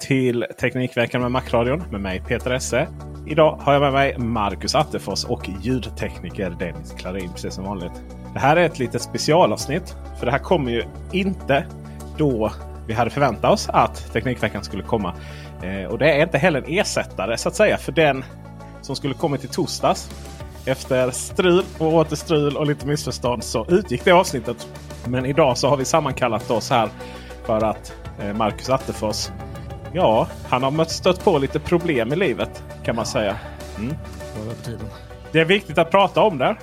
till 0.00 0.46
Teknikveckan 0.60 1.20
med 1.20 1.30
Macradion 1.30 1.82
med 1.90 2.00
mig 2.00 2.22
Peter 2.28 2.50
Esse. 2.50 2.88
Idag 3.26 3.56
har 3.60 3.72
jag 3.72 3.82
med 3.82 3.92
mig 3.92 4.18
Marcus 4.18 4.74
Attefors 4.74 5.24
och 5.24 5.48
ljudtekniker 5.62 6.50
Dennis 6.50 6.92
Klarin 6.98 7.32
precis 7.32 7.54
som 7.54 7.64
vanligt. 7.64 7.92
Det 8.32 8.38
här 8.38 8.56
är 8.56 8.66
ett 8.66 8.78
litet 8.78 9.02
specialavsnitt. 9.02 9.96
För 10.18 10.26
det 10.26 10.32
här 10.32 10.38
kommer 10.38 10.70
ju 10.70 10.84
inte 11.12 11.66
då 12.18 12.52
vi 12.86 12.94
hade 12.94 13.10
förväntat 13.10 13.52
oss 13.52 13.68
att 13.68 14.12
Teknikveckan 14.12 14.64
skulle 14.64 14.82
komma. 14.82 15.14
Eh, 15.62 15.90
och 15.90 15.98
det 15.98 16.12
är 16.12 16.22
inte 16.22 16.38
heller 16.38 16.62
en 16.62 16.78
ersättare 16.78 17.36
så 17.36 17.48
att 17.48 17.56
säga 17.56 17.76
för 17.76 17.92
den 17.92 18.24
som 18.82 18.96
skulle 18.96 19.14
kommit 19.14 19.44
i 19.44 19.48
torsdags. 19.48 20.10
Efter 20.66 21.10
strul 21.10 21.64
och 21.78 21.94
åter 21.94 22.16
strul 22.16 22.56
och 22.56 22.66
lite 22.66 22.86
missförstånd 22.86 23.44
så 23.44 23.66
utgick 23.68 24.04
det 24.04 24.12
avsnittet. 24.12 24.68
Men 25.06 25.26
idag 25.26 25.58
så 25.58 25.68
har 25.68 25.76
vi 25.76 25.84
sammankallat 25.84 26.50
oss 26.50 26.70
här 26.70 26.88
för 27.44 27.64
att 27.64 27.92
eh, 28.20 28.34
Marcus 28.36 28.70
Attefors, 28.70 29.28
ja, 29.92 30.28
han 30.48 30.62
har 30.62 30.84
stött 30.84 31.24
på 31.24 31.38
lite 31.38 31.60
problem 31.60 32.12
i 32.12 32.16
livet 32.16 32.64
kan 32.84 32.96
man 32.96 33.06
säga. 33.06 33.36
Mm. 33.78 33.94
Det 35.32 35.40
är 35.40 35.44
viktigt 35.44 35.78
att 35.78 35.90
prata 35.90 36.22
om 36.22 36.38
det. 36.38 36.56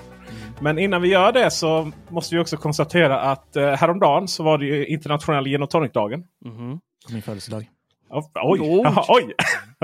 Men 0.61 0.79
innan 0.79 1.01
vi 1.01 1.07
gör 1.07 1.31
det 1.31 1.51
så 1.51 1.91
måste 2.09 2.35
vi 2.35 2.41
också 2.41 2.57
konstatera 2.57 3.19
att 3.19 3.55
eh, 3.55 3.71
häromdagen 3.71 4.27
så 4.27 4.43
var 4.43 4.57
det 4.57 4.65
ju 4.65 4.85
internationella 4.85 5.47
gin 5.47 5.63
och 5.63 5.69
tonic-dagen. 5.69 6.23
På 7.07 7.13
min 7.13 7.21
födelsedag. 7.21 7.69
Oh, 8.09 8.25
oj! 8.43 8.59
Jaha, 8.83 9.05
oj. 9.07 9.33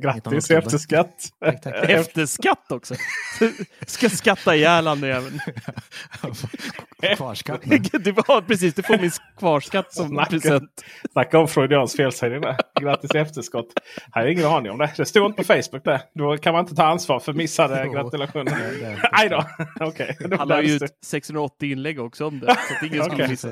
Grattis 0.00 0.50
efterskatt! 0.50 1.14
Tack, 1.44 1.60
tack. 1.62 1.74
Efterskatt 1.90 2.72
också. 2.72 2.94
Ska 3.86 4.08
skatta 4.10 4.56
ihjäl 4.56 4.86
han 4.86 5.04
även. 5.04 5.40
Kvarskatt. 7.16 7.60
Du 7.92 8.14
har 8.26 8.40
precis, 8.42 8.74
du 8.74 8.82
får 8.82 8.98
min 8.98 9.10
kvarskatt 9.38 9.92
som 9.94 10.08
Snacka. 10.08 10.30
present. 10.30 10.70
Snacka 11.12 11.38
om 11.38 11.48
Freudians 11.48 11.96
felsägning 11.96 12.40
där. 12.40 12.56
Grattis 12.80 13.14
i 13.14 13.18
efterskott. 13.18 13.66
Jag 14.14 14.22
har 14.22 14.28
ingen 14.28 14.46
aning 14.46 14.70
om 14.72 14.78
det. 14.78 14.90
Det 14.96 15.04
stod 15.06 15.26
inte 15.26 15.36
på 15.36 15.44
Facebook 15.44 15.84
där. 15.84 16.00
Då 16.14 16.36
kan 16.36 16.52
man 16.52 16.60
inte 16.64 16.74
ta 16.74 16.84
ansvar 16.86 17.20
för 17.20 17.32
missade 17.32 17.88
gratulationer. 17.94 18.44
Det- 18.44 18.80
det- 18.80 19.08
Aj 19.12 19.28
då! 19.28 19.44
Okej. 19.80 20.16
Då 20.20 20.36
Han 20.36 20.50
har 20.50 20.62
ju 20.62 20.68
läste- 20.72 20.84
ett 20.84 21.04
680 21.04 21.72
inlägg 21.72 22.00
också 22.00 22.26
om 22.26 22.40
det. 22.40 22.46
Så 22.46 22.74
att 22.86 22.92
ingen 22.92 23.04
skulle 23.04 23.28
missa. 23.28 23.48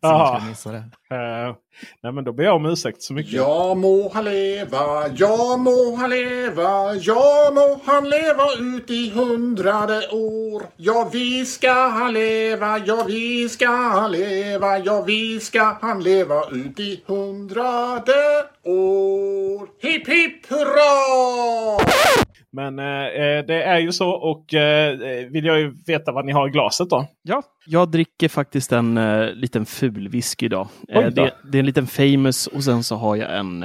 Jaha. 0.00 0.42
Missade 0.48 0.84
det. 1.10 1.16
Eh, 1.16 1.54
nej 2.02 2.12
men 2.12 2.24
då 2.24 2.32
ber 2.32 2.44
jag 2.44 2.56
om 2.56 2.66
ursäkt 2.66 3.02
så 3.02 3.14
mycket. 3.14 3.32
Ja 3.32 3.74
må 3.74 4.10
han 4.14 4.24
leva, 4.24 4.99
ja 5.08 5.56
må 5.56 5.96
han 5.96 6.10
leva, 6.10 6.94
ja 6.94 7.50
må 7.54 7.66
han 7.86 8.08
leva 8.10 8.46
ut 8.58 8.90
i 8.90 9.10
hundrade 9.14 10.00
år. 10.12 10.66
Ja 10.76 11.08
vi 11.12 11.44
ska 11.46 11.72
han 11.72 12.12
leva, 12.12 12.78
ja 12.86 13.02
vi 13.08 13.48
ska 13.48 13.68
han 13.68 14.12
leva, 14.12 14.78
ja 14.78 15.00
vi 15.06 15.40
ska 15.40 15.76
han 15.82 16.02
leva 16.02 16.42
ut 16.50 16.80
i 16.80 17.02
hundrade 17.06 18.46
år. 18.64 19.68
Hipp 19.80 20.08
hipp 20.08 20.46
hurra! 20.46 22.29
Men 22.52 22.78
eh, 22.78 23.06
eh, 23.06 23.44
det 23.46 23.62
är 23.62 23.78
ju 23.78 23.92
så 23.92 24.10
och 24.10 24.54
eh, 24.54 24.98
vill 25.30 25.44
jag 25.44 25.60
ju 25.60 25.74
veta 25.86 26.12
vad 26.12 26.26
ni 26.26 26.32
har 26.32 26.48
i 26.48 26.50
glaset 26.50 26.90
då. 26.90 27.06
Ja, 27.22 27.42
jag 27.66 27.90
dricker 27.90 28.28
faktiskt 28.28 28.72
en 28.72 28.98
uh, 28.98 29.34
liten 29.34 29.66
ful 29.66 30.08
whisky 30.08 30.46
idag. 30.46 30.68
Eh, 30.88 31.06
det, 31.06 31.34
det 31.44 31.58
är 31.58 31.60
en 31.60 31.66
liten 31.66 31.86
famous 31.86 32.46
och 32.46 32.64
sen 32.64 32.82
så 32.82 32.96
har 32.96 33.16
jag 33.16 33.38
en 33.38 33.64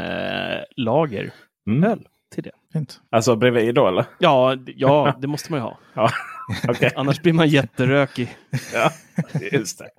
lager. 0.76 1.32
Öl 1.86 2.08
till 2.34 2.44
det. 2.44 2.52
Fint. 2.74 3.00
Alltså 3.12 3.36
bredvid 3.36 3.76
då 3.76 3.88
eller? 3.88 4.06
Ja, 4.20 4.58
ja, 4.66 5.16
det 5.22 5.28
måste 5.28 5.52
man 5.52 5.60
ju 5.60 5.64
ha. 5.64 5.78
Ja, 5.94 6.10
okej. 6.68 6.92
Annars 6.96 7.22
blir 7.22 7.34
man 7.34 7.48
jätterökig. 7.48 8.38
ja, 8.74 8.92
just 9.52 9.80
det. 9.80 9.90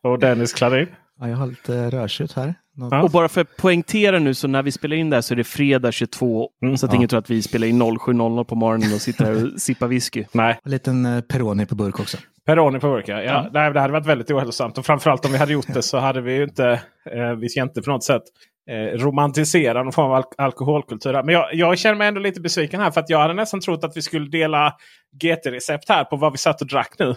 Och 0.00 0.18
Dennis 0.18 0.52
Klarin. 0.52 0.88
Ja, 1.20 1.28
jag 1.28 1.36
har 1.36 1.46
lite 1.46 1.90
rödtjut 1.90 2.32
här. 2.32 2.54
Ja. 2.76 3.02
Och 3.02 3.10
bara 3.10 3.28
för 3.28 3.40
att 3.40 3.56
poängtera 3.56 4.18
nu 4.18 4.34
så 4.34 4.48
när 4.48 4.62
vi 4.62 4.72
spelar 4.72 4.96
in 4.96 5.10
det 5.10 5.16
här 5.16 5.20
så 5.20 5.34
är 5.34 5.36
det 5.36 5.44
fredag 5.44 5.92
22. 5.92 6.48
Mm, 6.62 6.76
så 6.76 6.86
att 6.86 6.92
ja. 6.92 6.96
ingen 6.96 7.08
tror 7.08 7.18
att 7.18 7.30
vi 7.30 7.42
spelar 7.42 7.66
in 7.66 7.82
07.00 7.82 8.44
på 8.44 8.54
morgonen 8.54 8.94
och 8.94 9.00
sitter 9.00 9.24
här 9.24 9.54
och 9.54 9.60
sippar 9.60 9.86
whisky. 9.86 10.24
Nej, 10.32 10.58
En 10.64 10.70
liten 10.70 11.06
eh, 11.06 11.20
Peroni 11.20 11.66
på 11.66 11.74
burk 11.74 12.00
också. 12.00 12.16
Peroni 12.46 12.80
på 12.80 12.88
burkar. 12.88 13.20
Ja, 13.22 13.50
nej, 13.52 13.72
det 13.72 13.80
hade 13.80 13.92
varit 13.92 14.06
väldigt 14.06 14.30
ohälsosamt. 14.30 14.78
Och 14.78 14.86
framförallt 14.86 15.24
om 15.24 15.32
vi 15.32 15.38
hade 15.38 15.52
gjort 15.52 15.74
det 15.74 15.82
så 15.82 15.98
hade 15.98 16.20
vi 16.20 16.34
ju 16.36 16.42
inte, 16.42 16.80
eh, 17.10 17.32
vi 17.40 17.48
ska 17.48 17.62
inte 17.62 17.82
på 17.82 17.90
något 17.90 18.04
sätt 18.04 18.22
eh, 18.70 18.98
romantisera 18.98 19.82
någon 19.82 19.92
form 19.92 20.06
av 20.06 20.12
al- 20.12 20.24
alkoholkultur. 20.38 21.12
Men 21.12 21.28
jag, 21.34 21.54
jag 21.54 21.78
känner 21.78 21.96
mig 21.96 22.08
ändå 22.08 22.20
lite 22.20 22.40
besviken 22.40 22.80
här 22.80 22.90
för 22.90 23.00
att 23.00 23.10
jag 23.10 23.18
hade 23.18 23.34
nästan 23.34 23.60
trott 23.60 23.84
att 23.84 23.96
vi 23.96 24.02
skulle 24.02 24.30
dela 24.30 24.74
GT-recept 25.22 25.88
här 25.88 26.04
på 26.04 26.16
vad 26.16 26.32
vi 26.32 26.38
satt 26.38 26.60
och 26.60 26.68
drack 26.68 26.94
nu. 26.98 27.14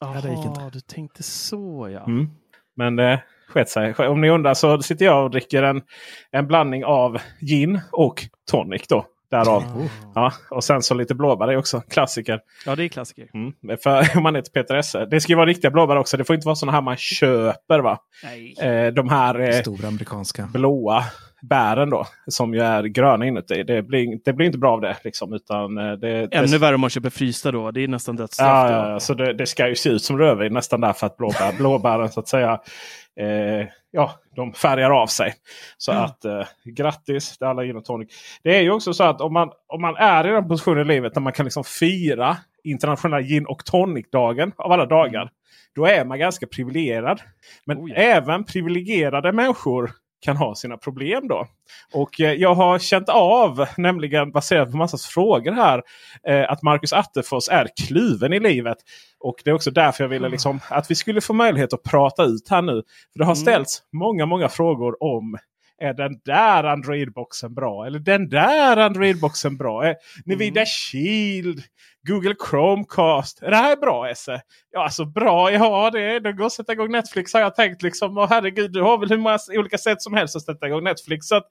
Jaha, 0.00 0.20
det 0.20 0.28
gick 0.28 0.44
inte. 0.44 0.70
du 0.72 0.80
tänkte 0.80 1.22
så 1.22 1.88
ja. 1.92 2.04
Mm. 2.04 2.28
Men 2.76 2.96
det 2.96 3.22
sket 3.54 3.68
sig. 3.68 3.94
Om 3.94 4.20
ni 4.20 4.30
undrar 4.30 4.54
så 4.54 4.82
sitter 4.82 5.04
jag 5.04 5.24
och 5.24 5.30
dricker 5.30 5.62
en, 5.62 5.82
en 6.30 6.46
blandning 6.46 6.84
av 6.84 7.18
gin 7.40 7.80
och 7.92 8.22
tonic. 8.50 8.82
då. 8.88 9.06
Därav. 9.30 9.88
Ja, 10.14 10.32
och 10.50 10.64
sen 10.64 10.82
så 10.82 10.94
lite 10.94 11.14
blåbär 11.14 11.48
är 11.48 11.56
också. 11.56 11.80
Klassiker. 11.80 12.40
Ja, 12.66 12.76
det 12.76 12.84
är 12.84 12.88
klassiker. 12.88 13.28
Mm. 13.34 13.78
För 13.82 14.16
om 14.16 14.22
man 14.22 14.34
heter 14.34 14.50
Peter 14.50 14.74
Esse. 14.74 15.06
Det 15.06 15.20
ska 15.20 15.32
ju 15.32 15.36
vara 15.36 15.46
riktiga 15.46 15.70
blåbär 15.70 15.96
också. 15.96 16.16
Det 16.16 16.24
får 16.24 16.34
inte 16.36 16.46
vara 16.46 16.56
sådana 16.56 16.72
här 16.72 16.82
man 16.82 16.96
köper. 16.96 17.78
va? 17.78 17.98
Nej. 18.24 18.54
Eh, 18.60 18.92
de 18.92 19.08
här 19.08 19.40
eh, 19.40 19.60
Stora 19.60 19.88
amerikanska. 19.88 20.48
blåa 20.52 21.04
bären 21.48 21.90
då. 21.90 22.06
Som 22.26 22.54
ju 22.54 22.60
är 22.60 22.82
gröna 22.82 23.26
inuti. 23.26 23.62
Det 23.62 23.82
blir, 23.82 24.18
det 24.24 24.32
blir 24.32 24.46
inte 24.46 24.58
bra 24.58 24.72
av 24.72 24.80
det. 24.80 24.96
Liksom, 25.04 25.32
utan, 25.32 25.78
eh, 25.78 25.92
det, 25.92 26.26
det, 26.26 26.36
Ännu 26.36 26.58
värre 26.58 26.74
om 26.74 26.80
man 26.80 26.90
köper 26.90 27.10
frysta 27.10 27.52
då. 27.52 27.70
Det 27.70 27.84
är 27.84 27.88
nästan 27.88 28.16
dödsstraff. 28.16 28.70
Ja, 28.70 28.90
ja, 28.90 29.00
så 29.00 29.14
det, 29.14 29.32
det 29.32 29.46
ska 29.46 29.68
ju 29.68 29.74
se 29.74 29.88
ut 29.88 30.02
som 30.02 30.18
rödvin 30.18 30.52
nästan 30.52 30.80
därför 30.80 31.06
att 31.06 31.16
blåbär, 31.16 31.52
blåbären 31.58 32.08
så 32.08 32.20
att 32.20 32.28
säga 32.28 32.60
eh, 33.20 33.68
ja, 33.90 34.12
de 34.36 34.52
färgar 34.52 34.90
av 34.90 35.06
sig. 35.06 35.34
Så 35.78 35.92
att 35.92 36.24
eh, 36.24 36.42
grattis 36.64 37.38
till 37.38 37.46
alla 37.46 37.64
gin 37.64 37.76
och 37.76 37.84
tonic. 37.84 38.08
Det 38.42 38.56
är 38.56 38.62
ju 38.62 38.70
också 38.70 38.94
så 38.94 39.04
att 39.04 39.20
om 39.20 39.32
man, 39.32 39.50
om 39.66 39.82
man 39.82 39.96
är 39.96 40.28
i 40.28 40.30
den 40.30 40.48
positionen 40.48 40.90
i 40.90 40.94
livet 40.94 41.14
där 41.14 41.20
man 41.20 41.32
kan 41.32 41.46
liksom 41.46 41.64
fira 41.64 42.36
internationella 42.64 43.22
gin 43.22 43.46
och 43.46 43.64
tonic-dagen 43.64 44.52
av 44.56 44.72
alla 44.72 44.86
dagar. 44.86 45.30
Då 45.74 45.86
är 45.86 46.04
man 46.04 46.18
ganska 46.18 46.46
privilegierad. 46.46 47.20
Men 47.66 47.78
Oh 47.78 47.90
ja. 47.90 47.96
även 47.96 48.44
privilegierade 48.44 49.32
människor 49.32 49.90
kan 50.24 50.36
ha 50.36 50.54
sina 50.54 50.76
problem 50.76 51.28
då. 51.28 51.46
Och 51.94 52.20
eh, 52.20 52.32
jag 52.32 52.54
har 52.54 52.78
känt 52.78 53.08
av, 53.08 53.66
nämligen 53.76 54.30
baserat 54.30 54.70
på 54.70 54.76
massa 54.76 54.98
frågor 54.98 55.52
här, 55.52 55.82
eh, 56.28 56.50
att 56.50 56.62
Marcus 56.62 56.92
Attefors 56.92 57.48
är 57.48 57.68
kluven 57.86 58.32
i 58.32 58.40
livet. 58.40 58.78
Och 59.20 59.34
det 59.44 59.50
är 59.50 59.54
också 59.54 59.70
därför 59.70 60.04
jag 60.04 60.08
ville 60.08 60.28
liksom, 60.28 60.60
att 60.70 60.90
vi 60.90 60.94
skulle 60.94 61.20
få 61.20 61.32
möjlighet 61.32 61.72
att 61.72 61.82
prata 61.82 62.24
ut 62.24 62.48
här 62.50 62.62
nu. 62.62 62.82
För 63.12 63.18
det 63.18 63.24
har 63.24 63.34
ställts 63.34 63.82
många, 63.92 64.26
många 64.26 64.48
frågor 64.48 65.02
om 65.02 65.38
är 65.84 65.94
den 65.94 66.20
där 66.24 66.64
Android-boxen 66.64 67.54
bra? 67.54 67.86
Eller 67.86 67.98
den 67.98 68.28
där 68.28 68.76
Android-boxen 68.76 69.56
bra? 69.56 69.84
Är 69.84 69.96
Nvidia 70.24 70.64
Shield? 70.66 71.62
Google 72.08 72.34
Chromecast? 72.50 73.42
Är 73.42 73.50
det 73.50 73.56
här 73.56 73.76
bra 73.76 74.08
Esse? 74.08 74.42
Ja 74.70 74.84
alltså 74.84 75.04
bra, 75.04 75.52
ja 75.52 75.90
det, 75.90 76.20
det 76.20 76.32
går 76.32 76.46
att 76.46 76.52
sätta 76.52 76.72
igång 76.72 76.92
Netflix 76.92 77.34
har 77.34 77.40
jag 77.40 77.54
tänkt. 77.54 77.82
Liksom. 77.82 78.18
Och 78.18 78.28
herregud, 78.28 78.72
du 78.72 78.82
har 78.82 78.98
väl 78.98 79.08
hur 79.08 79.18
många 79.18 79.38
olika 79.48 79.78
sätt 79.78 80.02
som 80.02 80.14
helst 80.14 80.36
att 80.36 80.42
sätta 80.42 80.66
igång 80.66 80.84
Netflix. 80.84 81.26
Så 81.26 81.36
att, 81.36 81.46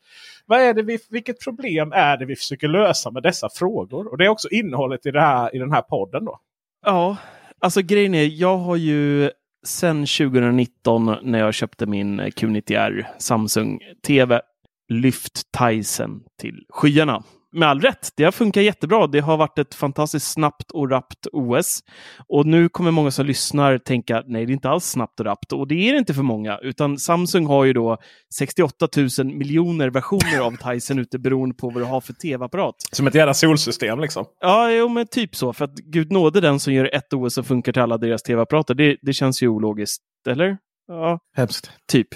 vad 0.45 0.61
är 0.61 0.73
det 0.73 0.83
vi, 0.83 0.99
vilket 1.09 1.43
problem 1.43 1.91
är 1.91 2.17
det 2.17 2.25
vi 2.25 2.35
försöker 2.35 2.67
lösa 2.67 3.11
med 3.11 3.23
dessa 3.23 3.49
frågor? 3.49 4.11
Och 4.11 4.17
det 4.17 4.25
är 4.25 4.29
också 4.29 4.49
innehållet 4.49 5.05
i, 5.05 5.11
det 5.11 5.21
här, 5.21 5.55
i 5.55 5.59
den 5.59 5.71
här 5.71 5.81
podden. 5.81 6.25
då. 6.25 6.39
Ja, 6.85 7.17
alltså 7.59 7.81
grejen 7.81 8.13
är, 8.13 8.23
jag 8.23 8.57
har 8.57 8.75
ju 8.75 9.31
sen 9.63 10.05
2019 10.05 11.15
när 11.21 11.39
jag 11.39 11.53
köpte 11.53 11.85
min 11.85 12.21
Q90R 12.21 13.05
Samsung 13.19 13.79
TV 14.07 14.41
lyft 14.89 15.41
Tyson 15.59 16.23
till 16.41 16.65
skyarna. 16.69 17.23
Med 17.53 17.69
all 17.69 17.81
rätt, 17.81 18.09
det 18.17 18.23
har 18.23 18.31
funkat 18.31 18.63
jättebra. 18.63 19.07
Det 19.07 19.19
har 19.19 19.37
varit 19.37 19.59
ett 19.59 19.75
fantastiskt 19.75 20.31
snabbt 20.31 20.71
och 20.71 20.89
rappt 20.89 21.27
OS. 21.31 21.79
Och 22.27 22.45
nu 22.45 22.69
kommer 22.69 22.91
många 22.91 23.11
som 23.11 23.25
lyssnar 23.25 23.77
tänka, 23.77 24.23
nej 24.27 24.45
det 24.45 24.51
är 24.51 24.53
inte 24.53 24.69
alls 24.69 24.85
snabbt 24.85 25.19
och 25.19 25.25
rappt. 25.25 25.53
Och 25.53 25.67
det 25.67 25.89
är 25.89 25.91
det 25.93 25.99
inte 25.99 26.13
för 26.13 26.23
många, 26.23 26.57
utan 26.57 26.97
Samsung 26.97 27.45
har 27.45 27.63
ju 27.65 27.73
då 27.73 27.97
68 28.35 28.87
000 29.17 29.27
miljoner 29.35 29.89
versioner 29.89 30.39
av 30.39 30.73
Tyson 30.73 30.99
ute 30.99 31.19
beroende 31.19 31.55
på 31.55 31.69
vad 31.69 31.81
du 31.81 31.85
har 31.85 32.01
för 32.01 32.13
tv-apparat. 32.13 32.75
Som 32.91 33.07
ett 33.07 33.15
jävla 33.15 33.33
solsystem 33.33 33.99
liksom. 33.99 34.25
Ja, 34.39 34.71
jo, 34.71 34.89
men 34.89 35.07
typ 35.07 35.35
så. 35.35 35.53
För 35.53 35.65
att 35.65 35.75
gud 35.75 36.11
nåde 36.11 36.41
den 36.41 36.59
som 36.59 36.73
gör 36.73 36.95
ett 36.95 37.13
OS 37.13 37.33
som 37.33 37.43
funkar 37.43 37.71
till 37.71 37.81
alla 37.81 37.97
deras 37.97 38.23
tv-apparater. 38.23 38.73
Det, 38.73 38.97
det 39.01 39.13
känns 39.13 39.43
ju 39.43 39.47
ologiskt, 39.47 40.01
eller? 40.29 40.57
Ja, 40.87 41.19
Hemskt. 41.35 41.71
typ. 41.91 42.07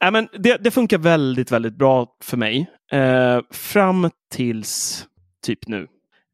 Nej, 0.00 0.12
men 0.12 0.28
det, 0.38 0.56
det 0.56 0.70
funkar 0.70 0.98
väldigt, 0.98 1.52
väldigt 1.52 1.78
bra 1.78 2.06
för 2.24 2.36
mig. 2.36 2.66
Eh, 2.92 3.40
fram 3.50 4.10
tills 4.30 5.06
typ 5.42 5.68
nu. 5.68 5.88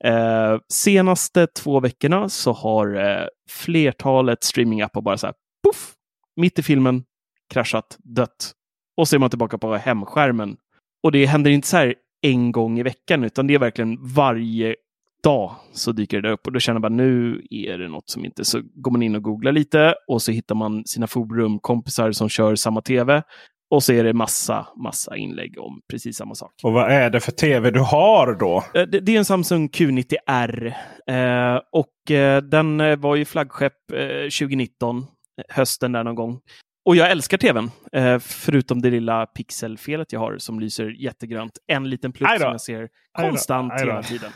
Eh, 0.05 0.59
senaste 0.69 1.47
två 1.47 1.81
veckorna 1.81 2.29
så 2.29 2.53
har 2.53 2.95
eh, 2.95 3.27
flertalet 3.51 4.45
streamingappar 4.45 5.01
bara 5.01 5.19
så 5.19 5.27
här, 5.27 5.35
poff, 5.65 5.93
mitt 6.37 6.59
i 6.59 6.63
filmen, 6.63 7.05
kraschat, 7.53 7.99
dött. 7.99 8.53
Och 8.97 9.09
så 9.09 9.17
är 9.17 9.21
man 9.21 9.31
tillbaka 9.31 9.59
på 9.59 9.77
hemskärmen. 9.77 10.57
Och 11.03 11.13
det 11.13 11.27
händer 11.27 11.51
inte 11.51 11.69
så 11.69 11.77
här 11.77 11.95
en 12.23 12.53
gång 12.53 12.79
i 12.79 12.83
veckan, 12.83 13.25
utan 13.25 13.47
det 13.47 13.55
är 13.55 13.59
verkligen 13.59 13.99
varje 14.15 14.77
dag 15.23 15.55
så 15.73 15.93
dyker 15.93 16.23
det 16.23 16.31
upp 16.31 16.47
och 16.47 16.53
då 16.53 16.61
känner 16.61 16.81
man 16.81 16.97
nu 16.97 17.47
är 17.51 17.79
det 17.79 17.89
något 17.89 18.11
som 18.11 18.25
inte... 18.25 18.45
Så 18.45 18.63
går 18.75 18.91
man 18.91 19.03
in 19.03 19.15
och 19.15 19.23
googlar 19.23 19.53
lite 19.53 19.95
och 20.09 20.23
så 20.23 20.33
hittar 20.33 20.55
man 20.55 20.85
sina 20.87 21.07
forumkompisar 21.07 22.13
som 22.13 22.29
kör 22.29 22.55
samma 22.55 22.81
tv. 22.81 23.23
Och 23.73 23.83
så 23.83 23.93
är 23.93 24.05
det 24.05 24.13
massa, 24.13 24.67
massa 24.77 25.17
inlägg 25.17 25.59
om 25.59 25.81
precis 25.91 26.17
samma 26.17 26.35
sak. 26.35 26.53
Och 26.63 26.73
vad 26.73 26.91
är 26.91 27.11
det 27.11 27.21
för 27.21 27.33
tv 27.33 27.71
du 27.71 27.81
har 27.81 28.35
då? 28.35 28.65
Eh, 28.75 28.87
Det, 28.87 29.01
det 29.01 29.15
är 29.15 29.19
en 29.19 29.25
Samsung 29.25 29.69
Q90R 29.69 30.75
eh, 31.07 31.61
och 31.73 32.11
eh, 32.11 32.43
den 32.43 32.81
eh, 32.81 32.97
var 32.97 33.17
ju 33.17 33.25
flaggskepp 33.25 33.93
eh, 33.93 33.99
2019, 34.07 35.07
hösten 35.49 35.93
där 35.93 36.05
någon 36.05 36.15
gång. 36.15 36.41
Och 36.85 36.97
jag 36.97 37.11
älskar 37.11 37.39
tvn, 37.39 37.71
förutom 38.21 38.83
det 38.83 38.91
lilla 38.91 39.27
pixelfelet 39.27 40.13
jag 40.13 40.21
har 40.21 40.39
som 40.39 40.61
lyser 40.61 40.89
jättegrönt. 40.89 41.53
En 41.67 41.91
liten 41.91 42.13
då. 42.13 42.27
som 42.39 42.51
jag 42.51 42.61
ser 42.61 42.89
konstant 43.13 43.73
hela 43.81 44.03
tiden. 44.03 44.33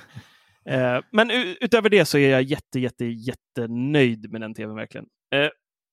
Men 1.12 1.30
utöver 1.60 1.88
det 1.90 2.04
så 2.04 2.18
är 2.18 2.30
jag 2.30 2.42
jätte, 2.42 2.80
jätte, 2.80 3.04
jättenöjd 3.04 4.32
med 4.32 4.40
den 4.40 4.54
tvn 4.54 4.76
verkligen. 4.76 5.06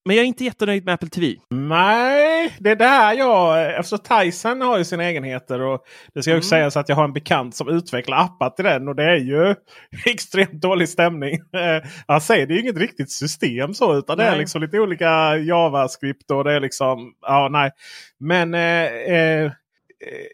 Men 0.05 0.15
jag 0.15 0.23
är 0.23 0.27
inte 0.27 0.43
jättenöjd 0.43 0.85
med 0.85 0.93
Apple 0.93 1.09
TV. 1.09 1.35
Nej, 1.49 2.53
det 2.59 2.69
är 2.69 2.75
där 2.75 3.13
jag... 3.13 3.73
Eftersom 3.79 3.99
Tyson 3.99 4.61
har 4.61 4.77
ju 4.77 4.83
sina 4.85 5.03
egenheter. 5.03 5.61
och 5.61 5.79
Det 6.13 6.21
ska 6.21 6.31
ju 6.31 6.37
också 6.37 6.49
sägas 6.49 6.77
att 6.77 6.89
jag 6.89 6.95
har 6.95 7.03
en 7.03 7.13
bekant 7.13 7.55
som 7.55 7.69
utvecklar 7.69 8.17
appar 8.17 8.49
till 8.49 8.65
den. 8.65 8.87
Och 8.87 8.95
det 8.95 9.03
är 9.03 9.15
ju 9.17 9.55
extremt 10.05 10.61
dålig 10.61 10.89
stämning. 10.89 11.33
Eh, 11.33 11.89
Han 12.07 12.21
säger 12.21 12.47
det 12.47 12.53
är 12.53 12.55
ju 12.55 12.61
inget 12.61 12.77
riktigt 12.77 13.11
system 13.11 13.73
så. 13.73 13.97
Utan 13.97 14.17
det 14.17 14.23
är 14.23 14.29
Nej. 14.31 14.39
liksom 14.39 14.61
lite 14.61 14.79
olika 14.79 15.37
JavaScript 15.37 16.31
och 16.31 16.43
det 16.43 16.53
är 16.53 16.59
liksom... 16.59 17.13
Ja, 17.21 17.47
nej. 17.51 17.71
Men 18.19 18.53
eh, 18.53 19.15
eh, 19.17 19.51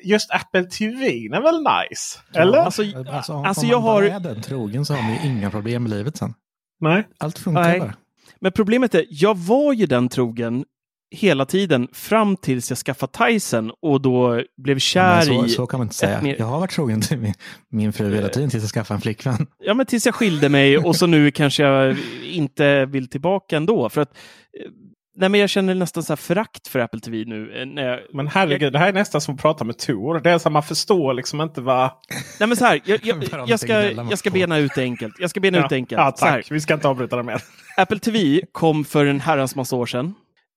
just 0.03 0.31
Apple 0.31 0.63
TV 0.63 1.05
är 1.07 1.41
väl 1.41 1.57
nice? 1.59 2.19
Eller? 2.35 2.57
Alltså, 2.57 2.81
Alltså, 3.11 3.33
alltså 3.33 3.65
jag 3.65 3.79
har... 3.79 4.03
är 4.03 4.19
den 4.19 4.41
trogen 4.41 4.85
så 4.85 4.93
har 4.93 5.01
man 5.01 5.13
ju 5.13 5.29
inga 5.29 5.49
problem 5.51 5.85
i 5.85 5.89
livet 5.89 6.17
sen. 6.17 6.33
nej. 6.81 7.03
Allt 7.17 7.39
funkar 7.39 7.61
Nej. 7.63 7.79
bara. 7.79 7.93
Men 8.41 8.51
problemet 8.51 8.95
är, 8.95 9.05
jag 9.09 9.37
var 9.37 9.73
ju 9.73 9.85
den 9.85 10.09
trogen 10.09 10.65
hela 11.15 11.45
tiden 11.45 11.87
fram 11.93 12.37
tills 12.37 12.71
jag 12.71 12.77
skaffade 12.77 13.11
Tyson 13.17 13.71
och 13.81 14.01
då 14.01 14.43
blev 14.57 14.79
kär 14.79 15.21
så, 15.21 15.45
i... 15.45 15.49
så 15.49 15.67
kan 15.67 15.79
man 15.79 15.85
inte 15.85 15.95
säga. 15.95 16.21
mer- 16.21 16.35
Jag 16.39 16.45
har 16.45 16.59
varit 16.59 16.71
trogen 16.71 17.01
till 17.01 17.17
min, 17.17 17.33
min 17.71 17.93
fru 17.93 18.15
hela 18.15 18.29
tiden 18.29 18.49
tills 18.49 18.63
jag 18.63 18.71
skaffade 18.71 18.95
en 18.97 19.01
flickvän. 19.01 19.47
Ja, 19.59 19.73
men 19.73 19.85
tills 19.85 20.05
jag 20.05 20.15
skilde 20.15 20.49
mig 20.49 20.77
och 20.77 20.95
så 20.95 21.07
nu 21.07 21.31
kanske 21.31 21.63
jag 21.63 21.97
inte 22.25 22.85
vill 22.85 23.07
tillbaka 23.09 23.57
ändå. 23.57 23.89
För 23.89 24.01
att, 24.01 24.09
eh, 24.59 24.71
nej, 25.19 25.29
men 25.29 25.39
jag 25.39 25.49
känner 25.49 25.75
nästan 25.75 26.03
så 26.03 26.11
här 26.13 26.17
förakt 26.17 26.67
för 26.67 26.79
Apple 26.79 26.99
TV 26.99 27.23
nu. 27.25 27.61
eh, 27.61 27.65
När 27.65 27.83
jag, 27.89 27.99
Men 28.13 28.27
herregud, 28.27 28.73
det 28.73 28.79
här 28.79 28.87
är 28.89 28.93
nästan 28.93 29.21
som 29.21 29.35
att 29.35 29.41
prata 29.41 29.63
med 29.63 29.77
Tor. 29.77 30.19
Det 30.19 30.29
är 30.31 30.37
så 30.37 30.49
att 30.49 30.53
man 30.53 30.63
förstår 30.63 31.13
liksom 31.13 31.41
inte 31.41 31.61
vad... 31.61 31.91
nej, 32.39 32.47
men 32.49 32.57
så 32.57 32.65
här, 32.65 32.81
jag, 32.85 32.99
jag, 33.03 33.23
jag, 33.47 33.59
ska, 33.59 33.91
jag 33.91 34.19
ska 34.19 34.29
bena 34.29 34.57
ut 34.57 34.71
det 34.75 34.81
enkelt. 34.81 35.15
Jag 35.19 35.29
ska 35.29 35.39
bena 35.39 35.59
ut 35.59 35.69
det 35.69 35.75
enkelt. 35.75 35.99
ja 35.99 36.13
Så 36.15 36.25
här, 36.25 36.41
tack. 36.41 36.51
Vi 36.51 36.59
ska 36.59 36.73
inte 36.73 36.87
avbryta 36.87 37.15
det 37.15 37.23
mer. 37.23 37.41
Apple 37.77 37.99
TV 37.99 38.41
kom 38.51 38.85
för 38.85 39.05
en 39.05 39.19
herrans 39.19 39.55
massa 39.55 39.75
år 39.75 39.85
sedan. 39.85 40.13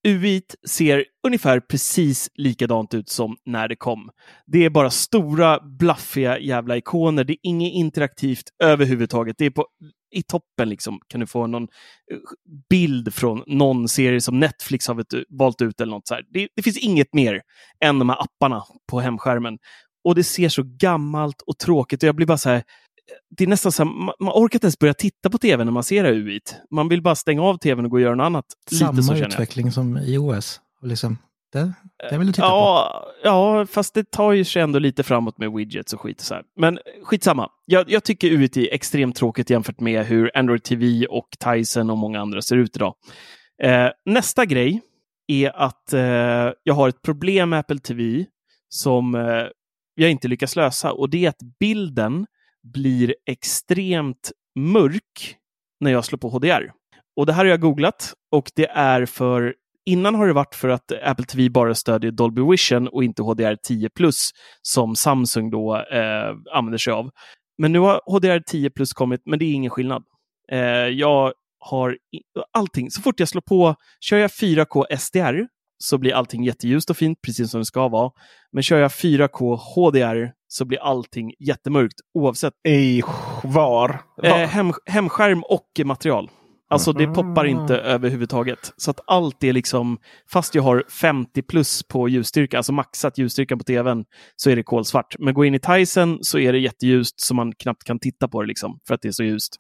UI 0.09 0.43
ser 0.69 1.05
ungefär 1.27 1.61
precis 1.61 2.31
likadant 2.35 2.95
ut 2.95 3.09
som 3.09 3.37
när 3.47 3.69
det 3.69 3.77
kom. 3.77 4.11
Det 4.47 4.65
är 4.65 4.71
bara 4.71 4.91
stora, 4.91 5.61
blaffiga 5.79 6.39
jävla 6.39 6.77
ikoner. 6.77 7.25
Det 7.25 7.33
är 7.33 7.39
inget 7.43 7.73
interaktivt 7.73 8.45
överhuvudtaget. 8.63 9.37
Det 9.39 9.47
är 9.47 9.51
på, 9.51 9.67
i 10.13 10.23
toppen 10.23 10.69
liksom 10.69 11.01
kan 11.09 11.21
du 11.21 11.27
få 11.27 11.47
någon 11.47 11.63
eh, 11.63 11.69
bild 12.71 13.15
från 13.15 13.43
någon 13.47 13.89
serie 13.89 14.21
som 14.21 14.41
Netflix 14.41 14.89
har 14.89 15.05
valt 15.39 15.63
ut 15.63 15.81
eller 15.81 15.93
något 15.93 16.09
så 16.09 16.15
här. 16.15 16.25
Det, 16.33 16.49
det 16.57 16.63
finns 16.63 16.79
inget 16.79 17.15
mer 17.15 17.43
än 17.85 17.99
de 17.99 18.09
här 18.09 18.23
apparna 18.23 18.63
på 18.91 19.01
hemskärmen. 19.01 19.59
Och 20.05 20.15
det 20.15 20.25
ser 20.25 20.49
så 20.49 20.63
gammalt 20.65 21.43
och 21.47 21.59
tråkigt 21.59 22.03
och 22.03 22.07
jag 22.07 22.17
blir 22.17 22.27
bara 22.27 22.39
så 22.39 22.51
här, 22.51 22.63
det 23.37 23.45
är 23.45 23.49
nästan 23.49 23.73
så 23.73 23.85
här, 23.85 23.91
man, 23.91 24.15
man 24.21 24.33
orkar 24.35 24.57
inte 24.57 24.65
ens 24.65 24.79
börja 24.79 24.95
titta 24.95 25.31
på 25.31 25.39
tv 25.39 25.65
när 25.65 25.73
man 25.73 25.85
ser 25.85 26.03
det 26.03 26.09
här 26.09 26.17
UI't. 26.17 26.55
Man 26.71 26.89
vill 26.89 27.03
bara 27.03 27.15
stänga 27.15 27.43
av 27.43 27.59
tvn 27.59 27.85
och 27.85 27.91
gå 27.91 27.97
och 27.97 28.01
göra 28.01 28.15
något 28.15 28.25
annat. 28.25 28.45
Lite 28.71 28.85
Samma 28.85 29.19
utveckling 29.19 29.73
som 29.73 29.97
iOS. 29.97 30.61
Liksom, 30.83 31.19
det, 31.53 31.73
det 32.11 32.19
vill 32.19 32.27
du 32.27 32.33
titta 32.33 32.49
på. 32.49 32.55
Ja, 32.55 33.07
ja, 33.23 33.67
fast 33.67 33.95
det 33.95 34.11
tar 34.11 34.33
ju 34.33 34.45
sig 34.45 34.63
ändå 34.63 34.79
lite 34.79 35.03
framåt 35.03 35.39
med 35.39 35.53
widgets 35.53 35.93
och 35.93 36.01
skit 36.01 36.21
och 36.21 36.25
så 36.25 36.35
här. 36.35 36.45
Men 36.57 36.79
skitsamma. 37.05 37.51
Jag, 37.67 37.91
jag 37.91 38.05
tycker 38.05 38.31
UIT 38.31 38.57
är 38.57 38.75
extremt 38.75 39.17
tråkigt 39.17 39.51
jämfört 39.51 39.81
med 39.81 40.07
hur 40.07 40.31
Android 40.35 40.63
TV 40.63 41.07
och 41.07 41.29
Tyson 41.45 41.91
och 41.91 41.99
många 41.99 42.21
andra 42.21 42.43
ser 42.43 42.57
ut 42.57 42.77
idag. 42.77 42.95
Eh, 43.63 43.89
nästa 44.05 44.45
grej 44.45 44.81
är 45.27 45.57
att 45.57 45.93
eh, 45.93 46.53
jag 46.63 46.75
har 46.75 46.89
ett 46.89 47.03
problem 47.03 47.51
med 47.51 47.59
Apple 47.59 47.79
TV 47.79 48.25
som 48.69 49.15
eh, 49.15 49.47
jag 49.95 50.11
inte 50.11 50.29
lyckas 50.29 50.57
lösa 50.57 50.93
och 50.93 51.11
det 51.11 51.25
är 51.25 51.29
att 51.29 51.59
bilden 51.61 52.27
blir 52.63 53.15
extremt 53.27 54.33
mörk 54.59 55.37
när 55.81 55.91
jag 55.91 56.05
slår 56.05 56.19
på 56.19 56.29
HDR. 56.29 56.73
Och 57.17 57.27
det 57.27 57.33
här 57.33 57.45
har 57.45 57.51
jag 57.51 57.61
googlat 57.61 58.15
och 58.33 58.51
det 58.55 58.67
är 58.67 59.07
för 59.07 59.55
Innan 59.87 60.15
har 60.15 60.27
det 60.27 60.33
varit 60.33 60.55
för 60.55 60.69
att 60.69 60.93
Apple 61.03 61.25
TV 61.25 61.51
bara 61.51 61.75
stödjer 61.75 62.11
Dolby 62.11 62.43
Vision 62.51 62.89
och 62.89 63.05
inte 63.05 63.23
HDR 63.23 63.57
10 63.63 63.89
plus 63.91 64.31
som 64.63 64.97
Samsung 64.97 65.51
då 65.51 65.77
eh, 65.77 66.37
använder 66.53 66.79
sig 66.79 66.93
av. 66.93 67.11
Men 67.59 67.73
nu 67.73 67.79
har 67.79 68.01
HDR 68.07 68.41
10 68.47 68.71
plus 68.71 68.93
kommit, 68.93 69.21
men 69.27 69.39
det 69.39 69.45
är 69.45 69.53
ingen 69.53 69.71
skillnad. 69.71 70.03
Eh, 70.53 70.59
jag 70.89 71.33
har 71.59 71.97
allting. 72.53 72.91
Så 72.91 73.03
fort 73.03 73.21
jag 73.21 73.29
slår 73.29 73.41
på, 73.43 73.75
kör 74.01 74.19
jag 74.19 74.31
4K 74.31 74.97
SDR 74.99 75.47
så 75.79 75.99
blir 75.99 76.15
allting 76.15 76.45
jätteljust 76.45 76.91
och 76.91 76.97
fint, 76.97 77.19
precis 77.27 77.51
som 77.51 77.61
det 77.61 77.65
ska 77.65 77.89
vara. 77.89 78.11
Men 78.53 78.63
kör 78.63 78.79
jag 78.79 78.91
4K 78.91 79.57
HDR 79.57 80.33
så 80.49 80.65
blir 80.65 80.79
allting 80.79 81.33
jättemörkt 81.39 81.95
oavsett 82.15 82.55
I 82.69 83.03
var? 83.43 83.91
eh, 84.23 84.31
var? 84.31 84.47
hem, 84.47 84.73
hemskärm 84.87 85.43
och 85.43 85.69
material. 85.85 86.31
Alltså 86.73 86.93
det 86.93 87.07
poppar 87.07 87.45
inte 87.45 87.77
överhuvudtaget. 87.77 88.73
Så 88.77 88.91
att 88.91 89.01
allt 89.07 89.45
är 89.45 89.53
liksom, 89.53 89.99
fast 90.33 90.55
jag 90.55 90.63
har 90.63 90.85
50 91.01 91.43
plus 91.43 91.83
på 91.83 92.09
ljusstyrka, 92.09 92.57
alltså 92.57 92.73
maxat 92.73 93.19
ljusstyrkan 93.19 93.59
på 93.59 93.65
tvn, 93.65 94.05
så 94.37 94.51
är 94.51 94.57
det 94.57 94.63
kolsvart. 94.63 95.15
Men 95.19 95.35
gå 95.35 95.45
in 95.45 95.55
i 95.55 95.59
Tyson 95.59 96.19
så 96.23 96.39
är 96.39 96.53
det 96.53 96.59
jätteljust 96.59 97.21
så 97.21 97.35
man 97.35 97.53
knappt 97.53 97.85
kan 97.85 97.99
titta 97.99 98.29
på 98.29 98.43
det 98.43 98.49
liksom, 98.49 98.79
för 98.89 98.95
att 98.95 99.03
det 99.03 99.09
är 99.09 99.13
så 99.13 99.25
ljust. 99.25 99.57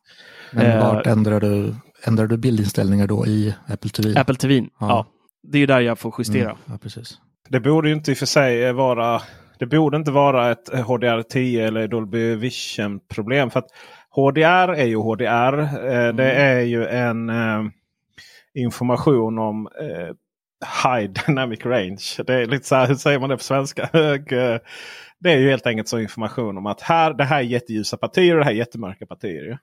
Men 0.52 0.66
Eh, 0.66 0.94
vart 0.94 1.06
ändrar 1.06 1.40
du, 1.40 1.74
ändrar 2.04 2.26
du 2.26 2.36
bildinställningar 2.36 3.06
då 3.06 3.26
i 3.26 3.54
Apple 3.66 3.90
TV? 3.90 4.20
Apple 4.20 4.34
TV, 4.34 4.54
ja. 4.54 4.68
Ja. 4.80 5.06
Det 5.52 5.58
är 5.58 5.60
ju 5.60 5.66
där 5.66 5.80
jag 5.80 5.98
får 5.98 6.14
justera. 6.18 6.50
Mm, 6.50 6.56
ja, 6.66 6.78
precis. 6.82 7.18
Det 7.48 7.60
borde 7.60 7.88
ju 7.88 7.94
inte 7.94 8.10
i 8.10 8.14
och 8.14 8.18
för 8.18 8.26
sig 8.26 8.72
vara 8.72 9.22
det 9.58 9.66
borde 9.66 9.96
inte 9.96 10.10
vara 10.10 10.50
ett 10.50 10.70
HDR10 10.70 11.66
eller 11.66 11.88
Dolby 11.88 12.34
Vision 12.34 13.00
problem. 13.08 13.50
För 13.50 13.58
att 13.58 13.66
HDR 14.14 14.72
är 14.72 14.84
ju 14.86 14.96
HDR. 14.96 15.58
Eh, 15.58 16.14
Det 16.14 16.32
är 16.32 16.60
ju 16.60 16.86
en 16.86 17.30
eh, 17.30 17.62
information 18.54 19.38
om 19.38 19.68
eh, 19.80 20.14
High 20.84 21.10
Dynamic 21.26 21.66
Range. 21.66 22.02
Det 22.26 22.34
är 22.34 22.46
lite 22.46 22.66
så 22.66 22.74
här, 22.74 22.86
hur 22.88 22.94
säger 22.94 23.18
man 23.18 23.30
det 23.30 23.36
på 23.36 23.42
svenska? 23.42 23.82
Eh, 23.92 24.58
det 25.24 25.32
är 25.32 25.38
ju 25.38 25.50
helt 25.50 25.66
enkelt 25.66 25.88
så 25.88 25.98
information 25.98 26.58
om 26.58 26.66
att 26.66 26.80
här, 26.80 27.14
det 27.14 27.24
här 27.24 27.38
är 27.38 27.42
jätteljusa 27.42 27.96
partier 27.96 28.32
och 28.32 28.38
det 28.38 28.44
här 28.44 28.52
är 28.52 28.56
jättemörka 28.56 29.06
partier. 29.06 29.58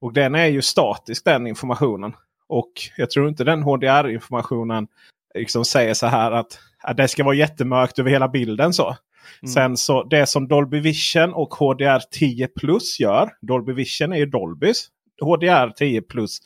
Och 0.00 0.12
den 0.12 0.34
är 0.34 0.46
ju 0.46 0.62
statisk 0.62 1.24
den 1.24 1.46
informationen. 1.46 2.12
Och 2.48 2.72
jag 2.96 3.10
tror 3.10 3.28
inte 3.28 3.44
den 3.44 3.62
HDR-informationen 3.62 4.86
liksom 5.34 5.64
säger 5.64 5.94
så 5.94 6.06
här 6.06 6.32
att, 6.32 6.58
att 6.82 6.96
det 6.96 7.08
ska 7.08 7.24
vara 7.24 7.34
jättemörkt 7.34 7.98
över 7.98 8.10
hela 8.10 8.28
bilden. 8.28 8.72
så. 8.72 8.96
Mm. 9.42 9.52
Sen 9.52 9.76
så 9.76 10.02
det 10.02 10.26
som 10.26 10.48
Dolby 10.48 10.80
Vision 10.80 11.32
och 11.32 11.52
HDR10 11.52 12.48
Plus 12.60 13.00
gör. 13.00 13.30
Dolby 13.40 13.72
Vision 13.72 14.12
är 14.12 14.16
ju 14.16 14.26
Dolbys. 14.26 14.88
HDR10 15.22 16.00
Plus 16.00 16.38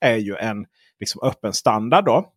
är 0.00 0.16
ju 0.16 0.36
en 0.36 0.66
liksom, 1.00 1.22
öppen 1.22 1.52
standard. 1.52 2.04
då. 2.04 2.32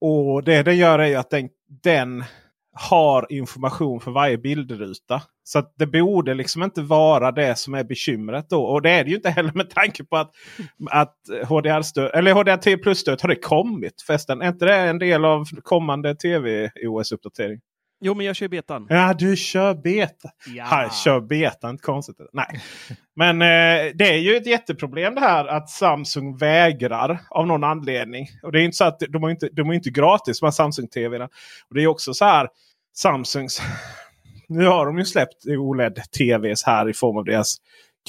Och 0.00 0.44
det 0.44 0.62
den 0.62 0.76
gör 0.76 0.98
är 0.98 1.06
ju 1.06 1.14
att 1.14 1.30
den, 1.30 1.48
den 1.82 2.24
har 2.72 3.26
information 3.32 4.00
för 4.00 4.10
varje 4.10 4.38
bildruta. 4.38 5.22
Så 5.44 5.58
att 5.58 5.74
det 5.76 5.86
borde 5.86 6.34
liksom 6.34 6.62
inte 6.62 6.82
vara 6.82 7.32
det 7.32 7.58
som 7.58 7.74
är 7.74 7.84
bekymret 7.84 8.50
då. 8.50 8.64
Och 8.64 8.82
det 8.82 8.90
är 8.90 9.04
det 9.04 9.10
ju 9.10 9.16
inte 9.16 9.30
heller 9.30 9.52
med 9.54 9.70
tanke 9.70 10.04
på 10.04 10.16
att, 10.16 10.30
att 10.90 11.16
HDR-stöd, 11.48 12.10
eller 12.14 12.34
HDR10 12.34 12.82
Plus-stöd 12.82 13.22
har 13.22 13.28
det 13.28 13.36
kommit 13.36 14.02
förresten. 14.06 14.42
Är 14.42 14.48
inte 14.48 14.64
det 14.64 14.76
en 14.76 14.98
del 14.98 15.24
av 15.24 15.44
kommande 15.62 16.14
tv-OS-uppdatering? 16.14 17.60
Jo, 18.00 18.14
men 18.14 18.26
jag 18.26 18.36
kör 18.36 18.48
betan. 18.48 18.86
Ja, 18.88 19.14
du 19.18 19.36
kör 19.36 19.74
beta. 19.74 20.30
Ja. 20.46 20.64
Här, 20.64 20.88
kör 20.88 21.20
beta, 21.20 21.70
inte 21.70 21.82
konstigt. 21.82 22.16
Nej. 22.32 22.60
Men 23.16 23.42
eh, 23.42 23.92
det 23.94 24.08
är 24.08 24.18
ju 24.18 24.36
ett 24.36 24.46
jätteproblem 24.46 25.14
det 25.14 25.20
här 25.20 25.46
att 25.46 25.70
Samsung 25.70 26.36
vägrar 26.36 27.20
av 27.30 27.46
någon 27.46 27.64
anledning. 27.64 28.26
Och 28.42 28.52
det 28.52 28.60
är 28.60 28.64
inte 28.64 28.76
så 28.76 28.84
att 28.84 29.00
de 29.08 29.24
är 29.24 29.30
inte, 29.30 29.48
de 29.52 29.70
är 29.70 29.74
inte 29.74 29.90
gratis 29.90 30.42
med 30.42 30.54
Samsung 30.54 30.88
TV. 30.88 31.18
Och 31.68 31.74
det 31.74 31.82
är 31.82 31.86
också 31.86 32.14
så 32.14 32.24
här 32.24 32.48
Samsungs. 32.96 33.62
Nu 34.48 34.66
har 34.66 34.86
de 34.86 34.98
ju 34.98 35.04
släppt 35.04 35.46
OLED-TVs 35.46 36.66
här 36.66 36.88
i 36.88 36.92
form 36.92 37.16
av 37.16 37.24
deras 37.24 37.56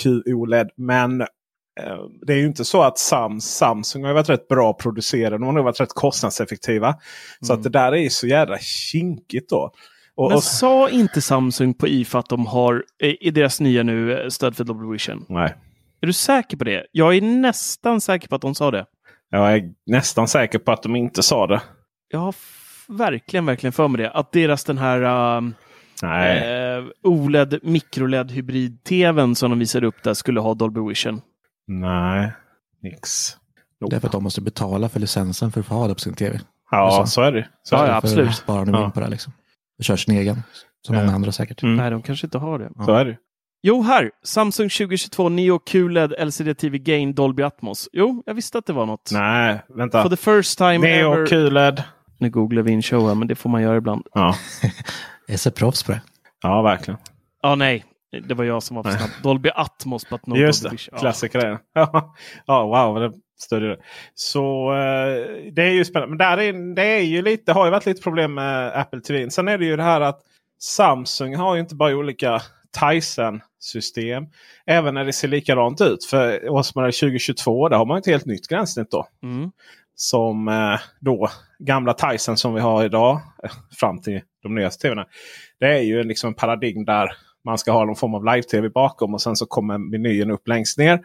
QOLED. 0.02 0.70
Men 0.76 1.26
det 2.22 2.34
är 2.34 2.38
ju 2.38 2.46
inte 2.46 2.66
så 2.66 2.84
att 2.84 3.00
Sams, 3.00 3.46
Samsung 3.46 4.04
har 4.04 4.14
varit 4.14 4.30
rätt 4.30 4.48
bra 4.48 4.74
producerade. 4.74 5.36
De 5.36 5.44
har 5.44 5.54
nog 5.54 5.64
varit 5.64 5.82
rätt 5.82 5.94
kostnadseffektiva. 5.94 6.96
Så 7.42 7.54
att 7.54 7.64
det 7.64 7.70
där 7.70 7.92
är 7.92 7.98
ju 7.98 8.10
så 8.10 8.28
jävla 8.28 8.58
kinkigt 8.60 9.50
då. 9.50 9.72
Och, 10.16 10.30
Men 10.30 10.38
och, 10.38 10.44
sa 10.44 10.90
inte 10.90 11.22
Samsung 11.22 11.74
på 11.74 11.88
IFA 11.88 12.20
att 12.20 12.30
de 12.30 12.46
har 12.46 12.84
eh, 13.04 13.14
i 13.20 13.32
deras 13.32 13.60
nya 13.60 13.84
nu 13.84 14.22
eh, 14.22 14.30
stöd 14.30 14.56
för 14.56 14.64
Dolby 14.64 14.92
Vision? 14.92 15.26
nej. 15.30 15.56
Är 16.04 16.08
du 16.08 16.14
säker 16.14 16.58
på 16.58 16.64
det? 16.64 16.86
Jag 16.92 17.18
är 17.18 17.22
nästan 17.22 18.02
säker 18.02 18.28
på 18.28 18.36
att 18.36 18.42
de 18.42 18.56
sa 18.56 18.72
det. 18.72 18.86
Jag 19.30 19.54
är 19.54 19.64
nästan 19.86 20.28
säker 20.28 20.60
på 20.60 20.72
att 20.72 20.84
de 20.84 20.96
inte 20.96 21.24
sa 21.24 21.48
det. 21.48 21.62
Jag 22.12 22.20
har 22.20 22.36
verkligen, 22.88 23.46
verkligen 23.46 23.72
för 23.72 23.88
mig 23.88 24.02
det. 24.02 24.12
Att 24.12 24.32
deras 24.32 24.64
den 24.64 24.78
här 24.78 25.02
um, 25.38 25.54
eh, 26.04 26.84
OLED 27.04 27.60
mikroled 27.64 28.32
hybrid-tvn 28.32 29.36
som 29.36 29.50
de 29.50 29.60
visade 29.60 29.88
upp 29.88 30.04
där 30.04 30.14
skulle 30.14 30.40
ha 30.40 30.54
Dolby 30.54 30.82
Vision. 30.90 31.22
Nej. 31.68 32.32
Nix. 32.84 33.10
Det 33.90 33.96
är 33.96 34.00
för 34.00 34.08
att 34.08 34.12
de 34.12 34.24
måste 34.24 34.42
betala 34.42 34.90
för 34.90 35.00
licensen 35.00 35.52
för 35.52 35.60
att 35.60 35.66
få 35.66 35.74
ha 35.76 35.88
det 35.88 35.94
på 35.94 36.00
sin 36.00 36.14
tv. 36.14 36.40
Ja, 36.72 36.92
så. 37.06 37.12
så 37.12 37.22
är 37.22 37.32
det. 37.32 37.48
Så 37.64 37.76
Ja, 37.76 37.80
är 37.80 37.86
det. 37.86 37.92
ja. 37.92 37.96
absolut. 37.98 38.36
Sparar 38.36 38.66
de 38.66 38.74
Ja. 38.74 38.86
in 38.86 38.92
på 38.92 39.00
det 39.00 39.08
liksom. 39.08 39.34
Och 39.78 39.84
kör 39.86 39.96
sin 39.96 40.16
egen. 40.18 40.44
Som 40.88 40.96
Ja. 40.96 41.02
många 41.02 41.16
andra 41.16 41.32
säkert. 41.32 41.64
Mm. 41.64 41.76
Nej, 41.76 41.92
de 41.92 42.02
kanske 42.02 42.28
inte 42.28 42.38
har 42.38 42.60
det. 42.60 42.72
Så 42.86 42.94
är 42.94 43.06
det. 43.06 43.18
Jo, 43.64 43.82
här! 43.82 44.12
Samsung 44.24 44.70
2022 44.70 45.30
Neo 45.30 45.60
QLED 45.60 46.14
LCD 46.28 46.54
TV 46.58 46.78
Gain 46.78 47.14
Dolby 47.16 47.44
Atmos. 47.44 47.90
Jo, 47.94 48.24
jag 48.26 48.34
visste 48.34 48.58
att 48.58 48.66
det 48.66 48.74
var 48.74 48.86
något. 48.86 49.10
Nej, 49.14 49.62
vänta. 49.70 50.04
For 50.04 50.10
the 50.10 50.18
first 50.18 50.58
time 50.58 50.78
Neo 50.78 51.14
ever. 51.14 51.26
QLED. 51.26 51.84
Nu 52.18 52.30
googlar 52.30 52.62
vi 52.62 52.72
in 52.72 52.82
show 52.82 53.08
här, 53.08 53.16
men 53.16 53.28
det 53.28 53.36
får 53.36 53.50
man 53.50 53.62
göra 53.62 53.78
ibland. 53.78 54.06
Ja. 54.14 54.36
Jag 55.28 55.34
är 55.34 55.38
så 55.38 55.52
proffs 55.52 55.84
på 55.84 55.92
det. 55.92 56.02
ja, 56.42 56.62
verkligen. 56.62 57.00
Ja, 57.42 57.56
nej. 57.56 57.86
Det 58.28 58.34
var 58.34 58.44
jag 58.44 58.64
som 58.64 58.76
var 58.76 58.84
för 58.84 58.92
snabb. 58.92 59.10
Dolby 59.24 59.50
Atmos, 59.56 60.10
but 60.10 60.28
no 60.28 60.36
Just 60.36 60.64
Dolby 60.64 60.74
Vision. 60.76 60.90
Ja. 60.96 61.00
klassiker. 61.00 61.60
Ja, 61.74 62.14
ja, 62.46 62.66
wow. 62.66 63.00
det 63.00 63.12
större. 63.40 63.78
Så 64.14 64.72
eh, 64.74 65.52
det 65.52 65.62
är 65.64 65.72
ju 65.74 65.86
spännande. 65.86 66.10
Men 66.10 66.18
där 66.18 66.38
är, 66.40 66.76
det 66.76 66.84
är 66.86 67.02
ju 67.02 67.22
lite, 67.22 67.52
har 67.54 67.66
ju 67.66 67.72
varit 67.72 67.86
lite 67.86 68.02
problem 68.02 68.34
med 68.34 68.80
Apple 68.80 69.02
TV. 69.02 69.30
Sen 69.30 69.48
är 69.48 69.58
det 69.58 69.66
ju 69.66 69.76
det 69.78 69.84
här 69.84 70.02
att 70.02 70.22
Samsung 70.62 71.36
har 71.36 71.56
ju 71.56 71.62
inte 71.62 71.76
bara 71.76 71.96
olika 71.96 72.42
Tizen-system. 72.80 74.24
Även 74.66 74.94
när 74.94 75.06
det 75.06 75.14
ser 75.14 75.28
likadant 75.28 75.82
ut. 75.82 76.06
För 76.06 76.50
Åsmodell 76.50 76.94
2022 76.94 77.70
där 77.70 77.78
har 77.78 77.86
man 77.86 77.98
ett 77.98 78.06
helt 78.06 78.26
nytt 78.26 78.48
gränssnitt 78.48 78.92
då. 78.92 79.08
Mm. 79.24 79.52
Som 79.96 80.48
eh, 80.48 80.80
då 81.00 81.30
gamla 81.60 81.94
Tizen 81.94 82.38
som 82.38 82.54
vi 82.54 82.62
har 82.62 82.84
idag. 82.86 83.20
eh, 83.44 83.52
Fram 83.80 84.02
till 84.02 84.22
de 84.44 84.56
nyaste 84.56 84.88
TVn. 84.88 85.06
Det 85.60 85.68
är 85.78 85.82
ju 85.82 86.04
liksom 86.04 86.28
en 86.28 86.34
paradigm 86.34 86.86
där 86.86 87.12
man 87.46 87.58
ska 87.58 87.72
ha 87.72 87.86
någon 87.86 87.96
form 87.96 88.16
av 88.16 88.26
live-tv 88.26 88.70
bakom 88.70 89.14
och 89.14 89.22
sen 89.22 89.36
så 89.36 89.46
kommer 89.46 89.78
menyn 89.78 90.32
upp 90.32 90.48
längst 90.48 90.78
ner. 90.78 91.00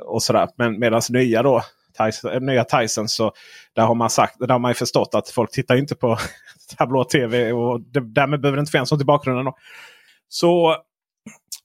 Och 0.00 0.22
sådär. 0.22 0.48
Men 0.56 0.78
medan 0.78 1.02
nya 1.10 1.42
då 1.42 1.62
Tyson, 1.98 2.32
eh, 2.32 2.40
nya 2.40 2.64
Tyson 2.64 3.08
så 3.08 3.32
där 3.74 3.82
har 3.82 3.94
man 3.94 4.10
sagt, 4.10 4.38
där 4.38 4.48
har 4.48 4.58
man 4.58 4.70
ju 4.70 4.74
förstått 4.74 5.14
att 5.14 5.28
folk 5.28 5.50
tittar 5.50 5.76
inte 5.76 5.94
på 5.94 6.18
tablå-tv 6.76 7.52
och 7.52 7.80
det, 7.80 8.00
därmed 8.00 8.40
behöver 8.40 8.56
det 8.56 8.60
inte 8.60 8.72
finnas 8.72 8.92
något 8.92 9.00
i 9.00 9.04
bakgrunden. 9.04 9.44
Då. 9.44 9.56
Så, 10.28 10.76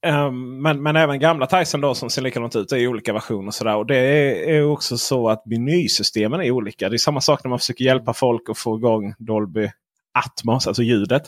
um, 0.07 0.62
men, 0.62 0.83
men 0.83 0.95
även 0.95 1.19
gamla 1.19 1.48
Tyson 1.48 1.81
då 1.81 1.95
som 1.95 2.10
ser 2.10 2.22
likadant 2.22 2.55
ut 2.55 2.72
är 2.72 2.77
i 2.77 2.88
olika 2.88 3.13
versioner. 3.13 3.48
Och, 3.48 3.53
sådär. 3.53 3.75
och 3.75 3.86
det 3.86 3.98
är, 3.98 4.53
är 4.53 4.65
också 4.65 4.98
så 4.98 5.29
att 5.29 5.45
menysystemen 5.45 6.41
är 6.41 6.51
olika. 6.51 6.89
Det 6.89 6.95
är 6.95 6.98
samma 6.98 7.22
sak 7.22 7.43
när 7.43 7.50
man 7.50 7.60
försöker 7.60 7.86
hjälpa 7.86 8.13
folk 8.13 8.50
att 8.50 8.57
få 8.57 8.77
igång 8.77 9.13
Dolby 9.17 9.72
Atmos, 10.13 10.67
alltså 10.67 10.83
ljudet. 10.83 11.24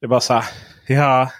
Det 0.00 0.06
är 0.06 0.08
bara 0.08 0.20
så 0.20 0.34
här, 0.34 0.44
ja 0.86 1.30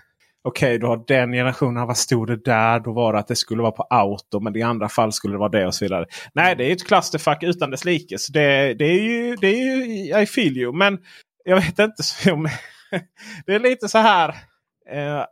okej, 0.46 0.78
du 0.78 0.86
har 0.86 1.04
den 1.06 1.32
generationen. 1.32 1.86
Vad 1.86 1.96
stod 1.96 2.26
det 2.28 2.44
där? 2.44 2.80
Då 2.80 2.92
var 2.92 3.12
det 3.12 3.18
att 3.18 3.28
det 3.28 3.36
skulle 3.36 3.62
vara 3.62 3.72
på 3.72 3.82
auto. 3.82 4.40
Men 4.40 4.56
i 4.56 4.62
andra 4.62 4.88
fall 4.88 5.12
skulle 5.12 5.34
det 5.34 5.38
vara 5.38 5.48
det 5.48 5.66
och 5.66 5.74
så 5.74 5.84
vidare. 5.84 6.06
Nej, 6.32 6.56
det 6.56 6.64
är 6.64 6.72
ett 6.72 6.86
clusterfuck 6.86 7.42
utan 7.42 7.70
dess 7.70 7.84
like. 7.84 8.18
Så 8.18 8.32
det, 8.32 8.74
det 8.74 8.84
är 8.84 9.02
ju, 9.02 9.36
det 9.36 9.46
är 9.46 9.76
ju, 9.76 10.20
I 10.22 10.26
feel 10.26 10.56
you. 10.58 10.72
Men 10.72 10.98
jag 11.44 11.56
vet 11.56 11.78
inte 11.78 12.32
om... 12.32 12.48
det 13.46 13.54
är 13.54 13.58
lite 13.60 13.88
så 13.88 13.98
här. 13.98 14.28
Eh, 14.90 15.24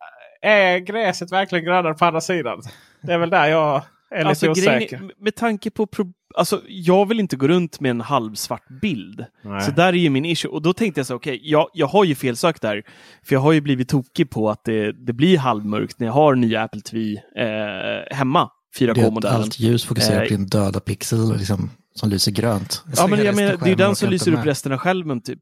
är 0.42 0.78
gräset 0.78 1.32
verkligen 1.32 1.64
grönare 1.64 1.94
på 1.94 2.04
andra 2.04 2.20
sidan? 2.20 2.62
Det 3.02 3.12
är 3.12 3.18
väl 3.18 3.30
där 3.30 3.46
jag 3.46 3.82
är 4.10 4.16
lite 4.18 4.28
Alltså, 4.28 4.50
osäker. 4.50 4.96
är- 4.96 5.22
med 5.24 5.34
tanke 5.36 5.70
på... 5.70 5.86
Pro- 5.86 6.12
alltså, 6.34 6.62
jag 6.68 7.08
vill 7.08 7.20
inte 7.20 7.36
gå 7.36 7.48
runt 7.48 7.80
med 7.80 7.90
en 7.90 8.00
halvsvart 8.00 8.68
bild. 8.80 9.24
Nej. 9.42 9.60
Så 9.60 9.70
där 9.70 9.86
är 9.86 9.92
ju 9.92 10.10
min 10.10 10.24
issue. 10.24 10.50
Och 10.50 10.62
då 10.62 10.72
tänkte 10.72 10.98
jag 10.98 11.06
så 11.06 11.14
okej, 11.14 11.40
jag, 11.42 11.68
jag 11.72 11.86
har 11.86 12.04
ju 12.04 12.14
felsökt 12.14 12.62
där. 12.62 12.82
För 13.26 13.34
jag 13.34 13.40
har 13.40 13.52
ju 13.52 13.60
blivit 13.60 13.88
tokig 13.88 14.30
på 14.30 14.50
att 14.50 14.64
det, 14.64 14.92
det 14.92 15.12
blir 15.12 15.38
halvmörkt 15.38 15.98
när 15.98 16.06
jag 16.06 16.14
har 16.14 16.34
nya 16.34 16.62
Apple 16.62 16.80
TV 16.80 17.12
eh, 17.36 18.16
hemma. 18.16 18.50
Det 18.78 18.84
är 18.84 18.88
att 18.88 18.96
4K-modellen. 18.96 19.36
allt 19.36 19.58
ljus 19.58 19.84
fokuserar 19.84 20.22
Eh, 20.22 20.28
på 20.28 20.34
din 20.34 20.46
döda 20.46 20.80
pixel 20.80 21.36
liksom, 21.38 21.70
som 21.94 22.10
lyser 22.10 22.32
grönt. 22.32 22.84
Ja, 22.96 23.06
men 23.06 23.24
jag 23.24 23.36
menar, 23.36 23.56
det 23.56 23.64
är 23.64 23.68
ju 23.68 23.74
den 23.74 23.96
som 23.96 24.10
lyser 24.10 24.30
upp 24.30 24.38
med. 24.38 24.46
resten 24.46 24.72
av 24.72 24.78
skärmen 24.78 25.20
typ. 25.20 25.38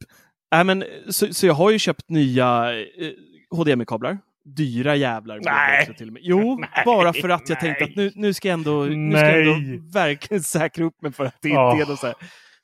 Nej, 0.52 0.64
men, 0.64 0.84
så, 1.08 1.34
så 1.34 1.46
jag 1.46 1.54
har 1.54 1.70
ju 1.70 1.78
köpt 1.78 2.08
nya 2.08 2.72
eh, 2.80 3.10
HDMI-kablar. 3.50 4.18
Dyra 4.44 4.96
jävlar. 4.96 5.40
Nej. 5.44 5.80
också 5.82 5.94
Till 5.94 6.06
och 6.06 6.12
med. 6.12 6.22
Jo, 6.24 6.58
Nej, 6.60 6.82
bara 6.84 7.12
för 7.12 7.28
att 7.28 7.48
jag 7.48 7.58
nej. 7.62 7.74
tänkte 7.74 7.84
att 7.84 7.96
nu, 7.96 8.12
nu 8.14 8.34
ska 8.34 8.48
jag 8.48 8.52
ändå, 8.54 8.82
nu 8.84 9.16
ska 9.16 9.26
jag 9.26 9.46
Nej. 9.46 9.54
ändå 9.74 9.82
verkligen 9.92 10.42
säkra 10.42 10.84
upp 10.84 11.02
mig 11.02 11.12
för 11.12 11.24
att 11.24 11.36
det 11.42 11.48
inte 11.48 11.60
Åh. 11.60 11.80
är 11.80 11.86
något 11.86 11.98
så 11.98 12.06
här. 12.06 12.16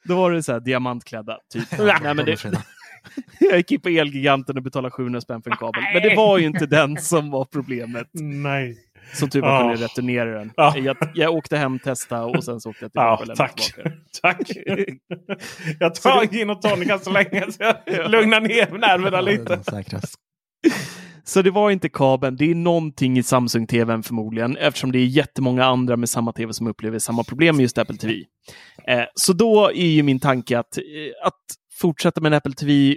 Då 0.05 0.17
var 0.17 0.33
det 0.33 0.43
så 0.43 0.53
här 0.53 0.61
diamantklädda, 0.61 1.39
typ. 1.53 1.65
Ja, 1.79 1.99
Nej, 2.03 2.15
men 2.15 2.25
det, 2.27 2.37
jag 3.41 3.57
gick 3.57 3.73
in 3.73 3.81
på 3.81 3.89
Elgiganten 3.89 4.57
och 4.57 4.63
betalade 4.63 4.91
700 4.91 5.21
spänn 5.21 5.43
för 5.43 5.51
en 5.51 5.57
kabel. 5.57 5.83
Men 5.95 6.03
det 6.03 6.17
var 6.17 6.39
ju 6.39 6.47
inte 6.47 6.67
den 6.67 6.97
som 6.97 7.31
var 7.31 7.45
problemet. 7.45 8.07
Nej. 8.13 8.77
Som 9.13 9.31
tur 9.31 9.41
var 9.41 9.49
Ja. 9.49 9.59
kunde 9.59 9.75
jag 9.75 9.83
returnera 9.85 10.39
den. 10.39 10.53
Ja. 10.57 10.75
Jag, 10.79 10.97
jag 11.15 11.35
åkte 11.35 11.57
hem, 11.57 11.79
testade 11.79 12.23
och 12.39 12.45
sen 12.45 12.61
så 12.61 12.71
åkte 12.71 12.85
jag 12.85 12.91
Ja, 12.95 13.17
tillbaka 13.17 13.23
och 13.23 13.27
lämnade 13.29 13.53
tack. 14.23 14.39
tack. 14.47 14.51
jag 15.81 15.95
tar 15.95 16.27
gin 16.27 16.51
och 16.51 16.63
tonica 16.63 16.99
så 16.99 17.11
länge 17.11 17.53
så 17.53 17.73
jag 17.85 18.11
lugnar 18.11 18.41
ner 18.41 18.79
nerverna 18.79 19.21
lite. 19.21 19.61
Så 21.29 21.43
det 21.43 21.51
var 21.51 21.71
inte 21.71 21.89
kabeln, 21.89 22.37
det 22.37 22.51
är 22.51 22.55
någonting 22.55 23.19
i 23.19 23.23
Samsung-TVn 23.23 24.03
förmodligen, 24.03 24.57
eftersom 24.57 24.93
det 24.93 24.99
är 24.99 25.07
jättemånga 25.07 25.65
andra 25.65 25.97
med 25.97 26.09
samma 26.09 26.33
TV 26.33 26.53
som 26.53 26.67
upplever 26.67 26.99
samma 26.99 27.25
problem 27.25 27.57
med 27.57 27.63
just 27.63 27.79
Apple 27.79 27.97
TV. 27.97 28.15
Eh, 28.87 29.05
så 29.15 29.33
då 29.33 29.71
är 29.75 29.87
ju 29.87 30.03
min 30.03 30.21
tanke 30.21 30.59
att, 30.59 30.79
eh, 30.79 31.27
att 31.27 31.35
fortsätta 31.81 32.21
med 32.21 32.33
en 32.33 32.37
Apple 32.37 32.53
TV 32.53 32.97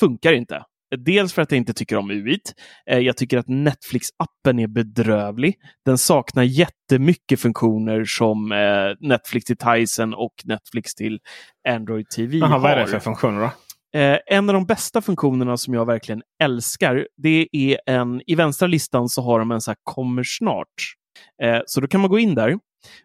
funkar 0.00 0.32
inte. 0.32 0.62
Dels 1.04 1.32
för 1.32 1.42
att 1.42 1.50
jag 1.50 1.58
inte 1.58 1.74
tycker 1.74 1.96
om 1.96 2.10
UIT. 2.10 2.54
Eh, 2.90 2.98
jag 2.98 3.16
tycker 3.16 3.38
att 3.38 3.48
Netflix-appen 3.48 4.62
är 4.62 4.66
bedrövlig. 4.66 5.54
Den 5.84 5.98
saknar 5.98 6.42
jättemycket 6.42 7.40
funktioner 7.40 8.04
som 8.04 8.48
Netflix 9.00 9.44
till 9.44 9.56
Tizen 9.56 10.14
och 10.14 10.34
Netflix 10.44 10.94
till 10.94 11.18
Android 11.68 12.10
TV 12.10 12.38
Jaha, 12.38 12.48
har. 12.48 12.58
vad 12.58 12.70
är 12.70 12.76
det 12.76 12.86
för 12.86 13.00
funktioner 13.00 13.40
då? 13.40 13.50
Eh, 13.94 14.18
en 14.26 14.50
av 14.50 14.54
de 14.54 14.66
bästa 14.66 15.02
funktionerna 15.02 15.56
som 15.56 15.74
jag 15.74 15.86
verkligen 15.86 16.22
älskar, 16.42 17.08
det 17.16 17.48
är 17.52 17.78
en, 17.86 18.22
i 18.26 18.34
vänstra 18.34 18.68
listan 18.68 19.08
så 19.08 19.22
har 19.22 19.38
de 19.38 19.50
en 19.50 19.60
så 19.60 19.70
här 19.70 19.78
kommer 19.82 20.22
snart. 20.22 20.94
Eh, 21.42 21.60
så 21.66 21.80
då 21.80 21.86
kan 21.86 22.00
man 22.00 22.10
gå 22.10 22.18
in 22.18 22.34
där 22.34 22.58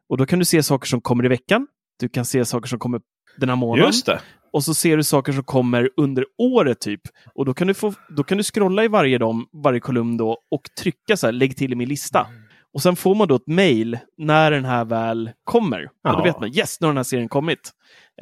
och 0.09 0.17
då 0.17 0.25
kan 0.25 0.39
du 0.39 0.45
se 0.45 0.63
saker 0.63 0.87
som 0.87 1.01
kommer 1.01 1.25
i 1.25 1.27
veckan. 1.27 1.67
Du 1.99 2.09
kan 2.09 2.25
se 2.25 2.45
saker 2.45 2.67
som 2.67 2.79
kommer 2.79 3.01
den 3.37 3.49
här 3.49 3.55
månaden. 3.55 3.85
Just 3.85 4.05
det. 4.05 4.21
Och 4.53 4.63
så 4.63 4.73
ser 4.73 4.97
du 4.97 5.03
saker 5.03 5.31
som 5.31 5.43
kommer 5.43 5.89
under 5.97 6.25
året 6.37 6.79
typ. 6.79 7.01
Och 7.35 7.45
då 7.45 7.53
kan 7.53 7.67
du, 7.67 7.73
få, 7.73 7.93
då 8.09 8.23
kan 8.23 8.37
du 8.37 8.43
scrolla 8.43 8.83
i 8.83 8.87
varje, 8.87 9.17
dom, 9.17 9.45
varje 9.63 9.79
kolumn 9.79 10.17
då 10.17 10.37
och 10.51 10.61
trycka 10.79 11.17
så 11.17 11.27
här, 11.27 11.31
lägg 11.31 11.57
till 11.57 11.71
i 11.71 11.75
min 11.75 11.89
lista. 11.89 12.27
Och 12.73 12.81
sen 12.81 12.95
får 12.95 13.15
man 13.15 13.27
då 13.27 13.35
ett 13.35 13.47
mail 13.47 13.97
när 14.17 14.51
den 14.51 14.65
här 14.65 14.85
väl 14.85 15.31
kommer. 15.43 15.83
Och 15.85 15.91
Ja. 16.03 16.11
då 16.17 16.23
vet 16.23 16.39
man, 16.39 16.49
yes, 16.57 16.77
nu 16.81 16.87
har 16.87 16.91
den 16.93 16.97
här 16.97 17.03
serien 17.03 17.29
kommit. 17.29 17.71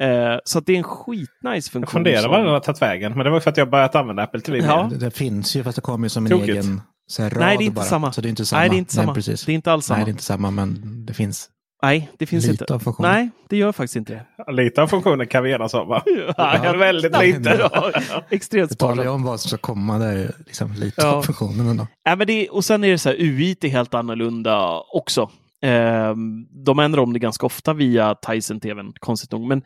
Eh, 0.00 0.36
så 0.44 0.58
att 0.58 0.66
det 0.66 0.72
är 0.72 0.76
en 0.76 0.82
skitnice 0.84 1.70
funktion. 1.70 1.80
Jag 1.82 1.90
funderar 1.90 2.22
som- 2.22 2.30
var 2.30 2.38
den 2.38 2.48
har 2.48 2.60
tagit 2.60 2.82
vägen. 2.82 3.12
Men 3.14 3.24
det 3.24 3.30
var 3.30 3.40
för 3.40 3.50
att 3.50 3.56
jag 3.56 3.70
börjat 3.70 3.94
använda 3.94 4.22
Apple 4.22 4.40
TV. 4.40 4.58
Ja. 4.58 4.88
Det, 4.90 4.96
det 4.98 5.10
finns 5.10 5.56
ju, 5.56 5.62
fast 5.64 5.76
det 5.76 5.82
kommer 5.82 6.04
ju 6.04 6.08
som 6.08 6.26
en 6.26 6.32
Tokigt. 6.32 6.48
egen 6.48 6.80
så 7.06 7.22
här, 7.22 7.30
rad 7.30 7.40
Nej, 7.40 7.56
det 7.56 7.64
är 7.64 7.66
inte 7.66 7.74
bara. 7.74 7.84
samma. 7.84 8.12
Så 8.12 8.20
det 8.20 8.28
är 8.28 8.30
inte 8.30 8.46
samma. 8.46 8.60
Nej, 8.60 8.68
det 8.70 8.76
är 8.76 8.78
inte 8.78 8.94
samma. 8.94 9.14
precis. 9.14 9.44
Det 9.44 9.52
är 9.52 9.54
inte 9.54 9.72
alls 9.72 9.86
samma. 9.86 9.96
Nej, 9.98 10.04
det 10.04 10.08
är 10.08 10.12
inte 10.12 10.22
samma, 10.22 10.50
men 10.50 10.82
det 11.06 11.14
finns. 11.14 11.48
Nej, 11.82 12.10
det 12.18 12.26
finns 12.26 12.46
Lite 12.46 12.64
inte. 12.64 12.74
av. 12.74 12.94
Nej, 12.98 13.30
det 13.48 13.56
gör 13.56 13.72
faktiskt 13.72 13.96
inte 13.96 14.24
det. 14.46 14.52
Lite 14.52 14.82
av 14.82 14.86
funktionen 14.88 15.26
kan 15.26 15.42
vi 15.44 15.52
enas 15.52 15.74
om 15.74 15.88
va? 15.88 16.02
Ja, 16.36 16.74
väldigt 16.78 17.10
knappt. 17.12 17.24
lite. 17.26 17.68
Ja, 17.72 17.92
extremt 18.30 18.70
Det 18.70 18.76
talar 18.76 19.02
ju 19.04 19.08
om 19.10 19.22
vad 19.22 19.40
som 19.40 19.48
ska 19.48 19.58
komma. 19.58 19.98
Det 19.98 20.04
är 20.06 20.16
ju 20.18 20.28
liksom 20.46 20.72
lite 20.72 21.02
Ja. 21.02 21.12
av 21.12 21.22
funktionen 21.22 21.68
ändå. 21.68 21.86
Ja, 22.04 22.16
men 22.16 22.26
det, 22.26 22.48
och 22.48 22.64
sen 22.64 22.84
är 22.84 22.88
det 22.90 22.98
så 22.98 23.08
här, 23.08 23.16
UI 23.16 23.56
är 23.60 23.68
helt 23.68 23.94
annorlunda 23.94 24.80
också. 24.92 25.30
Ehm, 25.62 26.46
de 26.64 26.78
ändrar 26.78 27.02
om 27.02 27.12
det 27.12 27.18
ganska 27.18 27.46
ofta 27.46 27.72
via 27.72 28.14
Tyson 28.14 28.60
TVn, 28.60 28.92
konstigt 29.00 29.32
nog. 29.32 29.42
Men, 29.48 29.62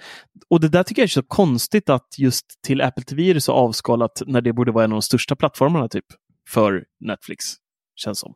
och 0.50 0.60
det 0.60 0.68
där 0.68 0.82
tycker 0.82 1.02
jag 1.02 1.06
är 1.06 1.08
så 1.08 1.22
konstigt 1.22 1.90
att 1.90 2.06
just 2.18 2.46
till 2.66 2.80
Apple 2.80 3.04
TV 3.04 3.30
är 3.30 3.34
det 3.34 3.40
så 3.40 3.52
avskalat 3.52 4.22
när 4.26 4.40
det 4.40 4.52
borde 4.52 4.72
vara 4.72 4.84
en 4.84 4.92
av 4.92 4.96
de 4.96 5.02
största 5.02 5.36
plattformarna 5.36 5.88
typ 5.88 6.04
för 6.50 6.84
Netflix. 7.00 7.44
Känns 7.96 8.20
som. 8.20 8.34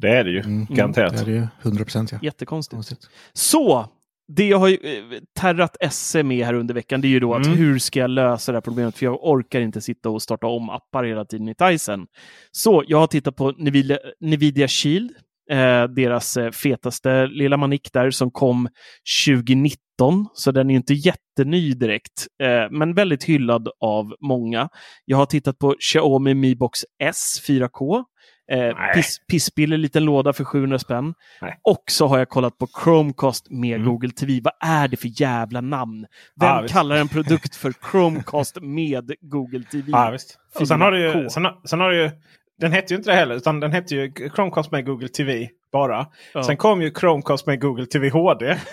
Det 0.00 0.08
är 0.08 0.24
det 0.24 0.30
ju. 0.30 0.40
Mm. 0.40 0.66
Garanterat. 0.70 1.12
Det 1.12 1.20
är 1.20 1.24
det 1.24 1.32
ju 1.32 1.46
100 1.62 1.84
procent. 1.84 2.12
Ja. 2.12 2.18
Jättekonstigt. 2.22 2.74
Konstigt. 2.76 3.08
Så, 3.32 3.88
det 4.28 4.48
jag 4.48 4.58
har 4.58 4.68
ju 4.68 4.74
eh, 4.82 5.18
terrat 5.40 5.76
SE 5.90 6.22
med 6.22 6.46
här 6.46 6.54
under 6.54 6.74
veckan, 6.74 7.00
det 7.00 7.08
är 7.08 7.10
ju 7.10 7.20
då 7.20 7.34
att 7.34 7.46
Mm. 7.46 7.58
hur 7.58 7.78
ska 7.78 8.00
jag 8.00 8.10
lösa 8.10 8.52
det 8.52 8.56
här 8.56 8.60
problemet? 8.60 8.96
För 8.98 9.06
jag 9.06 9.24
orkar 9.24 9.60
inte 9.60 9.80
sitta 9.80 10.10
och 10.10 10.22
starta 10.22 10.46
om 10.46 10.70
appar 10.70 11.04
hela 11.04 11.24
tiden 11.24 11.48
i 11.48 11.54
Tyson. 11.54 12.06
Så 12.52 12.84
jag 12.86 12.98
har 12.98 13.06
tittat 13.06 13.36
på 13.36 13.50
Nvidia, 13.58 13.98
Nvidia 14.20 14.68
Shield, 14.68 15.10
eh, 15.50 15.84
deras 15.84 16.36
eh, 16.36 16.50
fetaste 16.50 17.26
lilla 17.26 17.56
manik 17.56 17.90
där 17.92 18.10
som 18.10 18.30
kom 18.30 18.68
2019. 19.26 20.26
Så 20.34 20.50
den 20.52 20.70
är 20.70 20.74
inte 20.74 20.94
jätteny 20.94 21.74
direkt, 21.74 22.26
eh, 22.42 22.70
men 22.70 22.94
väldigt 22.94 23.24
hyllad 23.24 23.68
av 23.80 24.14
många. 24.20 24.68
Jag 25.04 25.16
har 25.16 25.26
tittat 25.26 25.58
på 25.58 25.74
Xiaomi 25.80 26.34
Mi 26.34 26.56
Box 26.56 26.80
S 27.02 27.42
4K. 27.48 28.04
Eh, 28.52 28.92
piss, 28.94 29.18
pissbillig 29.30 29.78
liten 29.78 30.04
låda 30.04 30.32
för 30.32 30.44
700 30.44 30.78
spänn. 30.78 31.14
Nej. 31.42 31.58
Och 31.62 31.84
så 31.90 32.06
har 32.06 32.18
jag 32.18 32.28
kollat 32.28 32.58
på 32.58 32.66
Chromecast 32.84 33.50
med 33.50 33.76
Mm. 33.76 33.88
Google 33.88 34.10
TV. 34.10 34.40
Vad 34.44 34.52
är 34.70 34.88
det 34.88 34.96
för 34.96 35.20
jävla 35.20 35.60
namn? 35.60 36.06
Vem 36.40 36.62
visst. 36.62 36.74
kallar 36.74 36.96
en 36.96 37.08
produkt 37.08 37.56
för 37.56 37.72
Chromecast 37.90 38.56
med 38.60 39.10
Google 39.20 39.62
TV? 39.64 39.84
Ja, 39.92 40.10
visst. 40.10 40.38
Och 40.60 40.68
sen 40.68 40.80
har 40.80 40.90
du 40.92 41.00
ju, 41.00 41.12
4K. 41.12 41.28
sen, 41.28 41.44
har- 41.44 41.60
sen 41.68 41.80
har 41.80 41.90
du 41.90 42.02
ju, 42.02 42.10
den 42.60 42.72
hette 42.72 42.94
ju 42.94 42.98
inte 42.98 43.10
det 43.10 43.16
heller, 43.16 43.34
utan 43.34 43.60
den 43.60 43.72
hette 43.72 43.94
ju 43.94 44.12
Chromecast 44.34 44.70
med 44.72 44.86
Google 44.86 45.08
TV 45.08 45.48
bara. 45.72 46.06
Ja. 46.34 46.42
Sen 46.42 46.56
kom 46.56 46.82
ju 46.82 46.90
Chromecast 46.94 47.46
med 47.46 47.60
Google 47.60 47.86
TV 47.86 48.08
HD. 48.10 48.56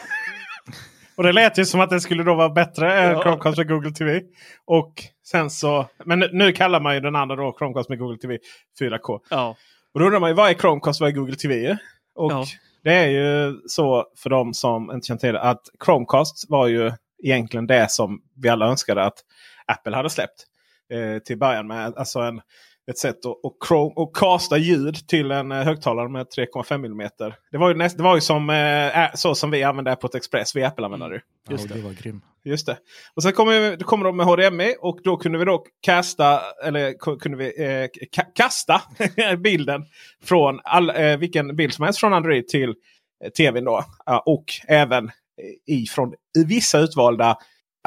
Och 1.15 1.23
det 1.23 1.31
lät 1.31 1.57
ju 1.57 1.65
som 1.65 1.79
att 1.81 1.89
den 1.89 2.01
skulle 2.01 2.23
då 2.23 2.35
vara 2.35 2.49
bättre 2.49 2.93
än 3.01 3.11
Ja. 3.11 3.21
Chromecast 3.23 3.57
med 3.57 3.67
Google 3.67 3.91
TV. 3.91 4.21
Och 4.65 4.93
sen 5.27 5.49
så, 5.49 5.89
men 6.05 6.19
nu, 6.19 6.51
kallar 6.51 6.79
man 6.79 6.93
ju 6.93 6.99
den 6.99 7.15
andra 7.15 7.35
då 7.35 7.55
Chromecast 7.57 7.89
med 7.89 7.99
Google 7.99 8.17
TV 8.17 8.37
4K. 8.79 9.19
Ja. 9.29 9.55
Och 9.93 9.99
då 9.99 10.05
undrar 10.05 10.19
man 10.19 10.29
ju 10.29 10.35
vad 10.35 10.49
är 10.49 10.53
Chromecast 10.53 11.01
med 11.01 11.15
Google 11.15 11.35
TV? 11.35 11.77
Och 12.15 12.31
Ja. 12.31 12.45
det 12.83 12.93
är 12.93 13.07
ju 13.07 13.55
så 13.67 14.05
för 14.17 14.29
de 14.29 14.53
som 14.53 14.91
inte 14.91 15.07
känner 15.07 15.19
till 15.19 15.33
det 15.33 15.41
att 15.41 15.61
Chromecast 15.85 16.45
var 16.49 16.67
ju 16.67 16.91
egentligen 17.23 17.67
det 17.67 17.91
som 17.91 18.21
vi 18.35 18.49
alla 18.49 18.67
önskade 18.67 19.03
att 19.03 19.17
Apple 19.65 19.95
hade 19.95 20.09
släppt. 20.09 20.45
Eh, 20.93 21.19
till 21.19 21.37
början 21.37 21.67
med 21.67 21.93
alltså 21.97 22.19
en, 22.19 22.41
ett 22.91 22.97
sätt 22.97 23.25
att, 23.25 23.31
att, 23.31 23.67
Chrome, 23.67 23.93
att 23.97 24.13
casta 24.13 24.57
ljud 24.57 25.07
till 25.07 25.31
en 25.31 25.51
eh, 25.51 25.63
högtalare 25.63 26.09
med 26.09 26.25
3,5 26.37 26.73
mm. 26.85 27.09
Det 27.51 27.57
var 27.57 27.69
ju, 27.69 27.75
näst, 27.75 27.97
det 27.97 28.03
var 28.03 28.15
ju 28.15 28.21
som, 28.21 28.49
eh, 28.49 28.55
ä- 28.99 29.11
så 29.15 29.35
som 29.35 29.51
vi 29.51 29.63
använde 29.63 29.91
Applet 29.91 30.15
Express. 30.15 30.55
Vi 30.55 30.63
Apple-användare. 30.63 31.21
Ja, 31.47 31.51
Just 31.51 31.63
och 31.63 31.69
det. 31.69 31.75
det 31.75 31.81
var 31.87 31.93
grym. 31.93 32.21
Just 32.43 32.65
det. 32.65 32.77
Och 33.15 33.23
sen 33.23 33.31
kommer, 33.33 33.75
då 33.77 33.85
kommer 33.85 34.05
de 34.05 34.17
med 34.17 34.25
HDMI 34.25 34.75
och 34.81 34.99
då 35.03 35.17
kunde 35.17 35.37
vi 35.39 35.45
då 35.45 35.65
kasta, 35.81 36.41
eller 36.65 36.91
ku- 36.91 37.19
kunde 37.19 37.37
vi 37.37 37.45
eh, 37.63 37.87
ka- 38.17 38.31
kasta 38.35 38.81
bilden 39.37 39.83
från 40.23 40.59
all, 40.63 40.89
eh, 40.89 41.17
vilken 41.17 41.55
bild 41.55 41.73
som 41.73 41.85
helst 41.85 41.99
från 41.99 42.13
Android 42.13 42.47
till 42.47 42.69
eh, 43.23 43.29
tvn. 43.37 43.65
Då. 43.65 43.83
Ja, 44.05 44.23
och 44.25 44.43
även 44.67 45.05
eh, 45.05 45.11
ifrån 45.75 46.13
i 46.37 46.43
vissa 46.43 46.79
utvalda 46.79 47.37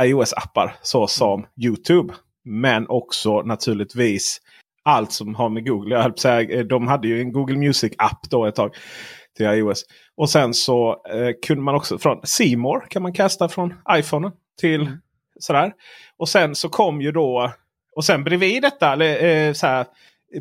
iOS-appar 0.02 0.72
såsom 0.82 1.46
Youtube. 1.64 2.14
Men 2.46 2.88
också 2.88 3.42
naturligtvis 3.42 4.40
allt 4.84 5.12
som 5.12 5.34
har 5.34 5.48
med 5.48 5.66
Google. 5.68 5.94
Jag 5.94 6.06
att 6.06 6.18
säga, 6.18 6.58
eh, 6.58 6.64
de 6.64 6.88
hade 6.88 7.08
ju 7.08 7.20
en 7.20 7.32
Google 7.32 7.56
Music-app 7.56 8.30
då 8.30 8.46
ett 8.46 8.54
tag 8.54 8.74
till 9.36 9.46
iOS. 9.46 9.84
Och 10.16 10.30
sen 10.30 10.54
så 10.54 10.90
eh, 10.90 11.30
kunde 11.46 11.62
man 11.62 11.74
också 11.74 11.98
från 11.98 12.20
Seymour 12.24 12.86
kan 12.90 13.02
man 13.02 13.12
kasta 13.12 13.48
från 13.48 13.74
iPhone 13.90 14.30
till 14.60 14.96
sådär. 15.40 15.72
Och 16.16 16.28
sen 16.28 16.54
så 16.54 16.68
kom 16.68 17.00
ju 17.00 17.12
då 17.12 17.52
och 17.96 18.04
sen 18.04 18.24
bredvid 18.24 18.62
detta, 18.62 18.92
eller, 18.92 19.24
eh, 19.24 19.52
så 19.52 19.66
här, 19.66 19.86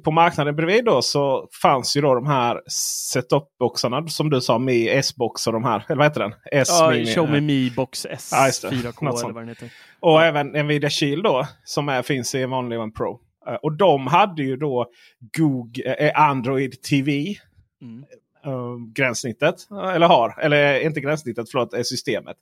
på 0.04 0.12
marknaden 0.12 0.56
bredvid 0.56 0.86
då 0.86 1.02
så 1.02 1.48
fanns 1.62 1.98
ju 1.98 2.02
då 2.02 2.16
de 2.16 2.28
här 2.28 2.62
setup-boxarna 2.70 4.08
som 4.08 4.30
du 4.30 4.42
sa 4.42 4.58
med 4.58 5.00
S-box 5.00 5.48
och 5.48 5.54
de 5.54 5.64
här. 5.64 5.86
Eller 5.88 5.98
vad 5.98 6.06
heter 6.06 6.20
den? 6.20 6.34
S 6.52 6.68
Ja, 6.72 6.92
Mini. 6.92 7.06
Xiaomi 7.06 7.42
Mi 7.42 7.72
Box 7.76 8.06
S 8.10 8.30
Ja, 8.32 8.46
just 8.46 8.62
det. 8.62 8.70
4K 8.70 9.06
Något 9.06 9.24
eller 9.24 9.34
vad 9.34 9.42
den 9.42 9.50
heter. 9.50 9.70
Och 10.00 10.24
även 10.24 10.48
Nvidia 10.48 10.90
Shield 10.90 11.24
då 11.24 11.48
som 11.64 11.90
är, 11.90 12.02
finns 12.02 12.36
i 12.36 12.42
en 12.42 12.50
vanlig 12.50 12.80
One 12.80 12.92
Pro. 12.92 13.20
Eh, 13.48 13.54
Och 13.56 13.78
de 13.78 14.08
hade 14.08 14.44
ju 14.44 14.58
då 14.58 14.92
Google, 15.38 15.96
eh, 15.96 16.22
Android 16.22 16.82
TV. 16.82 17.36
Mm. 17.82 18.06
eh, 18.46 18.76
gränssnittet. 18.94 19.56
Eller 19.96 20.08
har. 20.08 20.40
Eller 20.40 20.80
inte 20.80 21.02
gränssnittet, 21.02 21.52
förlåt. 21.52 21.74
är 21.74 21.84
systemet. 21.84 22.38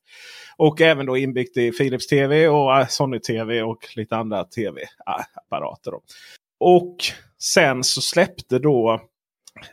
Och 0.57 0.81
även 0.81 1.05
då 1.05 1.17
inbyggt 1.17 1.57
i 1.57 1.71
Philips 1.71 2.07
TV 2.07 2.47
och 2.47 2.77
eh, 2.77 2.87
Sony 2.87 3.19
TV 3.19 3.61
och 3.61 3.87
lite 3.95 4.15
andra 4.17 4.43
TV-apparater. 4.43 5.93
Och 6.59 6.97
sen 7.39 7.83
så 7.83 8.01
släppte 8.01 8.59
då 8.59 9.01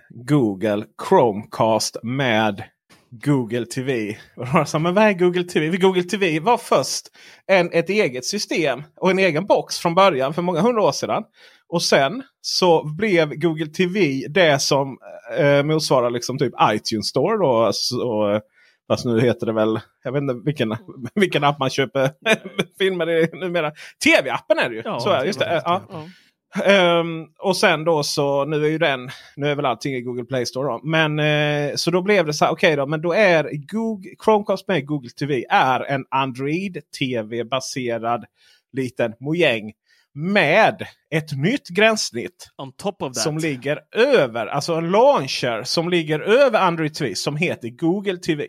Google 0.08 0.84
Chromecast 1.08 1.96
med 2.02 2.62
Google 3.10 3.66
TV. 3.66 4.16
Och 4.36 4.46
så 4.46 4.52
här, 4.52 4.78
Men 4.78 4.94
vad 4.94 5.04
är 5.04 5.12
Google 5.12 5.44
TV? 5.44 5.76
Google 5.76 6.02
TV 6.02 6.40
var 6.40 6.58
först 6.58 7.06
en, 7.46 7.72
ett 7.72 7.90
eget 7.90 8.24
system 8.24 8.82
och 8.96 9.10
en 9.10 9.18
egen 9.18 9.46
box 9.46 9.78
från 9.78 9.94
början 9.94 10.34
för 10.34 10.42
många 10.42 10.60
hundra 10.60 10.82
år 10.82 10.92
sedan. 10.92 11.22
Och 11.68 11.82
sen 11.82 12.22
så 12.40 12.84
blev 12.84 13.34
Google 13.34 13.66
TV 13.66 14.26
det 14.28 14.62
som 14.62 14.98
eh, 15.38 15.62
motsvarar 15.62 16.10
liksom 16.10 16.38
typ 16.38 16.52
iTunes 16.72 17.06
Store. 17.06 17.38
Då, 17.38 17.56
alltså, 17.56 17.96
och, 17.96 18.40
fast 18.88 19.04
nu 19.04 19.20
heter 19.20 19.46
det 19.46 19.52
väl, 19.52 19.80
jag 20.04 20.12
vet 20.12 20.22
inte 20.22 20.40
vilken, 20.44 20.76
vilken 21.14 21.44
app 21.44 21.58
man 21.58 21.70
köper 21.70 22.10
filmer 22.78 23.10
i 23.10 23.28
numera. 23.32 23.72
TV-appen 24.04 24.58
är 24.58 24.68
det 24.68 24.74
ju. 24.74 24.82
Ja, 24.84 25.00
så 25.00 25.10
är, 25.10 25.24
just 25.24 25.38
det. 25.38 25.62
Ja. 25.64 25.82
Ja. 25.90 26.04
Ehm, 26.64 27.26
och 27.38 27.56
sen 27.56 27.84
då 27.84 28.02
så 28.02 28.44
nu 28.44 28.64
är 28.64 28.68
ju 28.68 28.78
den, 28.78 29.10
nu 29.36 29.50
är 29.50 29.54
väl 29.54 29.66
allting 29.66 29.94
i 29.94 30.00
Google 30.00 30.24
Play 30.24 30.46
Store 30.46 30.68
då. 30.68 30.80
Men 30.84 31.18
eh, 31.18 31.74
så 31.74 31.90
då 31.90 32.02
blev 32.02 32.26
det 32.26 32.34
så 32.34 32.44
här, 32.44 32.52
okej 32.52 32.76
då, 32.76 32.86
men 32.86 33.02
då 33.02 33.12
är 33.12 33.50
Google, 33.72 34.10
Chromecast 34.24 34.68
med 34.68 34.86
Google 34.86 35.10
TV 35.10 35.44
är 35.50 35.80
en 35.80 36.04
Android 36.10 36.78
TV 36.98 37.44
baserad 37.44 38.24
liten 38.72 39.12
mojäng. 39.20 39.72
Med 40.14 40.86
ett 41.10 41.32
nytt 41.32 41.68
gränssnitt 41.68 42.48
som 43.12 43.38
ligger 43.38 43.80
över, 43.92 44.46
alltså 44.46 44.74
en 44.74 44.90
launcher 44.90 45.62
som 45.62 45.88
ligger 45.88 46.20
över 46.20 46.60
Android 46.60 46.94
TV 46.94 47.14
som 47.14 47.36
heter 47.36 47.68
Google 47.68 48.16
TV. 48.16 48.46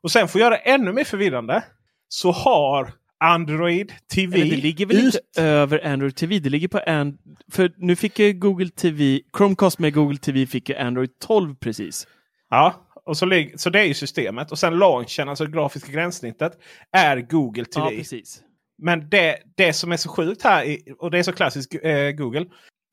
Och 0.00 0.10
sen 0.10 0.28
får 0.28 0.40
jag 0.40 0.46
göra 0.46 0.56
ännu 0.56 0.92
mer 0.92 1.04
förvirrande. 1.04 1.64
Så 2.08 2.32
har 2.32 2.92
Android 3.24 3.92
TV 4.14 4.40
Eller 4.40 4.50
det 4.56 4.62
ligger 4.62 4.86
väl 4.86 4.96
ut- 4.96 5.04
inte 5.14 5.42
över 5.42 5.86
Android 5.86 6.16
TV? 6.16 6.38
Det 6.38 6.50
ligger 6.50 6.68
på 6.68 6.78
and... 6.78 7.18
För 7.52 7.72
nu 7.76 7.96
fick 7.96 8.18
ju 8.18 8.32
Google 8.32 8.68
TV, 8.68 9.20
Chromecast 9.36 9.78
med 9.78 9.94
Google 9.94 10.18
TV 10.18 10.46
fick 10.46 10.68
ju 10.68 10.76
Android 10.76 11.10
12 11.18 11.54
precis. 11.54 12.06
Ja, 12.50 12.88
och 13.04 13.16
så, 13.16 13.44
så 13.56 13.70
det 13.70 13.80
är 13.80 13.84
ju 13.84 13.94
systemet. 13.94 14.52
Och 14.52 14.58
sen 14.58 14.78
launchen, 14.78 15.28
alltså 15.28 15.46
grafiska 15.46 15.92
gränssnittet, 15.92 16.52
är 16.92 17.20
Google 17.20 17.64
TV. 17.64 17.86
Ja, 17.90 17.96
precis. 17.98 18.40
Men 18.82 19.08
det, 19.08 19.38
det 19.56 19.72
som 19.72 19.92
är 19.92 19.96
så 19.96 20.08
sjukt 20.08 20.42
här, 20.42 20.64
i- 20.64 20.94
och 20.98 21.10
det 21.10 21.18
är 21.18 21.22
så 21.22 21.32
klassiskt 21.32 21.74
eh, 21.82 22.10
Google. 22.10 22.46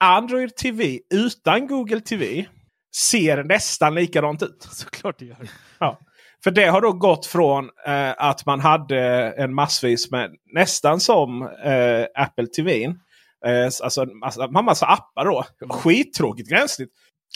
Android 0.04 0.56
TV 0.56 1.00
utan 1.14 1.68
Google 1.68 2.00
TV 2.02 2.46
ser 2.96 3.44
nästan 3.44 3.96
likadant 3.96 4.44
ut. 4.44 4.62
Såklart 4.72 5.20
det 5.20 5.26
gör. 5.26 5.50
Ja. 5.80 6.00
För 6.44 6.52
det 6.52 6.66
har 6.66 6.82
då 6.82 6.92
gått 6.92 7.26
från 7.26 7.70
eh, 7.88 8.14
att 8.18 8.46
man 8.46 8.60
hade 8.60 9.00
en 9.38 9.54
massvis 9.54 10.12
med 10.12 10.32
nästan 10.54 11.00
som 11.00 11.42
eh, 11.42 12.24
Apple 12.24 12.48
TV. 12.48 12.84
Eh, 13.46 13.66
alltså, 13.84 14.06
alltså 14.22 14.48
man 14.48 14.66
massa 14.66 14.86
appar 14.86 15.26
då. 15.26 15.46
Skittråkigt 15.70 16.50
gränssnitt. 16.50 16.90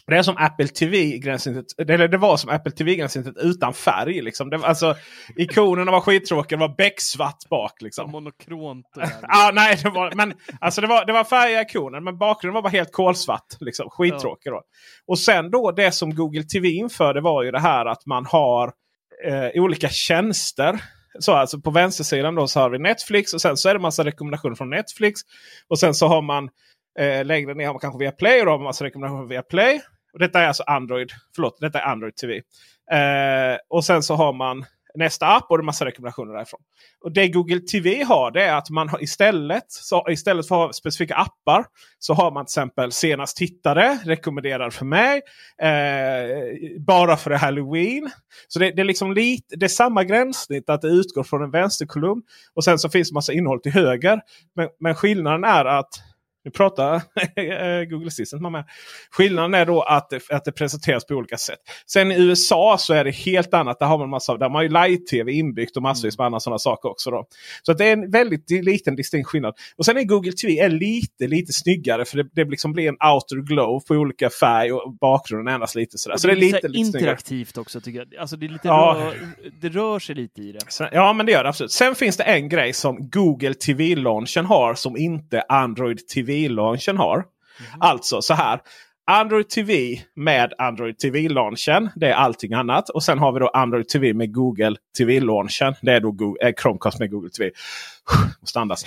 Det 0.08 0.18
är 0.18 0.24
som 0.24 0.38
Apple 0.38 0.68
TV 0.68 1.18
gränssnittet. 1.18 1.90
Eller 1.90 2.08
det 2.08 2.18
var 2.18 2.38
som 2.38 2.50
Apple 2.50 2.72
TV 2.72 2.96
gränssnittet 2.96 3.38
utan 3.38 3.74
färg. 3.74 4.22
Liksom. 4.22 4.50
Det 4.50 4.58
var, 4.58 4.68
alltså, 4.68 4.96
ikonerna 5.36 5.92
var 5.92 6.02
skittråkiga. 6.02 6.58
Det 6.58 6.68
var 6.68 6.76
becksvart 6.76 7.50
bak. 7.50 7.82
Liksom. 7.82 8.12
Monokront. 8.12 8.86
ah, 9.22 9.52
nej, 9.54 9.80
det 9.84 9.90
var, 9.90 10.16
men, 10.16 10.34
alltså, 10.60 10.82
det, 10.82 10.88
var, 10.88 11.06
det 11.06 11.14
var 11.14 11.24
färgiga 11.24 11.62
ikoner. 11.62 12.00
Men 12.00 12.18
bakgrunden 12.18 12.54
var 12.54 12.62
bara 12.62 12.70
helt 12.70 12.92
kolsvart. 12.92 13.48
Liksom. 13.60 13.90
Skittråkig 13.90 14.52
då. 14.52 14.62
Och 15.08 15.20
sen 15.20 15.52
då 15.52 15.72
det 15.72 15.92
som 15.92 16.16
Google 16.16 16.44
TV 16.44 16.70
införde 16.70 17.22
var 17.22 17.44
ju 17.44 17.52
det 17.52 17.62
här 17.62 17.86
att 17.86 18.06
man 18.06 18.26
har 18.26 18.72
eh, 19.26 19.62
olika 19.64 19.90
tjänster. 19.90 20.80
Så 21.20 21.34
alltså 21.34 21.62
på 21.62 21.72
vänstersidan 21.72 22.36
då 22.36 22.48
så 22.48 22.60
har 22.60 22.70
vi 22.70 22.80
Netflix 22.80 23.34
och 23.34 23.42
sen 23.42 23.58
så 23.58 23.70
är 23.70 23.74
det 23.74 23.80
massa 23.80 24.04
rekommendationer 24.04 24.56
från 24.56 24.70
Netflix. 24.70 25.22
Och 25.68 25.80
sen 25.80 25.94
så 25.94 26.08
har 26.08 26.22
man 26.22 26.50
eh, 27.00 27.26
längre 27.26 27.54
ner 27.54 27.66
har 27.66 27.74
man 27.74 27.80
kanske 27.80 28.00
via 28.00 28.12
Play 28.12 28.40
och 28.40 28.46
då 28.46 28.52
har 28.52 28.58
man 28.58 28.66
massa 28.66 28.86
rekommendationer 28.86 29.30
via 29.30 29.42
Play. 29.42 29.82
Och 30.14 30.20
detta 30.20 30.42
är 30.42 30.48
alltså 30.48 30.64
Android. 30.64 31.12
Förlåt, 31.36 31.58
detta 31.60 31.80
är 31.80 31.84
Android 31.84 32.16
TV. 32.16 32.42
Eh, 32.92 33.58
och 33.70 33.86
sen 33.86 34.04
så 34.04 34.16
har 34.16 34.34
man 34.34 34.66
nästa 34.96 35.28
app 35.28 35.46
och 35.50 35.60
en 35.60 35.66
massa 35.66 35.86
rekommendationer 35.86 36.34
därifrån. 36.34 36.60
Och 37.02 37.12
Det 37.12 37.28
Google 37.28 37.60
TV 37.60 38.04
har 38.04 38.32
det 38.32 38.44
är 38.44 38.54
att 38.54 38.70
man 38.70 38.90
har 38.90 39.04
istället, 39.04 39.66
så 39.68 40.06
istället 40.10 40.48
för 40.48 40.56
att 40.56 40.68
ha 40.68 40.74
specifika 40.74 41.16
appar 41.16 41.66
så 42.00 42.14
har 42.14 42.32
man 42.32 42.46
till 42.46 42.52
exempel 42.52 42.92
senast 42.92 43.38
tittare, 43.38 44.00
rekommenderad 44.06 44.74
för 44.74 44.86
mig, 44.86 45.22
eh, 45.62 46.80
bara 46.80 47.18
för 47.18 47.32
Halloween. 47.32 48.12
Så 48.48 48.60
det, 48.60 48.72
det, 48.72 48.82
är 48.82 48.86
liksom 48.86 49.14
lite, 49.14 49.56
det 49.56 49.66
är 49.66 49.68
samma 49.68 50.04
gränssnitt 50.04 50.70
att 50.70 50.82
det 50.82 50.88
utgår 50.88 51.24
från 51.24 51.44
en 51.44 51.52
vänsterkolumn. 51.52 52.22
Och 52.54 52.64
sen 52.64 52.80
så 52.80 52.90
finns 52.90 53.12
massa 53.12 53.34
innehåll 53.34 53.62
till 53.62 53.72
höger. 53.72 54.22
Men, 54.56 54.70
men 54.80 54.96
skillnaden 54.96 55.44
är 55.44 55.66
att 55.66 55.90
nu 56.46 56.52
pratar 56.52 57.02
Google 57.90 58.08
Assistant 58.08 58.42
med 58.42 58.52
mig. 58.52 58.64
Skillnaden 59.12 59.54
är 59.54 59.66
då 59.66 59.82
att 59.82 60.10
det, 60.10 60.22
att 60.30 60.46
det 60.46 60.52
presenteras 60.52 61.06
på 61.06 61.14
olika 61.14 61.38
sätt. 61.38 61.60
Sen 61.88 62.12
i 62.12 62.16
USA 62.16 62.78
så 62.80 62.94
är 62.94 63.04
det 63.04 63.12
helt 63.12 63.54
annat. 63.54 63.80
Där 63.80 63.86
har 63.86 63.98
man 63.98 64.10
massa, 64.10 64.38
där 64.38 64.46
har 64.46 64.50
man 64.50 64.64
ju 64.64 64.70
live-tv 64.70 65.32
inbyggt 65.32 65.78
och 65.78 65.84
massvis 65.84 66.18
med 66.18 66.26
andra 66.26 66.40
sådana 66.40 66.60
saker 66.60 66.90
också. 66.90 67.12
Då. 67.12 67.26
Så 67.64 67.74
det 67.74 67.86
är 67.86 67.94
en 67.94 68.12
väldigt 68.12 68.50
liten 68.50 68.96
distinkt 68.96 69.28
skillnad. 69.28 69.54
Och 69.78 69.86
sen 69.86 69.98
är 69.98 70.04
Google 70.04 70.32
TV 70.32 70.60
är 70.60 70.70
lite 70.70 71.28
lite 71.28 71.54
snyggare 71.54 72.06
för 72.06 72.18
det, 72.18 72.30
det 72.34 72.46
liksom 72.46 72.74
blir 72.74 72.90
en 72.90 72.98
outer 73.14 73.36
glow 73.36 73.80
på 73.80 73.94
olika 73.96 74.30
färg 74.30 74.74
och 74.74 74.94
bakgrunden 74.94 75.54
ändras 75.54 75.76
lite 75.76 75.98
sådär. 75.98 76.18
Så 76.18 76.28
det 76.28 76.34
är 76.34 76.38
lite, 76.38 76.68
lite 76.68 76.80
interaktivt 76.80 77.48
snyggare. 77.50 77.62
också 77.62 77.82
tycker 77.82 78.00
jag. 78.00 78.22
Alltså 78.22 78.38
det, 78.38 78.46
är 78.46 78.50
lite 78.50 78.68
ja. 78.68 78.98
rör, 79.00 79.16
det 79.62 79.70
rör 79.70 80.00
sig 80.00 80.16
lite 80.16 80.42
i 80.42 80.52
det. 80.52 80.60
Sen, 80.68 80.88
ja 80.92 81.14
men 81.14 81.26
det 81.26 81.32
gör 81.32 81.44
det 81.44 81.50
absolut. 81.50 81.72
Sen 81.72 81.96
finns 81.96 82.18
det 82.18 82.24
en 82.24 82.50
grej 82.50 82.74
som 82.74 83.10
Google 83.10 83.54
TV-launchen 83.54 84.46
har 84.46 84.76
som 84.76 84.98
inte 84.98 85.44
Android 85.50 86.08
TV 86.08 86.34
TV-launchen 86.36 86.98
har. 86.98 87.16
Mm. 87.16 87.72
Alltså 87.80 88.22
så 88.22 88.34
här. 88.34 88.60
Android 89.08 89.50
TV 89.50 90.02
med 90.16 90.54
Android 90.58 90.98
TV-launchen. 90.98 91.90
Det 91.96 92.08
är 92.08 92.14
allting 92.14 92.54
annat. 92.54 92.90
Och 92.90 93.04
sen 93.04 93.20
har 93.20 93.32
vi 93.32 93.40
då 93.40 93.48
Android 93.48 93.88
TV 93.88 94.14
med 94.14 94.34
Google 94.34 94.76
TV-launchen. 94.98 95.76
Det 95.82 95.92
är 95.92 96.00
då 96.00 96.12
Google, 96.12 96.48
eh, 96.48 96.54
Chromecast 96.62 97.00
med 97.00 97.12
Google 97.12 97.30
TV. 97.30 97.52
Måste 98.42 98.60
andas. 98.60 98.86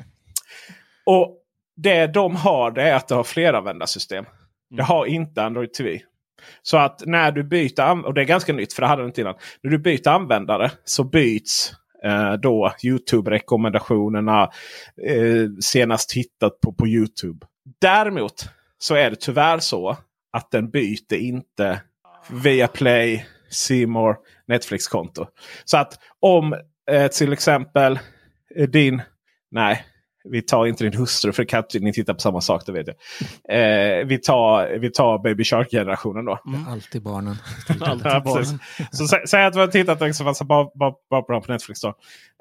och 1.06 1.36
det 1.76 2.06
de 2.06 2.36
har 2.36 2.70
det 2.70 2.82
är 2.82 2.94
att 2.94 3.08
det 3.08 3.14
har 3.14 3.24
fleranvändarsystem. 3.24 4.24
Mm. 4.24 4.76
Det 4.76 4.82
har 4.82 5.06
inte 5.06 5.42
Android 5.42 5.72
TV. 5.72 6.00
Så 6.62 6.76
att 6.76 7.02
när 7.06 7.32
du 7.32 7.42
byter, 7.42 8.06
och 8.06 8.14
det 8.14 8.20
är 8.20 8.24
ganska 8.24 8.52
nytt 8.52 8.72
för 8.72 8.82
det 8.82 8.88
hade 8.88 9.02
det 9.02 9.06
inte 9.06 9.20
innan. 9.20 9.34
När 9.62 9.70
du 9.70 9.78
byter 9.78 10.08
användare 10.08 10.70
så 10.84 11.04
byts 11.04 11.72
eh, 12.04 12.32
då 12.32 12.72
Youtube-rekommendationerna 12.84 14.42
eh, 15.06 15.48
senast 15.60 16.12
hittat 16.12 16.60
på, 16.60 16.72
på 16.72 16.86
Youtube. 16.86 17.46
Däremot 17.80 18.48
så 18.78 18.94
är 18.94 19.10
det 19.10 19.20
tyvärr 19.20 19.58
så 19.58 19.96
att 20.32 20.50
den 20.50 20.70
byter 20.70 21.14
inte 21.14 21.80
via 22.30 22.68
Play, 22.68 23.26
Seymour, 23.50 24.16
Netflix-konto. 24.48 25.26
Så 25.64 25.76
att 25.76 25.98
om 26.20 26.54
eh, 26.90 27.06
till 27.08 27.32
exempel 27.32 27.98
eh, 28.56 28.68
din... 28.68 29.02
Nej, 29.50 29.84
vi 30.24 30.42
tar 30.42 30.66
inte 30.66 30.84
din 30.84 30.98
hustru 31.00 31.32
för 31.32 31.44
kan 31.44 31.64
ni 31.74 31.92
titta 31.92 32.14
på 32.14 32.20
samma 32.20 32.40
sak. 32.40 32.66
Det 32.66 32.72
vet 32.72 32.86
jag. 32.86 32.96
Eh, 34.00 34.06
vi, 34.06 34.18
tar, 34.18 34.78
vi 34.78 34.90
tar 34.90 35.18
Baby 35.18 35.44
Shark-generationen 35.44 36.24
då. 36.24 36.38
Mm. 36.46 36.68
Alltid 36.68 37.02
barnen. 37.02 37.36
Alltid 37.80 38.06
ja, 38.06 38.20
barnen. 38.24 38.58
Så 38.92 39.06
sä, 39.06 39.26
säg 39.26 39.44
att 39.44 39.56
vi 39.56 39.60
har 39.60 39.66
tittat 39.66 40.00
liksom, 40.00 40.26
alltså, 40.26 40.44
bara, 40.44 40.68
bara, 40.74 40.94
bara 41.10 41.40
på 41.40 41.52
Netflix. 41.52 41.80
Då, 41.80 41.94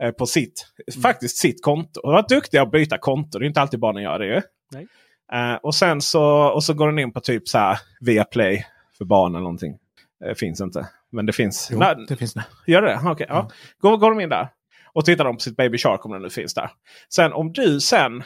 eh, 0.03 0.11
på 0.11 0.25
sitt, 0.25 0.67
mm. 0.93 1.01
faktiskt 1.01 1.37
sitt 1.37 1.63
konto. 1.63 1.99
Och 1.99 2.11
var 2.11 2.25
duktiga 2.29 2.61
att 2.61 2.71
byta 2.71 2.97
konto. 2.97 3.39
Det 3.39 3.45
är 3.45 3.47
inte 3.47 3.61
alltid 3.61 3.79
barnen 3.79 4.03
gör 4.03 4.19
det 4.19 4.25
ju. 4.25 4.41
Nej. 4.71 4.87
Eh, 5.33 5.55
och 5.55 5.75
sen 5.75 6.01
så, 6.01 6.23
och 6.53 6.63
så 6.63 6.73
går 6.73 6.87
den 6.87 6.99
in 6.99 7.13
på 7.13 7.19
typ 7.19 7.47
så 7.47 7.57
här 7.57 7.79
via 7.99 8.23
Play 8.23 8.65
för 8.97 9.05
barn 9.05 9.31
eller 9.31 9.43
någonting. 9.43 9.77
Eh, 10.25 10.33
finns 10.33 10.61
inte. 10.61 10.87
Men 11.11 11.25
det 11.25 11.33
finns. 11.33 11.69
Jo, 11.71 11.79
Nej, 11.79 11.95
det 12.07 12.15
finns 12.15 12.33
det. 12.33 12.45
Gör 12.67 12.81
det? 12.81 12.95
Okej. 12.95 13.11
Okay, 13.11 13.27
ja. 13.29 13.39
Mm. 13.39 13.51
Går, 13.79 13.97
går 13.97 14.09
de 14.09 14.19
in 14.19 14.29
där 14.29 14.49
och 14.93 15.05
tittar 15.05 15.25
de 15.25 15.35
på 15.35 15.39
sitt 15.39 15.57
Baby 15.57 15.77
Shark 15.77 16.05
om 16.05 16.11
den 16.11 16.21
nu 16.21 16.29
finns 16.29 16.53
där. 16.53 16.71
Sen 17.13 17.33
om 17.33 17.53
du 17.53 17.79
sen 17.79 18.23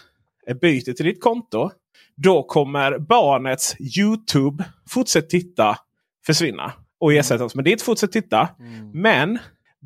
byter 0.61 0.93
till 0.93 1.05
ditt 1.05 1.23
konto. 1.23 1.71
Då 2.15 2.43
kommer 2.43 2.99
barnets 2.99 3.75
Youtube 3.97 4.65
fortsätt 4.89 5.29
titta 5.29 5.77
försvinna. 6.25 6.73
Och 6.99 7.11
mm. 7.11 7.19
ersättas 7.19 7.55
med 7.55 7.65
ditt 7.65 7.81
fortsätt 7.81 8.11
titta. 8.11 8.49
Mm. 8.59 8.91
Men 8.93 9.39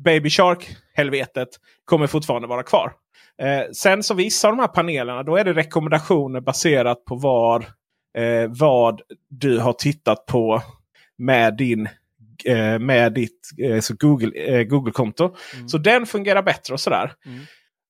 Baby 0.04 0.30
Shark-helvetet 0.30 1.48
kommer 1.84 2.06
fortfarande 2.06 2.48
vara 2.48 2.62
kvar. 2.62 2.92
Eh, 3.42 3.70
sen 3.72 4.02
så 4.02 4.14
vissa 4.14 4.48
av 4.48 4.56
de 4.56 4.60
här 4.60 4.68
panelerna 4.68 5.22
då 5.22 5.36
är 5.36 5.44
det 5.44 5.52
rekommendationer 5.52 6.40
baserat 6.40 7.04
på 7.04 7.14
var, 7.16 7.60
eh, 8.18 8.48
vad 8.48 9.00
du 9.28 9.58
har 9.58 9.72
tittat 9.72 10.26
på 10.26 10.62
med 11.18 11.56
din 11.56 11.88
eh, 12.46 12.78
med 12.78 13.12
ditt 13.12 13.40
eh, 13.62 13.96
Google, 13.98 14.32
eh, 14.36 14.62
Google-konto. 14.62 15.34
Mm. 15.54 15.68
Så 15.68 15.78
den 15.78 16.06
fungerar 16.06 16.42
bättre 16.42 16.74
och 16.74 16.80
sådär. 16.80 17.12
Mm. 17.26 17.38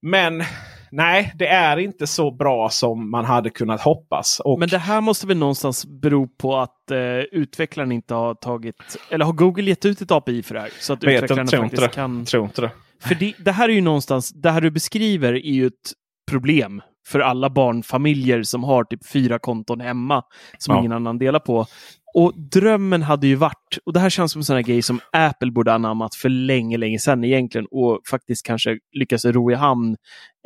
Men 0.02 0.42
nej, 0.90 1.32
det 1.34 1.46
är 1.46 1.76
inte 1.76 2.06
så 2.06 2.30
bra 2.30 2.68
som 2.70 3.11
man 3.11 3.24
hade 3.24 3.50
kunnat 3.50 3.80
hoppas. 3.80 4.40
Och... 4.44 4.58
Men 4.58 4.68
det 4.68 4.78
här 4.78 5.00
måste 5.00 5.26
väl 5.26 5.37
någonstans 5.37 5.87
bero 5.87 6.28
på 6.28 6.56
att 6.56 6.90
eh, 6.90 6.98
utvecklaren 7.18 7.92
inte 7.92 8.14
har 8.14 8.34
tagit, 8.34 8.96
eller 9.11 9.24
har 9.24 9.32
Google 9.32 9.64
gett 9.64 9.84
ut 9.84 10.00
ett 10.00 10.11
API 10.11 10.42
för 10.42 10.54
det 10.54 10.61
här? 10.61 10.70
Så 10.80 10.92
att 10.92 11.04
Vet 11.04 11.22
utvecklarna 11.22 11.50
faktiskt 11.50 11.82
inte 11.82 11.94
kan... 11.94 12.24
Tror 12.24 12.44
inte 12.44 12.61
det. 12.61 12.70
För 13.00 13.14
det, 13.14 13.34
det, 13.38 13.52
här 13.52 13.68
är 13.68 13.72
ju 13.72 13.80
någonstans, 13.80 14.32
det 14.32 14.50
här 14.50 14.61
du 14.61 14.70
beskriver 14.70 15.32
är 15.32 15.52
ju 15.52 15.66
ett 15.66 15.92
problem 16.30 16.82
för 17.08 17.20
alla 17.20 17.50
barnfamiljer 17.50 18.42
som 18.42 18.64
har 18.64 18.84
typ 18.84 19.06
fyra 19.06 19.38
konton 19.38 19.80
hemma 19.80 20.22
som 20.58 20.74
ja. 20.74 20.80
ingen 20.80 20.92
annan 20.92 21.18
delar 21.18 21.38
på. 21.38 21.66
Och 22.14 22.32
drömmen 22.36 23.02
hade 23.02 23.26
ju 23.26 23.34
varit, 23.34 23.78
och 23.86 23.92
det 23.92 24.00
här 24.00 24.10
känns 24.10 24.32
som 24.32 24.40
en 24.40 24.44
sån 24.44 24.56
här 24.56 24.62
grej 24.62 24.82
som 24.82 25.00
Apple 25.12 25.50
borde 25.50 25.72
anammat 25.72 26.14
för 26.14 26.28
länge, 26.28 26.76
länge 26.76 26.98
sedan 26.98 27.24
egentligen 27.24 27.66
och 27.70 28.00
faktiskt 28.10 28.46
kanske 28.46 28.78
lyckas 28.92 29.24
ro 29.24 29.50
i 29.50 29.54
hamn, 29.54 29.96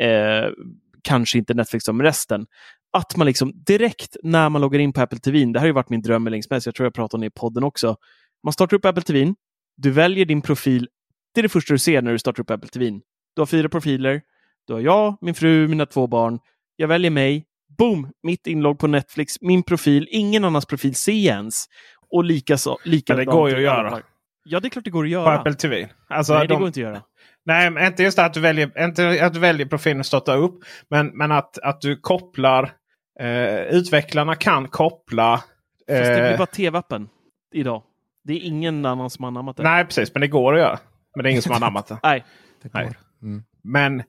eh, 0.00 0.50
kanske 1.02 1.38
inte 1.38 1.54
Netflix 1.54 1.84
som 1.84 2.02
resten. 2.02 2.46
Att 2.92 3.16
man 3.16 3.26
liksom 3.26 3.52
direkt 3.66 4.16
när 4.22 4.48
man 4.48 4.60
loggar 4.60 4.78
in 4.78 4.92
på 4.92 5.00
Apple 5.00 5.18
TV, 5.18 5.44
det 5.44 5.58
här 5.58 5.60
har 5.60 5.66
ju 5.66 5.72
varit 5.72 5.90
min 5.90 6.02
dröm 6.02 6.28
länge 6.28 6.42
mest, 6.50 6.66
jag 6.66 6.74
tror 6.74 6.86
jag 6.86 6.94
pratade 6.94 7.16
om 7.16 7.20
det 7.20 7.26
i 7.26 7.30
podden 7.30 7.64
också. 7.64 7.96
Man 8.44 8.52
startar 8.52 8.76
upp 8.76 8.84
Apple 8.84 9.02
TV, 9.02 9.34
du 9.76 9.90
väljer 9.90 10.24
din 10.24 10.42
profil, 10.42 10.88
det 11.34 11.40
är 11.40 11.42
det 11.42 11.48
första 11.48 11.74
du 11.74 11.78
ser 11.78 12.02
när 12.02 12.12
du 12.12 12.18
startar 12.18 12.42
upp 12.42 12.50
Apple 12.50 12.68
TV. 12.68 12.90
Du 13.34 13.40
har 13.40 13.46
fyra 13.46 13.68
profiler, 13.68 14.22
du 14.66 14.72
har 14.72 14.80
jag, 14.80 15.16
min 15.20 15.34
fru, 15.34 15.68
mina 15.68 15.86
två 15.86 16.06
barn. 16.06 16.38
Jag 16.76 16.88
väljer 16.88 17.10
mig, 17.10 17.44
boom, 17.78 18.12
mitt 18.22 18.46
inlogg 18.46 18.78
på 18.78 18.86
Netflix, 18.86 19.40
min 19.40 19.62
profil, 19.62 20.08
ingen 20.10 20.44
annans 20.44 20.66
profil 20.66 20.94
ser 20.94 21.12
ens. 21.12 21.64
Och 22.10 22.24
likaså. 22.24 22.78
Men 22.84 23.16
det 23.16 23.24
går 23.24 23.50
ju 23.50 23.56
att 23.56 23.62
göra. 23.62 24.00
Ja, 24.44 24.60
det 24.60 24.68
är 24.68 24.70
klart 24.70 24.84
det 24.84 24.90
går 24.90 25.04
att 25.04 25.10
göra. 25.10 25.24
På 25.24 25.30
Apple 25.30 25.54
TV. 25.54 25.88
Alltså, 26.08 26.32
Nej, 26.32 26.48
det 26.48 26.54
de... 26.54 26.58
går 26.58 26.66
inte 26.66 26.80
att 26.80 26.84
göra. 26.84 27.02
Nej, 27.44 27.70
men 27.70 27.86
inte 27.86 28.02
just 28.02 28.18
att 28.18 28.34
du 28.34 28.40
väljer, 28.40 28.84
inte 28.84 29.26
att 29.26 29.34
du 29.34 29.40
väljer 29.40 29.66
profilen 29.66 29.98
och 29.98 30.06
startar 30.06 30.36
upp. 30.36 30.64
Men, 30.90 31.06
men 31.06 31.32
att, 31.32 31.58
att 31.58 31.80
du 31.80 31.96
kopplar. 31.96 32.72
Eh, 33.20 33.60
utvecklarna 33.62 34.34
kan 34.34 34.68
koppla. 34.68 35.32
Eh, 35.88 35.98
Fast 35.98 36.10
det 36.10 36.28
blir 36.28 36.38
bara 36.38 36.46
tv-appen 36.46 37.08
idag. 37.54 37.82
Det 38.24 38.32
är 38.32 38.40
ingen 38.40 38.86
annan 38.86 39.10
som 39.10 39.24
har 39.24 39.28
anammat 39.28 39.56
det. 39.56 39.62
Nej, 39.62 39.84
precis. 39.84 40.14
Men 40.14 40.20
det 40.20 40.28
går 40.28 40.54
att 40.54 40.60
göra. 40.60 40.78
Men 41.16 41.22
det 41.22 41.28
är 41.28 41.30
ingen 41.30 41.42
som 41.42 41.52
har 41.52 41.56
anammat 41.56 41.86
det. 41.86 41.98
Nej. 42.02 42.24
Det 42.62 42.68
går. 42.68 42.94
Mm. 43.22 43.42
Men 43.62 44.00
Eh, 44.00 44.04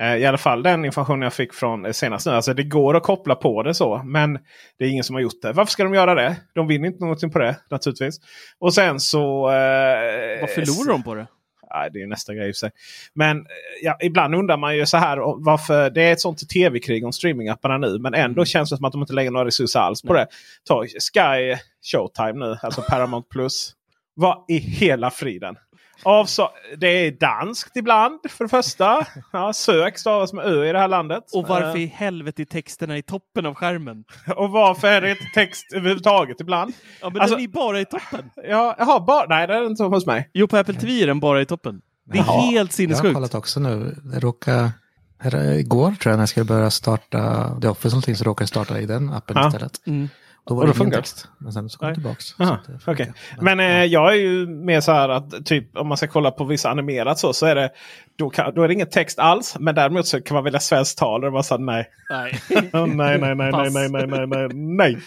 I 0.00 0.26
alla 0.26 0.38
fall 0.38 0.62
den 0.62 0.84
information 0.84 1.22
jag 1.22 1.32
fick 1.32 1.54
från 1.54 1.86
eh, 1.86 1.92
senast 1.92 2.26
nu. 2.26 2.32
Alltså 2.32 2.54
det 2.54 2.62
går 2.62 2.96
att 2.96 3.02
koppla 3.02 3.34
på 3.34 3.62
det 3.62 3.74
så. 3.74 4.02
Men 4.04 4.38
det 4.78 4.84
är 4.84 4.88
ingen 4.88 5.04
som 5.04 5.14
har 5.14 5.20
gjort 5.22 5.42
det. 5.42 5.52
Varför 5.52 5.72
ska 5.72 5.84
de 5.84 5.94
göra 5.94 6.14
det? 6.14 6.36
De 6.54 6.66
vinner 6.66 6.88
inte 6.88 7.00
någonting 7.00 7.30
på 7.30 7.38
det 7.38 7.56
naturligtvis. 7.70 8.20
Och 8.58 8.74
sen 8.74 9.00
så... 9.00 9.50
Eh, 9.50 10.40
Vad 10.40 10.50
förlorar 10.50 10.92
de 10.92 11.02
på 11.02 11.14
det? 11.14 11.26
Nej, 11.74 11.90
det 11.92 12.02
är 12.02 12.06
nästa 12.06 12.34
grej 12.34 12.50
i 12.50 12.54
sig. 12.54 12.70
Men 13.14 13.46
ja, 13.82 13.98
ibland 14.02 14.34
undrar 14.34 14.56
man 14.56 14.76
ju 14.76 14.86
så 14.86 14.96
här 14.96 15.44
varför 15.44 15.90
det 15.90 16.02
är 16.02 16.12
ett 16.12 16.20
sånt 16.20 16.48
tv-krig 16.48 17.04
om 17.04 17.12
streamingapparna 17.12 17.78
nu. 17.78 17.98
Men 17.98 18.14
ändå 18.14 18.40
mm. 18.40 18.46
känns 18.46 18.70
det 18.70 18.76
som 18.76 18.84
att 18.84 18.92
de 18.92 19.00
inte 19.00 19.12
lägger 19.12 19.30
några 19.30 19.46
resurser 19.46 19.80
alls 19.80 20.02
på 20.02 20.12
Nej. 20.12 20.24
det. 20.24 20.28
Ta 20.68 20.84
Sky 20.84 21.56
Showtime 21.92 22.46
nu, 22.46 22.56
alltså 22.62 22.82
Paramount 22.82 23.28
Plus. 23.30 23.72
Vad 24.14 24.44
i 24.48 24.58
hela 24.58 25.10
friden? 25.10 25.56
Avsa 26.02 26.48
det 26.78 27.06
är 27.06 27.10
danskt 27.10 27.76
ibland 27.76 28.20
för 28.28 28.44
det 28.44 28.48
första. 28.48 29.06
Ja, 29.32 29.52
sök 29.52 29.98
stavas 29.98 30.32
med 30.32 30.44
ö 30.46 30.68
i 30.68 30.72
det 30.72 30.78
här 30.78 30.88
landet. 30.88 31.24
Och 31.32 31.48
varför 31.48 31.76
Eh, 31.76 31.82
i 31.82 31.86
helvete 31.86 32.42
är 32.42 32.46
texterna 32.46 32.98
i 32.98 33.02
toppen 33.02 33.46
av 33.46 33.54
skärmen? 33.54 34.04
och 34.36 34.50
varför 34.50 34.88
är 34.88 35.00
det 35.00 35.10
inte 35.10 35.24
text 35.34 35.72
överhuvudtaget 35.72 36.40
ibland? 36.40 36.72
Ja, 37.00 37.10
men 37.10 37.20
Alltså- 37.22 37.36
den 37.36 37.44
är 37.44 37.48
bara 37.48 37.80
i 37.80 37.84
toppen. 37.84 38.30
Ja, 38.48 38.74
jaha, 38.78 39.00
bara, 39.00 39.26
nej 39.28 39.46
det 39.46 39.54
är 39.54 39.66
inte 39.66 39.82
hos 39.84 40.06
mig. 40.06 40.30
Jo, 40.32 40.48
på 40.48 40.56
Apple 40.56 40.74
TV 40.74 41.02
är 41.02 41.06
den 41.06 41.20
bara 41.20 41.40
i 41.40 41.46
toppen. 41.46 41.80
Det 42.12 42.18
är 42.18 42.24
Jaha. 42.26 42.40
helt 42.40 42.54
Jag 42.54 42.62
har 42.64 42.68
sinnessjukt. 42.68 43.14
kollat 43.14 43.34
också 43.34 43.60
nu. 43.60 43.96
Det 44.12 44.20
råkar, 44.20 44.70
här, 45.18 45.52
igår 45.52 45.92
tror 46.00 46.10
jag 46.10 46.16
när 46.16 46.22
jag 46.22 46.28
skulle 46.28 46.44
börja 46.44 46.70
starta 46.70 47.50
The 47.60 47.68
Office 47.68 47.88
någonting 47.94 48.16
så 48.16 48.24
råkade 48.24 48.42
jag 48.42 48.48
starta 48.48 48.80
i 48.80 48.86
den 48.86 49.10
appen 49.12 49.36
Ja. 49.36 49.46
istället. 49.48 49.86
Mm. 49.86 50.08
Då 50.48 50.54
var 50.54 50.62
Och 50.62 50.66
det 50.66 50.72
då 50.72 50.76
ingen 50.76 50.84
funkar 50.84 50.96
det? 50.96 51.02
text. 51.02 51.28
Men 51.38 51.52
sen 51.52 51.68
så 51.68 51.78
kom 51.78 51.86
Nej. 51.86 51.90
det 51.92 52.00
tillbaks. 52.00 52.34
Det 52.36 52.44
okej. 52.44 52.78
funkar. 52.80 53.12
Men 53.40 53.60
eh, 53.60 53.84
jag 53.84 54.12
är 54.12 54.16
ju 54.16 54.46
mer 54.46 54.80
så 54.80 54.92
här 54.92 55.08
att 55.08 55.46
typ 55.46 55.76
om 55.76 55.88
man 55.88 55.96
ska 55.96 56.06
kolla 56.06 56.30
på 56.30 56.44
vissa 56.44 56.70
animerat 56.70 57.18
så, 57.18 57.32
så 57.32 57.46
är 57.46 57.54
det 57.54 57.70
då, 58.18 58.30
kan, 58.30 58.54
då 58.54 58.62
är 58.62 58.68
det 58.68 58.74
ingen 58.74 58.90
text 58.90 59.18
alls. 59.18 59.56
Men 59.58 59.74
däremot 59.74 60.06
så 60.06 60.20
kan 60.20 60.34
man 60.34 60.44
välja 60.44 60.60
svenskt 60.60 60.98
tal. 60.98 61.24
Och 61.24 61.30
det 61.30 61.34
var 61.34 61.42
så 61.42 61.54
här, 61.54 61.62
nej. 61.62 61.88
Nej. 62.10 62.40
Nej, 62.48 62.70
nej, 62.72 63.18
nej, 63.18 63.34
nej, 63.34 63.70
nej, 63.70 63.88
nej, 63.90 64.06
nej, 64.06 64.26
nej, 64.26 64.48
nej. 64.54 64.98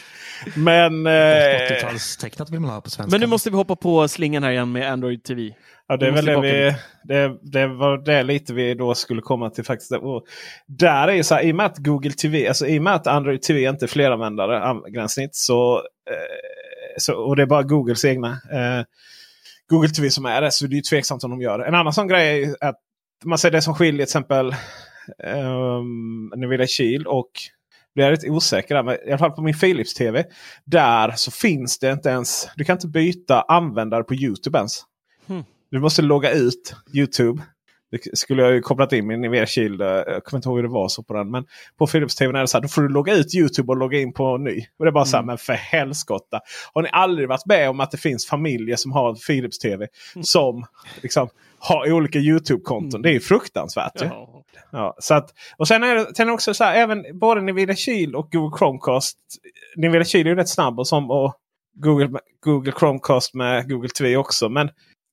Men... 0.56 1.08
Eh, 1.08 1.12
80-talstecknat 1.12 2.52
vill 2.52 2.60
man 2.60 2.70
ha 2.70 2.82
på 2.82 2.90
svenska. 2.90 3.12
Men 3.12 3.22
nu 3.22 3.28
måste 3.28 3.50
vi 3.50 3.56
hoppa 3.56 3.76
på 3.76 4.08
slingan 4.08 4.44
här 4.44 4.52
igen 4.52 4.72
med 4.72 4.92
Android 4.92 5.24
TV. 5.24 5.54
Ja, 5.92 5.98
det 5.98 6.08
är 6.08 6.12
väl 6.12 6.26
det 6.26 6.42
vi... 6.42 6.76
Det, 7.04 7.38
det 7.42 7.68
var 7.68 7.98
det 7.98 8.24
lite 8.24 8.54
vi 8.54 8.74
då 8.74 8.96
skulle 8.96 9.22
komma 9.22 9.50
till 9.50 9.64
faktiskt. 9.64 9.92
Och 9.92 10.26
där 10.68 11.08
är 11.08 11.14
ju 11.14 11.24
så 11.24 11.36
här, 11.36 11.44
i 11.44 11.52
och 11.52 11.56
med 11.56 11.66
att 11.66 11.78
Google 11.78 12.12
TV, 12.12 12.48
alltså 12.48 12.68
i 12.68 12.80
och 12.80 12.84
med 12.84 12.94
att 12.94 13.08
Android 13.08 13.42
TV 13.42 13.70
inte 13.70 13.86
är 13.86 13.88
fleranvändare 13.88 14.92
gränssnitt 14.92 15.36
så, 15.36 15.78
eh, 15.78 16.98
så... 16.98 17.16
Och 17.16 17.36
det 17.36 17.42
är 17.42 17.46
bara 17.46 17.64
Googles 17.64 18.06
egna 18.06 18.30
eh, 18.30 18.86
Google 19.70 19.90
TV 19.90 20.10
som 20.10 20.26
är 20.26 20.42
det. 20.42 20.52
Så 20.52 20.68
det 20.68 20.74
är 20.74 20.76
ju 20.76 20.82
tveksamt 20.82 21.24
om 21.24 21.32
de 21.32 21.42
gör 21.42 21.60
det. 21.60 21.66
En 21.66 21.76
annan 21.76 21.94
sån 21.94 22.08
grej 22.08 22.56
är 22.62 22.68
att 22.68 22.80
man 23.26 23.38
ser 23.38 23.52
det 23.52 23.62
som 23.62 23.76
skiljer 23.76 23.94
till 23.94 24.04
exempel 24.04 24.56
um, 25.24 26.34
Nvidia 26.36 26.68
Shield 26.68 27.08
och 27.08 27.32
blir 27.96 28.06
jag 28.06 28.12
lite 28.12 28.30
osäker 28.30 28.76
där. 28.76 28.84
Men 28.84 28.96
I 29.06 29.10
alla 29.10 29.18
fall 29.18 29.32
på 29.32 29.42
min 29.42 29.60
Philips 29.60 29.94
TV. 29.94 30.24
Där 30.66 31.12
så 31.16 31.32
finns 31.32 31.80
det 31.80 31.92
inte 31.92 32.10
ens. 32.10 32.50
Du 32.56 32.64
kan 32.64 32.76
inte 32.76 32.88
byta 32.88 33.42
användare 33.42 34.04
på 34.04 34.16
Youtube 34.16 34.58
ens. 34.58 34.82
Hmm. 35.28 35.44
Du 35.72 35.80
måste 35.80 36.02
logga 36.02 36.32
ut 36.32 36.76
Youtube. 36.94 37.42
Det 37.92 38.18
skulle 38.18 38.42
jag 38.42 38.54
ju 38.54 38.62
kopplat 38.62 38.94
in 38.94 39.08
min 39.08 39.24
eh, 39.24 39.32
Jag 39.32 40.24
kommer 40.24 40.38
inte 40.38 40.50
ihåg 40.50 40.58
hur 40.58 40.64
det 40.64 40.70
var 40.70 40.88
så 40.88 41.04
på 41.04 41.14
den. 41.14 41.32
Men 41.32 41.46
på 41.78 41.88
Philips 41.88 42.16
TV 42.16 42.38
är 42.38 42.42
det 42.42 42.48
så 42.48 42.58
här. 42.58 42.62
Då 42.62 42.68
får 42.68 42.82
du 42.82 42.90
logga 42.90 43.16
ut 43.16 43.36
Youtube 43.36 43.72
och 43.72 43.78
logga 43.78 44.00
in 44.00 44.14
på 44.14 44.38
ny. 44.38 44.66
Och 44.80 44.86
det 44.86 44.90
är 44.90 44.92
bara 44.92 45.06
så 45.06 45.18
här. 45.18 45.24
Men 45.24 45.38
för 45.38 45.54
helskotta. 45.54 46.40
Har 46.74 46.82
ni 46.82 46.90
aldrig 46.92 47.28
varit 47.30 47.46
med 47.46 47.70
om 47.70 47.80
att 47.80 47.92
det 47.92 47.98
finns 47.98 48.28
familjer 48.28 48.76
som 48.76 48.92
har 48.92 49.16
Philips 49.28 49.60
TV. 49.60 49.88
Som 50.22 50.66
liksom 51.02 51.30
har 51.60 51.92
olika 51.92 52.20
Youtube-konton. 52.20 53.02
Det 53.02 53.10
är 53.10 53.14
ju 53.14 53.20
fruktansvärt. 53.20 54.02
Ja. 54.02 54.44
Ja, 54.72 54.96
så 55.00 55.14
att, 55.14 55.34
och 55.58 55.68
sen 55.68 55.84
är 55.84 55.96
det 55.96 56.16
sen 56.16 56.30
också 56.30 56.54
så 56.54 56.64
här, 56.64 56.76
även 56.76 57.20
både 57.20 57.42
Nvidia 57.42 57.76
Shield 57.76 58.16
och 58.16 58.32
Google 58.32 58.58
Chromecast. 58.58 59.18
Nvidia 59.78 60.06
Shield 60.06 60.28
är 60.28 60.32
ju 60.32 60.36
rätt 60.36 60.50
snabb 60.50 60.80
och, 60.80 60.88
som, 60.88 61.12
och 61.12 61.36
Google, 61.74 62.20
Google 62.44 62.74
Chromecast 62.80 63.34
med 63.34 63.70
Google 63.70 63.90
TV 63.90 64.18
också. 64.18 64.50
Men 64.50 64.70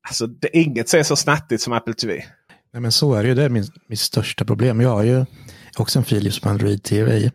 alltså, 0.08 0.26
det, 0.26 0.56
inget 0.58 0.88
ser 0.88 1.02
så 1.02 1.16
snattigt 1.16 1.62
som 1.62 1.72
Apple 1.72 1.94
TV. 1.94 2.24
Nej, 2.72 2.80
men 2.82 2.92
så 2.92 3.14
är 3.14 3.22
det 3.22 3.28
ju. 3.28 3.34
Det 3.34 3.44
är 3.44 3.48
min, 3.48 3.64
mitt 3.88 4.00
största 4.00 4.44
problem. 4.44 4.80
Jag 4.80 4.90
har 4.90 5.02
ju 5.02 5.24
också 5.78 5.98
en 5.98 6.04
Philips 6.04 6.40
på 6.40 6.48
Android 6.48 6.82
TV. 6.82 7.30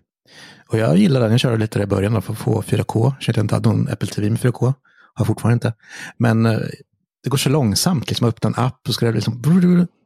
Och 0.67 0.77
jag 0.77 0.97
gillar 0.97 1.21
den. 1.21 1.31
Jag 1.31 1.39
körde 1.39 1.57
lite 1.57 1.79
där 1.79 1.83
i 1.83 1.87
början 1.87 2.21
för 2.21 2.33
att 2.33 2.39
få 2.39 2.61
4K. 2.61 3.13
Jag 3.19 3.37
inte 3.37 3.55
hade 3.55 3.69
någon 3.69 3.89
Apple 3.89 4.07
TV 4.07 4.29
med 4.29 4.39
4K. 4.39 4.73
Har 5.13 5.25
fortfarande 5.25 5.53
inte. 5.53 5.73
Men 6.17 6.45
eh, 6.45 6.59
det 7.23 7.29
går 7.29 7.37
så 7.37 7.49
långsamt. 7.49 8.09
Liksom 8.09 8.27
öppna 8.27 8.47
en 8.47 8.65
app 8.65 8.87
och 8.87 8.93
ska 8.93 9.05
det 9.05 9.11
liksom 9.11 9.41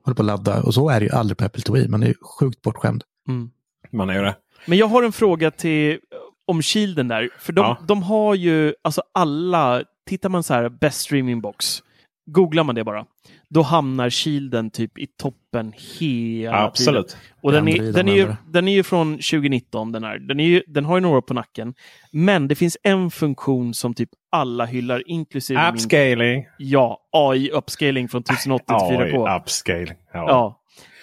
hålla 0.03 0.15
på 0.15 0.21
att 0.21 0.25
ladda. 0.25 0.61
Och 0.61 0.73
så 0.73 0.89
är 0.89 0.99
det 0.99 1.05
ju 1.05 1.11
aldrig 1.11 1.37
på 1.37 1.45
Apple 1.45 1.61
TV. 1.61 1.87
Man 1.87 2.03
är 2.03 2.07
ju 2.07 2.13
sjukt 2.39 2.61
bortskämd. 2.61 3.03
Mm. 3.27 3.49
Man 3.91 4.09
är 4.09 4.13
ju 4.13 4.21
det. 4.21 4.35
Men 4.65 4.77
jag 4.77 4.87
har 4.87 5.03
en 5.03 5.11
fråga 5.11 5.51
till 5.51 5.99
om 6.47 6.61
Shielden 6.61 7.07
där. 7.07 7.29
För 7.39 7.53
de, 7.53 7.61
Ja. 7.61 7.77
de 7.87 8.03
har 8.03 8.35
ju, 8.35 8.73
alltså 8.81 9.01
alla, 9.13 9.83
tittar 10.09 10.29
man 10.29 10.43
så 10.43 10.53
här, 10.53 10.69
best 10.69 11.01
streaming 11.01 11.41
box, 11.41 11.79
googlar 12.27 12.63
man 12.63 12.75
det 12.75 12.83
bara, 12.83 13.05
då 13.49 13.61
hamnar 13.61 14.09
Shielden 14.09 14.69
typ 14.69 14.97
i 14.99 15.07
toppen 15.07 15.73
hela 15.75 16.51
tiden. 16.51 16.53
Absolut. 16.53 17.17
Och 17.41 17.51
den 17.51 17.67
är, 17.67 17.91
den, 17.91 18.07
är 18.07 18.15
ju, 18.15 18.33
den 18.47 18.67
är 18.67 18.73
ju 18.73 18.83
från 18.83 19.13
2019, 19.13 19.91
den 19.91 20.03
här. 20.03 20.19
Den, 20.19 20.39
är 20.39 20.45
ju, 20.45 20.63
den 20.67 20.85
har 20.85 20.97
ju 20.97 21.01
några 21.01 21.17
år 21.17 21.21
på 21.21 21.33
nacken. 21.33 21.73
Men 22.11 22.47
det 22.47 22.55
finns 22.55 22.77
en 22.83 23.11
funktion 23.11 23.73
som 23.73 23.93
typ 23.93 24.09
alla 24.31 24.65
hyllar, 24.65 25.03
inklusive 25.05 25.59
min... 25.59 25.69
Appscaling. 25.73 26.45
Ja, 26.57 26.99
AI-upscaling 27.11 28.07
från 28.07 28.21
1080 28.21 28.65
till 28.65 28.97
4K. 28.97 29.11
Ja, 29.13 29.39
upscaling. 29.43 29.95
Ja. 30.13 30.25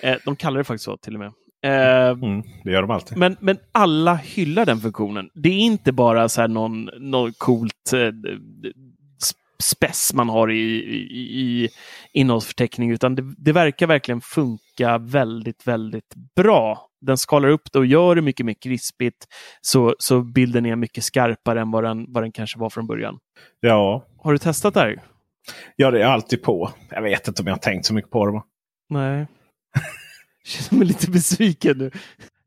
Ja. 0.02 0.08
Eh, 0.08 0.16
de 0.24 0.36
kallar 0.36 0.58
det 0.58 0.64
faktiskt 0.64 0.84
så 0.84 0.96
till 0.96 1.14
och 1.14 1.20
med. 1.20 1.32
Eh, 1.64 2.08
Mm, 2.10 2.42
det 2.64 2.70
gör 2.70 2.82
de 2.82 2.90
alltid. 2.90 3.18
men, 3.18 3.36
men 3.40 3.58
alla 3.72 4.14
hyllar 4.14 4.66
den 4.66 4.78
funktionen. 4.80 5.30
Det 5.34 5.48
är 5.48 5.58
inte 5.58 5.92
bara 5.92 6.28
så 6.28 6.40
här 6.40 6.48
någon, 6.48 6.90
någon 7.00 7.32
coolt 7.32 7.92
eh, 7.92 8.00
spess 9.62 10.12
man 10.14 10.28
har 10.28 10.50
i, 10.50 10.60
i, 10.60 11.40
i 11.40 11.68
innehållsförteckning, 12.12 12.90
utan 12.90 13.14
det, 13.14 13.34
det 13.38 13.52
verkar 13.52 13.86
verkligen 13.86 14.20
funka 14.20 14.98
väldigt, 14.98 15.66
väldigt 15.66 16.14
bra. 16.36 16.88
Den 17.00 17.18
skalar 17.18 17.48
upp 17.48 17.72
det 17.72 17.78
och 17.78 17.86
gör 17.86 18.14
det 18.14 18.22
mycket 18.22 18.46
mer 18.46 18.54
krispigt, 18.62 19.26
så, 19.60 19.94
så 19.98 20.20
bilden 20.22 20.66
är 20.66 20.76
mycket 20.76 21.04
skarpare 21.04 21.60
än 21.60 21.70
vad 21.70 21.84
den, 21.84 22.06
vad 22.12 22.22
den 22.22 22.32
kanske 22.32 22.58
var 22.58 22.70
från 22.70 22.86
början. 22.86 23.18
Ja. 23.60 24.06
Har 24.18 24.32
du 24.32 24.38
testat 24.38 24.74
det 24.74 24.80
här? 24.80 25.02
ja, 25.76 25.90
det 25.90 26.02
är 26.02 26.06
alltid 26.06 26.42
på. 26.42 26.70
Jag 26.90 27.02
vet 27.02 27.28
inte 27.28 27.42
om 27.42 27.46
jag 27.46 27.54
har 27.54 27.58
tänkt 27.60 27.86
så 27.86 27.94
mycket 27.94 28.10
på 28.10 28.26
det. 28.26 28.32
va? 28.32 28.44
Nej. 28.88 29.26
Känner 30.44 30.78
mig 30.78 30.88
lite 30.88 31.10
besviken 31.10 31.78
nu. 31.78 31.90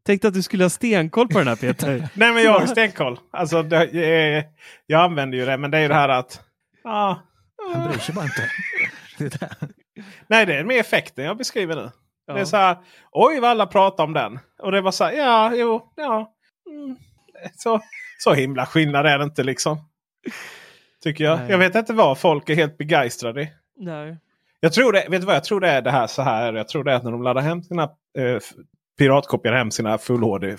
Tänkte 0.05 0.27
att 0.27 0.33
du 0.33 0.41
skulle 0.41 0.63
ha 0.63 0.69
stenkoll 0.69 1.27
på 1.27 1.37
den 1.39 1.47
här 1.47 1.55
Peter. 1.55 2.09
Nej, 2.13 2.33
men 2.33 2.43
jag 2.43 2.59
har 2.59 2.65
stenkoll. 2.65 3.19
Alltså, 3.31 3.63
det, 3.63 3.77
är- 4.05 4.43
jag 4.85 5.01
använder 5.01 5.37
ju 5.37 5.45
det, 5.45 5.57
men 5.57 5.71
det 5.71 5.77
är 5.77 5.81
ju 5.81 5.87
det 5.87 5.93
här 5.93 6.09
att... 6.09 6.41
Ja, 6.87 7.21
Han 7.73 7.87
bryr 7.87 7.99
sig 7.99 8.15
bara 8.15 8.25
inte. 8.25 8.49
Det. 9.17 9.49
Nej, 10.27 10.45
det 10.45 10.55
är 10.55 10.63
mer 10.63 10.79
effekten 10.79 11.25
jag 11.25 11.37
beskriver 11.37 11.75
nu. 11.75 11.91
Ja. 12.25 12.33
Det 12.33 12.39
är 12.39 12.45
så 12.45 12.57
här, 12.57 12.77
oj 13.11 13.39
vad 13.39 13.49
alla 13.49 13.67
pratar 13.67 14.03
om 14.03 14.13
den. 14.13 14.39
Och 14.59 14.71
det 14.71 14.81
var 14.81 14.91
så 14.91 15.03
här, 15.03 15.11
ja, 15.11 15.55
jo, 15.55 15.93
ja. 15.95 16.33
Mm. 16.69 16.97
Så, 17.55 17.81
så 18.19 18.33
himla 18.33 18.65
skillnad 18.65 19.05
är 19.05 19.17
det 19.17 19.23
inte 19.23 19.43
liksom. 19.43 19.89
Tycker 21.03 21.23
jag. 21.23 21.39
Nej. 21.39 21.51
Jag 21.51 21.57
vet 21.57 21.75
inte 21.75 21.93
vad 21.93 22.19
folk 22.19 22.49
är 22.49 22.55
helt 22.55 22.77
begeistrade 22.77 23.41
i. 23.41 23.51
Nej. 23.77 24.17
Jag 24.59 24.73
tror 24.73 24.91
det, 24.91 25.07
vet 25.09 25.21
du 25.21 25.27
vad 25.27 25.35
jag 25.35 25.43
tror 25.43 25.59
det 25.59 25.69
är 25.69 25.81
det 25.81 25.91
här 25.91 26.07
så 26.07 26.21
här. 26.21 26.53
Jag 26.53 26.67
tror 26.67 26.83
det 26.83 26.91
är 26.91 26.95
att 26.95 27.03
när 27.03 27.11
de 27.11 27.23
laddar 27.23 27.41
hem 27.41 27.63
sina 27.63 27.83
eh, 28.17 28.39
piratkopierar 28.97 29.57
hem 29.57 29.71
sina 29.71 29.97
full 29.97 30.23
HD 30.23 30.57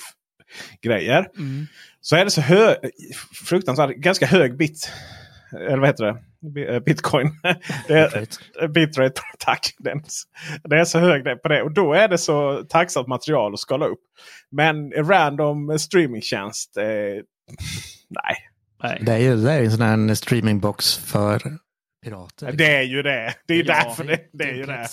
grejer. 0.83 1.31
Mm. 1.37 1.67
Så 2.01 2.17
är 2.17 2.25
det 2.25 2.31
så 2.31 2.41
hög, 2.41 2.77
fruktansvärt, 3.47 3.97
ganska 3.97 4.27
hög 4.27 4.57
bit. 4.57 4.93
Eller 5.53 5.79
vad 5.79 5.89
heter 5.89 6.05
det? 6.05 6.75
Eh, 6.75 6.81
Bitcoin. 6.81 7.31
det 7.89 7.99
är, 8.61 8.69
Bitrate. 8.69 9.21
tack. 9.39 9.75
Det 10.65 10.77
är 10.79 10.85
så 10.85 10.99
hög 10.99 11.25
det 11.25 11.37
på 11.37 11.49
det. 11.49 11.63
Och 11.63 11.73
då 11.73 11.93
är 11.93 12.09
det 12.09 12.19
så 12.19 12.65
tacksamt 12.69 13.09
material 13.09 13.55
att 13.55 13.61
skala 13.61 13.87
upp. 13.87 14.01
Men 14.51 14.93
en 14.93 15.09
random 15.09 15.79
streamingtjänst. 15.79 16.77
Eh, 16.77 16.85
nej, 18.09 18.37
Nej. 18.83 18.99
Det 19.03 19.13
är 19.13 19.19
ju 19.19 19.37
det 19.37 19.53
är 19.53 19.63
en 19.65 19.71
sån 19.71 19.83
här 20.09 20.15
streamingbox 20.15 20.97
för 20.97 21.43
pirater. 22.05 22.53
det 22.53 22.77
är 22.77 22.83
ju 22.83 23.03
det. 23.03 23.35
Det 23.47 23.55
är 23.55 23.59
ju 23.59 23.65
Ja, 23.65 23.75
därför 23.85 24.05
det, 24.05 24.19
det 24.33 24.45
är 24.45 24.55
ju 24.55 24.63
det. 24.67 24.87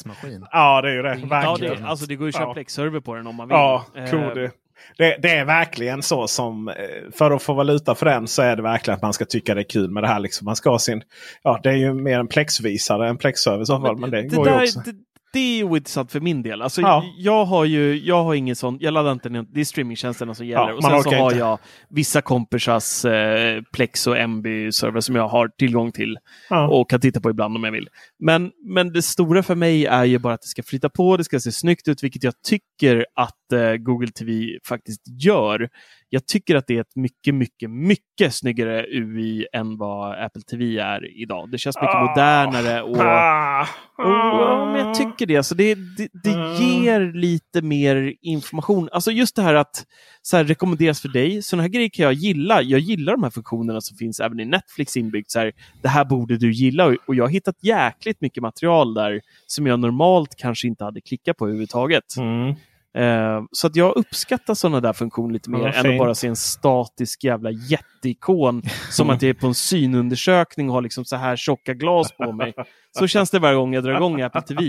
Ja, 0.51 0.81
det 0.81 0.89
är 0.89 0.93
ju 0.93 1.01
det. 1.01 1.19
Ja, 1.29 1.57
det, 1.59 1.83
alltså 1.83 2.05
det 2.05 2.15
går 2.15 2.27
ju 2.27 2.29
att 2.29 2.35
köra 2.35 2.47
Ja. 2.47 2.53
Plex-server 2.53 2.99
på 3.01 3.15
den 3.15 3.27
om 3.27 3.35
man 3.35 3.47
vill. 3.47 3.55
Ja, 3.55 3.85
Eh, 3.95 4.11
cool. 4.11 4.35
Det, 4.35 4.51
det, 4.97 5.17
det 5.21 5.29
är 5.29 5.45
verkligen 5.45 6.01
så 6.03 6.27
som 6.27 6.67
eh, 6.67 6.75
för 7.13 7.31
att 7.31 7.43
få 7.43 7.53
valuta 7.53 7.95
för 7.95 8.05
den 8.05 8.27
så 8.27 8.41
är 8.41 8.55
det 8.55 8.61
verkligen 8.61 8.95
att 8.95 9.01
man 9.01 9.13
ska 9.13 9.25
tycka 9.25 9.55
det 9.55 9.61
är 9.61 9.69
kul 9.69 9.91
med 9.91 10.03
det 10.03 10.07
här. 10.07 10.19
Liksom. 10.19 10.45
Man 10.45 10.55
ska 10.55 10.69
ha 10.69 10.79
sin, 10.79 11.01
ja, 11.43 11.59
det 11.63 11.69
är 11.69 11.75
ju 11.75 11.93
mer 11.93 12.19
en 12.19 12.27
plexvisare 12.27 13.09
än 13.09 13.17
plexserver 13.17 13.61
i 13.61 13.65
så 13.65 13.81
fall. 13.81 13.97
Men 13.97 14.11
det, 14.11 14.21
det, 14.21 14.35
går 14.35 14.47
ju 14.47 14.53
där, 14.53 14.61
också. 14.61 14.79
det, 14.79 14.91
det 15.35 15.39
är 15.39 15.57
ju 15.57 15.63
ointressant 15.63 16.11
för 16.11 16.19
min 16.19 16.43
del. 16.43 16.61
Alltså, 16.61 16.81
Ja. 16.81 17.03
Jag 17.17 17.45
har 17.45 17.65
ju 17.65 17.99
jag 17.99 18.23
har 18.23 18.33
ingen 18.35 18.55
sån, 18.55 18.77
jag 18.81 18.93
laddar 18.93 19.11
inte 19.11 19.29
ner, 19.29 19.45
det 19.53 19.59
är 19.59 19.65
streamingtjänsterna 19.65 20.33
som 20.35 20.45
gäller. 20.45 20.67
Ja, 20.69 20.73
och 20.73 20.83
sen 20.83 21.03
så 21.03 21.09
har 21.09 21.25
inte. 21.31 21.37
jag 21.37 21.59
vissa 21.89 22.21
kompisars 22.21 23.05
eh, 23.05 23.61
Plex 23.73 24.07
och 24.07 24.17
MB-server 24.17 24.99
som 25.01 25.15
jag 25.15 25.27
har 25.27 25.47
tillgång 25.47 25.91
till 25.91 26.17
Ja. 26.49 26.67
och 26.67 26.89
kan 26.89 26.99
titta 27.01 27.21
på 27.21 27.29
ibland 27.29 27.55
om 27.55 27.63
jag 27.63 27.71
vill. 27.71 27.87
Men, 28.19 28.51
men 28.65 28.93
det 28.93 29.01
stora 29.01 29.43
för 29.43 29.55
mig 29.55 29.85
är 29.85 30.03
ju 30.05 30.17
bara 30.19 30.33
att 30.33 30.41
det 30.41 30.47
ska 30.47 30.63
flyta 30.63 30.89
på, 30.89 31.17
det 31.17 31.23
ska 31.23 31.39
se 31.39 31.51
snyggt 31.51 31.87
ut, 31.87 32.03
vilket 32.03 32.23
jag 32.23 32.33
tycker 32.47 33.05
att 33.15 33.51
eh, 33.53 33.73
Google 33.73 34.07
TV 34.11 34.59
faktiskt 34.67 35.01
gör. 35.23 35.69
Jag 36.09 36.27
tycker 36.27 36.55
att 36.55 36.67
det 36.67 36.75
är 36.77 36.81
ett 36.81 36.95
mycket, 36.95 37.35
mycket, 37.35 37.69
mycket 37.69 38.33
snyggare 38.33 38.85
UI 38.91 39.47
än 39.53 39.77
vad 39.77 40.23
Apple 40.25 40.41
TV 40.41 40.77
är 40.79 41.21
idag. 41.21 41.51
Det 41.51 41.57
känns 41.57 41.75
mycket 41.81 41.95
Ah. 41.95 42.05
modernare. 42.09 42.81
Och, 42.81 42.97
Ah. 43.01 43.61
och, 43.97 44.03
ja, 44.11 44.71
men 44.73 44.87
jag 44.87 44.95
tycker 44.95 45.25
det. 45.25 45.37
Alltså 45.37 45.55
det, 45.55 45.75
det, 45.75 46.07
det 46.23 46.33
Mm. 46.33 46.53
ger 46.83 47.13
lite 47.13 47.61
mer 47.61 48.13
information. 48.21 48.89
Alltså 48.91 49.11
just 49.11 49.35
det 49.35 49.41
här 49.41 49.53
att 49.53 49.85
så 50.21 50.37
här, 50.37 50.43
rekommenderas 50.43 51.01
för 51.01 51.09
dig. 51.09 51.41
Sådana 51.41 51.61
här 51.63 51.69
grejer 51.69 51.89
kan 51.89 52.03
jag 52.03 52.13
gilla. 52.13 52.61
Jag 52.61 52.79
gillar 52.79 53.13
de 53.13 53.23
här 53.23 53.29
funktionerna 53.29 53.81
som 53.81 53.97
finns 53.97 54.19
även 54.19 54.39
i 54.39 54.45
Netflix 54.45 54.97
inbyggt. 54.97 55.31
Så 55.31 55.39
här, 55.39 55.51
det 55.81 55.87
här 55.89 56.05
borde 56.05 56.37
du 56.37 56.51
gilla. 56.51 56.85
Och- 56.85 56.95
Och 57.07 57.15
jag 57.15 57.23
har 57.23 57.29
hittat 57.31 57.55
jäkligt 57.63 58.21
mycket 58.21 58.41
material 58.43 58.93
där 58.93 59.21
som 59.47 59.67
jag 59.67 59.79
normalt 59.79 60.35
kanske 60.37 60.67
inte 60.67 60.83
hade 60.83 61.01
klickat 61.01 61.37
på 61.37 61.45
överhuvudtaget. 61.45 62.17
Mm. 62.17 62.55
Eh, 62.95 63.41
så 63.51 63.67
att 63.67 63.75
jag 63.75 63.95
uppskattar 63.97 64.53
sådana 64.53 64.79
där 64.81 64.93
funktioner 64.93 65.33
lite 65.33 65.49
mer 65.49 65.67
än 65.67 65.91
att 65.91 65.97
bara 65.97 66.15
se 66.15 66.27
en 66.27 66.35
statisk 66.35 67.23
jävla 67.23 67.51
jätteikon 67.51 68.61
som 68.91 69.09
att 69.09 69.21
jag 69.21 69.29
är 69.29 69.33
på 69.33 69.47
en 69.47 69.53
synundersökning 69.53 70.69
och 70.69 70.75
har 70.75 70.81
liksom 70.81 71.05
så 71.05 71.15
här 71.15 71.35
tjocka 71.35 71.73
glas 71.73 72.11
på 72.17 72.31
mig. 72.31 72.53
Så 72.99 73.07
känns 73.07 73.31
det 73.31 73.39
varje 73.39 73.55
gång 73.55 73.73
jag 73.73 73.83
drar 73.83 73.95
igång 73.95 74.21
Apple 74.21 74.41
TV. 74.41 74.61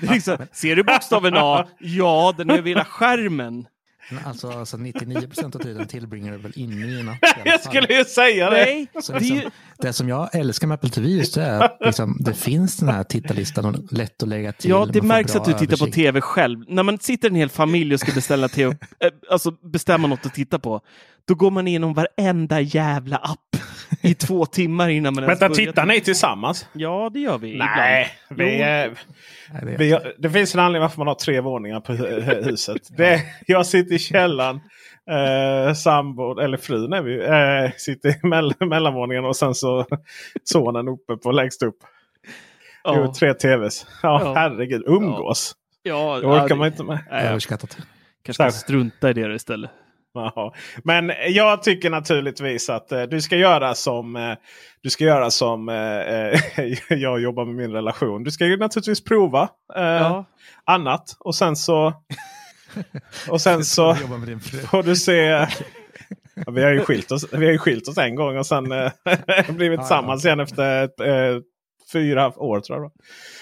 Liksom, 0.00 0.36
ser 0.52 0.76
du 0.76 0.82
bokstaven 0.82 1.34
A? 1.36 1.66
Ja, 1.78 2.34
den 2.36 2.50
är 2.50 2.58
över 2.58 2.68
hela 2.68 2.84
skärmen. 2.84 3.66
Alltså, 4.24 4.50
alltså 4.50 4.76
99 4.76 5.20
procent 5.26 5.56
av 5.56 5.58
tiden 5.60 5.86
tillbringar 5.86 6.32
du 6.32 6.38
väl 6.38 6.52
inne 6.54 6.86
i 6.86 7.00
en 7.00 7.08
app 7.08 7.18
i 7.22 7.26
alla 7.40 7.42
Jag 7.44 7.60
skulle 7.60 7.86
ju 7.98 8.04
säga 8.04 8.50
det! 8.50 8.56
Nej, 8.56 8.86
Så 9.02 9.18
liksom, 9.18 9.50
Det 9.78 9.92
som 9.92 10.08
jag 10.08 10.34
älskar 10.34 10.66
med 10.66 10.74
Apple 10.74 10.90
TV 10.90 11.08
just 11.08 11.34
det 11.34 11.42
är 11.42 11.60
att 11.64 11.76
liksom, 11.80 12.16
det 12.20 12.34
finns 12.34 12.76
den 12.76 12.88
här 12.88 13.04
tittarlistan 13.04 13.64
och 13.64 13.92
lätt 13.92 14.22
att 14.22 14.28
lägga 14.28 14.52
till. 14.52 14.70
ja, 14.70 14.86
det 14.92 15.02
märks 15.02 15.36
att 15.36 15.44
du 15.44 15.52
tittar 15.52 15.76
på 15.76 15.84
översikt. 15.84 15.94
tv 15.94 16.20
själv. 16.20 16.64
När 16.68 16.82
man 16.82 16.98
sitter 16.98 17.28
en 17.28 17.34
hel 17.34 17.48
familj 17.50 17.94
och 17.94 18.00
ska 18.00 18.12
beställa 18.12 18.48
TV, 18.48 18.76
eh, 19.04 19.10
alltså 19.30 19.50
bestämma 19.50 20.08
något 20.08 20.26
att 20.26 20.34
titta 20.34 20.58
på, 20.58 20.80
då 21.30 21.34
går 21.36 21.50
man 21.50 21.68
igenom 21.68 21.94
varenda 21.94 22.60
jävla 22.60 23.16
app 23.16 23.56
i 24.02 24.14
två 24.14 24.46
timmar 24.46 24.88
innan 24.88 25.14
man 25.14 25.24
ens 25.24 25.42
Vänta, 25.42 25.54
börjar 25.54 25.66
tittar 25.66 25.86
ni 25.86 26.00
tillsammans? 26.00 26.66
Ja, 26.72 27.10
det 27.14 27.20
gör 27.20 27.38
vi 27.38 27.58
Nej, 27.58 28.06
ibland. 28.30 28.50
vi, 28.50 28.54
eh, 28.54 28.66
Nej, 28.66 28.92
det 29.62 29.72
är- 29.74 29.78
vi, 29.78 29.92
har- 29.92 30.12
det 30.18 30.30
finns 30.30 30.54
en 30.54 30.60
anledning 30.60 30.82
varför 30.82 30.98
man 30.98 31.06
har 31.06 31.14
tre 31.14 31.40
våningar 31.40 31.80
på 31.80 31.92
hu- 31.92 32.20
hu- 32.20 32.44
huset. 32.44 32.76
Det, 32.96 33.22
jag 33.46 33.66
sitter 33.66 33.94
i 33.94 33.98
källaren. 33.98 34.60
Eh, 35.10 35.74
sambo, 35.74 36.38
eller 36.40 36.56
frun 36.56 36.92
är 36.92 37.02
vi 37.02 37.12
ju, 37.12 37.22
eh, 37.22 37.70
sitter 37.76 38.08
i 38.08 38.26
mell 38.26 38.52
mellanvåningen 38.60 39.24
och 39.24 39.36
sen 39.36 39.54
så 39.54 39.86
sonen 40.44 40.88
uppe 40.88 41.16
på 41.16 41.32
lägst 41.32 41.62
upp. 41.62 41.76
Ja. 42.84 42.94
Jo, 42.96 43.12
tre 43.14 43.34
tvs. 43.34 43.86
Ja, 44.02 44.20
Ja. 44.24 44.34
herregud. 44.34 44.82
Umgås. 44.86 45.54
Ja, 45.82 46.18
Det 46.20 46.26
orkar 46.26 46.46
ja, 46.48 46.54
man 46.56 46.66
inte 46.66 46.84
med. 46.84 46.98
Nej, 47.10 47.22
jag 47.22 47.30
Överskattat. 47.30 47.76
kanske 48.24 48.42
ska 48.50 48.58
strunta 48.58 49.10
i 49.10 49.12
det 49.12 49.34
istället. 49.34 49.70
Men 50.84 51.12
jag 51.28 51.62
tycker 51.62 51.90
naturligtvis 51.90 52.70
att 52.70 52.92
eh, 52.92 53.02
du 53.02 53.20
ska 53.20 53.36
göra 53.36 53.74
som 53.74 54.16
eh, 54.16 54.34
du 54.82 54.90
ska 54.90 55.04
göra 55.04 55.30
som 55.30 55.68
eh, 55.68 55.98
eh, 55.98 56.40
jag 56.98 57.20
jobbar 57.20 57.44
med 57.44 57.54
min 57.54 57.72
relation. 57.72 58.24
Du 58.24 58.30
ska 58.30 58.46
ju 58.46 58.56
naturligtvis 58.56 59.04
prova 59.04 59.48
Ja. 59.74 60.24
annat 60.64 61.16
och 61.18 61.34
sen 61.34 61.56
så 61.56 61.94
och 63.30 63.40
sen 63.40 63.64
så 63.64 63.94
får 64.70 64.82
du 64.82 64.96
se. 64.96 65.46
Ja, 66.46 66.52
vi, 66.52 66.62
har 66.62 66.70
ju 66.70 66.80
skilt 66.80 67.12
oss, 67.12 67.26
vi 67.32 67.44
har 67.44 67.52
ju 67.52 67.58
skilt 67.58 67.88
oss 67.88 67.98
en 67.98 68.14
gång 68.14 68.38
och 68.38 68.46
sen 68.46 68.64
blivit 69.48 69.78
ja. 69.78 69.82
tillsammans 69.82 70.24
igen 70.24 70.40
efter 70.40 70.82
eh, 70.82 71.40
fyra 71.92 72.38
år 72.38 72.60
tror 72.60 72.78
jag. 72.82 72.92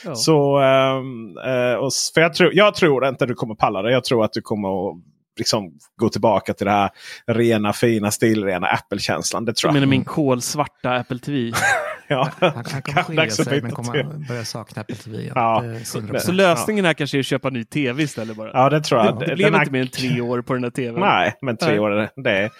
Ja. 0.04 0.14
Så, 0.14 0.61
eh, 0.61 1.74
och, 1.74 1.92
för 2.14 2.20
jag, 2.20 2.35
tror, 2.35 2.50
jag 2.54 2.74
tror 2.74 3.09
inte 3.09 3.26
du 3.26 3.35
kommer 3.35 3.54
palla 3.54 3.83
det. 3.83 3.92
Jag 3.92 4.04
tror 4.04 4.24
att 4.24 4.33
du 4.33 4.40
kommer 4.40 4.88
att 4.88 4.96
liksom, 5.38 5.72
gå 5.96 6.09
tillbaka 6.09 6.55
till 6.55 6.66
det 6.66 6.72
här 6.72 6.90
rena, 7.27 7.72
fina, 7.72 8.11
stilrena 8.11 8.66
Apple-känslan. 8.66 9.44
Det 9.44 9.53
tror 9.53 9.68
Jag 9.68 9.77
jag. 9.77 9.81
menar 9.81 9.90
min 9.90 10.05
kolsvarta 10.05 10.90
Apple 10.94 11.18
TV. 11.18 11.53
Ja. 12.11 12.31
Han, 12.40 12.51
han 12.72 12.83
kommer 12.83 13.03
skilja 13.03 13.31
sig 13.31 13.62
men 13.62 13.70
kommer 13.70 13.92
till. 13.92 14.27
börja 14.29 14.44
sakna 14.44 14.81
Apple 14.83 14.94
TV 14.96 15.18
igen. 15.18 15.33
Ja. 15.35 15.61
Det. 15.94 16.01
Men- 16.01 16.20
Så 16.20 16.33
lösningen 16.33 16.85
här 16.85 16.92
kanske 16.94 17.16
är 17.16 17.20
att 17.20 17.27
köpa 17.27 17.51
ny 17.51 17.64
tv 17.64 18.03
istället 18.03 18.37
bara. 18.37 18.51
ja, 18.53 18.70
det 18.70 18.81
tror 18.81 19.01
jag. 19.05 19.18
det, 19.18 19.27
det 19.27 19.35
blev 19.37 19.53
här- 19.53 19.61
inte 19.61 19.72
mer 19.72 19.81
än 19.81 19.88
tre 19.88 20.20
år 20.20 20.42
på 20.42 20.55
den 20.55 20.64
här 20.64 20.70
tvn. 20.70 21.01
Nej, 21.01 21.35
men 21.42 21.57
tre 21.57 21.68
Nej. 21.70 21.79
år 21.81 21.90
det. 21.90 22.31
Är, 22.31 22.51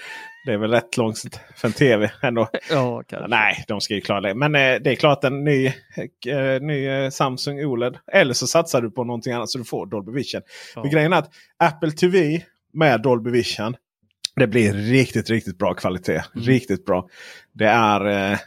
det 0.47 0.53
är 0.53 0.59
väl 0.59 0.71
rätt 0.71 0.97
långt 0.97 1.19
för 1.57 1.69
en 1.69 1.73
tv 1.73 2.11
ändå. 2.23 2.49
Ja, 2.71 3.03
kanske. 3.09 3.29
Nej, 3.29 3.65
de 3.69 3.81
ska 3.81 3.95
ju 3.95 4.01
klara 4.01 4.21
det. 4.21 4.35
Men 4.35 4.55
eh, 4.55 4.61
det 4.61 4.91
är 4.91 4.95
klart 4.95 5.25
en 5.25 5.45
ny, 5.45 5.67
eh, 5.67 6.61
ny 6.61 6.87
eh, 6.89 7.11
Samsung 7.11 7.65
OLED. 7.65 7.97
Eller 8.13 8.35
så 8.35 8.47
satsar 8.47 8.81
du 8.83 8.91
på 8.91 9.05
någonting 9.05 9.33
annat 9.33 9.51
så 9.51 9.59
du 9.59 9.65
får 9.65 9.87
Dolby 9.87 10.13
Vision. 10.13 10.43
Ja. 10.75 10.83
För 10.83 10.89
grejen 10.91 11.13
är 11.13 11.17
att 11.19 11.31
Apple 11.59 11.91
TV 11.91 12.43
med 12.73 13.03
Dolby 13.03 13.31
Vision. 13.31 13.77
Det 14.37 14.47
blir 14.47 14.73
riktigt, 14.73 15.31
riktigt 15.31 15.59
bra 15.59 15.75
kvalitet. 15.75 16.23
Mm. 16.35 16.47
Riktigt 16.47 16.85
bra. 16.85 17.09
Det 17.53 17.67
är 17.67 18.33
eh, 18.33 18.39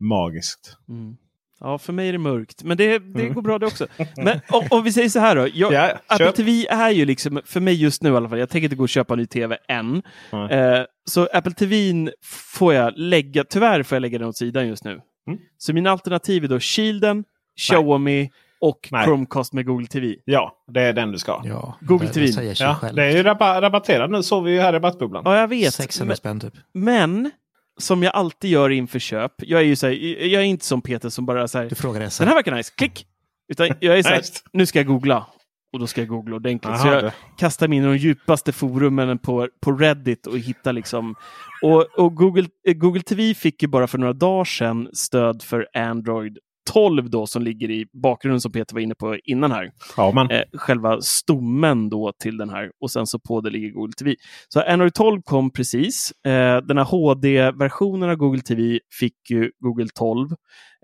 magiskt. 0.00 0.76
Mm. 0.88 1.16
Ja, 1.60 1.78
för 1.78 1.92
mig 1.92 2.08
är 2.08 2.12
det 2.12 2.18
mörkt. 2.18 2.62
Men 2.64 2.76
det, 2.76 2.98
det 2.98 3.20
Mm. 3.20 3.34
går 3.34 3.42
bra 3.42 3.58
det 3.58 3.66
också. 3.66 3.86
Men 4.16 4.40
om, 4.48 4.66
om 4.70 4.84
vi 4.84 4.92
säger 4.92 5.08
så 5.08 5.18
här 5.18 5.36
då. 5.36 5.48
Jag, 5.54 5.72
Ja, 5.72 5.98
Apple 6.06 6.26
köp. 6.26 6.34
TV 6.36 6.66
är 6.70 6.90
ju 6.90 7.04
liksom, 7.04 7.40
för 7.44 7.60
mig 7.60 7.74
just 7.74 8.02
nu 8.02 8.10
i 8.12 8.16
alla 8.16 8.28
fall, 8.28 8.38
jag 8.38 8.48
tänker 8.50 8.64
inte 8.64 8.76
gå 8.76 8.82
och 8.82 8.88
köpa 8.88 9.14
en 9.14 9.18
ny 9.20 9.26
tv 9.26 9.58
än. 9.68 10.02
Nej. 10.32 10.52
Eh, 10.52 10.84
så 11.04 11.28
Apple 11.32 11.52
TV 11.52 12.10
får 12.54 12.74
jag 12.74 12.92
lägga, 12.96 13.44
tyvärr 13.44 13.82
får 13.82 13.96
jag 13.96 14.00
lägga 14.02 14.18
den 14.18 14.28
åt 14.28 14.36
sidan 14.36 14.68
just 14.68 14.84
nu. 14.84 15.00
Mm. 15.26 15.38
Så 15.58 15.72
mina 15.72 15.90
alternativ 15.90 16.44
är 16.44 16.48
då 16.48 16.60
Shielden, 16.60 17.24
Xiaomi 17.56 18.30
och 18.60 18.88
Nej. 18.92 19.04
Chromecast 19.04 19.52
med 19.52 19.66
Google 19.66 19.86
TV. 19.86 20.14
Ja, 20.24 20.52
det 20.72 20.80
är 20.82 20.92
den 20.92 21.12
du 21.12 21.18
ska. 21.18 21.32
Ja, 21.32 21.48
Ja, 21.50 21.76
Google 21.80 22.06
det- 22.06 22.12
TV. 22.12 22.26
Det 22.26 22.74
själv. 22.74 22.96
det 22.96 23.04
är 23.04 23.10
ju 23.16 23.22
rabatterat 23.22 24.10
nu. 24.10 24.22
såg 24.22 24.44
vi 24.44 24.52
ju 24.52 24.60
här 24.60 24.72
i 24.72 24.76
rabattbubblan. 24.76 25.22
Ja, 25.26 25.36
jag 25.40 25.48
vet. 25.48 25.74
600 25.74 26.16
spänn 26.16 26.40
typ. 26.40 26.54
Men, 26.74 27.30
som 27.78 28.02
jag 28.02 28.14
alltid 28.14 28.50
gör 28.50 28.70
inför 28.70 28.98
köp, 28.98 29.32
jag 29.38 29.60
är 29.60 29.64
ju 29.64 29.76
så 29.76 29.86
här, 29.86 29.94
jag 30.26 30.42
är 30.42 30.46
inte 30.46 30.64
som 30.64 30.82
Peter 30.82 31.08
som 31.08 31.26
bara 31.26 31.48
så 31.48 31.58
här, 31.58 31.68
Du 31.68 31.74
frågar 31.74 32.08
SR. 32.08 32.22
den 32.24 32.28
här 32.28 32.34
verkar 32.34 32.54
nice, 32.54 32.72
klick! 32.76 33.06
Utan 33.52 33.68
jag 33.80 33.98
är 33.98 34.02
så 34.02 34.08
här, 34.08 34.22
nu 34.52 34.66
ska 34.66 34.78
jag 34.78 34.86
googla. 34.86 35.26
Och 35.72 35.78
då 35.78 35.86
ska 35.86 36.00
jag 36.00 36.08
googla 36.08 36.36
ordentligt. 36.36 36.76
så 36.78 36.86
Aha, 36.88 36.94
jag 36.94 37.04
du. 37.04 37.10
kastar 37.38 37.68
mig 37.68 37.78
in 37.78 37.84
i 37.84 37.86
de 37.86 37.96
djupaste 37.96 38.52
forumen 38.52 39.18
på, 39.18 39.48
på 39.62 39.72
Reddit 39.72 40.26
och 40.26 40.38
hittar 40.38 40.72
liksom... 40.72 41.14
Och, 41.62 41.98
och 41.98 42.14
Google, 42.14 42.46
Google 42.74 43.02
TV 43.02 43.34
fick 43.34 43.62
ju 43.62 43.68
bara 43.68 43.86
för 43.86 43.98
några 43.98 44.12
dagar 44.12 44.44
sedan 44.44 44.88
stöd 44.92 45.42
för 45.42 45.68
Android 45.74 46.38
12 46.72 47.10
då 47.10 47.26
som 47.26 47.42
ligger 47.42 47.70
i 47.70 47.86
bakgrunden 47.92 48.40
som 48.40 48.52
Peter 48.52 48.74
var 48.74 48.80
inne 48.80 48.94
på 48.94 49.16
innan 49.24 49.52
här. 49.52 49.70
Ja. 49.96 50.28
Eh, 50.30 50.42
själva 50.52 51.00
stommen 51.00 51.88
då 51.88 52.12
till 52.22 52.36
den 52.36 52.50
här 52.50 52.70
och 52.80 52.90
sen 52.90 53.06
så 53.06 53.18
på 53.18 53.40
det 53.40 53.50
ligger 53.50 53.70
Google 53.70 53.92
TV. 53.92 54.14
Så 54.48 54.60
Android 54.60 54.94
12 54.94 55.22
kom 55.22 55.50
precis. 55.50 56.12
Eh, 56.26 56.56
den 56.56 56.78
här 56.78 56.84
HD-versionen 56.84 58.10
av 58.10 58.16
Google 58.16 58.40
TV 58.40 58.80
fick 59.00 59.30
ju 59.30 59.50
Google 59.58 59.88
12 59.94 60.28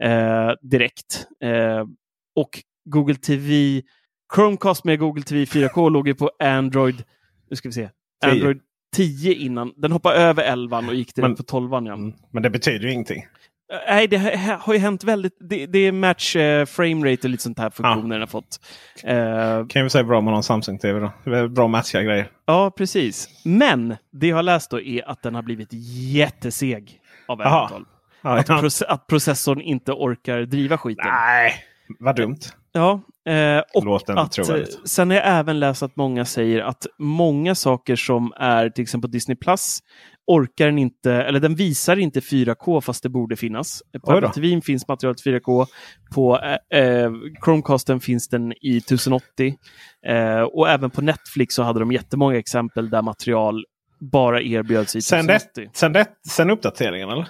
eh, 0.03 0.53
direkt. 0.63 1.27
Eh, 1.43 1.85
och 2.37 2.51
Google 2.85 3.15
TV, 3.15 3.83
Chromecast 4.35 4.85
med 4.85 4.99
Google 4.99 5.23
TV 5.23 5.45
4K 5.45 5.91
låg 5.91 6.09
ju 6.09 6.15
på 6.15 6.31
Android, 6.39 7.05
nu 7.51 7.57
ska 7.57 7.69
vi 7.69 7.73
se, 7.73 7.91
10. 8.25 8.33
Android 8.33 8.61
10 8.97 9.35
innan. 9.35 9.73
Den 9.77 9.93
hoppade 9.93 10.17
över 10.17 10.43
11 10.43 10.79
och 10.79 10.95
gick 10.95 11.15
direkt 11.15 11.29
Men- 11.29 11.37
på 11.37 11.43
12 11.43 11.71
ja. 11.73 11.79
Mm, 11.79 12.13
men 12.31 12.43
det 12.43 12.51
betyder 12.51 12.87
ju 12.87 12.93
ingenting. 12.93 13.27
Eh, 13.73 13.79
Nej, 13.95 14.07
det 14.09 14.17
har, 14.61 14.73
ju 14.75 14.79
hänt 14.81 15.05
väldigt... 15.05 15.37
Det, 15.41 15.67
det 15.67 15.79
är 15.79 15.93
match 15.93 16.37
eh, 16.37 16.67
framerate 16.67 17.27
och 17.27 17.31
lite 17.31 17.43
sånt 17.43 17.59
här 17.59 17.71
funktioner 17.71 18.09
den 18.15 18.21
har 18.21 18.27
fått. 18.27 18.61
Eh, 19.05 19.67
Kan 19.67 19.83
ju 19.83 19.91
säga 19.91 20.05
bra 20.05 20.21
med 20.21 20.33
någon 20.33 20.43
Samsung-TV 20.43 21.01
då. 21.01 21.13
Det 21.31 21.39
är 21.39 21.49
bra 21.49 21.69
matchiga 21.69 22.03
grejer. 22.03 22.29
Ja, 22.47 22.71
precis. 22.77 23.29
Men 23.45 23.97
det 24.13 24.27
jag 24.27 24.37
har 24.37 24.43
läst 24.43 24.71
då 24.71 24.81
är 24.81 25.09
att 25.11 25.23
den 25.23 25.35
har 25.35 25.43
blivit 25.43 25.69
jätteseg 25.73 27.01
av. 27.29 27.41
Apple 27.41 27.69
12. 27.77 27.85
Ja, 28.23 28.39
Att, 28.39 28.49
ja. 28.49 28.55
proce- 28.63 28.85
att 28.89 29.07
processorn 29.07 29.61
inte 29.61 29.93
orkar 29.93 30.41
driva 30.43 30.79
skiten. 30.79 31.07
Nej, 31.07 31.55
vad 31.99 32.17
dumt. 32.17 32.39
Ja, 32.73 33.01
eh, 33.33 33.63
och 33.75 33.97
att, 33.97 34.09
eh, 34.09 34.27
trovärdigt. 34.29 34.89
sen 34.89 35.11
har 35.11 35.17
jag 35.17 35.27
även 35.27 35.61
läst 35.61 35.83
att 35.83 35.97
många 35.97 36.25
säger 36.25 36.61
att 36.63 36.87
många 36.99 37.55
saker 37.55 37.97
som 37.97 38.33
är 38.37 38.71
till 38.71 38.83
exempel 38.83 39.11
på 39.11 39.13
Disney 39.13 39.37
Plus 39.37 39.79
orkar 40.27 40.67
den 40.67 40.79
inte, 40.79 41.13
eller 41.13 41.41
den 41.41 41.55
visar 41.55 41.97
inte 41.97 42.21
4K 42.21 42.81
fast 42.81 43.03
det 43.03 43.09
borde 43.09 43.37
finnas. 43.37 43.83
På. 44.05 44.13
Apple 44.13 44.29
TV 44.33 44.61
finns 44.61 44.89
materialet 44.89 45.25
4K, 45.25 45.67
på 46.15 46.41
eh, 46.71 46.79
eh, 46.81 47.11
Chromecasten 47.45 48.01
finns 48.01 48.29
den 48.29 48.53
i 48.53 48.77
1080 48.77 49.55
eh, 50.07 50.41
och 50.41 50.69
även 50.69 50.91
på 50.91 51.01
Netflix 51.03 51.55
så 51.55 51.63
hade 51.63 51.81
de 51.81 51.93
jättemånga 51.93 52.39
exempel 52.39 52.91
där 52.91 53.03
material 53.03 53.65
bara 54.01 54.43
erbjöds 54.43 54.97
i 54.97 55.03
Sen, 55.03 55.27
det, 55.27 55.35
1080. 55.35 55.71
sen, 55.75 55.93
det, 55.93 56.07
sen 56.29 56.51
uppdateringen 56.51 57.09
eller? 57.11 57.29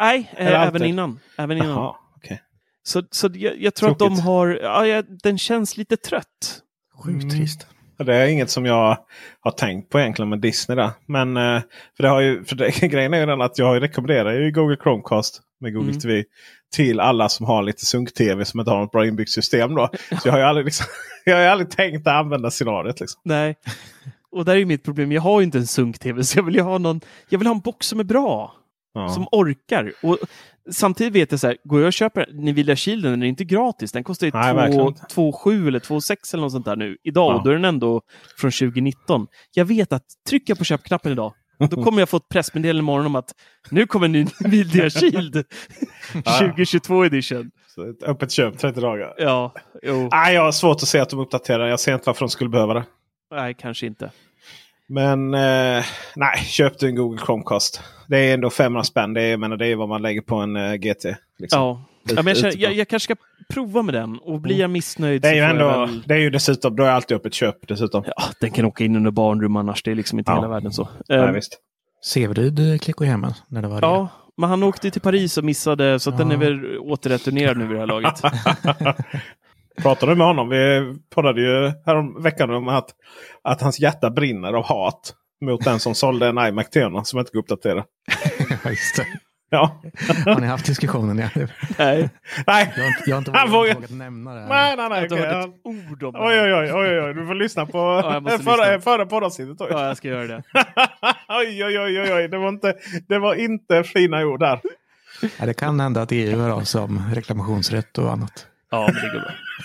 Nej, 0.00 0.30
Eller 0.36 0.52
eh, 0.52 0.60
alltid? 0.60 0.76
även 0.76 0.88
innan. 0.88 1.18
Även 1.38 1.56
innan. 1.56 1.68
Jaha, 1.70 1.94
okej. 2.16 2.42
Så, 2.82 3.02
så 3.10 3.28
jag, 3.34 3.60
jag 3.62 3.74
tror 3.74 3.90
att 3.90 3.98
de 3.98 4.08
Tråkigt. 4.08 4.24
har, 4.24 4.48
ja, 4.86 5.02
den 5.22 5.38
känns 5.38 5.76
lite 5.76 5.96
trött. 5.96 6.62
Sjukt 7.04 7.22
Mm. 7.24 7.30
trist. 7.30 7.66
Ja, 7.70 7.75
Det 7.98 8.14
är 8.14 8.26
inget 8.26 8.50
som 8.50 8.66
jag 8.66 8.98
har 9.40 9.50
tänkt 9.50 9.90
på 9.90 10.00
egentligen 10.00 10.28
med 10.28 10.40
Disney. 10.40 10.76
Där. 10.76 10.90
Men 11.06 11.36
eh, 11.36 11.60
för 11.96 12.02
det 12.02 12.08
har 12.08 12.20
ju, 12.20 12.44
för 12.44 12.56
det, 12.56 12.70
grejen 12.88 13.14
är 13.14 13.20
ju 13.20 13.26
den 13.26 13.40
att 13.40 13.58
jag 13.58 13.82
rekommenderar 13.82 14.32
ju 14.32 14.52
Google 14.52 14.76
Chromecast 14.82 15.40
med 15.60 15.74
Google 15.74 15.88
Mm. 15.88 16.00
TV 16.00 16.24
till 16.74 17.00
alla 17.00 17.28
som 17.28 17.46
har 17.46 17.62
lite 17.62 17.86
sunk-TV 17.86 18.44
som 18.44 18.60
inte 18.60 18.72
har 18.72 18.80
något 18.80 18.92
bra 18.92 19.06
inbyggt 19.06 19.30
system. 19.30 19.74
Då. 19.74 19.88
Så 20.22 20.28
jag 20.28 20.32
har 20.32 20.38
ju 20.38 20.44
aldrig, 20.44 20.64
liksom, 20.64 20.86
jag 21.24 21.36
har 21.36 21.42
aldrig 21.42 21.70
tänkt 21.70 22.06
att 22.06 22.14
använda 22.14 22.50
scenariot. 22.50 23.00
Liksom. 23.00 23.20
Nej. 23.24 23.56
Och 24.30 24.44
där 24.44 24.56
är 24.56 24.64
mitt 24.64 24.84
problem. 24.84 25.12
Jag 25.12 25.22
har 25.22 25.40
ju 25.40 25.44
inte 25.44 25.58
en 25.58 25.66
sunk-tv 25.66 26.24
så 26.24 26.38
jag 26.38 26.42
vill 26.42 26.60
ha 26.60 26.78
någon. 26.78 27.00
Jag 27.28 27.38
vill 27.38 27.46
ha 27.48 27.54
en 27.54 27.60
box 27.60 27.86
som 27.86 28.00
är 28.00 28.04
bra. 28.04 28.54
Ja. 29.00 29.08
Som 29.08 29.26
orkar. 29.32 29.92
Och 30.02 30.18
samtidigt 30.70 31.12
vet 31.12 31.30
jag 31.30 31.40
så 31.40 31.46
här, 31.46 31.56
går 31.64 31.80
jag 31.80 31.86
och 31.86 31.92
köper 31.92 32.26
Nvidia 32.32 32.76
Shielden, 32.76 33.10
den 33.10 33.22
är 33.22 33.26
inte 33.26 33.44
gratis. 33.44 33.92
Den 33.92 34.04
kostar 34.04 34.26
ju 34.26 34.30
Nej, 34.34 34.54
verkligen 34.54 34.86
inte. 34.86 35.02
2,7 35.14 35.68
eller 35.68 35.78
2,6 35.80 36.34
eller 36.34 36.42
något 36.42 36.52
sånt 36.52 36.64
där 36.64 36.76
nu. 36.76 36.96
Idag, 37.04 37.32
Ja. 37.32 37.36
och 37.38 37.44
då 37.44 37.50
är 37.50 37.54
den 37.54 37.64
ändå 37.64 38.02
från 38.38 38.50
2019. 38.50 39.26
Jag 39.54 39.64
vet 39.64 39.92
att 39.92 40.02
trycker 40.28 40.50
jag 40.50 40.58
på 40.58 40.64
köpknappen 40.64 41.12
idag, 41.12 41.32
då 41.70 41.84
kommer 41.84 41.98
jag 41.98 42.08
få 42.08 42.16
ett 42.16 42.28
pressmeddelande 42.28 42.78
imorgon 42.80 43.06
om 43.06 43.16
att 43.16 43.32
nu 43.70 43.86
kommer 43.86 44.04
en 44.06 44.12
ny 44.12 44.26
Nvidia 44.40 44.90
Shield 44.90 45.34
2022 46.40 47.04
edition. 47.04 47.50
Så 47.66 47.90
ett 47.90 48.02
öppet 48.02 48.30
köp 48.30 48.58
30 48.58 48.80
dagar. 48.80 49.14
Ja, 49.18 49.54
jo, 49.82 50.08
Nej, 50.12 50.34
jag 50.34 50.42
har 50.42 50.52
svårt 50.52 50.76
att 50.76 50.88
se 50.88 50.98
att 50.98 51.10
de 51.10 51.20
uppdaterar. 51.20 51.66
Jag 51.68 51.80
ser 51.80 51.94
inte 51.94 52.02
varför 52.06 52.20
de 52.20 52.28
skulle 52.28 52.50
behöva 52.50 52.74
det. 52.74 52.84
nej, 53.34 53.54
kanske 53.58 53.86
inte. 53.86 54.10
Men 54.88 55.34
eh, 55.34 55.84
nej, 56.16 56.38
köp 56.44 56.78
du 56.78 56.86
en 56.88 56.94
Google 56.94 57.20
Chromecast. 57.26 57.80
Det 58.08 58.18
är 58.18 58.34
ändå 58.34 58.50
500 58.50 58.84
spänn. 58.84 59.14
Det 59.14 59.22
är, 59.22 59.30
jag 59.30 59.40
menar, 59.40 59.56
det 59.56 59.66
är 59.66 59.76
vad 59.76 59.88
man 59.88 60.02
lägger 60.02 60.20
på 60.20 60.36
en 60.36 60.56
eh, 60.56 60.74
GT. 60.74 61.04
Liksom. 61.38 61.60
Ja. 61.60 61.82
Ja, 62.08 62.14
men 62.14 62.26
jag, 62.26 62.36
känner, 62.36 62.56
jag, 62.56 62.72
jag 62.74 62.88
kanske 62.88 63.04
ska 63.14 63.22
prova 63.54 63.82
med 63.82 63.94
den 63.94 64.18
och 64.18 64.40
blir 64.40 64.60
jag 64.60 64.70
missnöjd 64.70 65.22
Det 65.22 65.28
är 65.28 65.34
ju 65.34 65.40
ändå, 65.40 65.68
väl... 65.68 66.02
det 66.06 66.14
är 66.14 66.18
ju 66.18 66.30
dessutom, 66.30 66.76
då 66.76 66.84
är 66.84 66.88
alltid 66.90 67.16
öppet 67.16 67.34
köp 67.34 67.68
dessutom. 67.68 68.04
Ja, 68.06 68.22
den 68.40 68.50
kan 68.50 68.64
åka 68.64 68.84
in 68.84 68.96
under 68.96 69.10
barnrum 69.10 69.56
annars. 69.56 69.82
Det 69.82 69.90
är 69.90 69.94
liksom 69.94 70.18
inte 70.18 70.30
Ja. 70.30 70.36
hela 70.36 70.48
världen 70.48 70.72
så. 70.72 70.88
Nej, 71.08 71.18
Ehm, 71.18 71.34
visst. 71.34 71.58
Severyd 72.04 72.82
klickade 72.82 73.10
hem 73.10 73.26
när 73.48 73.62
det 73.62 73.68
var 73.68 73.80
det. 73.80 73.86
ja, 73.86 74.08
men 74.36 74.50
han 74.50 74.62
åkte 74.62 74.90
till 74.90 75.00
Paris 75.00 75.38
och 75.38 75.44
missade 75.44 75.98
så 76.00 76.10
att 76.10 76.18
den 76.18 76.28
Ja. 76.30 76.34
är 76.34 76.38
väl 76.38 76.78
återreturnerad 76.78 77.56
nu 77.56 77.66
vid 77.66 77.76
det 77.76 77.80
här 77.80 77.86
laget. 77.86 78.20
Pratade 79.76 80.12
du 80.12 80.16
med 80.16 80.26
honom? 80.26 80.48
Vi 80.48 80.94
poddade 81.14 81.40
ju 81.40 81.72
härom 81.86 82.22
veckan 82.22 82.50
om 82.50 82.68
att, 82.68 82.88
att 83.42 83.60
hans 83.60 83.80
hjärta 83.80 84.10
brinner 84.10 84.52
av 84.52 84.64
hat 84.64 85.14
mot 85.40 85.64
den 85.64 85.80
som 85.80 85.94
sålde 85.94 86.26
en 86.28 86.38
iMac 86.38 86.70
till 86.70 86.82
honom 86.82 87.04
som 87.04 87.18
inte 87.18 87.32
går 87.32 87.40
uppdatera. 87.40 87.84
Ja, 88.64 88.70
just 88.70 88.96
det. 88.96 89.06
Ja. 89.50 89.82
Har 90.24 90.40
ni 90.40 90.46
haft 90.46 90.66
diskussionen? 90.66 91.18
Ja. 91.18 91.28
nej, 91.78 92.10
Nej, 92.46 92.72
Jag 92.76 92.82
har 92.82 92.88
inte, 92.88 93.02
jag 93.06 93.16
har 93.16 93.18
inte 93.18 93.30
Han 93.34 93.50
vågat, 93.50 93.90
nämna 93.90 94.34
det. 94.34 94.40
Här. 94.40 94.48
nej, 94.48 94.76
nej. 94.76 94.88
nej. 94.88 95.06
jag 95.10 95.16
har 95.16 95.24
inte 95.24 95.36
hört 95.36 95.46
ett 95.46 95.60
ord 95.64 96.02
om 96.02 96.12
det. 96.12 96.20
Oj, 96.20 96.40
oj, 96.40 96.52
oj, 96.54 96.72
oj, 96.72 97.00
oj. 97.00 97.14
Du 97.14 97.26
får 97.26 97.34
lyssna 97.34 97.66
på 97.66 97.78
jag 97.78 98.22
måste 98.22 98.38
förra, 98.38 98.80
förra 98.80 99.06
poddavsnittet. 99.06 99.66
Ja, 99.70 99.86
jag 99.86 99.96
ska 99.96 100.08
göra 100.08 100.26
det. 100.26 100.42
oj, 101.28 101.64
oj, 101.64 101.78
oj, 101.78 102.00
oj, 102.00 102.14
oj. 102.14 102.28
Det 102.28 102.38
var 102.38 102.48
inte, 102.48 102.74
det 103.08 103.18
var 103.18 103.34
inte 103.34 103.84
fina 103.84 104.26
ord 104.26 104.40
där. 104.40 104.60
Ja, 105.38 105.46
det 105.46 105.54
kan 105.54 105.80
hända 105.80 106.02
att 106.02 106.12
EU 106.12 106.38
hör 106.38 106.50
av 106.50 106.60
sig 106.60 106.80
om 106.80 107.02
reklamationsrätt 107.14 107.98
och 107.98 108.12
annat. 108.12 108.46
Ja, 108.70 108.90
men 108.92 109.02
det 109.02 109.10
går 109.12 109.20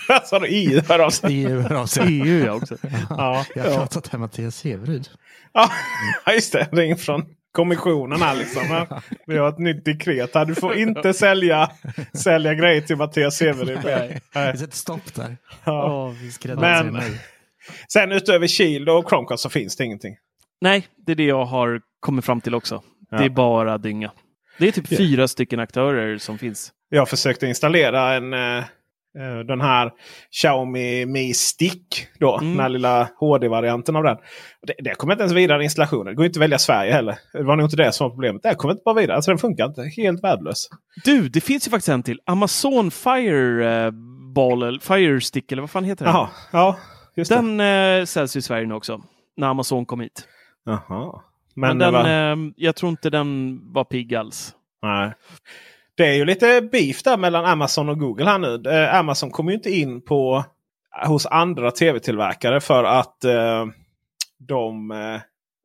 bra. 0.08 0.20
Sa 0.24 0.38
du 0.38 0.46
i 0.46 0.80
hör 0.88 0.98
av 0.98 1.10
sig? 1.10 1.44
EU 1.44 1.60
hör 1.60 1.74
av 1.74 1.86
sig. 1.86 2.20
EU 2.20 2.44
ja 2.46 2.52
också. 2.52 2.76
Ja, 3.10 3.44
Jag 3.54 3.62
har 3.62 3.70
ja. 3.70 3.76
pratat 3.76 4.06
här 4.08 4.18
med 4.18 4.20
Mattias 4.20 4.56
Severyd. 4.56 5.08
ja, 5.52 5.70
just 6.34 6.52
det. 6.52 6.68
Ring 6.72 6.96
från 6.96 7.24
kommissionen 7.52 8.22
här 8.22 8.34
liksom. 8.36 8.62
Ja, 8.70 9.02
Vi 9.26 9.38
har 9.38 9.48
ett 9.48 9.58
nytt 9.58 9.84
dekret 9.84 10.34
här. 10.34 10.44
Du 10.44 10.54
får 10.54 10.74
inte 10.74 11.14
sälja, 11.14 11.70
sälja 12.14 12.54
grejer 12.54 12.80
till 12.80 12.96
Mattias 12.96 13.36
Severyd. 13.36 13.78
Nej. 13.84 14.20
Vi 14.52 14.58
sätter 14.58 14.76
stopp 14.76 15.14
där. 15.14 15.36
Ja. 15.64 15.84
Åh, 15.92 16.14
vi 16.44 16.54
Men-. 16.54 17.00
Sen 17.92 18.12
utöver 18.12 18.46
Shield 18.46 18.88
och 18.88 19.08
Chromecast 19.08 19.42
så 19.42 19.50
finns 19.50 19.76
det 19.76 19.84
ingenting. 19.84 20.16
Nej, 20.60 20.86
det 21.06 21.12
är 21.12 21.16
det 21.16 21.24
jag 21.24 21.44
har 21.44 21.80
kommit 22.00 22.24
fram 22.24 22.40
till 22.40 22.54
också. 22.54 22.82
Det 23.10 23.16
är 23.16 23.22
Ja. 23.22 23.28
bara 23.28 23.78
dynga. 23.78 24.10
Det 24.58 24.68
är 24.68 24.72
typ 24.72 24.90
Ja. 24.90 24.96
fyra 24.96 25.28
stycken 25.28 25.60
aktörer 25.60 26.18
som 26.18 26.38
finns. 26.38 26.72
Jag 26.88 27.08
försökte 27.08 27.46
installera 27.46 28.14
en, 28.14 28.32
eh, 28.34 28.64
den 29.46 29.60
här 29.60 29.90
Xiaomi 30.30 31.06
Mi 31.06 31.34
Stick. 31.34 32.06
Då, 32.20 32.36
Mm. 32.38 32.50
Den 32.50 32.60
här 32.60 32.68
lilla 32.68 33.08
HD-varianten 33.20 33.96
av 33.96 34.02
den. 34.02 34.16
Det, 34.66 34.74
det 34.78 34.94
kommer 34.94 35.14
inte 35.14 35.22
ens 35.22 35.32
vidare 35.34 35.60
i 35.60 35.64
installationen. 35.64 36.06
Det 36.06 36.14
går 36.14 36.26
inte 36.26 36.38
att 36.38 36.42
välja 36.42 36.58
Sverige 36.58 36.92
heller. 36.92 37.18
Det 37.32 37.42
var 37.42 37.56
nog 37.56 37.66
inte 37.66 37.76
det 37.76 37.92
som 37.92 38.04
var 38.04 38.10
problemet. 38.10 38.42
Det 38.42 38.54
kommer 38.54 38.72
inte 38.72 38.82
bara 38.84 38.94
vidare. 39.00 39.16
Alltså 39.16 39.30
den 39.30 39.38
funkar 39.38 39.66
inte. 39.66 39.82
Helt 39.96 40.24
värdelös. 40.24 40.68
Du, 41.04 41.28
det 41.28 41.40
finns 41.40 41.66
ju 41.66 41.70
faktiskt 41.70 41.88
en 41.88 42.02
till. 42.02 42.20
Amazon 42.26 42.90
Fireball, 42.90 44.62
eller 44.62 44.78
Fire 44.80 45.20
Stick 45.20 45.52
eller 45.52 45.62
vad 45.62 45.70
fan 45.70 45.84
heter 45.84 46.04
den? 46.04 46.14
Jaha, 46.14 46.28
ja. 46.52 46.76
Just 47.16 47.28
det. 47.30 47.34
Den 47.36 47.60
eh, 48.00 48.04
säljs 48.04 48.36
i 48.36 48.42
Sverige 48.42 48.66
nu 48.66 48.74
också. 48.74 49.00
När 49.36 49.46
Amazon 49.48 49.86
kom 49.86 50.00
hit. 50.00 50.28
Jaha. 50.64 51.22
Men, 51.54 51.78
Men, 51.78 51.78
den, 51.78 51.92
va? 51.92 52.10
eh, 52.10 52.36
jag 52.56 52.76
tror 52.76 52.90
inte 52.90 53.10
den 53.10 53.60
var 53.72 53.84
pigg 53.84 54.14
alls. 54.14 54.54
Nej. 54.82 55.12
Det 55.94 56.06
är 56.06 56.14
ju 56.14 56.24
lite 56.24 56.68
beef 56.72 57.02
där 57.02 57.16
mellan 57.16 57.44
Amazon 57.44 57.88
och 57.88 57.98
Google 57.98 58.24
här 58.24 58.38
nu. 58.38 58.70
Eh, 58.70 58.94
Amazon 58.94 59.30
kommer 59.30 59.50
ju 59.50 59.56
inte 59.56 59.70
in 59.70 60.02
på 60.02 60.44
hos 61.06 61.26
andra 61.26 61.70
tv-tillverkare 61.70 62.60
för 62.60 62.84
att 62.84 63.24
eh, 63.24 63.66
de 64.38 64.90
eh, 64.90 65.20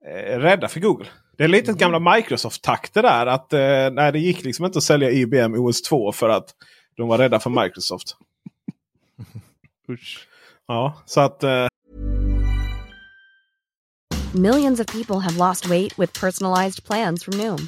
är 0.05 0.39
rädda 0.39 0.67
för 0.67 0.80
Google. 0.80 1.07
Det 1.38 1.43
är 1.43 1.47
lite 1.47 1.73
gamla 1.73 1.99
Microsoft-takter 1.99 3.01
där. 3.01 3.25
Att 3.25 3.53
eh, 3.53 3.89
nej, 3.91 4.11
det 4.11 4.19
gick 4.19 4.43
liksom 4.43 4.65
inte 4.65 4.78
att 4.78 4.84
sälja 4.84 5.11
IBM 5.11 5.55
OS2 5.55 6.11
för 6.11 6.30
att 6.30 6.55
de 6.97 7.07
var 7.07 7.17
rädda 7.17 7.39
för 7.39 7.49
Microsoft. 7.49 8.17
Usch. 9.89 10.28
Ja, 10.67 11.01
så 11.05 11.21
att 11.21 11.43
eh, 11.43 11.67
Millions 14.34 14.80
of 14.80 14.88
people 14.88 15.19
have 15.19 15.38
lost 15.38 15.65
weight 15.65 15.99
with 15.99 16.19
personalized 16.21 16.84
plans 16.84 17.23
from 17.23 17.38
Noom, 17.38 17.67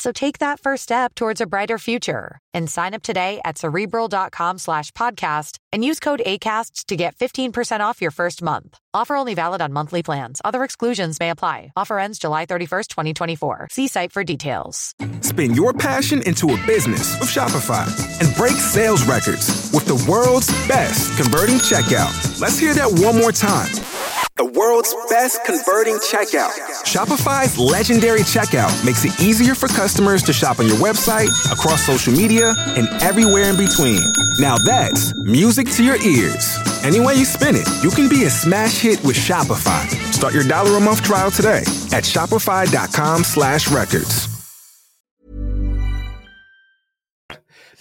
So 0.00 0.12
take 0.12 0.38
that 0.38 0.58
first 0.60 0.84
step 0.84 1.14
towards 1.14 1.42
a 1.42 1.46
brighter 1.46 1.76
future 1.76 2.38
and 2.54 2.70
sign 2.70 2.94
up 2.94 3.02
today 3.02 3.38
at 3.44 3.58
cerebral.com 3.58 4.56
slash 4.56 4.90
podcast 4.92 5.58
and 5.72 5.84
use 5.84 6.00
code 6.00 6.22
ACAST 6.24 6.86
to 6.86 6.96
get 6.96 7.14
15% 7.16 7.80
off 7.80 8.00
your 8.00 8.10
first 8.10 8.40
month. 8.40 8.78
Offer 8.94 9.16
only 9.16 9.34
valid 9.34 9.60
on 9.60 9.74
monthly 9.74 10.02
plans. 10.02 10.40
Other 10.42 10.64
exclusions 10.64 11.20
may 11.20 11.28
apply. 11.28 11.72
Offer 11.76 11.98
ends 11.98 12.18
July 12.18 12.46
31st, 12.46 12.88
2024. 12.88 13.68
See 13.70 13.88
site 13.88 14.10
for 14.10 14.24
details. 14.24 14.94
Spin 15.20 15.54
your 15.54 15.74
passion 15.74 16.22
into 16.22 16.46
a 16.54 16.66
business 16.66 17.20
with 17.20 17.28
Shopify 17.28 17.86
and 18.22 18.34
break 18.36 18.56
sales 18.56 19.04
records 19.04 19.70
with 19.74 19.84
the 19.84 20.02
world's 20.10 20.48
best 20.66 21.14
converting 21.20 21.56
checkout. 21.56 22.40
Let's 22.40 22.58
hear 22.58 22.72
that 22.72 22.90
one 22.90 23.18
more 23.18 23.32
time. 23.32 23.68
The 24.40 24.46
world's 24.46 24.94
best 25.10 25.44
converting 25.44 25.96
checkout. 25.96 26.48
Shopify's 26.88 27.58
legendary 27.58 28.20
checkout 28.20 28.72
makes 28.86 29.04
it 29.04 29.20
easier 29.20 29.54
for 29.54 29.68
customers 29.68 30.22
to 30.22 30.32
shop 30.32 30.60
on 30.60 30.66
your 30.66 30.78
website, 30.78 31.28
across 31.52 31.84
social 31.84 32.14
media, 32.14 32.54
and 32.68 32.88
everywhere 33.02 33.50
in 33.50 33.58
between. 33.58 34.00
Now 34.38 34.56
that's 34.56 35.12
music 35.24 35.68
to 35.72 35.84
your 35.84 35.96
ears. 35.96 36.56
Any 36.82 37.00
way 37.00 37.16
you 37.16 37.26
spin 37.26 37.54
it, 37.54 37.68
you 37.84 37.90
can 37.90 38.08
be 38.08 38.24
a 38.24 38.30
smash 38.30 38.80
hit 38.80 39.04
with 39.04 39.14
Shopify. 39.14 39.84
Start 40.10 40.32
your 40.32 40.48
dollar 40.48 40.78
a 40.78 40.80
month 40.80 41.02
trial 41.02 41.30
today 41.30 41.60
at 41.92 42.04
shopify.com 42.04 43.24
slash 43.24 43.70
records. 43.70 44.26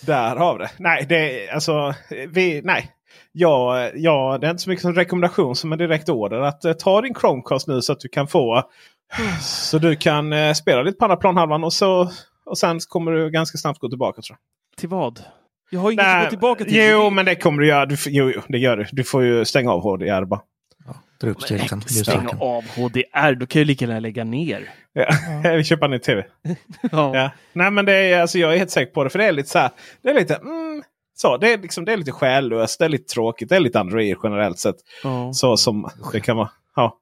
där 0.01 0.35
har 0.35 0.57
vi 0.57 0.63
det. 0.63 0.71
Nej, 0.79 1.05
det 1.09 1.49
alltså, 1.49 1.93
vi, 2.09 2.61
nej. 2.63 2.98
Ja, 3.31 3.89
ja, 3.95 4.37
det 4.41 4.47
är 4.47 4.51
inte 4.51 4.63
så 4.63 4.69
mycket 4.69 4.81
som 4.81 4.95
rekommendation 4.95 5.55
som 5.55 5.71
en 5.71 5.77
direkt 5.77 6.09
order. 6.09 6.39
Att 6.39 6.65
eh, 6.65 6.73
ta 6.73 7.01
din 7.01 7.15
Chromecast 7.15 7.67
nu 7.67 7.81
så 7.81 7.93
att 7.93 7.99
du 7.99 8.07
kan 8.07 8.27
få 8.27 8.63
så 9.41 9.77
du 9.77 9.95
kan 9.95 10.33
eh, 10.33 10.53
spela 10.53 10.81
lite 10.81 10.97
på 10.97 11.05
andra 11.05 11.17
planhalvan 11.17 11.63
och, 11.63 11.73
så, 11.73 12.11
och 12.45 12.57
sen 12.57 12.79
kommer 12.89 13.11
du 13.11 13.29
ganska 13.29 13.57
snabbt 13.57 13.79
gå 13.79 13.89
tillbaka 13.89 14.21
tror 14.21 14.37
jag. 14.39 14.77
Till 14.79 14.89
vad? 14.89 15.19
Jag 15.69 15.79
har 15.79 15.91
inget 15.91 16.05
att 16.05 16.23
gå 16.23 16.29
tillbaka 16.29 16.63
till. 16.63 16.75
Jo, 16.75 17.09
men 17.09 17.25
det 17.25 17.35
kommer 17.35 17.61
du 17.61 17.67
göra. 17.67 17.85
Du, 17.85 17.95
jo, 18.05 18.31
jo, 18.35 18.41
det 18.47 18.57
gör 18.57 18.77
du. 18.77 18.85
Du 18.91 19.03
får 19.03 19.23
ju 19.23 19.45
stänga 19.45 19.71
av 19.71 19.81
HDR 19.81 20.25
bara. 20.25 20.41
Dra 21.21 21.29
upp 21.29 21.41
styrkan. 21.41 21.81
Stänga 21.81 22.29
av 22.39 22.63
HDR, 22.63 23.35
då 23.35 23.45
kan 23.45 23.59
jag 23.59 23.67
lika 23.67 23.85
gärna 23.85 23.99
lägga 23.99 24.23
ner. 24.23 24.69
Ja. 24.93 25.07
Vi 25.55 25.63
köper 25.63 25.85
en 25.85 25.91
ny 25.91 25.99
tv. 25.99 26.25
Ja. 26.91 27.31
Nej, 27.53 27.71
men 27.71 27.85
det 27.85 27.93
är, 27.93 28.21
alltså, 28.21 28.37
jag 28.37 28.53
är 28.53 28.57
helt 28.57 28.71
säker 28.71 28.93
på 28.93 29.03
det. 29.03 29.09
För 29.09 29.19
det 29.19 29.25
är 29.25 29.31
lite 29.31 29.49
så 29.49 29.59
här. 29.59 29.69
Det 30.01 30.09
är 30.09 30.13
lite, 30.13 30.35
mm, 30.35 30.83
så, 31.21 31.37
det 31.37 31.53
är, 31.53 31.57
liksom, 31.57 31.85
det 31.85 31.93
är 31.93 31.97
lite 31.97 32.11
själlöst. 32.11 32.79
Det 32.79 32.85
är 32.85 32.89
lite 32.89 33.13
tråkigt. 33.13 33.49
Det 33.49 33.55
är 33.55 33.59
lite 33.59 33.79
Android 33.79 34.17
generellt 34.23 34.59
sett. 34.59 34.75
Ja. 35.03 35.33
Så 35.33 35.57
som 35.57 35.89
det 36.11 36.19
kan 36.19 36.37
vara. 36.37 36.49
Ja. 36.75 36.97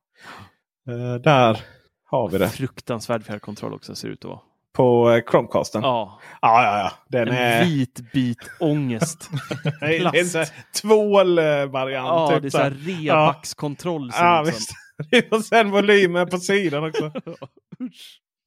Eh, 0.89 1.21
där 1.21 1.59
har 2.05 2.29
vi 2.29 2.37
det. 2.37 2.49
Fruktansvärd 2.49 3.25
fjärrkontroll 3.25 3.73
också 3.73 3.95
ser 3.95 4.07
det 4.07 4.13
ut 4.13 4.25
att 4.25 4.29
vara. 4.29 4.39
På 4.73 5.09
uh, 5.09 5.21
Chromecasten. 5.31 5.81
Ja. 5.81 6.19
ja, 6.41 6.63
ja, 6.63 6.79
ja. 6.79 6.91
Den 7.07 7.27
en 7.27 7.33
är... 7.33 7.65
vit 7.65 8.11
bit 8.13 8.49
ångest. 8.59 9.29
Det 9.79 9.97
är 9.97 10.39
en 10.39 10.45
tvål-variant. 10.81 12.07
Ja, 12.07 12.29
typ 12.31 12.41
det 12.41 12.47
är 12.47 12.49
så 12.49 12.57
här. 12.57 12.71
rebackskontroll. 12.71 14.11
Ja, 14.13 14.41
ut 14.41 14.47
visst. 14.47 14.71
och 15.31 15.45
sen 15.45 15.71
volymen 15.71 16.29
på 16.29 16.37
sidan 16.37 16.83
också. 16.83 17.11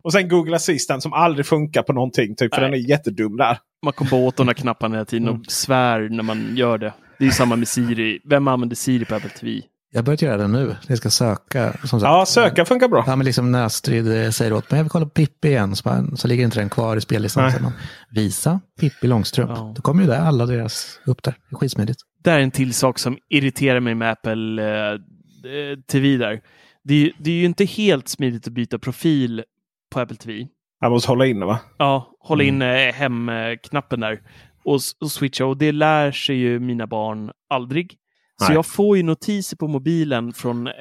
och 0.02 0.12
sen 0.12 0.28
Google 0.28 0.56
Assistant 0.56 1.02
som 1.02 1.12
aldrig 1.12 1.46
funkar 1.46 1.82
på 1.82 1.92
någonting. 1.92 2.36
Typ, 2.36 2.54
för 2.54 2.62
Nej. 2.62 2.70
den 2.70 2.80
är 2.80 2.88
jättedum 2.88 3.36
där. 3.36 3.58
Man 3.84 3.92
kommer 3.92 4.10
bara 4.10 4.20
åt 4.20 4.36
de 4.36 4.46
där 4.46 4.54
knapparna 4.62 4.94
hela 4.94 5.04
tiden 5.04 5.28
och 5.28 5.46
svär 5.48 6.08
när 6.08 6.22
man 6.22 6.56
gör 6.56 6.78
det. 6.78 6.92
Det 7.18 7.24
är 7.24 7.26
ju 7.26 7.32
samma 7.32 7.56
med 7.56 7.68
Siri. 7.68 8.20
Vem 8.24 8.48
använder 8.48 8.76
Siri 8.76 9.04
på 9.04 9.14
Apple 9.14 9.30
TV? 9.30 9.62
Jag 9.92 9.98
har 9.98 10.04
börjat 10.04 10.22
göra 10.22 10.36
det 10.36 10.48
nu. 10.48 10.76
Jag 10.86 10.98
ska 10.98 11.10
söka. 11.10 11.72
Som 11.72 12.00
sagt. 12.00 12.02
Ja, 12.02 12.26
söka 12.26 12.64
funkar 12.64 12.88
bra. 12.88 13.04
Ja, 13.06 13.16
men 13.16 13.24
liksom 13.24 13.52
när 13.52 13.64
Astrid 13.64 14.24
eh, 14.24 14.30
säger 14.30 14.52
åt 14.52 14.70
mig, 14.70 14.78
jag 14.78 14.84
vill 14.84 14.90
kolla 14.90 15.04
på 15.04 15.10
Pippi 15.10 15.48
igen, 15.48 15.76
så, 15.76 15.82
bara, 15.82 16.16
så 16.16 16.28
ligger 16.28 16.44
inte 16.44 16.60
den 16.60 16.68
kvar 16.68 16.96
i 16.96 17.00
spellistan. 17.00 17.52
Man, 17.62 17.72
visa 18.10 18.60
Pippi 18.80 19.06
Långstrump. 19.06 19.50
Ja. 19.54 19.72
Då 19.76 19.82
kommer 19.82 20.02
ju 20.02 20.08
det, 20.08 20.18
alla 20.18 20.46
deras 20.46 21.00
upp 21.06 21.22
där. 21.22 21.34
Det 21.50 21.54
är 21.54 21.58
skitsmidigt. 21.58 22.00
Det 22.24 22.30
är 22.30 22.40
en 22.40 22.50
till 22.50 22.74
sak 22.74 22.98
som 22.98 23.18
irriterar 23.28 23.80
mig 23.80 23.94
med 23.94 24.10
Apple 24.10 24.62
eh, 24.62 24.92
eh, 24.92 25.78
TV 25.92 26.16
där. 26.16 26.40
Det 26.84 26.94
är, 26.94 27.12
det 27.18 27.30
är 27.30 27.34
ju 27.34 27.44
inte 27.44 27.64
helt 27.64 28.08
smidigt 28.08 28.46
att 28.46 28.52
byta 28.52 28.78
profil 28.78 29.42
på 29.90 30.00
Apple 30.00 30.16
TV. 30.16 30.46
Jag 30.80 30.92
måste 30.92 31.10
hålla 31.10 31.26
inne 31.26 31.46
va? 31.46 31.58
Ja, 31.78 32.10
hålla 32.20 32.44
in 32.44 32.62
eh, 32.62 32.92
hemknappen 32.92 34.00
där 34.00 34.20
och, 34.64 34.80
och 35.00 35.10
switcha. 35.10 35.44
Och 35.44 35.56
det 35.56 35.72
lär 35.72 36.12
sig 36.12 36.36
ju 36.36 36.60
mina 36.60 36.86
barn 36.86 37.30
aldrig. 37.50 37.96
Så 38.40 38.46
Nej. 38.46 38.54
jag 38.54 38.66
får 38.66 38.96
ju 38.96 39.02
notiser 39.02 39.56
på 39.56 39.68
mobilen 39.68 40.32
från 40.32 40.66
eh, 40.66 40.72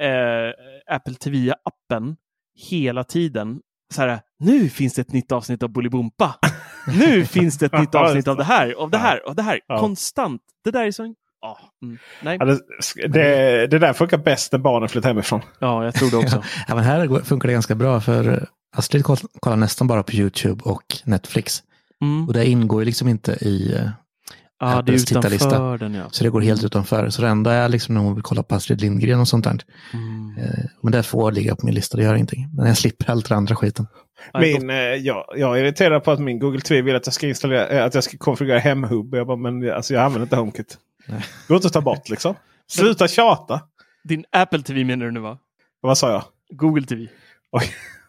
Apple 0.90 1.14
TV-appen 1.14 2.16
hela 2.70 3.04
tiden. 3.04 3.60
Så 3.94 4.02
här, 4.02 4.20
nu 4.38 4.68
finns 4.68 4.94
det 4.94 5.02
ett 5.02 5.12
nytt 5.12 5.32
avsnitt 5.32 5.62
av 5.62 5.68
Bolibompa. 5.68 6.34
Nu 6.98 7.24
finns 7.24 7.58
det 7.58 7.66
ett 7.66 7.78
nytt 7.80 7.94
avsnitt 7.94 8.28
av 8.28 8.36
det 8.36 8.44
här, 8.44 8.72
av 8.72 8.90
det 8.90 8.98
här, 8.98 9.18
av 9.28 9.34
det 9.34 9.42
här. 9.42 9.60
Ja. 9.66 9.78
Konstant. 9.78 10.42
Det 10.64 10.70
där 10.70 10.84
är 10.84 10.90
så... 10.90 11.14
Ja, 11.40 11.58
mm, 11.82 11.98
nej. 12.22 12.36
Ja, 12.40 12.44
det, 12.44 12.58
det, 13.08 13.66
det 13.66 13.78
där 13.78 13.92
funkar 13.92 14.18
bäst 14.18 14.52
när 14.52 14.58
barnen 14.58 14.88
flyttar 14.88 15.08
hemifrån. 15.08 15.40
Ja, 15.58 15.84
jag 15.84 15.94
tror 15.94 16.10
det 16.10 16.16
också. 16.16 16.42
Ja, 16.68 16.74
men 16.74 16.84
här 16.84 17.24
funkar 17.24 17.46
det 17.46 17.52
ganska 17.52 17.74
bra 17.74 18.00
för 18.00 18.32
eh, 18.32 18.42
Astrid 18.76 19.04
koll- 19.04 19.28
kollar 19.40 19.56
nästan 19.56 19.86
bara 19.86 20.02
på 20.02 20.12
YouTube 20.12 20.62
och 20.64 20.82
Netflix. 21.04 21.62
Mm. 22.02 22.26
Och 22.28 22.32
det 22.34 22.46
ingår 22.46 22.80
ju 22.80 22.84
liksom 22.84 23.08
inte 23.08 23.32
i 23.32 23.68
det 24.60 24.66
är 24.66 24.78
Apples 24.78 25.04
tittarlista. 25.04 25.76
den 25.76 25.94
ja. 25.94 26.04
Så 26.10 26.24
det 26.24 26.30
går 26.30 26.40
helt 26.40 26.64
utanför. 26.64 27.08
Så 27.10 27.22
det 27.22 27.28
enda 27.28 27.52
är 27.52 27.68
liksom 27.68 27.94
när 27.94 28.02
hon 28.02 28.14
vill 28.14 28.22
kolla 28.22 28.42
på 28.42 28.54
Astrid 28.54 28.80
Lindgren 28.80 29.20
och 29.20 29.28
sånt 29.28 29.44
där. 29.44 29.58
Mm. 29.92 30.38
Eh, 30.38 30.64
Men 30.82 30.92
det 30.92 31.02
får 31.02 31.32
ligga 31.32 31.56
på 31.56 31.66
min 31.66 31.74
lista, 31.74 31.96
det 31.96 32.02
gör 32.02 32.14
ingenting. 32.14 32.48
Men 32.56 32.66
jag 32.66 32.76
slipper 32.78 33.10
allt 33.10 33.28
det 33.28 33.34
andra 33.36 33.56
skiten. 33.56 33.86
Min, 34.40 34.70
eh, 34.70 34.76
jag, 34.76 35.24
jag 35.36 35.58
är 35.58 35.64
irriterad 35.64 36.04
på 36.04 36.10
att 36.10 36.20
min 36.20 36.38
Google 36.38 36.60
TV 36.60 36.82
vill 36.82 36.96
att 36.96 37.06
jag 37.06 37.14
ska 37.14 37.28
installera, 37.28 37.68
eh, 37.68 37.84
att 37.84 37.94
jag 37.94 38.04
ska 38.04 38.18
konfigurera 38.18 38.58
hemhub. 38.58 39.14
Jag 39.14 39.26
bara, 39.26 39.36
men 39.36 39.70
alltså, 39.72 39.94
jag 39.94 40.02
använder 40.02 40.22
inte 40.26 40.36
HomeKit. 40.36 40.78
Nej. 41.08 41.24
Går 41.48 41.56
inte 41.56 41.66
att 41.66 41.72
ta 41.72 41.80
bort 41.80 42.08
liksom. 42.08 42.34
Sluta 42.70 43.08
tjata. 43.08 43.60
Din 44.04 44.24
Apple 44.32 44.62
TV 44.62 44.84
menar 44.84 45.06
du 45.06 45.12
nu 45.12 45.20
va? 45.20 45.38
Vad 45.80 45.98
sa 45.98 46.10
jag? 46.12 46.22
Google 46.50 46.86
TV. 46.86 47.06
Oj. 47.52 47.62